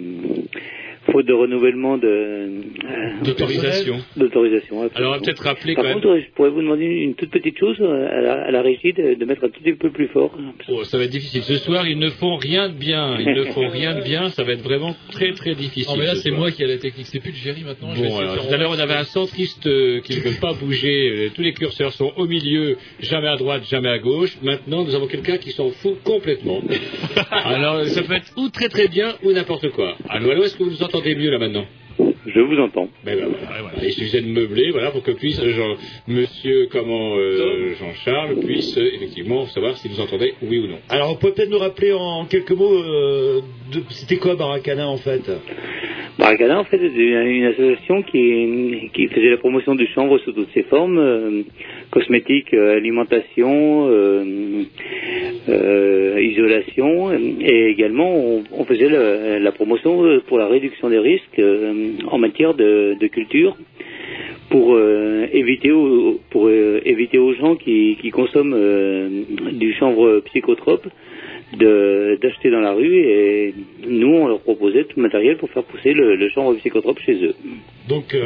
faute 1.10 1.26
de 1.26 1.32
renouvellement 1.32 1.98
de 1.98 2.06
euh, 2.06 3.22
D'autorisation. 3.24 3.96
D'autorisation. 4.16 4.82
absolument. 4.82 4.90
Alors, 4.94 5.10
on 5.12 5.14
va 5.14 5.20
peut-être 5.20 5.42
rappeler 5.42 5.74
Par 5.74 5.84
quand 5.84 5.88
même. 5.90 6.00
contre, 6.00 6.18
je 6.18 6.30
pourrais 6.34 6.50
vous 6.50 6.62
demander 6.62 6.84
une 6.84 7.14
toute 7.14 7.30
petite 7.30 7.58
chose 7.58 7.76
euh, 7.80 8.08
à 8.10 8.20
la, 8.20 8.32
à 8.46 8.50
la 8.50 8.62
régie 8.62 8.92
de, 8.92 9.14
de 9.14 9.24
mettre 9.24 9.44
un 9.44 9.48
tout 9.48 9.60
petit 9.62 9.74
peu 9.74 9.90
plus 9.90 10.08
fort. 10.08 10.36
Oh, 10.68 10.84
ça 10.84 10.98
va 10.98 11.04
être 11.04 11.10
difficile. 11.10 11.42
Ce 11.42 11.56
soir, 11.56 11.86
ils 11.86 11.98
ne 11.98 12.10
font 12.10 12.36
rien 12.36 12.68
de 12.68 12.74
bien. 12.74 13.18
Ils 13.18 13.34
ne 13.34 13.44
font 13.44 13.68
rien 13.68 13.94
de 13.94 14.02
bien. 14.02 14.28
Ça 14.30 14.44
va 14.44 14.52
être 14.52 14.62
vraiment 14.62 14.94
très, 15.10 15.32
très 15.32 15.54
difficile. 15.54 15.92
Non, 15.92 15.98
mais 15.98 16.06
là, 16.06 16.14
ce 16.14 16.22
c'est 16.22 16.28
soir. 16.30 16.40
moi 16.40 16.50
qui 16.50 16.62
ai 16.62 16.66
la 16.66 16.78
technique. 16.78 17.06
C'est 17.06 17.20
plus 17.20 17.30
le 17.32 17.36
Jerry 17.36 17.62
maintenant. 17.64 17.94
je 17.94 18.02
vais 18.02 18.08
Bon, 18.08 18.18
de 18.18 18.22
alors, 18.22 18.46
tout 18.48 18.54
à 18.54 18.56
l'heure, 18.56 18.70
on 18.74 18.78
avait 18.78 18.94
un 18.94 19.04
centriste 19.04 19.66
euh, 19.66 20.00
qui 20.00 20.16
ne 20.16 20.20
veut 20.22 20.40
pas 20.40 20.52
bouger. 20.54 21.30
Tous 21.34 21.42
les 21.42 21.52
curseurs 21.52 21.92
sont 21.92 22.12
au 22.16 22.26
milieu, 22.26 22.76
jamais 23.00 23.28
à 23.28 23.36
droite, 23.36 23.62
jamais 23.68 23.88
à 23.90 23.98
gauche. 23.98 24.36
Maintenant, 24.42 24.84
nous 24.84 24.94
avons 24.94 25.06
quelqu'un 25.06 25.36
qui 25.38 25.50
s'en 25.50 25.70
fout 25.70 25.96
complètement. 26.04 26.60
alors, 27.30 27.84
ça 27.86 28.02
peut 28.02 28.14
être 28.14 28.32
ou 28.36 28.48
très 28.48 28.68
très 28.68 28.88
bien 28.88 29.14
ou 29.22 29.32
n'importe 29.32 29.68
quoi. 29.70 29.96
Allô, 30.08 30.30
allô, 30.30 30.44
est-ce 30.44 30.56
que 30.56 30.62
vous 30.62 30.70
nous 30.70 30.82
entendez? 30.82 30.93
Mieux 31.02 31.30
là 31.30 31.38
maintenant 31.38 31.64
Je 32.26 32.40
vous 32.40 32.58
entends. 32.58 32.88
ben, 33.04 33.16
ben, 33.18 33.26
voilà, 33.28 33.62
voilà. 33.62 33.78
Il 33.82 33.92
suffisait 33.92 34.22
de 34.22 34.28
meubler, 34.28 34.70
voilà, 34.70 34.90
pour 34.90 35.02
que 35.02 35.10
puisse 35.12 35.38
euh, 35.40 35.50
Jean, 35.50 35.74
Monsieur, 36.08 36.68
comment 36.70 37.16
euh, 37.16 37.74
Jean-Charles 37.78 38.36
puisse 38.40 38.76
euh, 38.78 38.94
effectivement 38.94 39.46
savoir 39.46 39.76
s'il 39.76 39.90
nous 39.90 40.00
entendait, 40.00 40.34
oui 40.42 40.58
ou 40.58 40.66
non. 40.68 40.78
Alors, 40.88 41.10
vous 41.12 41.18
pouvez 41.18 41.32
peut-être 41.32 41.50
nous 41.50 41.58
rappeler 41.58 41.92
en 41.92 42.24
quelques 42.24 42.52
mots, 42.52 42.72
euh, 42.74 43.40
de- 43.72 43.82
c'était 43.90 44.16
quoi 44.16 44.36
Baracana 44.36 44.88
en 44.88 44.96
fait? 44.96 45.22
Baracana, 46.18 46.60
en 46.60 46.64
fait, 46.64 46.78
c'est 46.78 47.02
une 47.02 47.44
association 47.46 48.02
qui, 48.04 48.88
qui 48.94 49.08
faisait 49.08 49.30
la 49.30 49.36
promotion 49.36 49.74
du 49.74 49.86
chanvre 49.88 50.16
sous 50.18 50.32
toutes 50.32 50.52
ses 50.54 50.62
formes, 50.62 50.98
euh, 50.98 51.42
cosmétiques, 51.90 52.54
euh, 52.54 52.76
alimentation, 52.76 53.88
euh, 53.90 54.62
euh, 55.48 56.20
isolation, 56.22 57.12
et 57.12 57.66
également 57.70 58.14
on, 58.16 58.44
on 58.52 58.64
faisait 58.64 58.88
la, 58.88 59.38
la 59.40 59.52
promotion 59.52 60.20
pour 60.28 60.38
la 60.38 60.46
réduction 60.46 60.88
des 60.88 60.98
risques 61.00 61.38
euh, 61.40 61.92
en 62.14 62.18
matière 62.18 62.54
de, 62.54 63.06
culture 63.08 63.56
pour 64.48 64.74
euh, 64.74 65.26
éviter 65.32 65.72
aux, 65.72 66.20
pour 66.30 66.46
euh, 66.46 66.80
gens 67.40 67.56
qui, 67.56 67.96
consomment 68.12 68.54
euh, 68.56 69.08
du 69.52 69.74
chanvre 69.74 70.20
psychotrope 70.26 70.86
de- 71.58 72.16
d'acheter 72.22 72.50
dans 72.50 72.60
la 72.60 72.72
rue 72.72 72.96
et 72.98 73.54
nous 73.88 74.14
on 74.14 74.28
leur 74.28 74.40
proposait 74.40 74.84
tout 74.84 74.96
le 74.96 75.02
matériel 75.02 75.38
pour 75.38 75.50
faire 75.50 75.64
pousser 75.64 75.92
le, 75.92 76.28
chanvre 76.28 76.54
psychotrope 76.54 77.00
chez 77.00 77.16
eux. 77.24 77.34
Donc, 77.88 78.16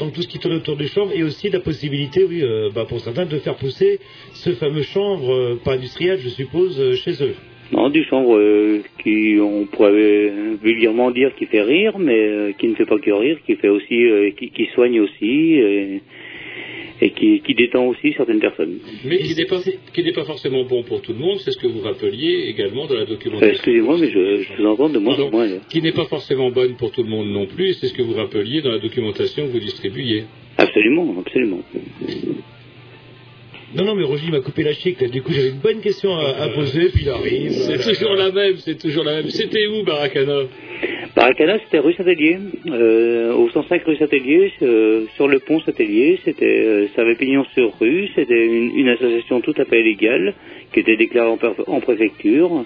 donc 0.00 0.12
tout 0.14 0.22
ce 0.22 0.28
qui 0.28 0.38
tourne 0.38 0.56
autour 0.56 0.76
du 0.76 0.88
chanvre 0.88 1.12
et 1.14 1.22
aussi 1.22 1.50
la 1.50 1.60
possibilité, 1.60 2.24
oui, 2.24 2.42
bah, 2.74 2.86
pour 2.88 3.00
certains, 3.00 3.26
de 3.26 3.38
faire 3.38 3.56
pousser 3.56 4.00
ce 4.32 4.50
fameux 4.50 4.82
chanvre, 4.82 5.58
pas 5.64 5.74
industriel, 5.74 6.18
je 6.18 6.30
suppose, 6.30 6.94
chez 6.96 7.22
eux. 7.22 7.34
Non, 7.72 7.88
du 7.88 8.04
chanvre 8.04 8.36
euh, 8.36 8.82
qui 9.02 9.38
on 9.40 9.64
pourrait 9.64 10.30
vulgairement 10.62 11.10
dire 11.10 11.34
qui 11.36 11.46
fait 11.46 11.62
rire, 11.62 11.98
mais 11.98 12.18
euh, 12.18 12.52
qui 12.52 12.68
ne 12.68 12.74
fait 12.74 12.84
pas 12.84 12.98
que 12.98 13.10
rire, 13.10 13.38
qui 13.46 13.54
fait 13.56 13.68
aussi 13.70 14.04
euh, 14.04 14.30
qui, 14.38 14.50
qui 14.50 14.66
soigne 14.74 15.00
aussi 15.00 15.54
et, 15.54 16.00
et 17.00 17.10
qui, 17.10 17.40
qui 17.40 17.54
détend 17.54 17.86
aussi 17.86 18.12
certaines 18.14 18.40
personnes. 18.40 18.78
Mais 19.06 19.18
qui 19.18 19.34
n'est 19.34 19.46
pas, 19.46 19.60
qui 19.94 20.04
n'est 20.04 20.12
pas 20.12 20.24
forcément 20.24 20.64
bon 20.64 20.82
pour 20.82 21.00
tout 21.00 21.14
le 21.14 21.18
monde, 21.18 21.38
c'est 21.38 21.50
ce 21.50 21.58
que 21.58 21.66
vous 21.66 21.80
rappeliez 21.80 22.48
également 22.48 22.86
dans 22.86 22.94
la 22.94 23.06
documentation. 23.06 23.54
Excusez-moi, 23.54 23.96
mais 23.98 24.10
je, 24.10 24.42
je 24.42 24.62
vous 24.62 24.68
entends 24.68 24.90
de 24.90 24.98
moins 24.98 25.18
en 25.18 25.30
moins. 25.30 25.48
Qui 25.70 25.80
n'est 25.80 25.92
pas 25.92 26.04
forcément 26.04 26.50
bonne 26.50 26.76
pour 26.76 26.92
tout 26.92 27.02
le 27.02 27.08
monde 27.08 27.28
non 27.28 27.46
plus, 27.46 27.72
c'est 27.74 27.86
ce 27.86 27.94
que 27.94 28.02
vous 28.02 28.14
rappeliez 28.14 28.60
dans 28.60 28.70
la 28.70 28.80
documentation 28.80 29.46
que 29.46 29.50
vous 29.52 29.60
distribuiez. 29.60 30.24
Absolument, 30.58 31.14
absolument. 31.18 31.62
Non, 33.74 33.84
non, 33.84 33.94
mais 33.94 34.04
Roger 34.04 34.30
m'a 34.30 34.40
coupé 34.40 34.62
la 34.64 34.72
chic, 34.72 35.00
là. 35.00 35.08
du 35.08 35.22
coup 35.22 35.32
j'avais 35.32 35.48
une 35.48 35.60
bonne 35.60 35.80
question 35.80 36.14
à, 36.14 36.42
à 36.42 36.48
poser, 36.48 36.90
puis 36.90 37.02
il 37.04 37.08
arrive. 37.08 37.52
C'est 37.52 37.76
voilà. 37.76 37.84
toujours 37.84 38.14
la 38.14 38.30
même, 38.30 38.56
c'est 38.58 38.78
toujours 38.78 39.04
la 39.04 39.14
même. 39.16 39.30
C'était 39.30 39.66
où, 39.66 39.82
Baracana? 39.84 40.42
Baracana, 41.14 41.58
c'était 41.64 41.78
rue 41.78 41.94
Saint-Hélier, 41.94 42.38
euh, 42.68 43.34
au 43.34 43.48
105 43.50 43.82
rue 43.84 43.96
Saint-Hélier, 43.96 44.52
euh, 44.62 45.04
sur 45.16 45.28
le 45.28 45.38
pont 45.40 45.60
Saint-Hélier. 45.60 46.18
C'était, 46.24 46.64
euh, 46.64 46.86
ça 46.94 47.02
avait 47.02 47.16
pignon 47.16 47.44
sur 47.54 47.72
rue. 47.78 48.08
C'était 48.14 48.46
une, 48.46 48.76
une 48.76 48.88
association 48.88 49.40
tout 49.40 49.54
à 49.56 49.64
fait 49.64 49.82
légale 49.82 50.34
qui 50.72 50.80
était 50.80 50.96
déclarée 50.96 51.36
en, 51.66 51.80
préfecture, 51.80 52.64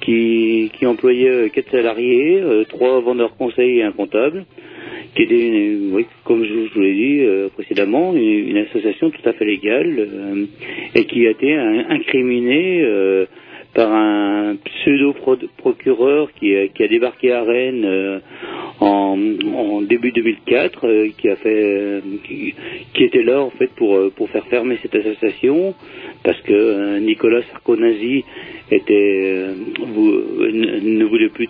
qui, 0.00 0.70
qui 0.74 0.86
employait 0.86 1.28
euh, 1.28 1.48
quatre 1.48 1.70
salariés, 1.70 2.40
euh, 2.40 2.64
trois 2.64 3.00
vendeurs 3.00 3.36
conseils 3.36 3.78
et 3.78 3.82
un 3.82 3.92
comptable, 3.92 4.44
qui 5.14 5.22
était, 5.22 5.46
une, 5.48 5.90
oui, 5.94 6.06
comme 6.24 6.44
je, 6.44 6.52
vous 6.74 6.80
l'ai 6.80 6.94
dit 6.94 7.20
euh, 7.20 7.48
précédemment, 7.48 8.14
une, 8.14 8.56
association 8.58 9.10
tout 9.10 9.26
à 9.28 9.32
fait 9.32 9.44
légale 9.44 9.96
euh, 9.98 10.44
et 10.94 11.04
qui 11.04 11.26
a 11.26 11.30
été 11.30 11.54
in- 11.54 11.86
incriminée. 11.90 12.82
Euh, 13.70 13.74
par 13.74 13.92
un 13.92 14.56
pseudo-procureur 14.56 16.32
qui, 16.34 16.54
a- 16.56 16.68
qui 16.68 16.82
a 16.82 16.88
débarqué 16.88 17.32
à 17.32 17.42
Rennes 17.42 17.84
euh, 17.84 18.18
en, 18.80 19.16
début 19.82 20.12
2004, 20.12 20.86
euh, 20.86 21.08
qui 21.18 21.28
a 21.28 21.36
fait, 21.36 21.62
euh, 21.62 22.00
qui, 22.24 22.54
était 23.04 23.22
là 23.22 23.40
en 23.40 23.50
fait 23.50 23.68
pour 23.76 23.96
euh, 23.96 24.12
pour 24.16 24.28
faire 24.30 24.44
fermer 24.46 24.78
cette 24.82 24.94
association 24.94 25.74
parce 26.24 26.40
que 26.42 26.52
euh, 26.52 27.00
Nicolas 27.00 27.42
Sarkozy 27.52 28.24
était 28.70 28.94
euh, 28.94 29.54
vou- 29.86 30.22
ne, 30.52 31.04
voulait 31.04 31.28
plus 31.30 31.48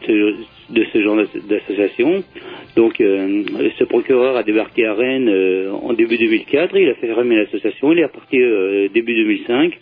de 0.70 0.84
ce, 0.92 1.02
genre 1.02 1.16
d'asso- 1.16 1.46
d'association. 1.48 2.22
Donc 2.76 3.00
euh, 3.00 3.42
ce 3.78 3.84
procureur 3.84 4.36
a 4.36 4.42
débarqué 4.42 4.84
à 4.86 4.94
Rennes 4.94 5.28
euh, 5.28 5.70
en 5.72 5.92
début 5.94 6.16
2004, 6.18 6.76
il 6.76 6.88
a 6.90 6.94
fait 6.94 7.06
fermer 7.08 7.36
l'association, 7.36 7.92
il 7.92 7.98
est 8.00 8.04
reparti 8.04 8.38
euh, 8.40 8.88
début 8.92 9.14
2005 9.14 9.72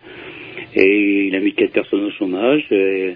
et 0.76 1.26
il 1.28 1.34
a 1.34 1.40
mis 1.40 1.52
quatre 1.52 1.72
personnes 1.72 2.04
au 2.04 2.10
chômage. 2.10 2.64
Et, 2.70 3.14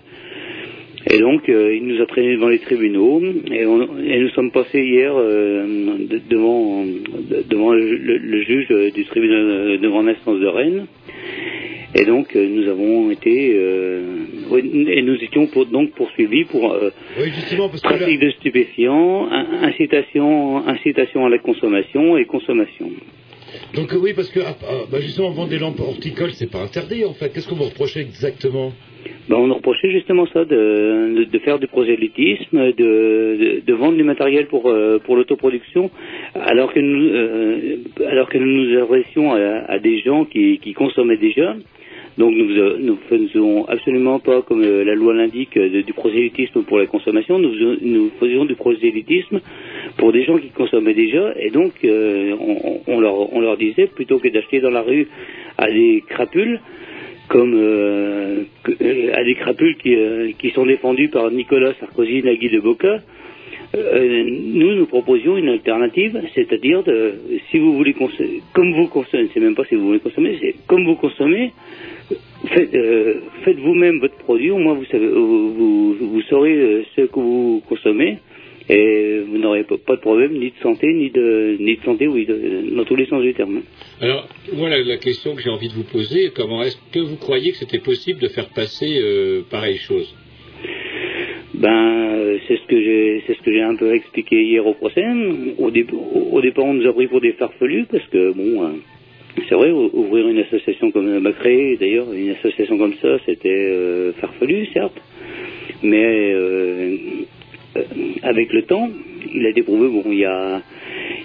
et 1.12 1.18
donc, 1.18 1.48
euh, 1.48 1.74
il 1.74 1.86
nous 1.86 2.00
a 2.02 2.06
traînés 2.06 2.34
devant 2.34 2.48
les 2.48 2.58
tribunaux 2.58 3.22
et, 3.50 3.64
on- 3.66 3.98
et 3.98 4.18
nous 4.18 4.28
sommes 4.30 4.50
passés 4.50 4.82
hier 4.82 5.12
euh, 5.14 5.96
de- 6.10 6.20
devant, 6.28 6.84
de- 6.84 7.42
devant 7.48 7.72
le, 7.72 7.96
le- 7.96 8.18
le 8.18 8.42
juge 8.42 8.68
du 8.94 9.04
tribunal 9.04 9.44
euh, 9.48 9.78
de 9.78 9.88
grande 9.88 10.08
instance 10.08 10.38
de 10.40 10.46
Rennes. 10.46 10.86
Et 11.98 12.04
donc, 12.04 12.36
euh, 12.36 12.46
nous 12.48 12.68
avons 12.68 13.10
été 13.10 13.52
euh, 13.56 14.02
et 14.52 15.02
nous 15.02 15.16
étions 15.24 15.46
pour, 15.48 15.66
donc 15.66 15.90
poursuivis 15.92 16.44
pour 16.44 16.72
euh, 16.72 16.90
Oui, 17.18 17.30
justement, 17.34 17.68
parce 17.68 17.82
que 17.82 17.88
là, 17.88 17.96
trafic 17.98 18.20
de 18.20 18.30
stupéfiants, 18.30 19.26
in- 19.30 19.46
incitation, 19.68 20.58
incitation 20.68 21.26
à 21.26 21.28
la 21.30 21.38
consommation 21.38 22.16
et 22.16 22.26
consommation. 22.26 22.90
Donc 23.74 23.92
euh, 23.92 23.98
oui, 23.98 24.12
parce 24.14 24.30
que 24.30 24.40
ah, 24.40 24.56
ah, 24.62 24.72
bah, 24.90 25.00
justement, 25.00 25.30
vendre 25.30 25.50
des 25.50 25.58
lampes 25.58 25.80
horticoles, 25.80 26.32
c'est 26.32 26.50
pas 26.50 26.60
interdit 26.60 27.04
en 27.04 27.14
fait. 27.14 27.30
Qu'est-ce 27.30 27.48
qu'on 27.48 27.56
vous 27.56 27.64
reprochait 27.64 28.00
exactement? 28.00 28.72
Ben, 29.28 29.36
on 29.36 29.46
nous 29.46 29.54
reprochait 29.54 29.90
justement 29.90 30.26
ça, 30.26 30.44
de, 30.44 31.24
de, 31.24 31.38
faire 31.38 31.58
du 31.58 31.66
prosélytisme, 31.66 32.72
de, 32.72 33.62
de, 33.64 33.72
vendre 33.74 33.96
du 33.96 34.02
matériel 34.02 34.46
pour, 34.46 34.68
euh, 34.68 34.98
pour 34.98 35.16
l'autoproduction, 35.16 35.90
alors 36.34 36.72
que 36.72 36.80
nous, 36.80 37.08
euh, 37.08 37.76
alors 38.06 38.28
que 38.28 38.38
nous 38.38 38.64
nous 38.64 38.78
adressions 38.78 39.32
à, 39.32 39.78
des 39.78 40.00
gens 40.00 40.24
qui, 40.24 40.58
qui 40.58 40.72
consommaient 40.74 41.16
déjà. 41.16 41.54
Donc 42.18 42.34
nous 42.34 42.78
nous 42.80 42.98
faisons 43.08 43.64
absolument 43.66 44.18
pas, 44.18 44.42
comme 44.42 44.62
la 44.62 44.94
loi 44.94 45.14
l'indique, 45.14 45.56
du 45.56 45.92
prosélytisme 45.94 46.64
pour 46.64 46.78
la 46.78 46.86
consommation. 46.86 47.38
Nous 47.38 48.10
faisions 48.18 48.44
du 48.44 48.56
prosélytisme 48.56 49.40
pour 49.96 50.12
des 50.12 50.24
gens 50.24 50.38
qui 50.38 50.50
consommaient 50.50 50.94
déjà, 50.94 51.34
et 51.38 51.50
donc 51.50 51.72
euh, 51.84 52.34
on, 52.86 53.00
leur, 53.00 53.32
on 53.32 53.40
leur 53.40 53.56
disait 53.56 53.86
plutôt 53.86 54.18
que 54.18 54.28
d'acheter 54.28 54.60
dans 54.60 54.70
la 54.70 54.82
rue 54.82 55.08
à 55.58 55.70
des 55.70 56.02
crapules, 56.08 56.60
comme 57.28 57.54
euh, 57.54 58.42
euh, 58.82 59.12
à 59.14 59.24
des 59.24 59.34
crapules 59.34 59.76
qui, 59.76 59.96
qui 60.38 60.50
sont 60.50 60.66
défendus 60.66 61.08
par 61.08 61.30
Nicolas 61.30 61.74
Sarkozy, 61.74 62.22
Nagui 62.22 62.50
de 62.50 62.60
Boca, 62.60 63.00
nous, 63.72 64.74
nous 64.74 64.86
proposions 64.86 65.36
une 65.36 65.48
alternative, 65.48 66.20
c'est-à-dire 66.34 66.82
de, 66.82 67.14
si 67.50 67.58
vous 67.58 67.74
voulez 67.74 67.92
consommer, 67.92 68.42
comme 68.52 68.72
vous 68.72 68.88
consommez, 68.88 69.28
c'est 69.32 69.38
même 69.40 69.54
pas 69.54 69.64
si 69.66 69.76
vous 69.76 69.86
voulez 69.86 70.00
consommer, 70.00 70.36
c'est 70.40 70.56
comme 70.66 70.84
vous 70.84 70.96
consommez, 70.96 71.52
faites, 72.46 72.74
euh, 72.74 73.20
faites 73.44 73.58
vous-même 73.58 74.00
votre 74.00 74.16
produit, 74.16 74.50
au 74.50 74.58
moins 74.58 74.74
vous, 74.74 74.84
savez, 74.86 75.06
vous, 75.06 75.94
vous, 75.94 76.22
saurez 76.22 76.84
ce 76.96 77.02
que 77.02 77.20
vous 77.20 77.62
consommez, 77.68 78.18
et 78.70 79.20
vous 79.26 79.38
n'aurez 79.38 79.64
pas, 79.64 79.96
de 79.96 80.00
problème 80.00 80.32
ni 80.32 80.50
de 80.50 80.56
santé, 80.62 80.86
ni 80.92 81.10
de, 81.10 81.56
ni 81.58 81.76
de 81.76 81.82
santé, 81.82 82.06
oui, 82.06 82.24
de- 82.24 82.74
dans 82.76 82.84
tous 82.84 82.94
les 82.94 83.06
sens 83.06 83.20
du 83.20 83.34
terme. 83.34 83.62
Alors, 84.00 84.28
moi, 84.52 84.68
la, 84.68 84.96
question 84.98 85.34
que 85.34 85.42
j'ai 85.42 85.50
envie 85.50 85.68
de 85.68 85.74
vous 85.74 85.82
poser, 85.84 86.30
comment 86.34 86.62
est-ce 86.62 86.78
que 86.92 87.00
vous 87.00 87.16
croyez 87.16 87.50
que 87.50 87.56
c'était 87.58 87.80
possible 87.80 88.20
de 88.20 88.28
faire 88.28 88.48
passer 88.54 88.92
euh, 89.02 89.42
pareille 89.50 89.78
chose? 89.78 90.14
Ben, 91.54 92.38
c'est 92.46 92.56
ce 92.58 92.66
que 92.68 92.80
j'ai, 92.80 93.22
c'est 93.26 93.34
ce 93.36 93.42
que 93.42 93.52
j'ai 93.52 93.60
un 93.60 93.74
peu 93.74 93.92
expliqué 93.92 94.40
hier 94.40 94.64
au 94.64 94.74
procès. 94.74 95.04
Au, 95.58 95.70
dé- 95.72 95.86
au- 95.92 96.40
départ, 96.40 96.64
on 96.64 96.74
nous 96.74 96.86
a 96.88 96.92
pris 96.92 97.08
pour 97.08 97.20
des 97.20 97.32
farfelus 97.32 97.86
parce 97.90 98.06
que 98.06 98.32
bon, 98.32 98.62
euh, 98.62 98.68
c'est 99.48 99.54
vrai, 99.56 99.72
ou- 99.72 99.90
ouvrir 99.92 100.28
une 100.28 100.38
association 100.38 100.92
comme 100.92 101.18
bah, 101.20 101.32
créer 101.32 101.76
d'ailleurs 101.76 102.12
une 102.12 102.30
association 102.30 102.78
comme 102.78 102.94
ça, 103.02 103.18
c'était 103.26 103.48
euh, 103.48 104.12
farfelu, 104.20 104.66
certes, 104.72 104.96
mais 105.82 106.32
euh, 106.34 106.96
avec 108.22 108.52
le 108.52 108.62
temps, 108.62 108.88
il 109.34 109.46
a 109.46 109.50
été 109.50 109.62
prouvé. 109.62 109.88
Bon, 109.88 110.02
il 110.10 110.18
y 110.18 110.24
a 110.24 110.62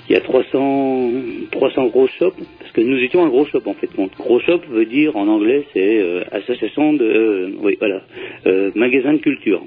il 0.07 0.13
y 0.13 0.15
a 0.15 0.21
300, 0.21 1.11
300 1.51 1.87
gros 1.87 2.05
shops, 2.07 2.35
parce 2.59 2.71
que 2.73 2.81
nous 2.81 2.97
étions 2.99 3.23
un 3.25 3.29
gros 3.29 3.45
shop 3.45 3.61
en 3.65 3.73
fait. 3.73 3.89
Gros 4.19 4.39
shop 4.39 4.59
veut 4.69 4.85
dire 4.85 5.15
en 5.17 5.27
anglais 5.27 5.63
c'est 5.73 5.97
euh, 5.99 6.23
association 6.31 6.93
de, 6.93 7.03
euh, 7.03 7.49
oui 7.63 7.75
voilà, 7.79 8.03
euh, 8.45 8.69
magasin 8.75 9.13
de 9.13 9.17
culture. 9.17 9.63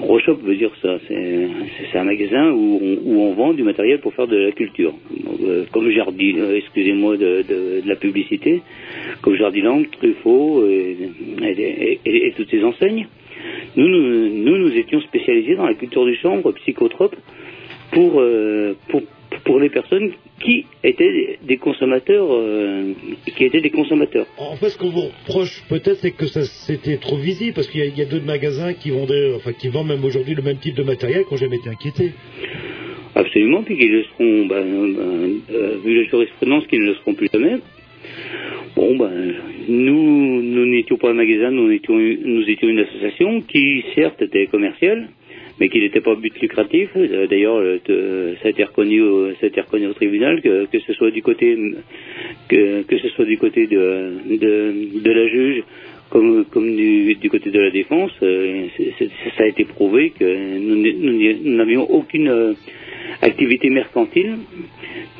Gros 0.00 0.18
shop 0.20 0.38
veut 0.42 0.56
dire 0.56 0.72
ça, 0.82 0.98
c'est 1.06 1.98
un 1.98 2.04
magasin 2.04 2.50
où 2.50 2.80
on, 2.82 2.98
où 3.04 3.20
on 3.20 3.34
vend 3.34 3.52
du 3.52 3.62
matériel 3.62 4.00
pour 4.00 4.12
faire 4.14 4.26
de 4.26 4.36
la 4.36 4.50
culture. 4.52 4.94
Euh, 5.44 5.64
comme 5.72 5.88
Jardi, 5.90 6.34
euh, 6.38 6.56
excusez-moi 6.56 7.16
de, 7.16 7.42
de- 7.48 7.80
de 7.82 7.88
la 7.88 7.96
publicité, 7.96 8.62
comme 9.22 9.36
Jardiland, 9.36 9.82
Truffaut 9.92 10.66
et, 10.66 10.96
et- 11.42 12.00
et- 12.04 12.26
et 12.26 12.32
toutes 12.32 12.50
ces 12.50 12.64
enseignes. 12.64 13.06
Nous, 13.76 13.88
nous, 13.88 14.28
nous, 14.44 14.58
nous 14.58 14.72
étions 14.76 15.00
spécialisés 15.02 15.54
dans 15.56 15.66
la 15.66 15.74
culture 15.74 16.04
du 16.04 16.16
chambre, 16.16 16.52
psychotrope, 16.52 17.16
pour, 17.92 18.20
euh, 18.20 18.74
pour, 18.88 19.02
pour 19.44 19.58
les 19.60 19.70
personnes 19.70 20.10
qui 20.40 20.66
étaient 20.84 21.38
des 21.42 21.56
consommateurs, 21.56 22.26
euh, 22.30 22.92
qui 23.36 23.44
étaient 23.44 23.60
des 23.60 23.70
consommateurs. 23.70 24.26
En 24.36 24.56
fait, 24.56 24.68
ce 24.70 24.78
qu'on 24.78 24.90
vous 24.90 25.08
reproche 25.12 25.62
peut-être, 25.68 25.98
c'est 25.98 26.10
que 26.12 26.26
ça 26.26 26.42
c'était 26.44 26.96
trop 26.98 27.16
visible, 27.16 27.54
parce 27.54 27.66
qu'il 27.68 27.80
y, 27.80 27.84
a- 27.84 27.86
il 27.86 27.98
y 27.98 28.02
a 28.02 28.04
d'autres 28.04 28.26
magasins 28.26 28.72
qui 28.74 28.90
vendaient, 28.90 29.32
enfin 29.36 29.52
qui 29.52 29.68
vendent 29.68 29.88
même 29.88 30.04
aujourd'hui 30.04 30.34
le 30.34 30.42
même 30.42 30.58
type 30.58 30.74
de 30.76 30.82
matériel, 30.82 31.24
qui 31.24 31.32
n'ont 31.32 31.38
jamais 31.38 31.56
été 31.56 31.68
inquiétés. 31.70 32.12
Absolument, 33.14 33.62
puis 33.64 33.76
qu'ils 33.76 33.90
le 33.92 34.04
seront, 34.04 34.46
ben, 34.46 34.64
ben, 34.94 35.40
euh, 35.52 35.76
vu 35.84 36.02
la 36.02 36.08
jurisprudence, 36.08 36.66
qu'ils 36.68 36.80
ne 36.80 36.86
le 36.90 36.94
seront 36.96 37.14
plus 37.14 37.28
jamais. 37.32 37.56
Bon, 38.76 38.96
ben, 38.96 39.34
nous, 39.68 40.42
nous 40.42 40.66
n'étions 40.66 40.96
pas 40.96 41.10
un 41.10 41.14
magasin, 41.14 41.50
nous 41.50 41.70
étions, 41.70 41.96
nous 41.98 42.48
étions 42.48 42.68
une 42.68 42.78
association 42.80 43.40
qui, 43.42 43.84
certes, 43.94 44.22
était 44.22 44.46
commerciale, 44.46 45.08
mais 45.58 45.68
qui 45.68 45.80
n'était 45.80 46.00
pas 46.00 46.14
but 46.14 46.38
lucratif. 46.40 46.90
Euh, 46.96 47.26
D'ailleurs, 47.26 47.60
le- 47.60 47.80
te- 47.80 48.34
ça 48.40 48.46
a 48.48 48.50
été 48.50 48.62
reconnu, 48.62 49.00
ça 49.40 49.46
a 49.46 49.48
été 49.48 49.60
reconnu 49.60 49.86
au 49.88 49.94
tribunal 49.94 50.40
que, 50.40 50.66
que 50.66 50.78
ce 50.78 50.92
soit 50.92 51.10
du 51.10 51.22
côté, 51.22 51.56
que, 52.48 52.82
que 52.82 52.98
ce 52.98 53.08
soit 53.08 53.24
du 53.24 53.36
côté 53.38 53.66
de, 53.66 54.12
de, 54.30 55.00
de 55.02 55.10
la 55.10 55.26
juge 55.28 55.62
comme, 56.10 56.44
comme 56.46 56.74
du, 56.74 57.14
du 57.14 57.30
côté 57.30 57.50
de 57.50 57.60
la 57.60 57.70
défense, 57.70 58.10
euh, 58.22 58.66
ça 59.36 59.44
a 59.44 59.46
été 59.46 59.64
prouvé 59.64 60.10
que 60.10 60.58
nous 60.58 61.56
n'avions 61.56 61.90
aucune 61.90 62.28
euh, 62.28 62.54
activité 63.22 63.70
mercantile. 63.70 64.38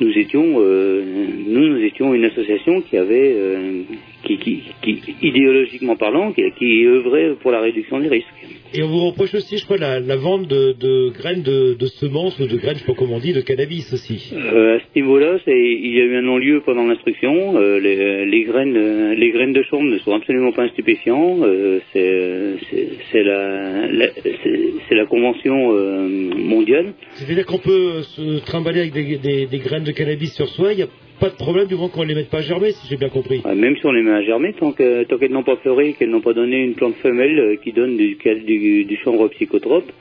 Nous 0.01 0.17
étions, 0.17 0.55
euh, 0.57 1.03
nous, 1.47 1.67
nous 1.67 1.83
étions 1.83 2.13
une 2.13 2.25
association 2.25 2.81
qui 2.81 2.97
avait, 2.97 3.33
euh, 3.35 3.81
qui, 4.23 4.37
qui, 4.37 4.61
qui, 4.81 5.01
idéologiquement 5.21 5.95
parlant, 5.95 6.31
qui, 6.33 6.43
qui 6.57 6.85
œuvrait 6.85 7.35
pour 7.41 7.51
la 7.51 7.61
réduction 7.61 7.99
des 7.99 8.09
risques. 8.09 8.27
Et 8.73 8.83
on 8.83 8.87
vous 8.87 9.07
reproche 9.07 9.33
aussi, 9.33 9.57
je 9.57 9.65
crois, 9.65 9.77
la, 9.77 9.99
la 9.99 10.15
vente 10.15 10.47
de, 10.47 10.73
de 10.73 11.09
graines 11.09 11.41
de, 11.41 11.73
de 11.73 11.85
semences 11.87 12.37
ou 12.39 12.45
de 12.45 12.55
graines, 12.57 12.75
je 12.75 12.81
sais 12.81 12.85
pas 12.85 12.93
comment 12.93 13.15
on 13.15 13.19
dit, 13.19 13.33
de 13.33 13.41
cannabis 13.41 13.91
aussi. 13.93 14.31
Euh, 14.33 14.77
à 14.77 14.79
ce 14.79 14.99
niveau-là, 14.99 15.37
il 15.47 15.95
y 15.95 15.99
a 15.99 16.03
eu 16.03 16.15
un 16.17 16.21
non-lieu 16.21 16.61
pendant 16.63 16.85
l'instruction. 16.85 17.57
Euh, 17.57 17.79
les, 17.79 18.25
les 18.27 18.43
graines, 18.43 19.13
les 19.13 19.31
graines 19.31 19.53
de 19.53 19.63
chambre 19.63 19.85
ne 19.89 19.97
sont 19.99 20.13
absolument 20.13 20.51
pas 20.51 20.63
un 20.63 20.69
stupéfiant. 20.69 21.39
Euh, 21.41 21.79
c'est, 21.91 23.23
la, 23.23 25.05
convention 25.05 25.73
euh, 25.73 26.07
mondiale. 26.37 26.93
C'est-à-dire 27.15 27.45
qu'on 27.45 27.57
peut 27.57 28.03
se 28.03 28.39
trimballer 28.45 28.81
avec 28.81 28.93
des, 28.93 29.17
des- 29.17 29.45
des 29.47 29.57
graines 29.59 29.83
de 29.83 29.91
cannabis 29.91 30.33
sur 30.35 30.47
soi, 30.49 30.73
il 30.73 30.77
n'y 30.77 30.83
a 30.83 30.87
pas 31.19 31.29
de 31.29 31.35
problème 31.35 31.67
du 31.67 31.75
moment 31.75 31.89
qu'on 31.89 32.03
ne 32.03 32.07
les 32.09 32.15
mette 32.15 32.29
pas 32.29 32.39
à 32.39 32.41
germer, 32.41 32.71
si 32.71 32.87
j'ai 32.87 32.97
bien 32.97 33.09
compris. 33.09 33.41
Euh, 33.45 33.55
Même 33.55 33.75
si 33.77 33.85
on 33.85 33.91
les 33.91 34.01
met 34.01 34.11
à 34.11 34.21
germer, 34.23 34.53
tant, 34.53 34.71
que, 34.71 35.03
tant 35.03 35.17
qu'elles 35.17 35.31
n'ont 35.31 35.43
pas 35.43 35.57
fleuré, 35.57 35.93
qu'elles 35.93 36.09
n'ont 36.09 36.21
pas 36.21 36.33
donné 36.33 36.57
une 36.63 36.73
plante 36.75 36.95
femelle 36.95 37.39
euh, 37.39 37.55
qui 37.63 37.71
donne 37.73 37.97
du, 37.97 38.17
du, 38.45 38.85
du 38.85 38.97
chanvre 39.03 39.27
psychotrope, 39.29 39.91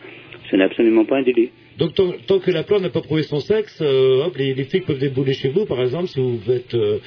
ce 0.50 0.56
n'est 0.56 0.64
absolument 0.64 1.04
pas 1.04 1.16
un 1.18 1.22
délit. 1.22 1.50
Donc 1.78 1.94
tant, 1.94 2.12
tant 2.26 2.38
que 2.40 2.50
la 2.50 2.64
plante 2.64 2.82
n'a 2.82 2.88
pas 2.90 3.02
prouvé 3.02 3.22
son 3.22 3.38
sexe, 3.38 3.78
euh, 3.82 4.24
hop, 4.26 4.36
les, 4.36 4.54
les 4.54 4.64
flics 4.64 4.84
peuvent 4.86 4.98
débouler 4.98 5.32
chez 5.32 5.48
vous, 5.50 5.64
par 5.64 5.80
exemple, 5.80 6.08
si 6.08 6.18
vous 6.18 6.38
faites 6.44 6.74
euh, 6.74 6.98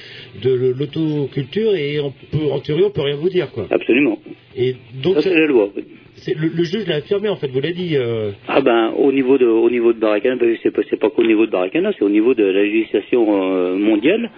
de 0.42 0.74
l'autoculture, 0.78 1.76
et 1.76 2.00
on 2.00 2.12
peut, 2.32 2.52
en 2.52 2.60
théorie, 2.60 2.84
on 2.86 2.92
peut 2.92 3.02
rien 3.02 3.16
vous 3.18 3.30
dire, 3.30 3.52
quoi. 3.52 3.68
Absolument. 3.70 4.18
Et 4.56 4.76
donc, 5.04 5.16
Ça, 5.16 5.22
c'est 5.24 5.34
la 5.34 5.48
loi. 5.48 5.70
oui. 5.76 5.84
Le, 6.28 6.64
juge 6.64 6.86
l'a 6.88 6.96
affirmé, 6.96 7.30
en 7.30 7.36
fait, 7.36 7.48
vous 7.48 7.62
l'a 7.62 7.72
dit. 7.72 7.96
euh, 7.96 8.32
Ah 8.48 8.62
ben, 8.62 8.94
au 8.98 9.12
niveau 9.12 9.38
de, 9.38 9.46
au 9.46 9.70
niveau 9.70 9.94
de 9.94 10.00
Baracana, 10.00 10.38
parce 10.38 10.52
que 10.52 10.58
c'est 10.64 10.72
pas, 10.98 11.10
pas 11.10 11.16
qu'au 11.16 11.24
niveau 11.24 11.46
de 11.46 11.52
Baracana, 11.52 11.92
c'est 11.98 12.04
au 12.04 12.10
niveau 12.10 12.34
de 12.34 12.44
la 12.44 12.64
législation 12.64 13.26
euh, 13.54 13.76
mondiale. 13.76 14.30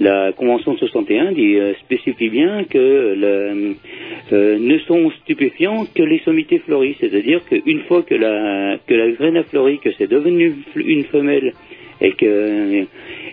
La 0.00 0.32
Convention 0.32 0.74
de 0.74 0.78
61 0.78 1.32
dit, 1.32 1.56
euh, 1.56 1.74
spécifie 1.84 2.28
bien 2.28 2.64
que 2.64 3.14
ne 4.32 4.78
sont 4.80 5.10
stupéfiants 5.22 5.86
que 5.94 6.02
les 6.02 6.20
sommités 6.20 6.58
fleuries. 6.58 6.96
C'est-à-dire 7.00 7.40
qu'une 7.46 7.80
fois 7.80 8.02
que 8.02 8.14
la, 8.14 8.78
que 8.86 8.94
la 8.94 9.10
graine 9.12 9.36
a 9.36 9.42
fleuri, 9.44 9.78
que 9.78 9.90
c'est 9.98 10.10
devenu 10.10 10.54
une 10.76 11.04
femelle 11.04 11.52
et 12.00 12.12
que, 12.12 12.84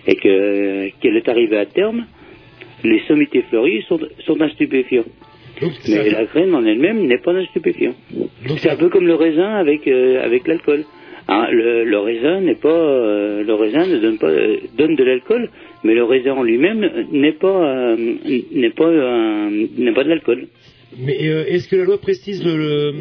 et 0.08 0.16
que, 0.16 0.90
qu'elle 1.00 1.18
est 1.18 1.30
arrivée 1.30 1.58
à 1.58 1.66
terme, 1.66 2.06
les 2.84 3.00
sommités 3.08 3.44
fleuries 3.50 3.84
sont, 3.88 4.00
sont 4.26 4.42
un 4.42 4.50
stupéfiant. 4.50 5.04
Mais 5.88 6.10
la 6.12 6.26
graine 6.26 6.54
en 6.56 6.66
elle-même 6.66 7.06
n'est 7.08 7.18
pas 7.20 7.34
un 7.34 7.44
stupéfiant. 7.46 7.94
C'est 8.58 8.70
un 8.70 8.76
peu 8.76 8.90
comme 8.90 9.08
le 9.08 9.16
raisin 9.16 9.50
avec, 9.56 9.88
euh, 9.88 10.24
avec 10.24 10.48
l'alcool. 10.48 10.84
Hein, 11.30 11.48
le, 11.52 11.84
le 11.84 12.00
raisin 12.00 12.40
n'est 12.42 12.56
pas, 12.56 12.70
euh, 12.70 13.44
le 13.44 13.54
raisin 13.54 13.86
ne 13.86 13.98
donne 14.00 14.18
pas, 14.18 14.28
euh, 14.30 14.58
donne 14.78 14.96
de 14.96 15.04
l'alcool, 15.04 15.50
mais 15.84 15.94
le 15.94 16.04
raisin 16.06 16.32
en 16.34 16.44
lui-même 16.44 16.90
n'est 17.12 17.34
pas, 17.34 17.96
n'est 17.98 18.70
pas, 18.70 18.90
n'est 19.78 19.94
pas 19.94 20.04
de 20.06 20.10
l'alcool. 20.10 20.48
Mais 20.98 21.16
est-ce 21.16 21.68
que 21.68 21.76
la 21.76 21.84
loi 21.84 21.98
précise 21.98 22.46
le, 22.46 22.56
le- 22.58 22.94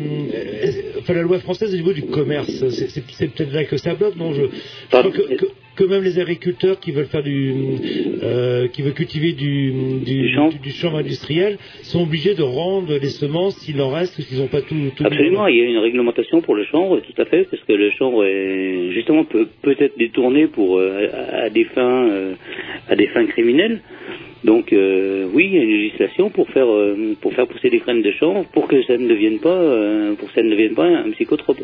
enfin 0.98 1.14
la 1.14 1.22
loi 1.22 1.38
française 1.38 1.72
au 1.72 1.76
niveau 1.76 1.92
du 1.92 2.02
commerce 2.06 2.50
C'est 2.70 3.32
peut-être 3.32 3.52
là 3.52 3.64
que 3.64 3.76
ça 3.76 3.94
bloque, 3.94 4.16
non 4.16 4.32
je, 4.34 4.42
je 4.42 4.88
crois 4.88 5.04
que, 5.10 5.34
que, 5.36 5.46
que 5.76 5.84
même 5.84 6.02
les 6.02 6.18
agriculteurs 6.18 6.80
qui 6.80 6.90
veulent 6.92 7.06
faire 7.06 7.22
du, 7.22 7.54
euh, 8.22 8.68
qui 8.68 8.82
veulent 8.82 8.94
cultiver 8.94 9.32
du, 9.32 9.72
du, 10.04 10.32
du, 10.32 10.58
du 10.58 10.70
chanvre 10.70 10.98
industriel 10.98 11.58
sont 11.82 12.02
obligés 12.02 12.34
de 12.34 12.42
rendre 12.42 12.92
les 12.96 13.08
semences 13.10 13.56
s'il 13.58 13.80
en 13.80 13.90
reste 13.90 14.20
s'ils 14.20 14.38
n'ont 14.38 14.48
pas 14.48 14.62
tout. 14.62 14.74
tout 14.96 15.04
Absolument, 15.04 15.46
il 15.46 15.56
y 15.56 15.60
a 15.60 15.64
une 15.64 15.78
réglementation 15.78 16.40
pour 16.40 16.54
le 16.54 16.64
chanvre, 16.64 17.00
tout 17.00 17.22
à 17.22 17.26
fait, 17.26 17.48
parce 17.50 17.62
que 17.62 17.72
le 17.72 17.90
chanvre 17.90 18.24
est 18.24 18.90
justement 18.92 19.24
peut 19.24 19.46
peut 19.62 19.76
être 19.78 19.96
détourné 19.98 20.46
pour 20.46 20.78
euh, 20.78 21.08
à, 21.32 21.50
des 21.50 21.64
fins 21.64 22.08
euh, 22.08 22.34
à 22.88 22.96
des 22.96 23.06
fins 23.08 23.26
criminelles. 23.26 23.80
Donc 24.44 24.72
euh, 24.72 25.26
oui, 25.32 25.46
il 25.46 25.54
y 25.54 25.58
a 25.58 25.62
une 25.62 25.70
législation 25.70 26.30
pour 26.30 26.48
faire 26.50 26.68
euh, 26.70 27.16
pour 27.20 27.32
faire 27.34 27.46
pousser 27.46 27.70
des 27.70 27.78
graines 27.78 28.02
de 28.02 28.12
chanvre 28.12 28.44
pour 28.52 28.68
que 28.68 28.80
ça 28.84 28.96
ne 28.96 29.08
devienne 29.08 29.38
pas 29.40 29.48
euh, 29.48 30.14
pour 30.14 30.28
que 30.28 30.34
ça 30.34 30.42
ne 30.42 30.50
devienne 30.50 30.74
pas 30.74 30.86
un 30.86 31.10
psychotrope. 31.10 31.62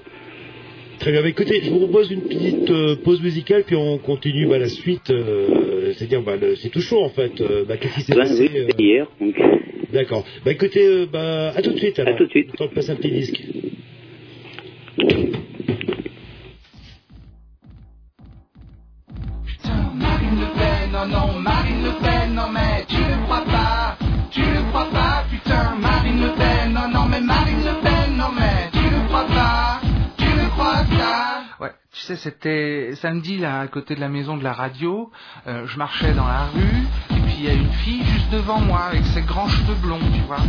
Très 1.02 1.10
bien, 1.10 1.24
écoutez, 1.24 1.60
je 1.64 1.70
vous 1.70 1.78
propose 1.80 2.12
une 2.12 2.22
petite 2.22 2.70
euh, 2.70 2.94
pause 2.94 3.20
musicale, 3.20 3.64
puis 3.66 3.74
on 3.74 3.98
continue 3.98 4.46
bah, 4.46 4.58
la 4.58 4.68
suite. 4.68 5.10
euh, 5.10 5.92
C'est-à-dire, 5.94 6.22
bah, 6.22 6.34
c'est 6.62 6.68
tout 6.68 6.80
chaud 6.80 7.02
en 7.02 7.08
fait. 7.08 7.40
Euh, 7.40 7.64
bah, 7.64 7.76
Qu'est-ce 7.76 7.94
qui 7.96 8.00
s'est 8.02 8.14
passé 8.14 8.48
euh, 8.54 8.68
hier. 8.78 9.08
donc. 9.20 9.34
D'accord. 9.92 10.24
Bah 10.44 10.52
écoutez, 10.52 10.86
euh, 10.86 11.06
bah, 11.12 11.52
à 11.56 11.60
tout 11.60 11.72
de 11.72 11.78
suite 11.78 11.98
alors. 11.98 12.14
À 12.14 12.18
tout 12.18 12.26
de 12.26 12.30
suite. 12.30 12.50
Le 12.52 12.56
temps 12.56 12.66
de 12.66 12.70
passer 12.70 12.90
un 12.90 12.94
petit 12.96 13.10
disque. 13.10 13.42
Marine 19.94 20.40
Le 20.40 20.46
Pen, 20.54 20.92
non, 20.92 21.06
non, 21.06 21.38
Marine 21.40 21.82
Le 21.84 21.92
Pen, 22.02 22.34
non, 22.34 22.48
mais 22.52 22.84
tu 22.88 22.96
ne 22.96 23.24
crois 23.24 23.44
pas, 23.44 23.96
tu 24.30 24.40
ne 24.40 24.70
crois 24.70 24.88
pas, 24.90 25.24
tu 31.92 32.00
sais, 32.00 32.16
c'était 32.16 32.94
samedi 32.96 33.36
là 33.36 33.60
à 33.60 33.66
côté 33.66 33.94
de 33.94 34.00
la 34.00 34.08
maison 34.08 34.38
de 34.38 34.42
la 34.42 34.54
radio. 34.54 35.10
euh, 35.46 35.66
je 35.66 35.76
marchais 35.76 36.14
dans 36.14 36.26
la 36.26 36.46
rue 36.46 36.86
et 37.10 37.20
puis 37.20 37.34
il 37.38 37.44
y 37.44 37.48
a 37.48 37.52
une 37.52 37.70
fille 37.70 38.02
juste 38.02 38.30
devant 38.30 38.60
moi 38.60 38.84
avec 38.90 39.04
ses 39.04 39.20
grands 39.20 39.48
cheveux 39.48 39.74
blonds, 39.74 39.98
tu 40.14 40.20
vois. 40.22 40.40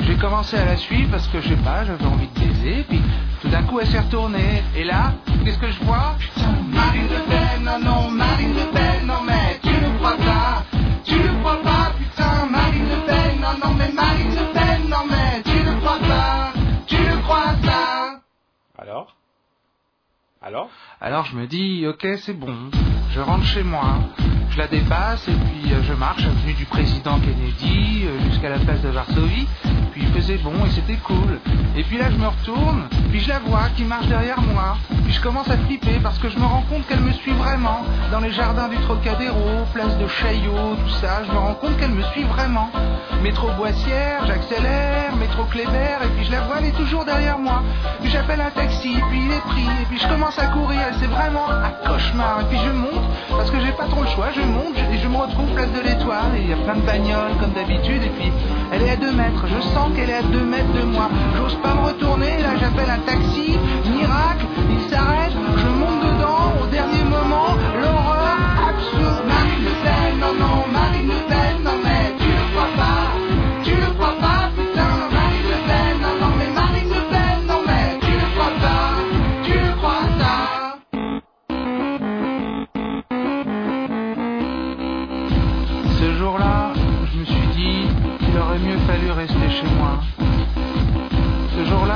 J'ai 0.00 0.16
commencé 0.16 0.58
à 0.58 0.66
la 0.66 0.76
suivre 0.76 1.10
parce 1.10 1.26
que 1.28 1.40
je 1.40 1.48
sais 1.48 1.62
pas, 1.64 1.86
j'avais 1.86 2.04
envie 2.04 2.28
de 2.28 2.40
baiser, 2.40 2.84
puis 2.86 3.00
tout 3.40 3.48
d'un 3.48 3.62
coup 3.62 3.80
elle 3.80 3.86
s'est 3.86 4.00
retournée. 4.00 4.62
Et 4.76 4.84
là, 4.84 5.14
qu'est-ce 5.42 5.58
que 5.58 5.70
je 5.70 5.82
vois? 5.84 6.16
Marine 6.70 7.08
non, 7.64 7.78
non, 7.78 8.10
Marine 8.10 8.54
Le 8.54 9.06
non 9.06 9.22
mais 9.26 9.39
Alors? 20.42 20.70
Alors 21.02 21.26
je 21.26 21.36
me 21.36 21.46
dis, 21.46 21.86
ok, 21.86 22.06
c'est 22.16 22.32
bon, 22.32 22.70
je 23.10 23.20
rentre 23.20 23.44
chez 23.44 23.62
moi, 23.62 23.98
la 24.60 24.66
dépasse 24.66 25.26
et 25.26 25.32
puis 25.32 25.72
euh, 25.72 25.82
je 25.82 25.94
marche 25.94 26.22
avenue 26.22 26.52
du 26.52 26.66
président 26.66 27.18
Kennedy 27.18 28.04
euh, 28.04 28.22
jusqu'à 28.28 28.50
la 28.50 28.58
place 28.58 28.82
de 28.82 28.90
Varsovie. 28.90 29.48
Puis 29.92 30.02
il 30.02 30.12
faisait 30.12 30.36
bon 30.36 30.52
et 30.66 30.70
c'était 30.70 30.98
cool. 30.98 31.40
Et 31.76 31.82
puis 31.82 31.96
là 31.96 32.10
je 32.10 32.16
me 32.16 32.26
retourne, 32.26 32.82
puis 33.10 33.20
je 33.20 33.30
la 33.30 33.38
vois 33.38 33.70
qui 33.74 33.84
marche 33.84 34.06
derrière 34.08 34.38
moi. 34.42 34.76
Puis 35.04 35.14
je 35.14 35.20
commence 35.22 35.48
à 35.48 35.56
flipper 35.56 35.98
parce 36.02 36.18
que 36.18 36.28
je 36.28 36.38
me 36.38 36.44
rends 36.44 36.64
compte 36.68 36.86
qu'elle 36.86 37.00
me 37.00 37.12
suit 37.12 37.32
vraiment. 37.32 37.86
Dans 38.12 38.20
les 38.20 38.32
jardins 38.32 38.68
du 38.68 38.76
Trocadéro, 38.76 39.64
place 39.72 39.96
de 39.96 40.06
Chaillot, 40.06 40.76
tout 40.84 40.94
ça, 41.00 41.22
je 41.26 41.32
me 41.32 41.38
rends 41.38 41.54
compte 41.54 41.78
qu'elle 41.78 41.92
me 41.92 42.02
suit 42.12 42.24
vraiment. 42.24 42.70
Métro 43.22 43.48
Boissière, 43.56 44.26
j'accélère, 44.26 45.16
métro 45.16 45.44
Kléber, 45.44 45.98
et 46.04 46.08
puis 46.16 46.24
je 46.24 46.32
la 46.32 46.40
vois, 46.42 46.56
elle 46.58 46.66
est 46.66 46.76
toujours 46.76 47.04
derrière 47.04 47.38
moi. 47.38 47.62
Puis 48.00 48.10
j'appelle 48.10 48.40
un 48.40 48.50
taxi, 48.50 48.94
puis 49.08 49.20
il 49.24 49.32
est 49.32 49.44
pris, 49.48 49.68
et 49.82 49.84
puis 49.88 49.98
je 49.98 50.08
commence 50.08 50.38
à 50.38 50.46
courir, 50.46 50.80
c'est 51.00 51.06
vraiment 51.06 51.50
un 51.50 51.70
cauchemar. 51.86 52.40
Et 52.42 52.44
puis 52.44 52.58
je 52.64 52.70
monte, 52.70 53.04
parce 53.30 53.50
que 53.50 53.60
j'ai 53.60 53.72
pas 53.72 53.86
trop 53.86 54.02
le 54.02 54.08
choix, 54.08 54.28
je 54.34 54.40
et 54.92 54.98
je 54.98 55.08
me 55.08 55.16
retrouve 55.16 55.48
place 55.54 55.72
de 55.72 55.80
l'Étoile, 55.80 56.34
et 56.36 56.42
il 56.42 56.50
y 56.50 56.52
a 56.52 56.56
plein 56.56 56.76
de 56.76 56.82
bagnoles 56.82 57.36
comme 57.40 57.52
d'habitude, 57.52 58.02
et 58.02 58.08
puis 58.08 58.32
elle 58.72 58.82
est 58.82 58.90
à 58.90 58.96
2 58.96 59.12
mètres, 59.12 59.44
je 59.46 59.60
sens 59.60 59.90
qu'elle 59.94 60.10
est 60.10 60.14
à 60.14 60.22
2 60.22 60.44
mètres 60.44 60.72
de 60.72 60.82
moi. 60.82 61.08
J'ose 61.36 61.56
pas 61.62 61.74
me 61.74 61.86
retourner, 61.86 62.38
là 62.38 62.56
j'appelle 62.58 62.90
un 62.90 63.00
taxi, 63.00 63.58
miracle, 63.90 64.46
il 64.70 64.80
s'arrête, 64.90 65.32
je 65.56 65.68
monte 65.68 66.00
dedans, 66.00 66.52
au 66.62 66.66
dernier 66.66 67.04
moment, 67.04 67.56
l'horreur 67.80 68.38
absolue. 68.68 69.26
Marine 69.26 69.64
Le 69.64 70.20
non, 70.20 70.34
non, 70.34 70.59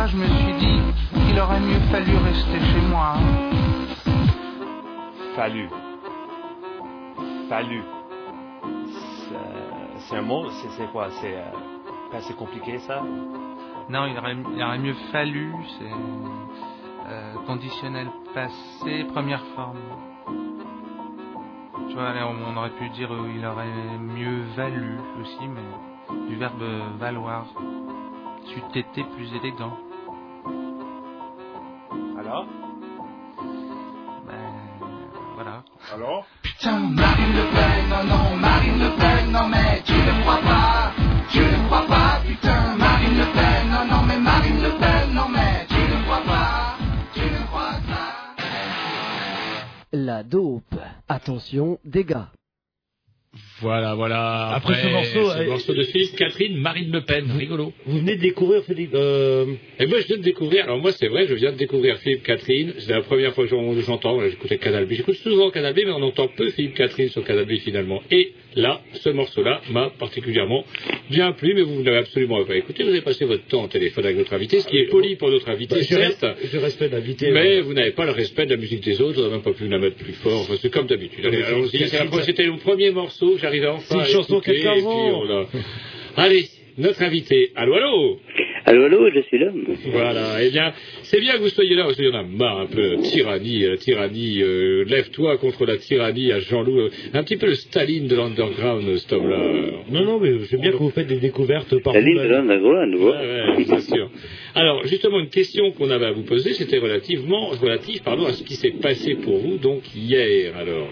Je 0.07 0.19
me 0.19 0.27
suis 0.27 0.53
dit 0.59 0.81
qu'il 1.15 1.41
aurait 1.41 1.61
mieux 1.61 1.81
fallu 1.91 2.15
rester 2.19 2.61
chez 2.61 2.81
moi. 2.91 3.15
Fallu. 5.35 5.69
Fallu. 7.49 7.83
C'est- 10.01 10.17
un 10.17 10.23
mot, 10.23 10.51
c'est 10.51 10.93
quoi? 10.93 11.09
C'est 11.23 11.35
euh, 11.35 11.45
pas 12.11 12.19
assez 12.19 12.35
compliqué 12.35 12.79
ça 12.81 13.03
Non, 13.89 14.05
il 14.07 14.19
aurait, 14.19 14.37
il 14.55 14.63
aurait 14.63 14.79
mieux 14.79 14.95
fallu, 15.11 15.55
c'est 15.79 15.91
euh, 17.11 17.35
conditionnel 17.47 18.09
passé, 18.35 19.05
première 19.05 19.43
forme. 19.57 19.81
Tu 21.89 21.95
vois, 21.95 22.13
on 22.27 22.57
aurait 22.59 22.77
pu 22.79 22.91
dire 22.91 23.11
euh, 23.11 23.33
il 23.35 23.45
aurait 23.47 23.99
mieux 23.99 24.43
valu 24.55 24.99
aussi, 25.23 25.49
mais 25.49 26.29
du 26.29 26.37
verbe 26.37 26.63
valoir. 26.99 27.47
Tu 28.47 28.79
été 28.79 29.03
plus 29.05 29.35
élégant. 29.35 29.79
Alors 32.25 32.47
Ben, 34.27 34.33
voilà. 35.35 35.63
Alors 35.93 36.27
Putain, 36.43 36.79
Marine 36.79 37.35
Le 37.37 37.45
Pen, 37.53 37.89
non, 37.91 38.05
non, 38.05 38.37
Marine 38.37 38.79
Le 38.79 38.91
Pen, 38.97 39.31
non, 39.31 39.49
mais 39.49 39.83
tu 39.85 39.93
ne 39.93 40.23
crois 40.23 40.41
pas, 40.41 40.93
tu 41.31 41.41
ne 41.41 41.67
crois 41.67 41.87
pas, 41.87 42.21
putain, 42.27 42.77
Marine 42.79 43.19
Le 43.19 43.27
Pen, 43.27 43.71
non, 43.71 43.85
non, 43.97 44.03
mais 44.07 44.19
Marine 44.19 44.63
Le 44.63 44.71
Pen, 44.71 45.13
non, 45.13 45.29
mais 45.29 45.67
tu 45.69 45.75
ne 45.75 46.03
crois 46.05 46.23
pas, 46.23 46.77
tu 47.13 47.21
ne 47.21 47.47
crois 47.49 47.73
pas. 47.89 48.15
La 49.93 50.23
dope. 50.23 50.81
Attention, 51.09 51.79
dégâts. 51.85 52.25
Voilà, 53.65 53.95
voilà. 53.95 54.51
Après 54.55 54.75
ce 54.75 54.89
morceau, 54.89 55.31
ce 55.31 55.39
euh, 55.39 55.47
morceau 55.49 55.73
de 55.75 55.83
Philippe 55.85 56.17
Catherine, 56.17 56.57
Marine 56.59 56.93
Le 56.93 57.01
Pen, 57.01 57.25
rigolo. 57.37 57.73
Vous 57.87 57.99
venez 57.99 58.17
de 58.17 58.21
découvrir 58.21 58.63
Philippe. 58.65 58.95
euh, 58.95 59.47
Et 59.81 59.87
moi, 59.87 59.99
je 60.01 60.07
viens 60.07 60.19
de 60.19 60.23
découvrir, 60.23 60.65
alors 60.65 60.79
moi, 60.79 60.93
c'est 60.93 61.09
vrai, 61.09 61.27
je 61.27 61.35
viens 61.35 61.53
de 61.53 61.57
découvrir 61.57 61.97
Philippe 61.99 62.23
Catherine. 62.25 62.75
C'est 62.79 62.93
la 62.93 63.01
première 63.01 63.33
fois 63.35 63.45
que 63.45 63.51
j'en- 63.51 63.73
j'entends, 63.81 64.21
j'écoutais 64.21 64.59
Canal 64.59 64.85
B. 64.85 64.93
J'écoute 64.93 65.17
souvent 65.17 65.51
Canal 65.51 65.73
B, 65.73 65.79
mais 65.87 65.93
on 65.93 66.03
entend 66.03 66.29
peu 66.29 66.51
Philippe 66.51 66.75
Catherine 66.75 67.09
sur 67.09 67.25
Canal 67.25 67.47
B 67.47 67.53
finalement. 67.59 68.03
Et 68.11 68.33
là, 68.57 68.81
ce 68.93 69.11
morceau-là 69.11 69.61
m'a 69.71 69.91
particulièrement 69.91 70.65
bien 71.11 71.33
plu, 71.33 71.55
mais 71.55 71.63
vous 71.63 71.81
ne 71.81 71.85
l'avez 71.85 71.99
absolument 71.99 72.45
pas 72.45 72.57
écouté. 72.57 72.83
Vous 72.83 72.91
avez 72.91 73.01
passé 73.01 73.25
votre 73.25 73.47
temps 73.47 73.65
au 73.65 73.69
téléphone 73.69 74.05
avec 74.05 74.17
notre 74.17 74.35
invité, 74.35 74.61
ce 74.61 74.69
qui 74.69 74.79
est 74.79 74.87
poli 74.87 75.17
pour 75.17 75.31
notre 75.31 75.49
invité, 75.49 75.77
bah, 75.77 75.83
certes. 75.83 76.25
je 76.53 76.59
respecte 76.59 76.93
l'invité. 76.93 77.31
Mais 77.31 77.61
vous 77.61 77.75
n'avez 77.75 77.93
pas 77.93 78.05
le 78.05 78.13
respect 78.13 78.47
de 78.47 78.51
la 78.51 78.57
musique 78.57 78.85
des 78.85 79.01
autres, 79.01 79.15
vous 79.15 79.23
n'avez 79.23 79.35
même 79.35 79.43
pas 79.43 79.53
pu 79.53 79.67
la 79.67 79.79
mettre 79.79 79.97
plus 79.97 80.13
fort, 80.13 80.41
enfin, 80.41 80.55
c'est 80.61 80.71
comme 80.71 80.87
d'habitude. 80.87 81.25
C'était 82.25 82.45
le 82.45 82.57
premier 82.59 82.91
morceau, 82.91 83.37
j'arrivais 83.39 83.69
enfin 83.69 84.03
C'est 84.05 84.11
une 84.11 84.15
chanson 84.15 84.41
quelqu'un 84.41 84.75
Allez, 86.17 86.49
notre 86.79 87.03
invité. 87.03 87.51
Allô, 87.57 87.75
allô 87.75 88.21
Allô, 88.67 88.85
allô, 88.85 89.11
je 89.11 89.21
suis 89.21 89.39
là. 89.39 89.53
Voilà, 89.93 90.43
eh 90.43 90.49
bien, 90.51 90.73
c'est 91.03 91.21
bien 91.21 91.35
que 91.35 91.41
vous 91.43 91.51
soyez 91.51 91.75
là, 91.75 91.85
parce 91.85 91.97
qu'il 91.97 92.07
y 92.07 92.09
en 92.09 92.15
a 92.15 92.23
marre 92.23 92.61
un 92.61 92.67
peu, 92.67 92.97
tyrannie, 93.03 93.63
euh, 93.67 93.77
tyrannie, 93.77 94.41
euh, 94.43 94.85
lève-toi 94.87 95.37
contre 95.37 95.67
la 95.67 95.77
tyrannie 95.77 96.33
à 96.33 96.41
Jean-Loup, 96.41 96.79
euh, 96.81 96.91
un 97.13 97.23
petit 97.25 97.37
peu 97.37 97.47
le 97.47 97.57
Staline 97.57 98.07
de 98.07 98.17
l'underground, 98.17 98.97
cet 98.97 99.13
homme-là. 99.13 99.37
Non, 99.91 100.05
non, 100.05 100.19
mais 100.19 100.33
j'aime 100.51 100.63
bien 100.63 100.73
que 100.73 100.79
vous 100.79 100.89
faites 100.89 101.09
des 101.09 101.21
découvertes 101.21 101.79
par 101.83 101.93
La 101.93 102.01
ligne 102.01 102.17
de 102.17 102.29
l'underground, 102.29 102.95
Ouais, 102.95 103.11
ouais, 103.11 103.65
c'est 103.67 103.95
sûr. 103.95 104.11
Alors, 104.55 104.87
justement, 104.87 105.21
une 105.21 105.29
question 105.29 105.71
qu'on 105.73 105.91
avait 105.91 106.07
à 106.07 106.13
vous 106.13 106.23
poser, 106.25 106.55
c'était 106.55 106.79
relativement, 106.79 107.49
relative, 107.49 108.03
pardon, 108.03 108.25
à 108.25 108.33
ce 108.33 108.43
qui 108.45 108.55
s'est 108.55 108.75
passé 108.81 109.17
pour 109.17 109.37
vous, 109.41 109.59
donc, 109.59 109.83
hier, 109.95 110.57
alors. 110.57 110.89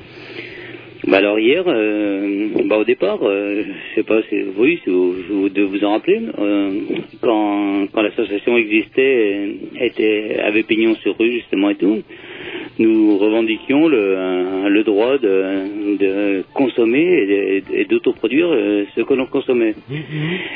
Bah 1.09 1.17
alors 1.19 1.39
hier, 1.41 1.65
euh, 1.67 2.49
bah 2.67 2.79
au 2.79 2.85
départ, 2.85 3.19
euh, 3.23 3.65
je 3.65 3.95
sais 3.97 4.05
pas 4.05 4.23
si 4.29 4.37
oui, 4.57 4.79
si 4.85 4.91
vous, 4.91 5.13
vous 5.31 5.49
devez 5.49 5.67
vous 5.67 5.85
en 5.85 5.93
rappeler, 5.93 6.21
euh, 6.39 6.71
quand, 7.21 7.87
quand 7.93 8.03
l'association 8.03 8.57
existait, 8.57 9.49
était 9.81 10.37
avait 10.45 10.63
pignon 10.63 10.95
sur 10.97 11.19
rue 11.19 11.33
justement 11.33 11.71
et 11.71 11.75
tout, 11.75 12.03
nous 12.79 13.19
revendiquions 13.19 13.89
le, 13.89 14.69
le 14.69 14.85
droit 14.85 15.19
de, 15.19 15.97
de 15.99 16.45
consommer 16.55 17.03
et, 17.03 17.65
et 17.81 17.85
d'autoproduire 17.87 18.49
euh, 18.53 18.85
ce 18.95 19.01
que 19.03 19.15
l'on 19.15 19.27
consommait. 19.27 19.75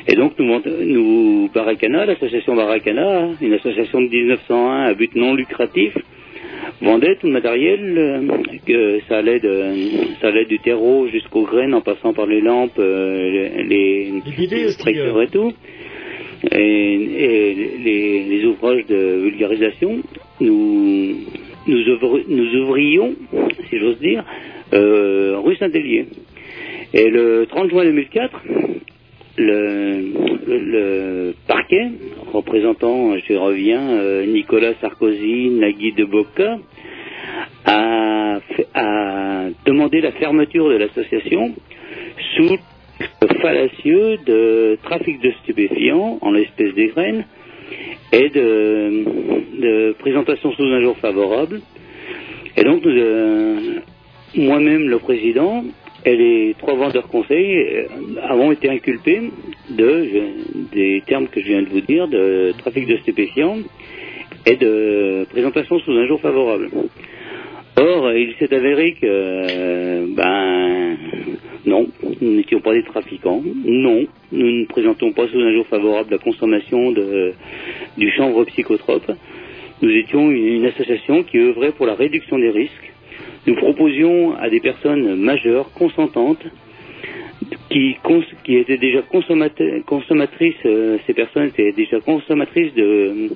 Et 0.06 0.14
donc 0.14 0.38
nous, 0.38 0.60
nous 0.84 1.50
Baracana, 1.52 2.06
l'association 2.06 2.54
Baracana, 2.54 3.30
une 3.40 3.54
association 3.54 4.00
de 4.00 4.08
1901 4.08 4.82
à 4.84 4.94
but 4.94 5.12
non 5.16 5.34
lucratif, 5.34 5.92
vendait 6.80 7.16
tout 7.16 7.26
le 7.26 7.32
matériel, 7.32 7.94
euh, 7.96 8.20
que 8.66 9.00
ça 9.08 9.18
allait 9.18 9.40
de, 9.40 9.72
ça 10.20 10.28
allait 10.28 10.44
du 10.44 10.58
terreau 10.58 11.06
jusqu'aux 11.08 11.44
graines 11.44 11.74
en 11.74 11.80
passant 11.80 12.12
par 12.12 12.26
les 12.26 12.40
lampes, 12.40 12.78
euh, 12.78 13.48
les, 13.62 14.12
les 14.48 14.64
extracteurs 14.66 15.22
et 15.22 15.28
tout. 15.28 15.52
Et, 16.52 16.58
et 16.58 17.54
les, 17.84 18.24
les 18.24 18.44
ouvrages 18.44 18.84
de 18.86 19.20
vulgarisation, 19.22 19.98
nous, 20.40 21.14
nous, 21.66 21.78
ouvri- 21.94 22.24
nous 22.28 22.62
ouvrions, 22.62 23.14
si 23.70 23.78
j'ose 23.78 23.98
dire, 24.00 24.22
euh, 24.74 25.38
rue 25.42 25.56
Saint-Hélier. 25.56 26.06
Et 26.94 27.08
le 27.10 27.46
30 27.48 27.70
juin 27.70 27.84
2004, 27.84 28.42
le, 29.38 31.32
parquet, 31.46 31.90
représentant, 32.32 33.16
je 33.18 33.34
reviens, 33.34 33.90
euh, 33.90 34.26
Nicolas 34.26 34.74
Sarkozy, 34.80 35.50
Nagui 35.50 35.92
de 35.92 36.04
Boca, 36.04 36.58
a, 37.64 38.38
a 38.74 39.44
demandé 39.64 40.00
la 40.00 40.12
fermeture 40.12 40.68
de 40.68 40.76
l'association 40.76 41.54
sous 42.36 42.56
le 43.20 43.28
fallacieux 43.40 44.18
de 44.24 44.78
trafic 44.82 45.20
de 45.20 45.32
stupéfiants 45.42 46.18
en 46.20 46.30
l'espèce 46.32 46.74
des 46.74 46.88
graines 46.88 47.24
et 48.12 48.28
de, 48.30 49.94
présentation 49.98 50.52
sous 50.52 50.62
un 50.62 50.80
jour 50.80 50.96
favorable. 50.98 51.60
Et 52.56 52.64
donc, 52.64 52.86
euh, 52.86 53.80
moi-même, 54.34 54.88
le 54.88 54.98
président, 54.98 55.64
et 56.06 56.16
les 56.16 56.54
trois 56.56 56.74
vendeurs 56.74 57.08
conseils 57.08 57.56
euh, 57.56 57.86
avons 58.22 58.52
été 58.52 58.70
inculpés 58.70 59.32
de, 59.68 60.06
des 60.72 61.02
termes 61.04 61.26
que 61.26 61.40
je 61.40 61.46
viens 61.48 61.62
de 61.62 61.68
vous 61.68 61.80
dire, 61.80 62.06
de 62.06 62.54
trafic 62.58 62.86
de 62.86 62.96
stupéfiants 62.98 63.58
et 64.46 64.54
de 64.54 65.26
présentation 65.30 65.80
sous 65.80 65.90
un 65.90 66.06
jour 66.06 66.20
favorable. 66.20 66.70
Or, 67.76 68.12
il 68.12 68.34
s'est 68.38 68.54
avéré 68.54 68.92
que, 68.92 69.00
euh, 69.04 70.06
ben, 70.16 70.96
Non, 71.66 71.88
nous 72.22 72.32
n'étions 72.36 72.60
pas 72.60 72.72
des 72.72 72.84
trafiquants. 72.84 73.42
Non, 73.64 74.04
nous 74.30 74.50
ne 74.60 74.66
présentons 74.66 75.12
pas 75.12 75.26
sous 75.26 75.40
un 75.40 75.52
jour 75.52 75.66
favorable 75.66 76.12
la 76.12 76.18
consommation 76.18 76.94
du 77.98 78.10
chanvre 78.12 78.44
psychotrope. 78.44 79.10
Nous 79.82 79.90
étions 79.90 80.30
une, 80.30 80.46
une 80.46 80.66
association 80.66 81.24
qui 81.24 81.38
œuvrait 81.38 81.72
pour 81.72 81.86
la 81.86 81.96
réduction 81.96 82.38
des 82.38 82.50
risques. 82.50 82.92
Nous 83.46 83.54
proposions 83.56 84.34
à 84.36 84.48
des 84.50 84.60
personnes 84.60 85.16
majeures, 85.16 85.70
consentantes, 85.72 86.42
qui, 87.70 87.96
cons- 88.02 88.22
qui 88.44 88.56
étaient 88.56 88.78
déjà 88.78 89.02
consommatrices, 89.02 90.54
euh, 90.64 90.98
ces 91.06 91.14
personnes 91.14 91.46
étaient 91.48 91.72
déjà 91.72 92.00
consommatrices 92.00 92.74
de, 92.74 93.28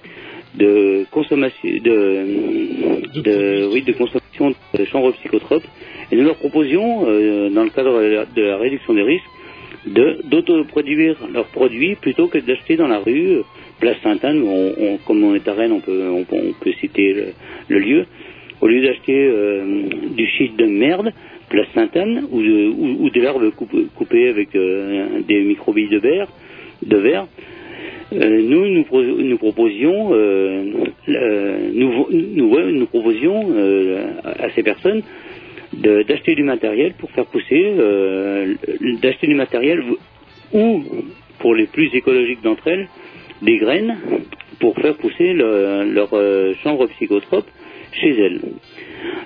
de 0.57 1.05
consommation, 1.11 1.69
de, 1.69 3.21
de- 3.23 3.69
oui, 3.73 3.83
de 3.83 3.93
consommation 3.93 4.53
de 4.79 4.85
chanvre 4.87 5.13
psychotrope, 5.13 5.63
et 6.11 6.17
nous 6.17 6.25
leur 6.25 6.37
proposions, 6.37 7.05
euh, 7.07 7.51
dans 7.51 7.65
le 7.65 7.71
cadre 7.71 8.01
de 8.01 8.07
la, 8.07 8.25
de 8.25 8.43
la 8.43 8.57
réduction 8.57 8.95
des 8.95 9.03
risques, 9.03 9.25
de 9.87 10.19
d'autoproduire 10.25 11.17
leurs 11.33 11.47
produits 11.47 11.95
plutôt 11.95 12.27
que 12.27 12.39
d'acheter 12.39 12.77
dans 12.77 12.89
la 12.89 12.99
rue, 12.99 13.29
euh, 13.39 13.43
place 13.81 13.97
Sainte-Anne, 14.03 14.43
on, 14.43 14.73
on- 14.79 14.97
comme 15.07 15.23
on 15.23 15.35
est 15.35 15.47
à 15.47 15.53
Rennes, 15.55 15.73
on 15.73 15.81
peut, 15.81 16.09
on, 16.11 16.27
on 16.33 16.53
peut 16.61 16.73
citer 16.81 17.13
le, 17.15 17.27
le 17.69 17.79
lieu, 17.79 18.07
au 18.61 18.67
lieu 18.69 18.83
d'acheter 18.83 19.17
euh, 19.29 19.83
du 20.17 20.27
shit 20.27 20.57
de 20.57 20.67
merde, 20.67 21.13
place 21.49 21.67
Sainte-Anne, 21.75 22.27
ou 22.31 22.43
de, 22.43 22.69
ou, 22.69 23.05
ou 23.05 23.11
de 23.11 23.21
l'herbe 23.21 23.51
coupée 23.97 24.29
avec 24.29 24.55
euh, 24.55 25.21
des 25.27 25.43
microbilles 25.43 25.89
de 25.89 25.99
verre, 26.99 27.27
euh, 28.13 28.43
nous, 28.43 28.67
nous, 28.67 28.85
pro- 28.85 29.03
nous 29.03 29.39
proposions, 29.39 30.11
nous, 31.73 32.87
proposions 32.87 33.41
à 34.25 34.51
ces 34.51 34.63
personnes 34.63 35.03
d'acheter 35.73 36.35
du 36.35 36.43
matériel 36.43 36.95
pour 36.99 37.11
faire 37.13 37.27
pousser, 37.27 37.65
d'acheter 39.03 39.27
du 39.29 39.35
matériel 39.35 39.83
ou, 40.53 40.83
pour 41.39 41.55
les 41.55 41.67
plus 41.67 41.89
écologiques 41.95 42.43
d'entre 42.43 42.67
elles, 42.69 42.89
des 43.43 43.57
graines 43.59 43.97
pour 44.59 44.75
faire 44.77 44.97
pousser 44.97 45.33
le- 45.33 45.85
leur 45.93 46.11
chanvre 46.63 46.87
psychotrope 46.89 47.47
chez 47.93 48.11
elles. 48.19 48.41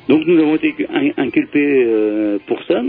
Donc 0.08 0.24
nous 0.26 0.38
avons 0.40 0.56
été 0.56 0.74
in- 0.92 1.12
inculpés 1.16 1.84
euh, 1.86 2.38
pour 2.46 2.62
ça. 2.64 2.82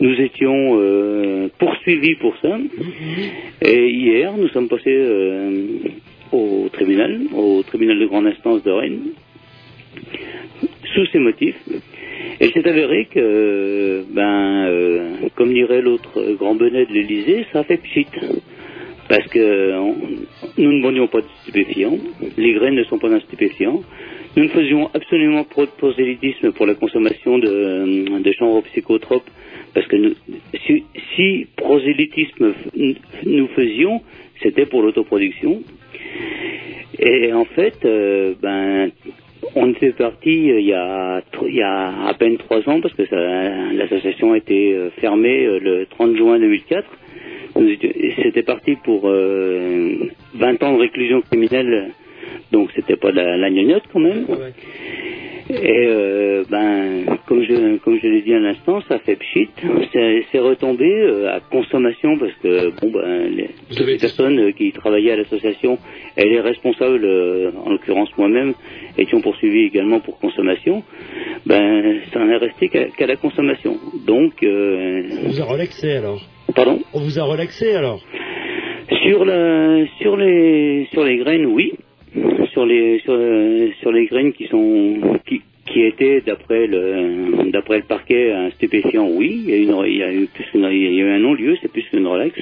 Nous 0.00 0.20
étions 0.20 0.78
euh, 0.80 1.48
poursuivis 1.58 2.16
pour 2.16 2.36
ça. 2.42 2.58
Et 3.62 3.88
hier, 3.90 4.36
nous 4.36 4.48
sommes 4.48 4.68
passés 4.68 4.84
euh, 4.88 5.66
au 6.32 6.68
tribunal, 6.72 7.20
au 7.34 7.62
tribunal 7.62 7.98
de 7.98 8.06
grande 8.06 8.26
instance 8.26 8.62
de 8.64 8.70
Rennes, 8.70 9.00
sous 10.94 11.06
ces 11.06 11.18
motifs. 11.18 11.56
Et 12.40 12.46
il 12.46 12.52
s'est 12.52 12.68
avéré 12.68 13.06
que, 13.12 14.04
ben, 14.10 15.28
comme 15.36 15.52
dirait 15.52 15.80
l'autre 15.82 16.34
grand 16.38 16.54
bonnet 16.54 16.84
de 16.86 16.92
l'Élysée, 16.92 17.46
ça 17.52 17.62
fait 17.64 17.76
pchit. 17.78 18.06
Parce 19.08 19.26
que 19.28 19.72
on- 19.78 19.96
nous 20.58 20.72
ne 20.72 20.82
vendions 20.82 21.06
pas 21.06 21.20
de 21.20 21.26
stupéfiants, 21.42 21.98
les 22.36 22.52
graines 22.54 22.74
ne 22.74 22.84
sont 22.84 22.98
pas 22.98 23.12
un 23.12 23.20
stupéfiant. 23.20 23.82
Nous 24.36 24.44
ne 24.44 24.48
faisions 24.48 24.90
absolument 24.94 25.44
pas 25.44 25.62
de 25.62 25.70
prosélytisme 25.78 26.52
pour 26.52 26.66
la 26.66 26.74
consommation 26.74 27.38
de, 27.38 28.20
de 28.20 28.32
chanvre 28.32 28.62
psychotropes, 28.62 29.28
parce 29.74 29.86
que 29.86 29.96
nous- 29.96 30.14
si, 30.66 30.84
si 31.14 31.46
prosélytisme 31.56 32.52
nous 33.26 33.46
faisions, 33.48 34.02
c'était 34.42 34.66
pour 34.66 34.82
l'autoproduction. 34.82 35.62
Et 36.98 37.32
en 37.32 37.44
fait, 37.44 37.76
euh, 37.84 38.34
ben, 38.42 38.90
on 39.54 39.70
était 39.70 39.92
parti 39.92 40.50
euh, 40.50 40.60
il, 40.60 40.66
y 40.66 40.72
a, 40.72 41.22
il 41.48 41.54
y 41.54 41.62
a 41.62 42.06
à 42.08 42.14
peine 42.14 42.36
trois 42.38 42.66
ans, 42.68 42.80
parce 42.80 42.94
que 42.94 43.02
l'association 43.76 44.32
a 44.32 44.38
été 44.38 44.74
euh, 44.74 44.90
fermée 45.00 45.44
euh, 45.46 45.58
le 45.60 45.86
30 45.86 46.16
juin 46.16 46.38
2004. 46.38 46.84
Nous 47.56 47.68
étions- 47.68 47.90
et 47.94 48.12
C'était 48.22 48.42
parti 48.42 48.76
pour 48.84 49.02
euh, 49.08 49.92
20 50.34 50.62
ans 50.62 50.74
de 50.74 50.80
réclusion 50.80 51.20
criminelle, 51.22 51.90
donc 52.52 52.70
c'était 52.74 52.96
pas 52.96 53.10
la, 53.12 53.36
la 53.36 53.50
gnognotte 53.50 53.84
quand 53.92 54.00
même. 54.00 54.26
Et 55.50 55.86
euh, 55.86 56.42
ben, 56.48 57.18
comme 57.26 57.42
je, 57.42 57.76
comme 57.78 57.98
je 58.02 58.06
l'ai 58.08 58.22
dit 58.22 58.32
à 58.32 58.38
l'instant, 58.38 58.80
ça 58.88 58.98
fait 58.98 59.16
pchit. 59.16 59.50
C'est 59.92 60.38
retombé 60.38 60.90
euh, 60.90 61.36
à 61.36 61.40
consommation 61.40 62.16
parce 62.18 62.32
que 62.42 62.70
bon 62.80 62.90
ben, 62.90 63.28
les, 63.28 63.50
toutes 63.76 63.86
les 63.86 63.98
personnes 63.98 64.38
euh, 64.38 64.52
qui 64.52 64.72
travaillaient 64.72 65.12
à 65.12 65.16
l'association 65.16 65.78
et 66.16 66.24
les 66.24 66.40
responsables, 66.40 67.04
en 67.62 67.70
l'occurrence 67.70 68.08
moi-même, 68.16 68.54
étions 68.96 69.20
poursuivis 69.20 69.66
également 69.66 70.00
pour 70.00 70.18
consommation. 70.18 70.82
Ben, 71.44 72.00
ça 72.10 72.20
n'en 72.20 72.30
est 72.30 72.38
resté 72.38 72.68
qu'à 72.68 73.06
la 73.06 73.16
consommation. 73.16 73.76
Donc, 74.06 74.32
On 74.42 75.28
vous 75.28 75.40
a 75.42 75.44
relaxé 75.44 75.90
alors 75.92 76.22
pardon? 76.54 76.80
On 76.92 77.00
vous 77.00 77.18
a 77.18 77.24
relaxé 77.24 77.74
alors 77.74 78.00
Sur 79.02 79.24
la, 79.24 79.86
sur 80.00 80.16
les, 80.16 80.88
sur 80.92 81.04
les 81.04 81.16
graines, 81.18 81.46
oui. 81.46 81.72
Sur 82.52 82.66
les, 82.66 83.00
sur, 83.00 83.92
les 83.92 84.06
graines 84.06 84.32
qui 84.32 84.46
sont, 84.46 85.18
qui, 85.26 85.42
qui 85.66 85.82
étaient 85.82 86.20
d'après 86.20 86.66
le, 86.66 87.50
parquet 87.88 88.32
un 88.32 88.50
stupéfiant, 88.50 89.08
oui. 89.08 89.42
Il 89.46 89.64
y 89.96 90.02
a, 90.02 90.10
une, 90.10 90.22
eu 90.22 90.26
plus 90.26 90.46
il 90.54 90.94
y 90.94 91.02
a 91.02 91.14
un 91.14 91.18
non-lieu, 91.18 91.56
c'est 91.60 91.70
plus 91.70 91.82
qu'une 91.82 92.06
relax. 92.06 92.38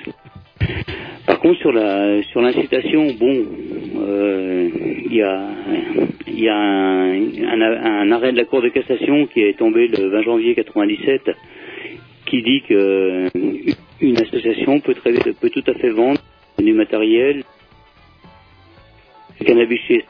Par 1.26 1.38
contre, 1.40 1.60
sur 1.60 1.72
la, 1.72 2.22
sur 2.24 2.42
l'incitation, 2.42 3.06
bon, 3.18 3.46
euh, 4.00 4.68
il 5.06 5.14
y 5.14 5.22
a, 5.22 5.48
il 6.26 6.48
un, 6.48 8.10
arrêt 8.12 8.32
de 8.32 8.36
la 8.36 8.44
Cour 8.44 8.62
de 8.62 8.68
cassation 8.68 9.26
qui 9.26 9.40
est 9.40 9.56
tombé 9.58 9.88
le 9.88 10.08
20 10.08 10.22
janvier 10.22 10.54
97 10.54 11.30
qui 12.26 12.42
dit 12.42 12.62
que 12.68 12.74
euh, 12.74 13.28
une 14.00 14.20
association 14.20 14.80
peut, 14.80 14.94
peut 15.40 15.50
tout 15.50 15.64
à 15.66 15.74
fait 15.74 15.90
vendre 15.90 16.20
du 16.58 16.72
matériel, 16.72 17.44
cannabis 19.44 19.80
chez. 19.88 20.04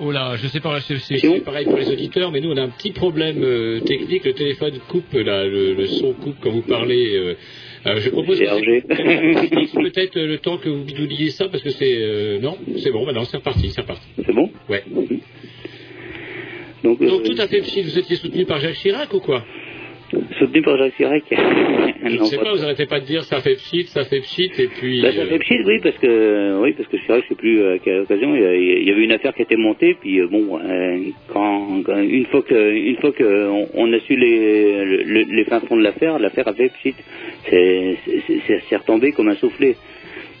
Oh 0.00 0.10
là, 0.10 0.34
je 0.36 0.48
sais 0.48 0.58
pas, 0.58 0.80
c'est 0.80 1.40
pareil 1.44 1.64
pour 1.64 1.76
les 1.76 1.88
auditeurs, 1.88 2.32
mais 2.32 2.40
nous 2.40 2.50
on 2.50 2.56
a 2.56 2.62
un 2.62 2.70
petit 2.70 2.90
problème 2.90 3.40
euh, 3.44 3.78
technique. 3.80 4.24
Le 4.24 4.32
téléphone 4.32 4.78
coupe, 4.88 5.12
là, 5.12 5.44
le, 5.46 5.74
le 5.74 5.86
son 5.86 6.12
coupe 6.14 6.36
quand 6.40 6.50
vous 6.50 6.62
parlez. 6.62 7.14
euh, 7.14 7.36
euh, 7.86 8.00
je 8.00 8.10
propose 8.10 8.38
peut-être 8.38 10.16
euh, 10.16 10.26
le 10.26 10.38
temps 10.38 10.56
que 10.56 10.68
vous 10.68 10.82
bidouilliez 10.84 11.30
ça, 11.30 11.48
parce 11.48 11.62
que 11.62 11.70
c'est 11.70 11.94
euh, 11.98 12.40
non, 12.40 12.56
c'est 12.78 12.90
bon, 12.90 13.04
maintenant 13.06 13.24
c'est 13.24 13.36
reparti, 13.36 13.70
c'est 13.70 13.82
reparti. 13.82 14.06
C'est 14.16 14.32
bon? 14.32 14.50
Ouais. 14.68 14.82
Donc, 16.82 17.00
Donc 17.00 17.22
tout 17.22 17.36
à 17.38 17.46
fait, 17.46 17.60
vous 17.60 17.98
étiez 17.98 18.16
soutenu 18.16 18.44
par 18.44 18.58
Jacques 18.58 18.74
Chirac 18.74 19.12
ou 19.14 19.20
quoi? 19.20 19.44
Soutenu 20.38 20.62
par 20.62 20.76
Jacques 20.76 20.94
Chirac. 20.96 21.22
Je 21.30 22.16
ne 22.18 22.24
sais 22.24 22.36
pas- 22.36 22.52
vous 22.52 22.58
n'arrêtez 22.58 22.86
pas 22.86 23.00
de 23.00 23.06
dire 23.06 23.24
ça 23.24 23.40
fait 23.40 23.54
pchit, 23.54 23.84
ça 23.86 24.04
fait 24.04 24.20
pchit, 24.20 24.50
et 24.58 24.66
puis. 24.66 25.00
Bah, 25.02 25.12
ça 25.12 25.22
euh, 25.22 25.26
fait 25.26 25.38
pchit, 25.38 25.60
oui, 25.64 25.78
parce 25.82 25.96
que 25.98 26.60
oui, 26.60 26.72
parce 26.72 26.88
que 26.88 26.96
Chirac, 26.98 27.22
je 27.24 27.28
sais 27.28 27.34
plus 27.34 27.64
à 27.66 27.78
quelle 27.78 28.00
occasion, 28.00 28.34
il 28.34 28.84
y, 28.86 28.90
avait 28.90 29.04
une 29.04 29.12
affaire 29.12 29.34
qui 29.34 29.42
était 29.42 29.56
montée, 29.56 29.94
puis 30.00 30.20
euh, 30.20 30.26
bon, 30.28 30.58
euh, 30.58 30.98
quand, 31.32 31.82
quand- 31.84 31.98
une 32.02 32.26
fois 32.26 32.42
que 32.42 32.72
une 32.74 32.96
fois 32.96 33.12
que 33.12 33.48
on, 33.48 33.68
on 33.74 33.92
a 33.92 34.00
su 34.00 34.16
les 34.16 34.84
le- 35.04 35.34
les 35.34 35.44
fins 35.44 35.60
fonds 35.60 35.76
de 35.76 35.82
l'affaire, 35.82 36.18
l'affaire 36.18 36.48
a 36.48 36.52
fait 36.54 36.68
pchit, 36.70 36.94
c'est 37.48 38.76
retombé 38.76 39.12
comme 39.12 39.28
un 39.28 39.36
soufflé. 39.36 39.76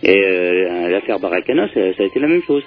Et 0.04 0.20
euh, 0.26 0.88
l'affaire 0.90 1.20
Baracana, 1.20 1.68
ça, 1.72 1.94
ça 1.94 2.02
a 2.02 2.06
été 2.06 2.18
la 2.18 2.26
même 2.26 2.42
chose. 2.42 2.64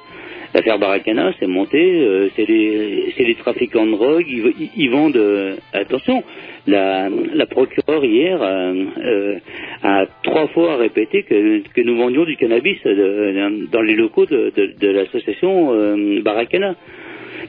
L'affaire 0.56 0.80
Baracana, 0.80 1.34
c'est 1.38 1.48
monté, 1.48 1.78
euh, 1.78 2.30
c'est 2.38 2.48
les, 2.48 3.14
les 3.20 3.36
trafiquants 3.36 3.86
de 3.86 3.92
drogue, 3.92 4.24
ils, 4.26 4.54
ils- 4.78 4.90
vendent... 4.90 5.18
euh, 5.18 5.56
attention, 5.74 6.24
la, 6.66 7.10
procureure 7.46 8.06
hier 8.06 8.40
euh, 8.42 9.36
a 9.84 10.06
trois 10.24 10.48
fois 10.48 10.78
répété 10.78 11.24
que, 11.24 11.82
nous 11.84 11.98
vendions 11.98 12.24
du 12.24 12.38
cannabis 12.38 12.78
dans 12.86 13.82
les 13.82 13.96
locaux 13.96 14.26
de, 14.26 14.88
l'association 14.88 16.22
Baracana. 16.24 16.76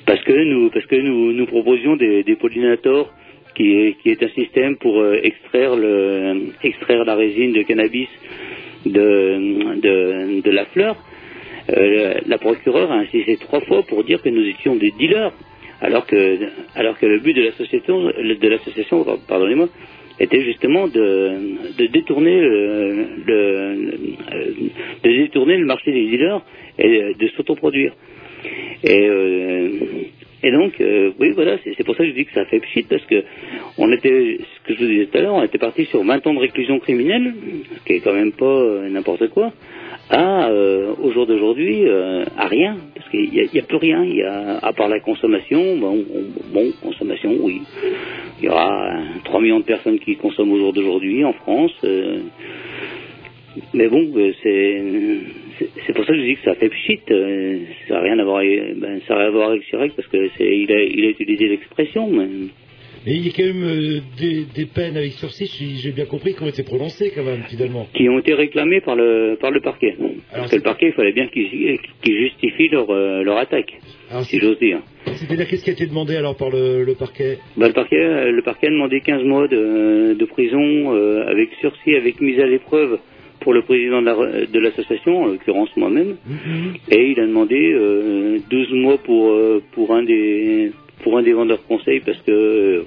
Parce 0.04 0.22
que 0.24 0.32
nous, 0.32 0.70
parce 0.70 0.86
que 0.86 0.96
nous, 0.96 1.46
proposions 1.46 1.94
des, 1.94 2.24
des 2.24 2.34
pollinators 2.34 3.08
qui 3.54 3.68
est, 3.76 3.92
qui 4.02 4.10
est 4.10 4.20
un 4.20 4.28
système 4.30 4.76
pour 4.78 5.00
extraire, 5.22 5.76
le, 5.76 6.48
extraire 6.64 7.04
la 7.04 7.14
résine 7.14 7.52
de 7.52 7.62
cannabis 7.62 8.08
de, 8.84 10.40
de 10.40 10.50
la 10.50 10.64
fleur. 10.66 10.96
Euh, 11.70 12.14
la 12.26 12.38
procureure 12.38 12.92
a 12.92 12.96
insisté 12.96 13.36
trois 13.38 13.60
fois 13.60 13.82
pour 13.82 14.04
dire 14.04 14.22
que 14.22 14.28
nous 14.28 14.44
étions 14.46 14.76
des 14.76 14.92
dealers, 14.92 15.32
alors 15.80 16.06
que, 16.06 16.38
alors 16.74 16.98
que 16.98 17.06
le 17.06 17.18
but 17.18 17.34
de 17.34 17.42
l'association, 18.48 19.04
pardonnez-moi, 19.28 19.68
était 20.18 20.42
justement 20.42 20.86
de, 20.88 21.32
de 21.76 21.86
détourner 21.86 22.40
le, 22.40 23.06
de 25.02 25.10
détourner 25.10 25.56
le 25.56 25.66
marché 25.66 25.92
des 25.92 26.06
dealers 26.06 26.40
et 26.78 27.14
de 27.18 27.28
s'autoproduire. 27.36 27.92
Et, 28.84 29.06
euh, 29.08 29.68
et 30.42 30.52
donc, 30.52 30.80
euh, 30.80 31.10
oui, 31.18 31.32
voilà, 31.34 31.56
c'est 31.64 31.84
pour 31.84 31.96
ça 31.96 32.04
que 32.04 32.10
je 32.10 32.14
dis 32.14 32.24
que 32.24 32.32
ça 32.32 32.44
fait 32.44 32.60
pchit, 32.60 32.84
parce 32.84 33.04
que 33.06 33.24
on 33.78 33.90
était, 33.92 34.38
ce 34.38 34.68
que 34.68 34.74
je 34.74 34.84
vous 34.84 34.90
disais 34.90 35.06
tout 35.06 35.18
à 35.18 35.20
l'heure, 35.22 35.34
on 35.34 35.42
était 35.42 35.58
parti 35.58 35.86
sur 35.86 36.04
20 36.04 36.26
ans 36.26 36.34
de 36.34 36.38
réclusion 36.38 36.78
criminelle, 36.78 37.34
ce 37.74 37.84
qui 37.84 37.94
est 37.94 38.00
quand 38.00 38.12
même 38.12 38.32
pas 38.32 38.88
n'importe 38.88 39.28
quoi, 39.30 39.52
à, 40.10 40.48
euh, 40.50 40.94
au 41.02 41.10
jour 41.12 41.26
d'aujourd'hui, 41.26 41.82
euh, 41.86 42.24
à 42.36 42.46
rien, 42.46 42.76
parce 42.94 43.08
qu'il 43.10 43.30
n'y 43.30 43.40
a, 43.40 43.62
a 43.62 43.66
plus 43.66 43.76
rien, 43.78 44.04
il 44.04 44.16
y 44.16 44.22
a, 44.22 44.58
à 44.62 44.72
part 44.72 44.88
la 44.88 45.00
consommation, 45.00 45.76
bon, 45.78 46.04
on- 46.14 46.52
bon, 46.54 46.72
consommation, 46.82 47.32
oui. 47.40 47.62
il 48.40 48.44
y 48.44 48.48
aura 48.48 48.96
euh, 48.96 49.00
3 49.24 49.40
millions 49.40 49.60
de 49.60 49.64
personnes 49.64 49.98
qui 49.98 50.16
consomment 50.16 50.52
au 50.52 50.58
jour 50.58 50.72
d'aujourd'hui 50.72 51.24
en 51.24 51.32
France. 51.32 51.74
euh, 51.84 52.18
mais 53.74 53.88
bon, 53.88 54.06
euh, 54.16 54.32
c'est 54.42 54.82
c'est- 55.58 55.92
pour 55.94 56.04
ça 56.04 56.12
que 56.12 56.18
je 56.18 56.24
dis 56.24 56.36
que 56.36 56.42
ça 56.44 56.54
fait 56.54 56.68
pchit. 56.68 57.00
euh, 57.10 57.58
ça 57.88 57.94
n'a 57.94 58.00
rien 58.00 58.18
à 58.18 58.24
voir, 58.24 58.38
avec- 58.38 58.78
ben, 58.78 59.00
ça 59.08 59.14
a 59.14 59.18
rien 59.18 59.26
à 59.28 59.30
voir 59.30 59.48
avec 59.50 59.62
Chirac 59.62 59.92
parce 59.96 60.08
que 60.08 60.28
c'est 60.36 60.56
il 60.58 60.70
a, 60.70 60.82
il 60.82 61.04
a 61.06 61.08
utilisé 61.08 61.48
l'expression. 61.48 62.08
Mais... 62.08 62.26
Mais 63.06 63.14
il 63.14 63.24
y 63.26 63.30
a 63.30 63.32
quand 63.36 63.44
même 63.44 63.62
euh, 63.62 64.00
des, 64.18 64.44
des 64.52 64.66
peines 64.66 64.96
avec 64.96 65.12
sursis, 65.12 65.46
si 65.46 65.76
j'ai 65.76 65.92
bien 65.92 66.06
compris, 66.06 66.34
qui 66.34 66.42
ont 66.42 66.48
été 66.48 66.64
prononcées 66.64 67.12
quand 67.14 67.22
même, 67.22 67.42
finalement. 67.48 67.86
qui 67.94 68.08
ont 68.08 68.18
été 68.18 68.34
réclamés 68.34 68.80
par 68.80 68.96
le 68.96 69.36
par 69.40 69.52
le 69.52 69.60
parquet. 69.60 69.94
Parce 70.34 70.50
que 70.50 70.56
le 70.56 70.62
parquet, 70.62 70.86
il 70.88 70.92
fallait 70.92 71.12
bien 71.12 71.28
qu'ils 71.28 71.78
justifient 72.04 72.68
leur 72.68 72.90
euh, 72.90 73.22
leur 73.22 73.36
attaque, 73.38 73.78
si 74.24 74.38
j'ose 74.40 74.58
dire. 74.58 74.80
C'est-à-dire, 75.14 75.46
qu'est-ce 75.48 75.62
qui 75.64 75.70
a 75.70 75.72
été 75.72 75.86
demandé 75.86 76.16
alors 76.16 76.36
par 76.36 76.50
le, 76.50 76.82
le 76.82 76.94
parquet? 76.94 77.38
Bah, 77.56 77.68
le 77.68 77.72
parquet, 77.72 77.96
euh, 78.02 78.32
le 78.32 78.42
parquet 78.42 78.66
a 78.66 78.70
demandé 78.70 79.00
15 79.00 79.22
mois 79.22 79.46
de, 79.46 80.14
de 80.14 80.24
prison 80.24 80.60
euh, 80.94 81.26
avec 81.28 81.50
sursis, 81.60 81.94
avec 81.94 82.20
mise 82.20 82.40
à 82.40 82.46
l'épreuve 82.46 82.98
pour 83.40 83.54
le 83.54 83.62
président 83.62 84.00
de 84.02 84.06
la- 84.06 84.46
de 84.46 84.58
l'association, 84.58 85.22
en 85.22 85.26
l'occurrence 85.26 85.70
moi-même, 85.76 86.16
et 86.90 87.10
il 87.12 87.20
a 87.20 87.26
demandé 87.26 87.72
euh, 87.72 88.38
12 88.50 88.72
mois 88.72 88.98
pour 88.98 89.32
pour 89.72 89.94
un 89.94 90.02
des 90.02 90.72
pour 91.02 91.16
un 91.18 91.22
des 91.22 91.32
vendeurs 91.32 91.64
conseils 91.66 92.00
parce 92.00 92.18
que 92.22 92.30
euh, 92.32 92.82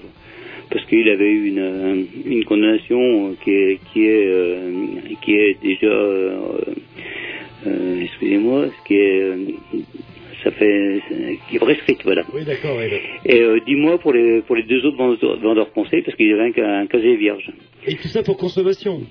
parce 0.72 0.86
qu'il 0.86 1.08
avait 1.10 1.30
eu 1.32 1.48
une 1.48 1.60
euh, 1.60 2.04
une 2.26 2.44
condamnation 2.46 3.36
qui 3.44 3.52
est 3.52 3.80
qui 3.92 4.06
est 4.06 4.26
euh, 4.28 4.72
qui 5.22 5.36
est 5.36 5.58
déjà 5.62 5.88
euh, 5.88 6.60
euh, 7.68 8.02
excusez-moi, 8.02 8.68
qui 8.86 8.96
est 8.96 9.22
euh, 9.22 9.36
ça 10.44 10.52
fait 10.52 11.02
qui 11.50 11.56
est 11.58 11.60
prescrite 11.60 12.00
voilà. 12.04 12.24
Oui, 12.34 12.44
d'accord. 12.46 12.80
Et 13.26 13.42
euh, 13.42 13.60
10 13.66 13.76
mois 13.76 13.98
pour 14.00 14.14
les 14.14 14.42
pour 14.42 14.56
les 14.56 14.64
deux 14.64 14.86
autres 14.86 14.98
vendeurs, 15.42 15.72
conseils 15.74 16.02
parce 16.02 16.16
qu'il 16.16 16.28
y 16.28 16.34
avait 16.34 16.44
un, 16.50 16.54
ca- 16.54 16.80
un 16.80 16.88
casier 16.88 17.16
vierge. 17.18 17.52
Et 17.88 17.96
tout 17.96 18.08
ça 18.08 18.24
pour 18.24 18.38
consommation? 18.38 19.02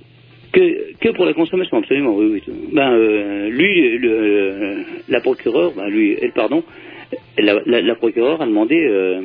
Que, 0.50 0.94
que 0.98 1.10
pour 1.10 1.26
la 1.26 1.34
consommation, 1.34 1.76
absolument, 1.76 2.16
oui, 2.16 2.26
oui. 2.48 2.54
Ben, 2.72 2.92
euh, 2.94 3.50
lui, 3.50 3.98
le, 3.98 4.10
euh, 4.10 4.74
la 5.10 5.20
procureure, 5.20 5.72
ben, 5.76 5.88
lui, 5.88 6.16
elle, 6.22 6.32
pardon, 6.32 6.64
la, 7.38 7.60
la, 7.66 7.80
la 7.80 7.94
procureure 7.94 8.40
a 8.42 8.46
demandé, 8.46 8.76
euh, 8.76 9.20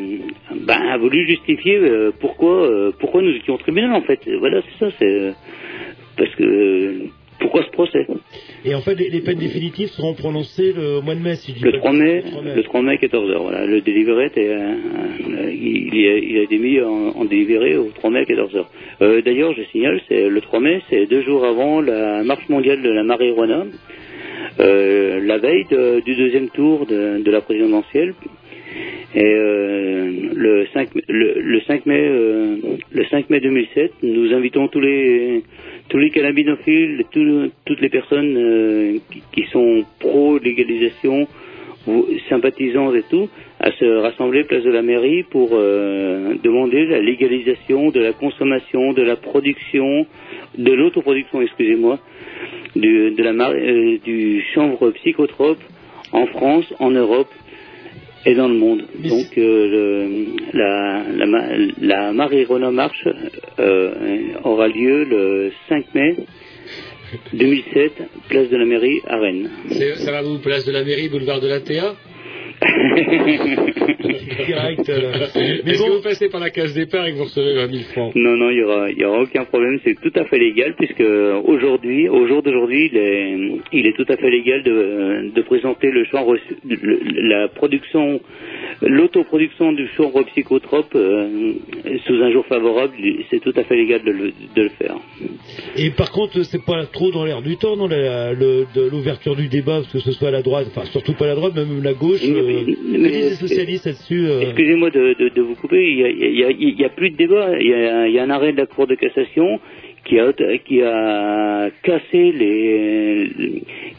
ben, 0.67 0.81
a 0.89 0.97
voulu 0.97 1.27
justifier 1.27 1.77
euh, 1.77 2.11
pourquoi, 2.19 2.65
euh, 2.65 2.91
pourquoi 2.99 3.21
nous 3.21 3.31
étions 3.35 3.55
au 3.55 3.57
tribunal, 3.57 3.93
en 3.93 4.01
fait. 4.01 4.19
Voilà, 4.39 4.61
c'est 4.61 4.85
ça, 4.85 4.91
c'est 4.99 5.33
parce 6.17 6.33
que 6.35 7.07
pourquoi 7.39 7.63
ce 7.63 7.71
procès? 7.71 8.05
Et 8.63 8.73
en 8.75 8.81
fait, 8.81 8.95
les, 8.95 9.09
les 9.09 9.19
peines 9.21 9.39
définitives 9.39 9.89
seront 9.89 10.13
prononcées 10.13 10.71
le 10.71 11.01
mois 11.01 11.15
de 11.15 11.19
mai, 11.19 11.35
si 11.35 11.53
Le 11.61 11.71
pas 11.71 11.77
3 11.79 11.91
de- 11.91 11.97
mai, 11.97 12.15
le 12.23 12.31
3 12.31 12.41
mai. 12.43 12.55
le 12.55 12.63
3 12.63 12.81
mai, 12.83 12.97
14 12.99 13.29
h 13.31 13.37
Voilà, 13.41 13.65
le 13.65 13.81
délibéré 13.81 14.27
était, 14.27 14.55
il, 15.51 15.93
il 15.93 16.07
a, 16.07 16.17
il 16.17 16.37
a 16.37 16.41
été 16.43 16.57
mis 16.57 16.79
en, 16.79 17.09
en 17.19 17.25
délibéré 17.25 17.75
au 17.75 17.89
3 17.95 18.09
mai 18.11 18.19
à 18.19 18.25
14 18.25 18.55
h 19.01 19.21
D'ailleurs, 19.23 19.53
je 19.55 19.63
signale, 19.71 19.99
c'est 20.07 20.29
le 20.29 20.39
3 20.41 20.59
mai, 20.61 20.81
c'est 20.89 21.05
deux 21.07 21.21
jours 21.23 21.43
avant 21.43 21.81
la 21.81 22.23
marche 22.23 22.47
mondiale 22.47 22.81
de 22.81 22.89
la 22.89 23.03
marijuana, 23.03 23.65
euh, 24.59 25.19
la 25.23 25.37
veille 25.37 25.65
du 26.05 26.15
deuxième 26.15 26.49
tour 26.49 26.85
de, 26.85 27.29
la 27.31 27.41
présidentielle. 27.41 28.13
Et 29.15 29.21
euh, 29.23 30.11
le 30.33 30.65
5 30.73 30.95
mai- 30.95 31.03
le, 31.07 31.39
le 31.39 31.61
5 31.61 31.85
mai 31.85 31.99
euh, 32.03 32.55
le 32.91 33.05
5 33.05 33.29
mai 33.29 33.39
2007, 33.41 33.91
nous 34.01 34.33
invitons 34.33 34.67
tous 34.69 34.79
les 34.79 35.43
tous 35.89 35.99
les 35.99 36.09
cannabinophiles, 36.09 37.03
tous- 37.11 37.51
toutes 37.65 37.81
les 37.81 37.89
personnes 37.89 38.35
euh, 38.37 38.97
qui, 39.11 39.21
qui 39.31 39.43
sont 39.51 39.83
pro 39.99 40.39
légalisation 40.39 41.27
sympathisants 42.29 42.93
et 42.95 43.03
tout, 43.09 43.29
à 43.65 43.71
se 43.79 43.85
rassembler 44.07 44.43
place 44.43 44.63
de 44.63 44.69
la 44.71 44.81
mairie 44.81 45.23
pour 45.23 45.49
euh, 45.53 46.33
demander 46.43 46.85
la 46.85 46.99
légalisation 46.99 47.91
de 47.91 48.01
la 48.01 48.11
consommation, 48.11 48.91
de 48.91 49.01
la 49.03 49.15
production, 49.15 50.05
de 50.57 50.71
l'autoproduction, 50.73 51.41
excusez-moi, 51.41 51.97
du, 52.75 53.11
de 53.11 53.23
la 53.23 53.31
euh, 53.51 53.97
du 54.03 54.41
chanvre 54.53 54.91
psychotrope 54.91 55.61
en 56.11 56.25
France, 56.27 56.65
en 56.79 56.91
Europe 56.91 57.31
et 58.25 58.35
dans 58.35 58.49
le 58.49 58.55
monde. 58.55 58.81
Donc 59.11 59.29
euh, 59.37 59.67
le- 59.75 60.25
la, 60.61 61.03
la, 61.19 61.25
ma- 61.25 61.49
la 61.81 62.11
Marie-Renaud 62.11 62.71
Marche 62.71 63.07
aura 64.43 64.67
lieu 64.67 65.05
le 65.05 65.51
5 65.69 65.85
mai 65.95 66.15
2007, 67.33 67.93
place 68.27 68.49
de 68.49 68.57
la 68.57 68.65
mairie 68.65 68.99
à 69.07 69.17
Rennes. 69.19 69.49
C'est- 69.69 69.95
Ça 70.05 70.11
va 70.11 70.21
vous, 70.21 70.39
place 70.39 70.65
de 70.65 70.71
la 70.73 70.83
mairie, 70.83 71.07
boulevard 71.09 71.39
de 71.39 71.47
la 71.47 71.61
TA 71.61 71.95
Direct. 74.45 74.89
euh, 74.89 75.11
Est-ce 75.65 75.83
que 75.83 75.89
vous 75.91 76.01
passez 76.01 76.29
par 76.29 76.39
la 76.39 76.49
case 76.49 76.73
départ 76.73 77.05
et 77.07 77.11
que 77.11 77.17
vous 77.17 77.23
recevez 77.25 77.53
20 77.55 77.71
000 77.71 77.83
francs? 77.91 78.11
Non, 78.15 78.35
non, 78.37 78.49
il 78.49 78.57
y 78.57 78.63
aura, 78.63 78.89
il 78.91 78.97
y 78.97 79.05
aura 79.05 79.21
aucun 79.21 79.43
problème. 79.45 79.79
C'est 79.83 79.99
tout 79.99 80.11
à 80.15 80.25
fait 80.25 80.37
légal 80.37 80.75
puisque 80.77 81.03
aujourd'hui, 81.45 82.09
au 82.09 82.27
jour 82.27 82.41
d'aujourd'hui, 82.43 82.89
il 82.91 82.97
est, 82.97 83.37
il 83.73 83.87
est 83.87 83.95
tout 83.95 84.05
à 84.09 84.17
fait 84.17 84.29
légal 84.29 84.63
de, 84.63 85.31
de 85.33 85.41
présenter 85.41 85.91
le 85.91 86.05
chanvre, 86.05 86.37
le- 86.67 87.27
la 87.29 87.47
production, 87.49 88.19
l'autoproduction 88.81 89.71
du 89.73 89.87
chanvre 89.95 90.23
psychotrope 90.23 90.95
euh, 90.95 91.53
sous 92.05 92.15
un 92.21 92.31
jour 92.31 92.45
favorable. 92.45 92.93
C'est 93.29 93.39
tout 93.39 93.53
à 93.55 93.63
fait 93.63 93.75
légal 93.75 94.03
de 94.03 94.11
le, 94.11 94.31
de 94.55 94.61
le 94.63 94.69
faire. 94.69 94.95
Et 95.77 95.89
par 95.91 96.11
contre, 96.11 96.41
c'est 96.43 96.63
pas 96.65 96.85
trop 96.85 97.11
dans 97.11 97.25
l'air 97.25 97.41
du 97.41 97.57
temps, 97.57 97.75
non, 97.75 97.87
l'ouverture 98.91 99.35
du 99.35 99.47
débat, 99.47 99.81
que 99.91 99.99
ce 99.99 100.11
soit 100.11 100.29
à 100.29 100.31
la 100.31 100.41
droite, 100.41 100.67
enfin 100.69 100.85
surtout 100.85 101.13
pas 101.13 101.25
à 101.25 101.29
la 101.29 101.35
droite, 101.35 101.55
même 101.55 101.81
la 101.83 101.93
gauche. 101.93 102.21
Euh, 102.23 102.63
que 102.63 102.97
disent 102.97 103.03
les 103.03 103.29
socialistes 103.35 103.85
là-dessus 103.85 104.25
euh, 104.27 104.41
Excusez-moi 104.41 104.89
de, 104.89 105.15
de- 105.19 105.29
de 105.29 105.41
vous 105.41 105.55
couper, 105.55 105.83
il 105.89 106.79
y 106.79 106.85
a, 106.85 106.89
plus 106.89 107.09
de 107.11 107.15
débat. 107.17 107.57
Il 107.59 107.67
y 107.67 107.73
a, 107.73 108.07
il 108.07 108.13
y 108.13 108.19
a 108.19 108.23
un 108.23 108.29
arrêt 108.29 108.51
de 108.53 108.57
la 108.57 108.65
Cour 108.65 108.87
de 108.87 108.95
cassation 108.95 109.59
qui 110.05 110.19
a, 110.19 110.31
qui 110.65 110.81
a 110.81 111.69
cassé 111.81 112.31
les 112.31 113.29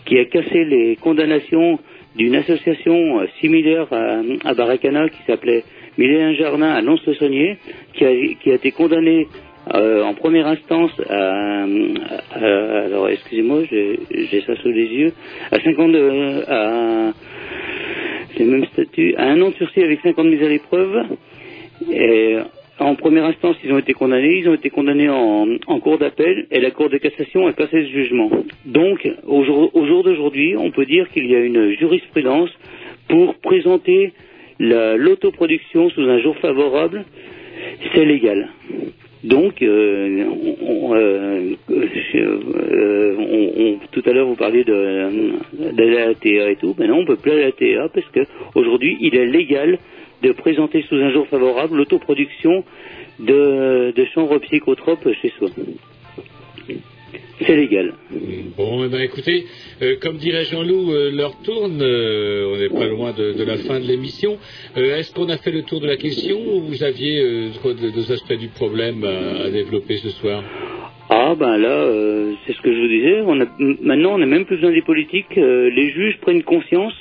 qui 0.05 0.19
a 0.19 0.25
cassé 0.27 0.65
les 0.65 0.97
condamnations 0.97 1.79
d'une 2.17 2.35
association 2.37 3.21
euh, 3.21 3.27
similaire 3.41 3.87
à, 3.93 4.21
à 4.45 4.55
Baracana 4.55 5.09
qui 5.09 5.23
s'appelait 5.27 5.65
Millénaire 5.99 6.35
Jardin 6.35 6.71
à 6.71 6.81
Lons-le-Saunier, 6.81 7.57
qui 7.95 8.05
a, 8.05 8.11
qui 8.43 8.51
a 8.51 8.55
été 8.55 8.73
condamné 8.73 9.29
euh, 9.73 10.03
en 10.03 10.15
première 10.15 10.47
instance 10.47 10.91
à, 11.09 11.65
alors 12.35 13.09
excusez-moi, 13.09 13.63
j'ai 13.71 14.43
ça 14.47 14.57
sous 14.57 14.69
les 14.71 14.87
yeux, 14.87 15.13
à 15.51 15.61
50 15.61 15.95
euh, 15.95 16.43
à 16.49 17.13
les 18.39 18.45
mêmes 18.45 18.67
statuts, 18.67 19.15
à 19.17 19.25
un 19.25 19.41
an 19.41 19.51
de 19.51 19.55
sursis 19.55 19.83
avec 19.83 20.01
50 20.01 20.27
mises 20.27 20.43
à 20.43 20.49
l'épreuve. 20.49 21.05
Et 21.91 22.37
en 22.81 22.95
première 22.97 23.25
instance, 23.25 23.57
ils 23.65 23.73
ont 23.73 23.79
été 23.79 23.93
condamnés. 23.93 24.39
Ils 24.39 24.49
ont 24.49 24.55
été 24.55 24.69
condamnés 24.71 25.09
en, 25.09 25.47
en 25.67 25.81
cour 25.81 25.99
d'appel 25.99 26.47
et 26.51 26.61
la 26.61 26.71
cour 26.71 26.91
de 26.91 26.99
cassation 26.99 27.47
a 27.47 27.53
cassé 27.53 27.85
ce 27.85 27.91
jugement. 27.91 28.31
Donc, 28.67 29.09
au 29.27 29.45
jour, 29.45 29.71
au 29.75 29.87
jour 29.87 30.03
d'aujourd'hui, 30.03 30.57
on 30.57 30.71
peut 30.71 30.85
dire 30.87 31.09
qu'il 31.11 31.27
y 31.31 31.37
a 31.37 31.41
une 31.41 31.71
jurisprudence 31.79 32.51
pour 33.09 33.35
présenter 33.37 34.13
la- 34.59 34.97
l'autoproduction 34.97 35.89
sous 35.91 36.03
un 36.03 36.19
jour 36.19 36.37
favorable. 36.39 37.05
C'est 37.95 38.05
légal. 38.05 38.49
Donc, 39.23 39.63
euh, 39.63 40.25
euh, 40.93 41.55
euh, 42.15 43.17
on- 43.19 43.79
tout 43.93 44.03
à 44.05 44.13
l'heure 44.13 44.27
vous 44.27 44.35
parliez 44.37 44.65
de, 44.65 45.09
la 45.79 46.15
TA 46.15 46.51
et 46.51 46.57
tout, 46.57 46.75
maintenant 46.79 46.99
on 46.99 47.07
peut 47.07 47.17
plus 47.17 47.31
aller 47.33 47.43
à 47.45 47.47
la 47.47 47.53
TA 47.53 47.89
parce 47.89 48.07
que 48.11 48.21
aujourd'hui 48.55 48.99
il 49.01 49.17
est 49.17 49.25
légal 49.27 49.79
de 50.27 50.33
présenter 50.33 50.83
sous 50.89 50.97
un 50.97 51.11
jour 51.13 51.27
favorable 51.29 51.77
l'autoproduction 51.77 52.65
de, 53.21 53.93
de 53.99 54.05
chanvre 54.15 54.39
psychotrope 54.39 55.07
chez 55.21 55.31
soi. 55.39 55.49
C'est 57.41 57.57
légal. 57.57 57.93
Bon, 58.57 58.85
eh 58.85 58.89
ben, 58.89 59.01
écoutez, 59.01 59.45
euh, 59.83 59.97
comme 60.01 60.17
dirait 60.17 60.45
Jean-Loup, 60.45 60.93
euh, 60.93 61.11
l'heure 61.13 61.37
tourne, 61.43 61.81
euh, 61.83 62.53
on 62.53 62.57
n'est 62.61 62.75
pas 62.81 62.87
loin 62.87 63.11
de, 63.13 63.33
de 63.41 63.45
la 63.45 63.57
fin 63.67 63.81
de 63.81 63.87
l'émission. 63.87 64.39
Euh, 64.77 64.97
Est-ce 64.97 65.13
qu'on 65.15 65.29
a 65.29 65.37
fait 65.37 65.51
le 65.51 65.63
tour 65.63 65.81
de 65.81 65.89
la 65.95 65.97
question 65.97 66.37
ou 66.39 66.61
vous 66.61 66.83
aviez 66.85 67.17
deux 67.99 68.13
aspects 68.13 68.39
du 68.45 68.49
problème 68.49 69.05
à, 69.05 69.47
à 69.47 69.51
développer 69.51 69.97
ce 69.97 70.11
soir? 70.11 70.43
Ah 71.11 71.35
ben 71.39 71.59
là, 71.59 71.69
euh, 71.69 72.33
c'est 72.47 72.55
ce 72.55 72.63
que 72.63 72.73
je 72.75 72.81
vous 72.81 72.89
disais. 72.89 73.21
On 73.27 73.39
a, 73.41 73.47
maintenant, 73.91 74.15
on 74.15 74.19
n'a 74.19 74.27
même 74.27 74.47
plus 74.47 74.57
besoin 74.57 74.73
des 74.73 74.83
politiques. 74.93 75.37
Euh, 75.37 75.69
les 75.71 75.91
juges 75.91 76.19
prennent 76.23 76.43
conscience 76.45 76.95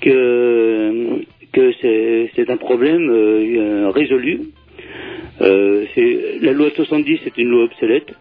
que 0.00 1.22
que 1.52 1.72
c'est 2.34 2.50
un 2.50 2.56
problème 2.56 3.10
euh, 3.10 3.84
euh, 3.86 3.90
résolu. 3.90 4.40
Euh, 5.40 5.84
la 6.40 6.52
loi 6.52 6.70
de 6.70 6.74
70, 6.74 7.20
c'est 7.24 7.38
une 7.38 7.48
loi 7.48 7.64
obsolète. 7.64 8.12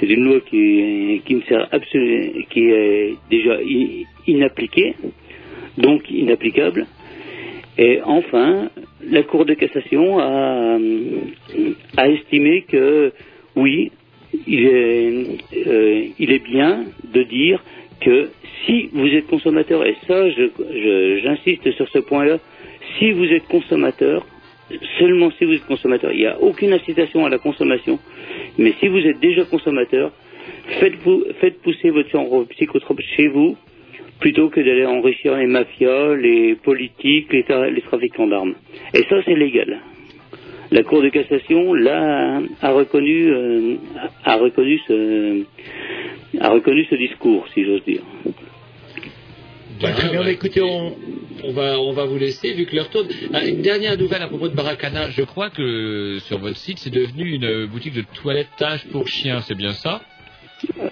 C'est 0.00 0.06
une 0.06 0.24
loi 0.24 0.40
qui 0.40 1.22
ne 1.28 1.40
sert 1.42 1.68
absolument, 1.70 2.32
qui 2.50 2.60
est 2.70 3.14
déjà 3.30 3.58
inappliquée, 4.26 4.94
donc 5.78 6.10
inapplicable. 6.10 6.86
Et 7.78 8.00
enfin, 8.04 8.70
la 9.08 9.22
Cour 9.22 9.44
de 9.44 9.54
cassation 9.54 10.18
a, 10.18 10.78
estimé 12.08 12.62
que 12.62 13.12
oui, 13.56 13.92
il 14.46 14.66
est, 14.66 16.12
il 16.18 16.32
est 16.32 16.44
bien 16.44 16.84
de 17.12 17.22
dire 17.22 17.62
que 18.00 18.30
si 18.66 18.88
vous 18.92 19.06
êtes 19.06 19.26
consommateur, 19.26 19.84
et 19.86 19.96
ça 20.06 20.28
j'insiste 20.30 21.70
sur 21.72 21.88
ce 21.88 21.98
point-là, 21.98 22.38
si 22.98 23.12
vous 23.12 23.26
êtes 23.26 23.46
consommateur, 23.48 24.26
seulement 24.98 25.30
si 25.32 25.44
vous 25.44 25.54
êtes 25.54 25.66
consommateur. 25.66 26.12
Il 26.12 26.18
n'y 26.18 26.26
a 26.26 26.40
aucune 26.40 26.72
incitation 26.72 27.24
à 27.26 27.28
la 27.28 27.38
consommation. 27.38 27.98
Mais 28.58 28.72
si 28.80 28.88
vous 28.88 28.98
êtes 28.98 29.20
déjà 29.20 29.44
consommateur, 29.44 30.12
faites, 30.80 30.94
vous, 31.04 31.24
faites 31.40 31.60
pousser 31.62 31.90
votre 31.90 32.44
psychotrope 32.50 33.00
chez 33.16 33.28
vous 33.28 33.56
plutôt 34.20 34.48
que 34.48 34.60
d'aller 34.60 34.86
enrichir 34.86 35.36
les 35.36 35.46
mafias, 35.46 36.14
les 36.14 36.54
politiques, 36.54 37.32
les 37.32 37.82
trafiquants 37.82 38.26
d'armes. 38.26 38.54
Et 38.94 39.02
ça, 39.08 39.16
c'est 39.24 39.34
légal. 39.34 39.80
La 40.70 40.82
Cour 40.82 41.02
de 41.02 41.08
cassation, 41.08 41.74
là, 41.74 42.40
a 42.62 42.72
reconnu, 42.72 43.28
euh, 43.28 43.74
a 44.24 44.36
reconnu 44.36 44.80
ce, 44.88 45.42
a 46.40 46.50
reconnu 46.50 46.84
ce 46.88 46.94
discours, 46.94 47.46
si 47.52 47.64
j'ose 47.64 47.84
dire. 47.84 48.00
Bah, 49.80 49.90
très 49.92 50.08
bien, 50.10 50.24
écoutez, 50.26 50.60
on- 50.62 50.96
on 51.42 51.52
va, 51.52 51.78
on 51.80 51.92
va 51.92 52.04
vous 52.04 52.16
laisser 52.18 52.52
vu 52.52 52.64
que 52.66 52.74
l'heure 52.76 52.88
tourne. 52.90 53.08
Ah, 53.32 53.44
une 53.44 53.60
dernière 53.62 53.98
nouvelle 53.98 54.22
à 54.22 54.28
propos 54.28 54.48
de 54.48 54.54
Baracana. 54.54 55.10
Je 55.10 55.22
crois 55.22 55.50
que 55.50 56.18
sur 56.20 56.38
votre 56.38 56.56
site, 56.56 56.78
c'est 56.78 56.92
devenu 56.92 57.32
une 57.34 57.66
boutique 57.66 57.94
de 57.94 58.04
toilettage 58.14 58.84
pour 58.92 59.08
chiens, 59.08 59.40
c'est 59.42 59.56
bien 59.56 59.72
ça? 59.72 60.00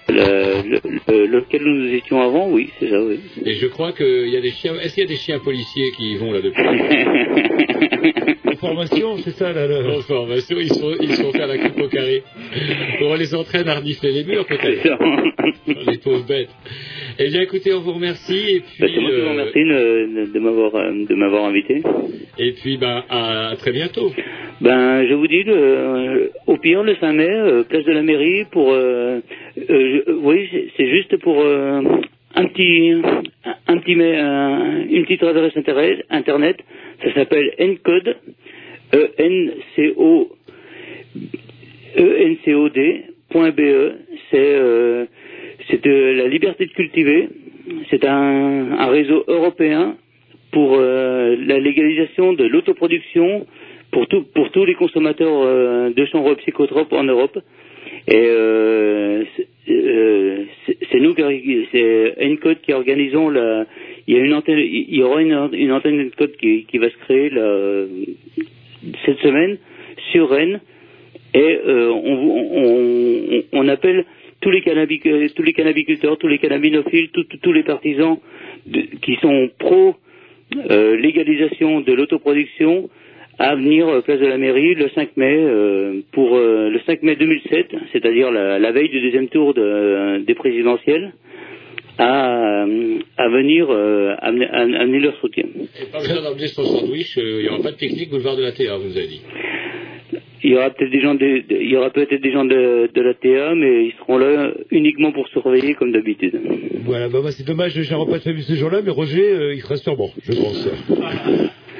Le, 0.08 0.62
le- 0.68 0.80
le- 1.08 1.26
lequel 1.26 1.62
nous 1.62 1.86
étions 1.94 2.20
avant, 2.20 2.50
oui, 2.50 2.70
c'est 2.78 2.90
ça, 2.90 3.00
oui. 3.02 3.20
Et 3.46 3.54
je 3.54 3.66
crois 3.66 3.92
qu'il 3.92 4.28
y 4.28 4.36
a 4.36 4.40
des 4.40 4.50
chiens. 4.50 4.74
Est-ce 4.74 4.94
qu'il 4.94 5.04
y 5.04 5.06
a 5.06 5.08
des 5.08 5.16
chiens 5.16 5.38
policiers 5.38 5.92
qui 5.96 6.12
y 6.12 6.16
vont 6.16 6.32
là 6.32 6.40
depuis 6.42 6.62
formation, 8.66 9.16
c'est 9.24 9.32
ça, 9.32 9.52
là. 9.52 9.66
En 9.96 10.00
formation, 10.02 10.56
ils 10.58 10.68
sont, 10.72 10.94
ils 11.00 11.14
sont 11.14 11.30
faire 11.32 11.46
la 11.46 11.58
coupe 11.58 11.80
au 11.82 11.88
carré. 11.88 12.22
On 13.02 13.14
les 13.14 13.34
entraîne 13.34 13.68
à 13.68 13.74
renifler 13.80 14.12
les 14.12 14.24
murs, 14.24 14.46
peut-être. 14.46 14.88
les 15.90 15.98
pauvres 15.98 16.26
bêtes. 16.26 16.48
Eh 17.18 17.28
bien, 17.28 17.40
écoutez, 17.42 17.74
on 17.74 17.80
vous 17.80 17.92
remercie. 17.92 18.56
Et 18.56 18.60
puis, 18.60 18.76
Bah, 18.80 18.86
c'est 18.94 19.00
moi 19.00 19.10
qui 19.10 19.16
vous 19.16 19.22
euh, 19.26 19.30
remercie 19.30 19.64
de, 19.64 20.32
de 20.32 20.38
m'avoir 20.40 20.74
euh, 20.76 20.92
de 21.10 21.14
m'avoir 21.14 21.44
invité. 21.44 21.82
et 22.38 22.52
puis 22.52 22.78
bah, 22.78 23.04
à 23.10 23.54
très 23.58 23.72
bientôt. 23.72 24.10
Ben, 24.60 25.04
je 25.08 25.14
vous 25.14 25.26
dis, 25.26 25.42
le, 25.42 26.30
au 26.46 26.56
pire, 26.56 26.82
le 26.84 26.94
5 26.96 27.12
mai, 27.12 27.28
euh, 27.28 27.64
place 27.64 27.84
de 27.84 27.92
la 27.92 28.02
mairie, 28.02 28.44
pour... 28.52 28.72
Euh, 28.72 29.18
euh, 29.58 30.02
je- 30.06 30.12
oui, 30.12 30.48
c'est- 30.76 30.88
juste 30.90 31.16
pour 31.18 31.40
euh, 31.42 31.80
un 32.36 32.44
petit... 32.46 32.92
Un 33.66 33.78
petit 33.78 33.92
une 33.94 35.04
petite 35.04 35.22
adresse 35.24 35.56
internet, 35.56 36.04
internet. 36.10 36.56
ça 37.02 37.12
s'appelle 37.14 37.50
Encode, 37.60 38.16
E-N-C-O... 38.94 40.28
encod.be, 41.98 43.92
c'est 44.30 44.54
euh, 44.54 45.04
c'est 45.68 45.82
de 45.84 45.90
la 46.16 46.26
liberté 46.28 46.66
de 46.66 46.72
cultiver, 46.72 47.28
c'est 47.90 48.04
un, 48.04 48.86
réseau 48.90 49.24
européen 49.28 49.96
pour 50.50 50.76
euh, 50.78 51.36
la 51.46 51.58
légalisation 51.58 52.32
de 52.32 52.44
l'autoproduction 52.44 53.46
pour, 53.90 54.06
tous 54.08 54.64
les 54.64 54.74
consommateurs 54.74 55.42
euh, 55.42 55.90
de 55.90 56.04
chanvre 56.06 56.34
psychotropes 56.36 56.92
en 56.92 57.04
Europe. 57.04 57.38
Et 58.08 58.14
euh, 58.16 59.22
c'est 59.36 59.48
euh, 59.70 60.44
nous, 61.00 61.14
c'est 61.72 62.14
Encode 62.24 62.60
qui 62.62 62.72
organisons 62.72 63.28
la. 63.28 63.66
Il 64.08 64.16
y 64.16 65.02
aura 65.02 65.22
une, 65.22 65.34
antenne 65.72 66.00
Encode 66.08 66.36
qui, 66.36 66.64
qui 66.64 66.78
va 66.78 66.90
se 66.90 66.96
créer 67.04 67.30
cette 69.04 69.18
semaine 69.18 69.58
sur 70.12 70.30
Rennes 70.30 70.60
et 71.34 71.58
euh, 71.66 71.90
on, 71.90 72.14
on, 72.14 73.42
on- 73.52 73.60
appelle 73.68 74.04
tous 74.40 74.50
les, 74.50 74.62
euh, 74.66 75.28
tous 75.34 75.42
les 75.42 75.52
cannabiculteurs, 75.52 76.18
tous 76.18 76.28
les 76.28 76.38
cannabinophiles, 76.38 77.10
tous- 77.10 77.24
tous- 77.42 77.52
les 77.52 77.62
partisans 77.62 78.18
qui 79.02 79.14
sont 79.16 79.50
pro 79.58 79.94
euh, 80.70 80.96
légalisation 80.96 81.80
de 81.80 81.92
l'autoproduction 81.92 82.90
à 83.38 83.54
venir 83.54 83.88
euh, 83.88 84.00
place 84.02 84.20
de 84.20 84.26
la 84.26 84.36
mairie 84.38 84.74
le 84.74 84.88
5 84.90 85.16
mai 85.16 85.34
euh, 85.38 86.00
pour 86.12 86.36
euh, 86.36 86.68
le 86.68 86.80
5 86.86 87.02
mai 87.02 87.16
2007, 87.16 87.68
c'est-à-dire 87.92 88.30
la, 88.30 88.58
veille 88.72 88.90
du 88.90 89.00
deuxième 89.00 89.28
tour 89.28 89.54
de- 89.54 90.18
des 90.18 90.34
présidentielles, 90.34 91.12
à, 91.98 92.62
à 93.16 93.28
venir 93.28 93.66
euh, 93.70 94.14
amener, 94.20 94.46
à- 94.46 94.60
amener 94.82 95.00
leur 95.00 95.16
soutien. 95.20 95.44
Et 95.80 95.86
pas 95.92 95.98
besoin 96.00 96.22
d'emmener 96.22 96.46
son 96.48 96.64
sandwich. 96.64 97.16
euh, 97.18 97.38
Il 97.40 97.42
n'y 97.44 97.48
aura 97.48 97.62
pas 97.62 97.70
de 97.72 97.76
pique-nique 97.76 98.10
boulevard 98.10 98.36
de 98.36 98.42
la 98.42 98.52
TA, 98.52 98.76
vous 98.76 98.88
nous 98.88 98.96
avez 98.96 99.06
dit. 99.08 99.20
Il 100.44 100.50
y 100.50 100.56
aura 100.56 100.70
peut-être 100.70 100.90
des 100.90 101.00
gens 101.00 101.14
de, 101.14 101.20
de- 101.48 101.56
il 101.60 101.70
y 101.70 101.76
aura 101.76 101.90
peut-être 101.90 102.20
des 102.20 102.32
gens 102.32 102.44
de, 102.44 102.90
de 102.92 103.00
la 103.00 103.14
TA, 103.14 103.54
mais 103.54 103.84
ils 103.86 103.94
seront 104.00 104.18
là 104.18 104.50
uniquement 104.72 105.12
pour 105.12 105.28
surveiller 105.28 105.74
comme 105.74 105.92
d'habitude. 105.92 106.34
Voilà, 106.84 107.08
bah, 107.08 107.20
bah, 107.22 107.30
c'est 107.30 107.46
dommage, 107.46 107.80
j'ai 107.80 107.94
un 107.94 107.98
repas 107.98 108.18
de 108.18 108.22
famille 108.24 108.42
ce 108.42 108.54
jour-là, 108.54 108.80
mais 108.84 108.90
Roger, 108.90 109.22
euh, 109.32 109.54
il 109.54 109.60
sera 109.60 109.76
sûrement, 109.76 110.10
je 110.22 110.32
pense. 110.32 110.68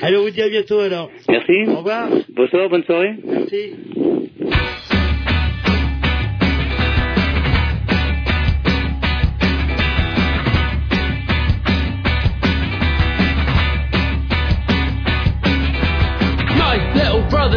Allez, 0.01 0.17
on 0.17 0.23
vous 0.23 0.31
dit 0.31 0.43
à 0.43 0.49
bientôt 0.49 0.79
alors. 0.79 1.11
Merci. 1.29 1.53
Au 1.69 1.77
revoir. 1.79 2.09
Bonsoir, 2.35 2.69
bonne 2.69 2.85
soirée. 2.85 3.15
Merci. 3.25 3.73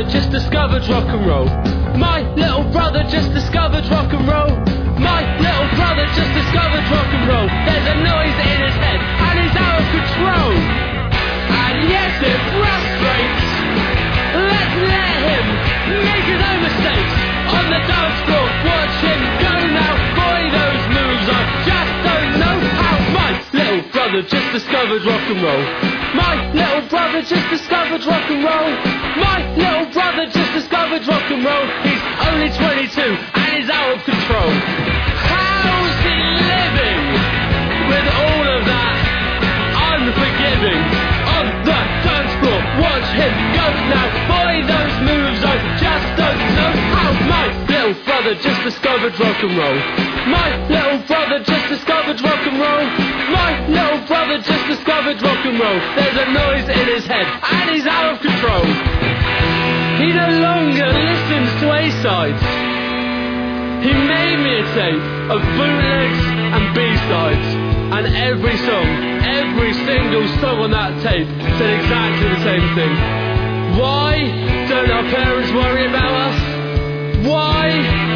Just 0.10 0.32
discovered 0.32 0.88
rock 0.88 1.06
and 1.08 1.26
roll. 1.26 1.46
My 1.98 2.22
little 2.36 2.64
brother 2.72 3.04
just 3.10 3.34
discovered 3.34 3.86
rock 3.90 4.12
and 4.14 4.28
roll. 4.28 4.52
My 5.00 5.22
little 5.40 5.70
brother 5.76 6.06
just 6.14 6.32
discovered 6.34 6.86
rock 6.94 7.10
and 7.10 7.26
roll. 7.28 7.48
There's 7.66 7.88
a 7.90 7.98
noise 8.04 8.38
in 8.38 8.58
his 8.66 8.76
head 8.76 9.00
and 9.02 9.36
he's 9.40 9.56
out 9.56 9.82
of 9.82 9.88
control. 9.96 10.52
And 11.50 11.90
yes, 11.90 12.14
it 12.22 12.42
frustrates. 12.54 13.46
Let's 14.36 14.76
let 14.90 15.18
him 15.26 15.46
make 16.06 16.26
his 16.30 16.42
own 16.44 16.60
mistakes 16.62 17.16
on 17.56 17.64
the 17.74 17.80
dance 17.88 18.20
floor. 18.26 18.45
Brother 24.16 24.30
just 24.30 24.54
discovered 24.54 25.04
rock 25.04 25.28
and 25.28 25.44
roll. 25.44 25.64
My 26.16 26.36
little 26.54 26.88
brother 26.88 27.22
just 27.22 27.50
discovered 27.50 28.06
rock 28.06 28.24
and 28.32 28.44
roll. 28.48 28.72
My 29.20 29.44
little 29.60 29.92
brother 29.92 30.26
just 30.32 30.54
discovered 30.54 31.06
rock 31.08 31.28
and 31.32 31.44
roll. 31.44 31.66
He's 31.84 32.00
only 32.24 32.48
22 32.48 33.02
and 33.02 33.50
he's 33.60 33.70
out 33.70 33.92
of 33.92 34.04
control. 34.06 34.52
How's 35.20 35.96
he 36.08 36.16
living 36.48 37.04
with 37.92 38.08
all 38.08 38.44
of 38.56 38.62
that 38.64 38.96
unforgiving 39.92 40.80
on 41.36 41.46
the 41.68 41.80
dance 42.08 42.34
floor? 42.40 42.60
Watch 42.80 43.10
him 43.20 43.34
go 43.52 43.68
now. 43.92 44.15
Brother 48.26 48.42
just 48.42 48.64
discovered 48.64 49.14
rock 49.20 49.38
and 49.44 49.54
roll. 49.56 49.78
My 50.26 50.50
little 50.66 50.98
brother 51.06 51.46
just 51.46 51.70
discovered 51.70 52.18
rock 52.26 52.42
and 52.42 52.58
roll. 52.58 52.86
My 53.30 53.54
little 53.70 54.02
brother 54.08 54.42
just 54.42 54.66
discovered 54.66 55.22
rock 55.22 55.46
and 55.46 55.60
roll. 55.62 55.78
There's 55.94 56.18
a 56.18 56.34
noise 56.34 56.66
in 56.66 56.86
his 56.90 57.06
head 57.06 57.22
and 57.22 57.70
he's 57.70 57.86
out 57.86 58.16
of 58.16 58.22
control. 58.26 58.66
He 60.02 60.10
no 60.10 60.42
longer 60.42 60.90
listens 60.90 61.50
to 61.62 61.66
A-sides. 61.70 62.42
He 63.86 63.94
made 63.94 64.42
me 64.42 64.58
a 64.58 64.66
tape 64.74 65.06
of 65.30 65.40
bootlegs 65.54 66.22
and 66.50 66.66
B-sides. 66.74 67.50
And 67.94 68.06
every 68.10 68.58
song, 68.66 68.90
every 69.22 69.74
single 69.86 70.26
song 70.42 70.66
on 70.66 70.72
that 70.72 70.98
tape 71.06 71.30
said 71.62 71.70
exactly 71.78 72.30
the 72.34 72.42
same 72.42 72.74
thing. 72.74 72.94
Why 73.78 74.18
don't 74.66 74.90
our 74.90 75.06
parents 75.14 75.52
worry 75.54 75.86
about 75.86 76.10
us? 76.10 76.56
Why 77.28 78.15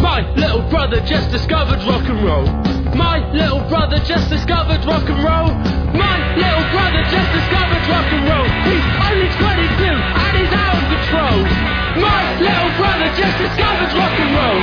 My 0.00 0.34
little 0.34 0.68
brother 0.68 1.00
just 1.06 1.30
discovered 1.30 1.78
rock 1.86 2.08
and 2.08 2.24
roll. 2.24 2.44
My 2.96 3.30
little 3.32 3.60
brother 3.68 3.98
just 3.98 4.28
discovered 4.28 4.84
rock 4.84 5.08
and 5.08 5.22
roll. 5.22 5.54
My 5.94 6.18
little 6.34 6.66
brother 6.74 7.02
just 7.06 7.30
discovered 7.30 7.84
rock 7.86 8.10
and 8.10 8.26
roll. 8.26 8.48
He's 8.66 8.82
only 9.06 9.30
22 9.38 9.94
and 9.94 10.36
he's 10.36 10.52
out 10.52 10.74
of 10.74 10.84
control. 10.90 11.57
My 11.98 12.22
little 12.38 12.72
brother 12.78 13.10
just 13.18 13.36
discovered 13.42 13.90
rock 13.98 14.14
and 14.14 14.30
roll. 14.30 14.60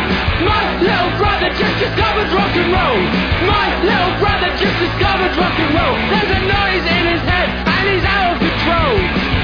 My 0.48 0.64
little 0.80 1.12
brother 1.20 1.52
just 1.52 1.76
discovered 1.84 2.32
rock 2.32 2.54
and 2.56 2.72
roll. 2.72 3.00
My 3.44 3.68
little 3.84 4.16
brother 4.24 4.52
just 4.56 4.78
discovered 4.80 5.36
rock 5.36 5.56
and 5.60 5.72
roll. 5.76 5.96
There's 6.16 6.32
a 6.32 6.42
noise 6.48 6.86
in 6.88 7.04
his 7.12 7.24
head 7.28 7.50
and 7.52 7.84
he's 7.92 8.06
out 8.08 8.36
of 8.36 8.38
control. 8.40 8.96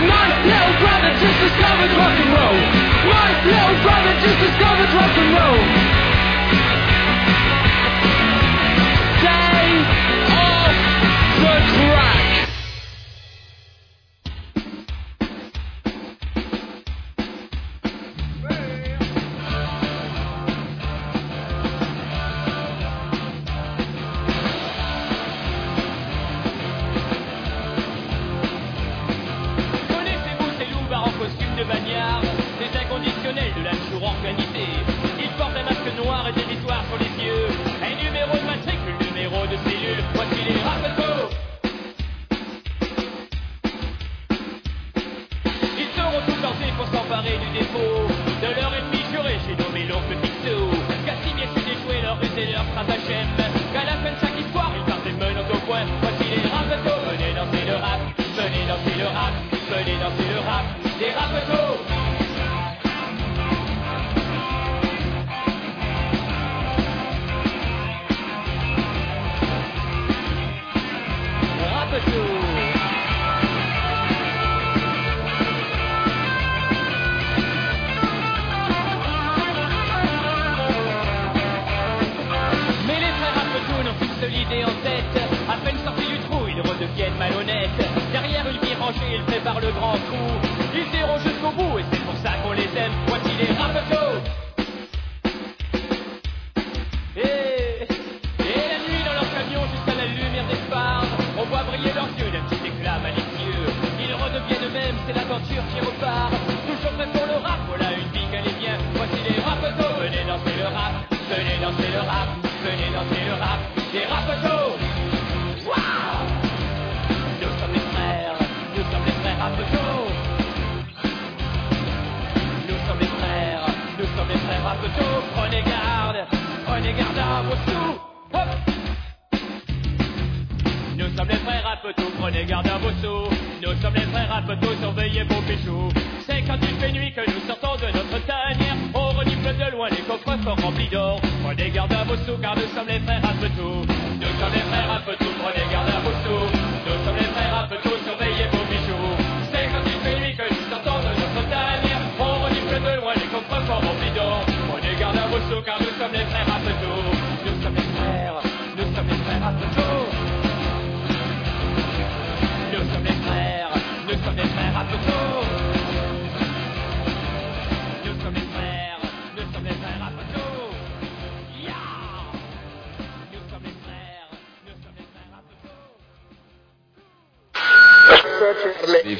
My 0.08 0.28
little 0.48 0.76
brother 0.80 1.12
just 1.20 1.38
discovered 1.44 1.92
rock 2.00 2.16
and 2.16 2.32
roll. 2.32 2.58
My 3.12 3.28
little 3.44 3.78
brother 3.84 4.14
just 4.24 4.40
discovered 4.40 4.92
rock 4.96 5.14
and 5.20 5.30
roll. 5.36 5.81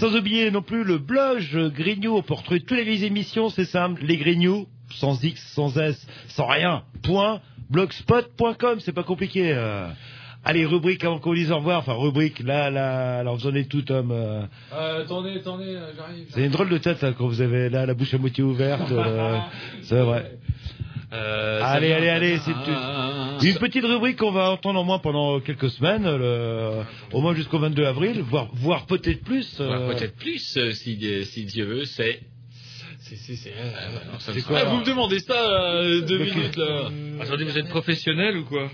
Sans 0.00 0.16
oublier 0.16 0.50
non 0.50 0.62
plus 0.62 0.82
le 0.82 0.96
blog 0.96 1.40
Grignou 1.74 2.22
pour 2.22 2.38
retrouver 2.38 2.60
toutes 2.60 2.78
les 2.78 3.04
émissions, 3.04 3.50
c'est 3.50 3.66
simple, 3.66 4.02
les 4.02 4.16
Grignoux, 4.16 4.66
sans 4.92 5.22
X, 5.22 5.38
sans 5.54 5.76
S, 5.76 6.06
sans 6.28 6.46
rien, 6.46 6.84
point, 7.02 7.42
blogspot.com, 7.68 8.80
c'est 8.80 8.94
pas 8.94 9.02
compliqué. 9.02 9.52
euh. 9.54 9.88
Allez, 10.42 10.64
rubrique 10.64 11.04
avant 11.04 11.18
qu'on 11.18 11.34
dise 11.34 11.52
au 11.52 11.56
revoir, 11.56 11.80
enfin 11.80 11.92
rubrique, 11.92 12.38
là, 12.40 12.70
là, 12.70 13.18
alors 13.18 13.36
vous 13.36 13.46
en 13.46 13.54
êtes 13.54 13.68
tout, 13.68 13.82
Tom. 13.82 14.10
euh. 14.10 14.40
Euh, 14.72 15.02
attendez, 15.04 15.36
attendez, 15.36 15.74
euh, 15.76 15.90
j'arrive. 15.94 16.24
C'est 16.30 16.46
une 16.46 16.50
drôle 16.50 16.70
de 16.70 16.78
tête 16.78 16.96
ça, 16.96 17.12
quand 17.12 17.26
vous 17.26 17.42
avez 17.42 17.68
là 17.68 17.84
la 17.84 17.92
bouche 17.92 18.14
à 18.14 18.18
moitié 18.18 18.42
ouverte. 18.42 18.90
euh, 18.90 19.38
c'est 19.82 20.00
vrai. 20.00 20.32
Euh, 21.12 21.60
allez, 21.64 21.92
allez, 21.92 22.08
allez, 22.08 22.38
c'est 22.38 22.52
Ah, 22.54 23.38
une 23.42 23.58
petite 23.58 23.84
rubrique 23.84 24.16
qu'on 24.18 24.30
va 24.30 24.50
entendre 24.50 24.80
au 24.80 24.84
moins 24.84 24.98
pendant 25.00 25.40
quelques 25.40 25.70
semaines, 25.70 26.04
le- 26.04 26.82
au 27.12 27.20
moins 27.20 27.34
jusqu'au 27.34 27.58
22 27.58 27.84
avril, 27.84 28.20
voire, 28.22 28.48
voire 28.54 28.86
peut-être 28.86 29.22
plus. 29.24 29.56
euh, 29.60 29.66
Voire 29.66 29.96
Peut-être 29.96 30.14
plus, 30.16 30.56
euh, 30.56 30.70
si, 30.72 30.98
si 31.24 31.44
Dieu 31.46 31.64
veut, 31.64 31.84
c'est. 31.84 32.20
C'est, 33.00 33.16
c'est, 33.16 33.34
c'est. 33.34 33.50
non, 33.50 34.18
ça 34.20 34.32
C'est 34.32 34.38
me- 34.38 34.44
quoi, 34.44 34.58
Ah, 34.60 34.64
vous 34.66 34.76
me 34.80 34.84
demandez 34.84 35.18
ça 35.18 35.32
euh, 35.34 36.00
deux 36.02 36.18
minutes 36.18 36.56
là. 36.56 36.90
Attendez, 37.20 37.44
vous 37.44 37.58
êtes 37.58 37.68
professionnel 37.68 38.36
ou 38.36 38.44
quoi? 38.44 38.70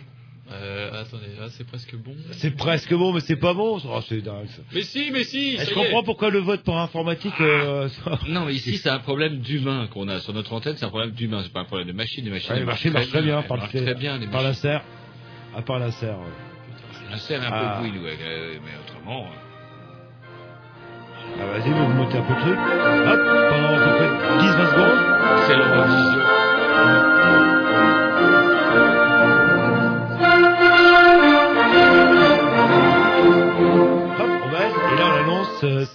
Euh, 0.52 1.02
attendez, 1.02 1.26
là, 1.40 1.46
c'est 1.50 1.66
presque 1.66 1.96
bon. 1.96 2.14
C'est 2.32 2.52
presque 2.56 2.94
bon, 2.94 3.12
mais 3.12 3.18
c'est 3.20 3.34
pas 3.36 3.52
bon. 3.52 3.80
Oh, 3.84 4.00
c'est 4.08 4.20
dingue 4.22 4.46
ça. 4.46 4.62
Mais 4.72 4.82
si, 4.82 5.10
mais 5.12 5.24
si. 5.24 5.58
Je 5.58 5.74
comprends 5.74 6.04
pourquoi 6.04 6.30
le 6.30 6.38
vote 6.38 6.62
pour 6.62 6.78
informatique. 6.78 7.34
euh, 7.40 7.88
ça- 7.88 8.18
Non, 8.28 8.44
mais 8.44 8.54
ici 8.54 8.76
c'est 8.76 8.88
un 8.88 9.00
problème 9.00 9.38
d'humain 9.38 9.88
qu'on 9.92 10.06
a 10.08 10.20
sur 10.20 10.32
notre 10.32 10.52
antenne, 10.52 10.76
c'est 10.76 10.84
un 10.84 10.88
problème 10.90 11.10
d'humain, 11.10 11.40
c'est 11.42 11.52
pas 11.52 11.60
un 11.60 11.64
problème 11.64 11.88
de 11.88 11.92
machine. 11.92 12.24
Les 12.24 12.30
machines, 12.30 12.52
Ouais, 12.52 12.60
les 12.60 12.64
marchent 12.64 12.82
très 13.10 13.22
bien, 13.22 13.42
par, 13.42 13.56
marchent 13.58 13.70
très 13.72 13.94
bien. 13.94 14.18
Les 14.18 14.28
par 14.28 14.42
la 14.42 14.54
serre. 14.54 14.82
À 15.56 15.62
part 15.62 15.80
la 15.80 15.90
serre. 15.90 16.18
ouais. 16.18 17.10
La 17.10 17.18
serre 17.18 17.42
est 17.42 17.46
un 17.46 17.50
Ah. 17.52 17.78
peu 17.82 17.88
bruit, 17.88 17.98
ouais, 18.04 18.16
euh, 18.22 18.54
mais 18.64 18.70
autrement. 18.86 19.26
Ah, 21.38 21.44
vas-y, 21.58 21.70
vous 21.70 21.86
montez 21.88 22.16
un 22.18 22.22
peu 22.22 22.34
le 22.34 22.40
truc. 22.40 22.58
Hop, 22.58 23.20
pendant 23.50 23.74
à 23.74 23.78
peu 23.84 23.90
près 23.96 24.10
10-20 24.38 24.70
secondes. 24.70 24.98
C'est 25.46 25.56
l'Eurovision. 25.56 26.22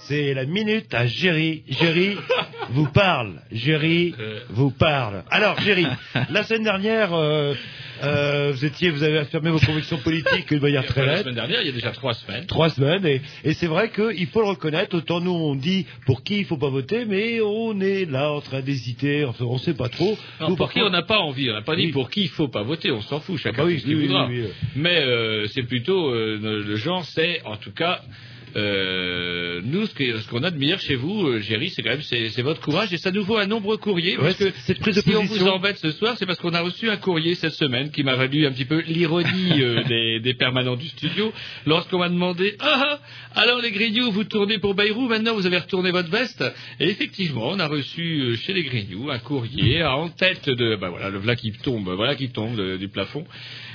C'est 0.06 0.34
la 0.34 0.44
minute 0.44 0.92
à 0.94 1.06
Géry. 1.06 1.62
Géry 1.68 2.16
vous 2.70 2.86
parle. 2.86 3.40
Géry 3.50 4.14
vous 4.50 4.70
parle. 4.70 5.22
Alors, 5.30 5.58
Géry, 5.60 5.86
la 6.30 6.42
semaine 6.44 6.64
dernière, 6.64 7.12
euh, 7.14 7.54
euh, 8.02 8.52
vous 8.52 8.64
étiez, 8.64 8.90
vous 8.90 9.02
avez 9.02 9.18
affirmé 9.18 9.50
vos 9.50 9.60
convictions 9.60 9.98
politiques 9.98 10.48
d'une 10.48 10.60
manière 10.60 10.84
très 10.86 11.06
La 11.06 11.12
nette. 11.14 11.22
semaine 11.22 11.34
dernière, 11.36 11.60
il 11.60 11.66
y 11.66 11.70
a 11.70 11.72
déjà 11.72 11.90
trois 11.92 12.14
semaines. 12.14 12.46
Trois 12.46 12.70
semaines 12.70 13.06
et, 13.06 13.20
et 13.44 13.52
c'est 13.54 13.66
vrai 13.68 13.90
qu'il 13.90 14.26
faut 14.26 14.40
le 14.40 14.48
reconnaître. 14.48 14.96
Autant 14.96 15.20
nous 15.20 15.30
on 15.32 15.54
dit 15.54 15.86
pour 16.06 16.22
qui 16.24 16.38
il 16.38 16.44
faut 16.44 16.56
pas 16.56 16.70
voter, 16.70 17.04
mais 17.04 17.40
on 17.40 17.80
est 17.80 18.04
là 18.10 18.32
en 18.32 18.40
train 18.40 18.60
d'hésiter. 18.60 19.24
Enfin, 19.24 19.44
on 19.44 19.58
sait 19.58 19.74
pas 19.74 19.88
trop. 19.88 20.18
Vous, 20.40 20.56
pour 20.56 20.72
qui 20.72 20.80
contre- 20.80 20.88
on 20.88 20.92
n'a 20.92 21.02
pas 21.02 21.18
envie, 21.18 21.50
on 21.50 21.54
n'a 21.54 21.62
pas 21.62 21.76
dit 21.76 21.86
Oui. 21.86 21.92
pour 21.92 22.10
qui 22.10 22.22
il 22.22 22.28
faut 22.28 22.48
pas 22.48 22.62
voter, 22.62 22.90
on 22.90 23.02
s'en 23.02 23.20
fout, 23.20 23.38
chacun 23.38 23.58
Ah 23.58 23.62
bah 23.62 23.66
oui, 23.68 23.74
fait 23.74 23.80
ce 23.80 23.84
qu'il 23.86 23.96
oui, 23.96 24.06
voudra. 24.08 24.28
Mais 24.74 25.00
euh, 25.02 25.46
c'est 25.48 25.62
plutôt 25.62 26.10
euh, 26.10 26.38
le 26.42 26.62
le 26.62 26.76
genre, 26.76 27.04
c'est 27.04 27.40
en 27.44 27.56
tout 27.56 27.72
cas. 27.72 28.00
Euh, 28.56 29.60
nous, 29.64 29.86
ce 29.86 29.94
que- 29.94 30.18
ce 30.18 30.28
qu'on 30.28 30.42
admire 30.42 30.78
chez 30.80 30.94
vous, 30.94 31.26
euh, 31.28 31.40
Géry, 31.40 31.70
c'est 31.70 31.82
quand 31.82 31.90
même 31.90 32.02
c'est 32.02 32.28
c'est 32.30 32.42
votre 32.42 32.60
courage 32.60 32.92
et 32.92 32.98
ça 32.98 33.10
nous 33.10 33.24
vaut 33.24 33.36
un 33.38 33.46
nombreux 33.46 33.76
courrier. 33.76 34.16
Ouais, 34.16 34.24
parce 34.24 34.36
que 34.36 34.50
cette 34.66 34.78
prise 34.80 34.96
de 34.96 35.00
si 35.02 35.10
on 35.16 35.22
vous 35.22 35.28
position. 35.28 35.54
embête 35.54 35.78
ce 35.78 35.90
soir, 35.92 36.14
c'est 36.18 36.26
parce 36.26 36.38
qu'on 36.38 36.54
a 36.54 36.60
reçu 36.60 36.88
un 36.90 36.96
courrier 36.96 37.34
cette 37.34 37.54
semaine 37.54 37.90
qui 37.90 38.02
m'a 38.02 38.14
valu 38.16 38.46
un 38.46 38.52
petit 38.52 38.64
peu 38.64 38.80
l'ironie 38.86 39.52
euh, 39.62 39.82
des, 39.84 40.20
des 40.20 40.34
permanents 40.34 40.76
du 40.76 40.88
studio 40.88 41.32
lorsqu'on 41.66 41.98
m'a 41.98 42.08
demandé 42.08 42.56
ah 42.60 42.98
ah, 43.34 43.40
alors 43.40 43.60
les 43.60 43.70
Grignoux, 43.70 44.10
vous 44.10 44.24
tournez 44.24 44.58
pour 44.58 44.74
Bayrou, 44.74 45.08
maintenant 45.08 45.34
vous 45.34 45.46
avez 45.46 45.58
retourné 45.58 45.90
votre 45.90 46.10
veste? 46.10 46.44
Et 46.80 46.88
effectivement, 46.88 47.48
on 47.48 47.58
a 47.58 47.66
reçu 47.66 48.20
euh, 48.20 48.36
chez 48.36 48.52
les 48.52 48.62
Grignoux 48.64 49.10
un 49.10 49.18
courrier 49.18 49.82
en 49.84 50.08
tête 50.08 50.48
de 50.48 50.76
bah 50.76 50.90
voilà 50.90 51.08
le 51.10 51.18
voilà 51.18 51.36
qui 51.36 51.52
tombe, 51.52 51.88
voilà 51.90 52.14
qui 52.14 52.30
tombe 52.30 52.56
de- 52.56 52.76
du 52.76 52.88
plafond. 52.88 53.24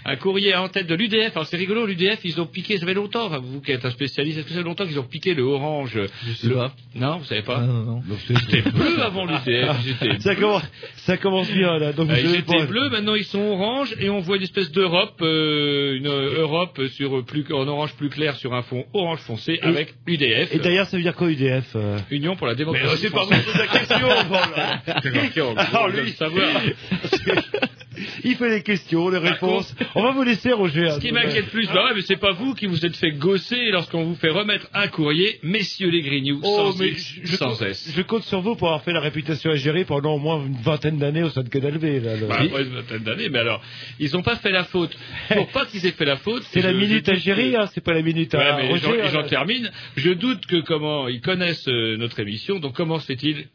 Un 0.09 0.15
courrier 0.15 0.55
en 0.55 0.69
tête 0.69 0.87
de 0.87 0.95
l'UDF. 0.95 1.35
Alors 1.35 1.45
c'est 1.45 1.57
rigolo, 1.57 1.85
l'UDF, 1.85 2.19
ils 2.23 2.39
ont 2.39 2.45
piqué, 2.45 2.77
ça 2.77 2.85
fait 2.85 2.93
longtemps. 2.93 3.25
Enfin, 3.25 3.39
vous 3.43 3.59
qui 3.61 3.71
êtes 3.73 3.83
un 3.83 3.91
spécialiste, 3.91 4.37
est-ce 4.39 4.47
que 4.47 4.53
ça 4.53 4.59
fait 4.59 4.63
longtemps 4.65 4.85
qu'ils 4.87 4.99
ont 4.99 5.03
piqué 5.03 5.33
le 5.33 5.43
orange. 5.43 5.99
Je 6.25 6.33
sais 6.33 6.47
Le- 6.47 6.55
pas. 6.55 6.71
Non, 6.95 7.17
vous 7.17 7.25
savez 7.25 7.41
pas 7.41 7.57
Ah, 7.59 7.65
non, 7.65 7.83
non. 7.83 8.03
C'était 8.25 8.61
bleu 8.61 9.01
avant 9.03 9.25
l'UDF. 9.25 10.19
Ça 10.21 10.35
commence, 10.35 10.63
ça 10.95 11.17
commence 11.17 11.51
bien 11.51 11.77
là. 11.77 11.91
Donc, 11.93 12.09
Euh, 12.09 12.13
vous 12.15 12.19
ils 12.33 12.35
étaient 12.37 12.65
bleus, 12.65 12.89
maintenant 12.89 13.15
ils 13.15 13.25
sont 13.25 13.41
orange 13.41 13.95
et 13.99 14.09
on 14.09 14.19
voit 14.19 14.37
une 14.37 14.43
espèce 14.43 14.71
d'Europe, 14.71 15.19
euh, 15.21 15.95
une 15.97 16.07
euh, 16.07 16.39
Europe 16.41 16.81
sur 16.87 17.25
plus 17.25 17.45
en 17.51 17.67
orange 17.67 17.93
plus 17.95 18.09
clair 18.09 18.35
sur 18.37 18.53
un 18.53 18.61
fond 18.61 18.85
orange 18.93 19.19
foncé 19.19 19.59
avec 19.61 19.93
UDF. 20.07 20.55
Et 20.55 20.59
d'ailleurs, 20.59 20.87
ça 20.87 20.95
veut 20.97 21.03
dire 21.03 21.15
quoi 21.15 21.29
UDF 21.29 21.75
euh? 21.75 21.97
Union 22.11 22.35
pour 22.37 22.47
la 22.47 22.53
Mais 22.53 22.59
démocratie. 22.59 22.87
euh, 22.87 22.97
c'est 22.97 23.09
pas 23.11 23.25
la 23.29 23.67
question. 23.67 24.07
C'est 25.03 25.75
Alors, 25.75 25.89
lui- 25.89 26.11
savoir. 26.11 26.47
Il 28.23 28.35
fait 28.35 28.49
les 28.49 28.61
questions, 28.63 29.09
les 29.09 29.17
réponses. 29.17 29.75
On 29.95 30.03
va 30.03 30.11
vous 30.11 30.23
laisser, 30.23 30.51
Roger. 30.53 30.91
Ce 30.91 30.99
qui 30.99 31.11
m'inquiète 31.11 31.49
plus, 31.49 31.67
bah 31.67 31.85
ouais, 31.85 31.91
mais 31.95 32.01
c'est 32.01 32.17
pas 32.19 32.31
vous 32.33 32.53
qui 32.53 32.65
vous 32.65 32.85
êtes 32.85 32.95
fait 32.95 33.11
gosser 33.11 33.71
lorsqu'on 33.71 34.03
vous 34.03 34.15
fait 34.15 34.29
remettre 34.29 34.67
un 34.73 34.87
courrier, 34.87 35.39
messieurs 35.43 35.89
les 35.89 36.01
Grignoux, 36.01 36.39
Oh, 36.43 36.71
sans, 36.71 36.79
mais 36.79 36.93
je, 36.93 37.21
je 37.23 37.35
sans 37.35 37.49
compte, 37.51 37.61
S. 37.63 37.91
je 37.95 38.01
compte 38.01 38.23
sur 38.23 38.41
vous 38.41 38.55
pour 38.55 38.67
avoir 38.67 38.83
fait 38.83 38.93
la 38.93 38.99
réputation 38.99 39.51
à 39.51 39.55
gérer 39.55 39.85
pendant 39.85 40.15
au 40.15 40.19
moins 40.19 40.45
une 40.45 40.57
vingtaine 40.61 40.97
d'années 40.97 41.23
au 41.23 41.29
sein 41.29 41.43
de 41.43 41.49
Canal 41.49 41.77
V. 41.77 41.99
Là, 41.99 42.15
le- 42.17 42.27
Bah, 42.27 42.37
après 42.41 42.63
une 42.63 42.73
vingtaine 42.73 43.03
d'années, 43.03 43.29
mais 43.29 43.39
alors, 43.39 43.61
ils 43.99 44.15
ont 44.15 44.21
pas 44.23 44.35
fait 44.35 44.51
la 44.51 44.63
faute. 44.63 44.95
Pour 45.33 45.47
pas 45.49 45.65
qu'ils 45.65 45.85
aient 45.85 45.91
fait 45.91 46.05
la 46.05 46.17
faute, 46.17 46.43
c'est 46.51 46.61
la 46.61 46.73
minute 46.73 47.05
que- 47.05 47.55
hein, 47.57 47.67
c'est 47.73 47.83
pas 47.83 47.93
la 47.93 48.01
minute 48.01 48.33
à 48.35 48.57
Ouais, 48.57 48.67
Roger. 48.69 48.81
j'en- 48.83 48.91
hein. 48.91 49.09
j'en 49.13 49.23
termine. 49.23 49.71
Je 49.95 50.11
doute 50.11 50.45
que 50.45 50.61
comment 50.61 51.07
ils 51.07 51.21
connaissent 51.21 51.67
euh, 51.67 51.97
notre 51.97 52.19
émission. 52.19 52.59
Donc 52.59 52.73
comment 52.75 52.99
se 52.99 53.05
fait-il 53.05 53.47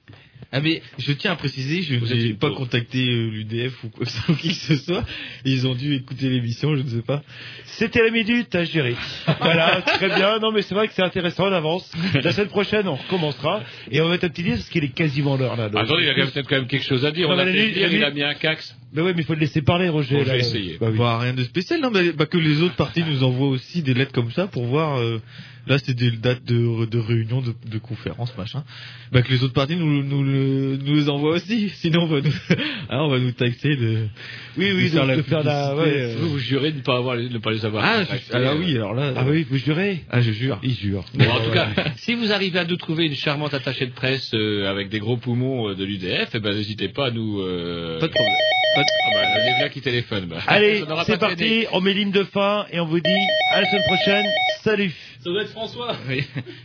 Ah 0.51 0.61
mais 0.61 0.83
je 0.99 1.13
tiens 1.13 1.33
à 1.33 1.37
préciser, 1.37 1.83
je 1.83 1.95
n'ai 2.15 2.33
pas 2.35 2.49
pauvre. 2.49 2.59
contacté 2.61 3.09
euh, 3.09 3.31
l'UDF 3.31 3.85
ou 3.85 3.89
quoi 3.91 4.05
que 4.05 4.11
ce 4.11 4.19
soit, 4.21 4.35
qui 4.41 4.49
que 4.49 4.55
ce 4.55 4.77
soit. 4.77 5.05
Ils 5.45 5.67
ont 5.67 5.75
dû 5.75 5.95
écouter 5.95 6.29
l'émission, 6.29 6.75
je 6.77 6.83
ne 6.83 6.89
sais 6.89 7.03
pas. 7.03 7.23
C'était 7.65 8.03
la 8.03 8.11
minute 8.11 8.55
à 8.55 8.65
gérer. 8.65 8.95
voilà, 9.41 9.83
très 9.83 10.09
bien. 10.09 10.39
Non, 10.41 10.53
mais 10.53 10.63
c'est 10.63 10.75
vrai 10.75 10.89
que 10.89 10.95
c'est 10.95 11.03
intéressant, 11.05 11.49
on 11.49 11.53
avance. 11.53 11.91
La 12.23 12.33
semaine 12.33 12.49
prochaine, 12.49 12.89
on 12.89 12.97
recommencera. 12.97 13.63
Et 13.91 14.01
on 14.01 14.05
va 14.05 14.11
mettre 14.13 14.25
un 14.25 14.29
petit 14.29 14.43
parce 14.43 14.69
qu'il 14.69 14.85
est 14.85 14.95
quasiment 14.95 15.37
l'heure, 15.37 15.57
là. 15.57 15.69
donc. 15.69 15.83
Attendez, 15.83 16.03
il 16.03 16.07
y 16.07 16.11
a 16.11 16.15
quand 16.15 16.21
même- 16.23 16.31
peut-être 16.33 16.49
quand 16.49 16.57
même 16.57 16.67
quelque 16.67 16.87
chose 16.87 17.05
à 17.05 17.13
dire. 17.13 17.29
Non, 17.29 17.35
On 17.37 17.39
a 17.39 17.45
fait 17.47 17.53
nuit- 17.53 17.73
dire, 17.73 17.89
la 17.89 17.97
il 17.97 18.05
a 18.05 18.11
mis 18.11 18.23
un 18.23 18.35
cax. 18.35 18.77
Mais 18.95 19.01
ouais, 19.01 19.15
mais 19.15 19.23
il 19.23 19.25
faut 19.25 19.33
le 19.35 19.41
laisser 19.41 19.63
parler, 19.63 19.89
Roger. 19.89 20.17
Bon, 20.17 20.25
je 20.25 20.29
là. 20.29 20.37
essayer. 20.37 20.77
Bah 20.79 20.89
oui. 20.91 20.99
Bah, 20.99 21.19
rien 21.19 21.33
de 21.33 21.45
spécial, 21.45 21.81
non, 21.81 21.91
mais 21.91 22.13
bah, 22.13 22.27
que 22.27 22.37
les 22.37 22.61
autres 22.61 22.75
partis 22.77 23.03
nous 23.05 23.23
envoient 23.25 23.49
aussi 23.49 23.81
des 23.83 23.95
lettres 23.95 24.13
comme 24.13 24.31
ça 24.33 24.47
pour 24.49 24.67
voir. 24.67 24.99
euh, 25.01 25.19
là, 25.67 25.79
c'est 25.79 25.95
des 25.95 26.11
dates 26.13 26.45
de, 26.45 26.87
de 26.87 26.99
réunion, 26.99 27.41
de, 27.41 27.55
de 27.71 27.79
conférences, 27.79 28.37
machin. 28.37 28.65
Bah, 29.13 29.23
que 29.23 29.31
les 29.33 29.43
autres 29.45 29.53
partis 29.55 29.77
nous, 29.77 30.03
nous, 30.03 30.23
nous 30.25 30.95
les 30.97 31.09
envoient 31.09 31.35
aussi. 31.35 31.69
Sinon, 31.77 32.03
on 32.03 32.07
va 32.07 32.21
nous, 32.21 32.33
hein, 32.91 32.99
on 33.01 33.09
va 33.09 33.19
nous 33.19 33.33
taxer 33.33 33.77
de. 33.77 34.07
Oui, 34.59 34.71
oui, 34.75 34.85
de 34.85 34.89
faire 34.91 35.07
la 35.07 35.17
de 35.17 35.23
faire 35.23 35.43
la- 35.45 35.75
ouais, 35.77 35.83
euh. 35.89 36.17
Vous, 36.19 36.31
vous 36.31 36.39
jurez 36.39 36.73
de 36.73 36.79
ne 36.79 36.83
pas, 36.83 36.97
avoir, 36.97 37.17
de 37.17 37.29
ne 37.29 37.39
pas 37.39 37.51
les 37.53 37.65
avoir. 37.65 37.85
Ah, 37.85 38.05
je- 38.05 38.33
ah 38.33 38.37
euh. 38.39 38.59
oui, 38.59 38.75
alors 38.77 38.95
là. 38.95 39.13
Ah 39.17 39.25
oui, 39.27 39.47
vous 39.49 39.57
jurez 39.59 40.01
Ah, 40.11 40.21
je 40.21 40.33
jure. 40.33 40.59
Il 40.63 40.75
jure. 40.75 41.05
Bon, 41.15 41.29
en 41.29 41.41
tout 41.45 41.51
cas, 41.53 41.69
si 41.97 42.15
vous 42.15 42.33
arrivez 42.33 42.59
à 42.59 42.65
nous 42.65 42.77
trouver 42.77 43.07
une 43.07 43.15
charmante 43.15 43.55
attachée 43.55 43.87
de 43.87 43.93
presse 43.93 44.31
euh, 44.35 44.69
avec 44.71 44.89
des 44.89 44.99
gros 44.99 45.17
poumons 45.17 45.69
euh, 45.71 45.75
de 45.75 45.85
l'UDF, 45.85 46.31
eh 46.35 46.41
ben 46.41 46.55
n'hésitez 46.55 46.89
pas 46.89 47.07
à 47.07 47.11
nous. 47.11 47.41
euh, 47.41 47.99
Pas 48.01 48.09
de 48.09 48.13
problème. 48.13 48.37
Pas 48.75 48.81
de- 48.81 48.87
Ah 49.05 49.11
bah, 49.15 49.39
les 49.45 49.65
gars 49.65 49.69
qui 49.69 49.81
téléphonent. 49.83 50.27
Bah. 50.27 50.39
Allez, 50.47 50.83
c'est 51.07 51.19
parti. 51.19 51.67
On 51.73 51.81
met 51.81 51.93
ligne 51.93 52.11
de 52.11 52.25
fin 52.25 52.65
et 52.73 52.81
on 52.81 52.87
vous 52.87 53.01
dit 53.01 53.27
à 53.53 53.61
la 53.61 53.67
semaine 53.69 53.83
prochaine. 53.87 54.27
Salut. 54.65 54.93
Ça 55.23 55.31
doit 55.31 55.43
être 55.43 55.51
François. 55.51 55.97
Oui. 56.09 56.25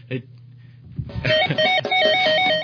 Et- 0.09 0.23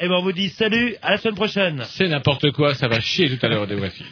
et 0.00 0.08
ben 0.08 0.14
on 0.14 0.22
vous 0.22 0.32
dit 0.32 0.48
salut, 0.50 0.96
à 1.02 1.12
la 1.12 1.18
semaine 1.18 1.34
prochaine. 1.34 1.82
C'est 1.88 2.08
n'importe 2.08 2.50
quoi, 2.52 2.74
ça 2.74 2.88
va 2.88 3.00
chier 3.00 3.28
tout 3.28 3.44
à 3.44 3.48
l'heure 3.48 3.66
de 3.66 3.74
Wafi. 3.74 4.04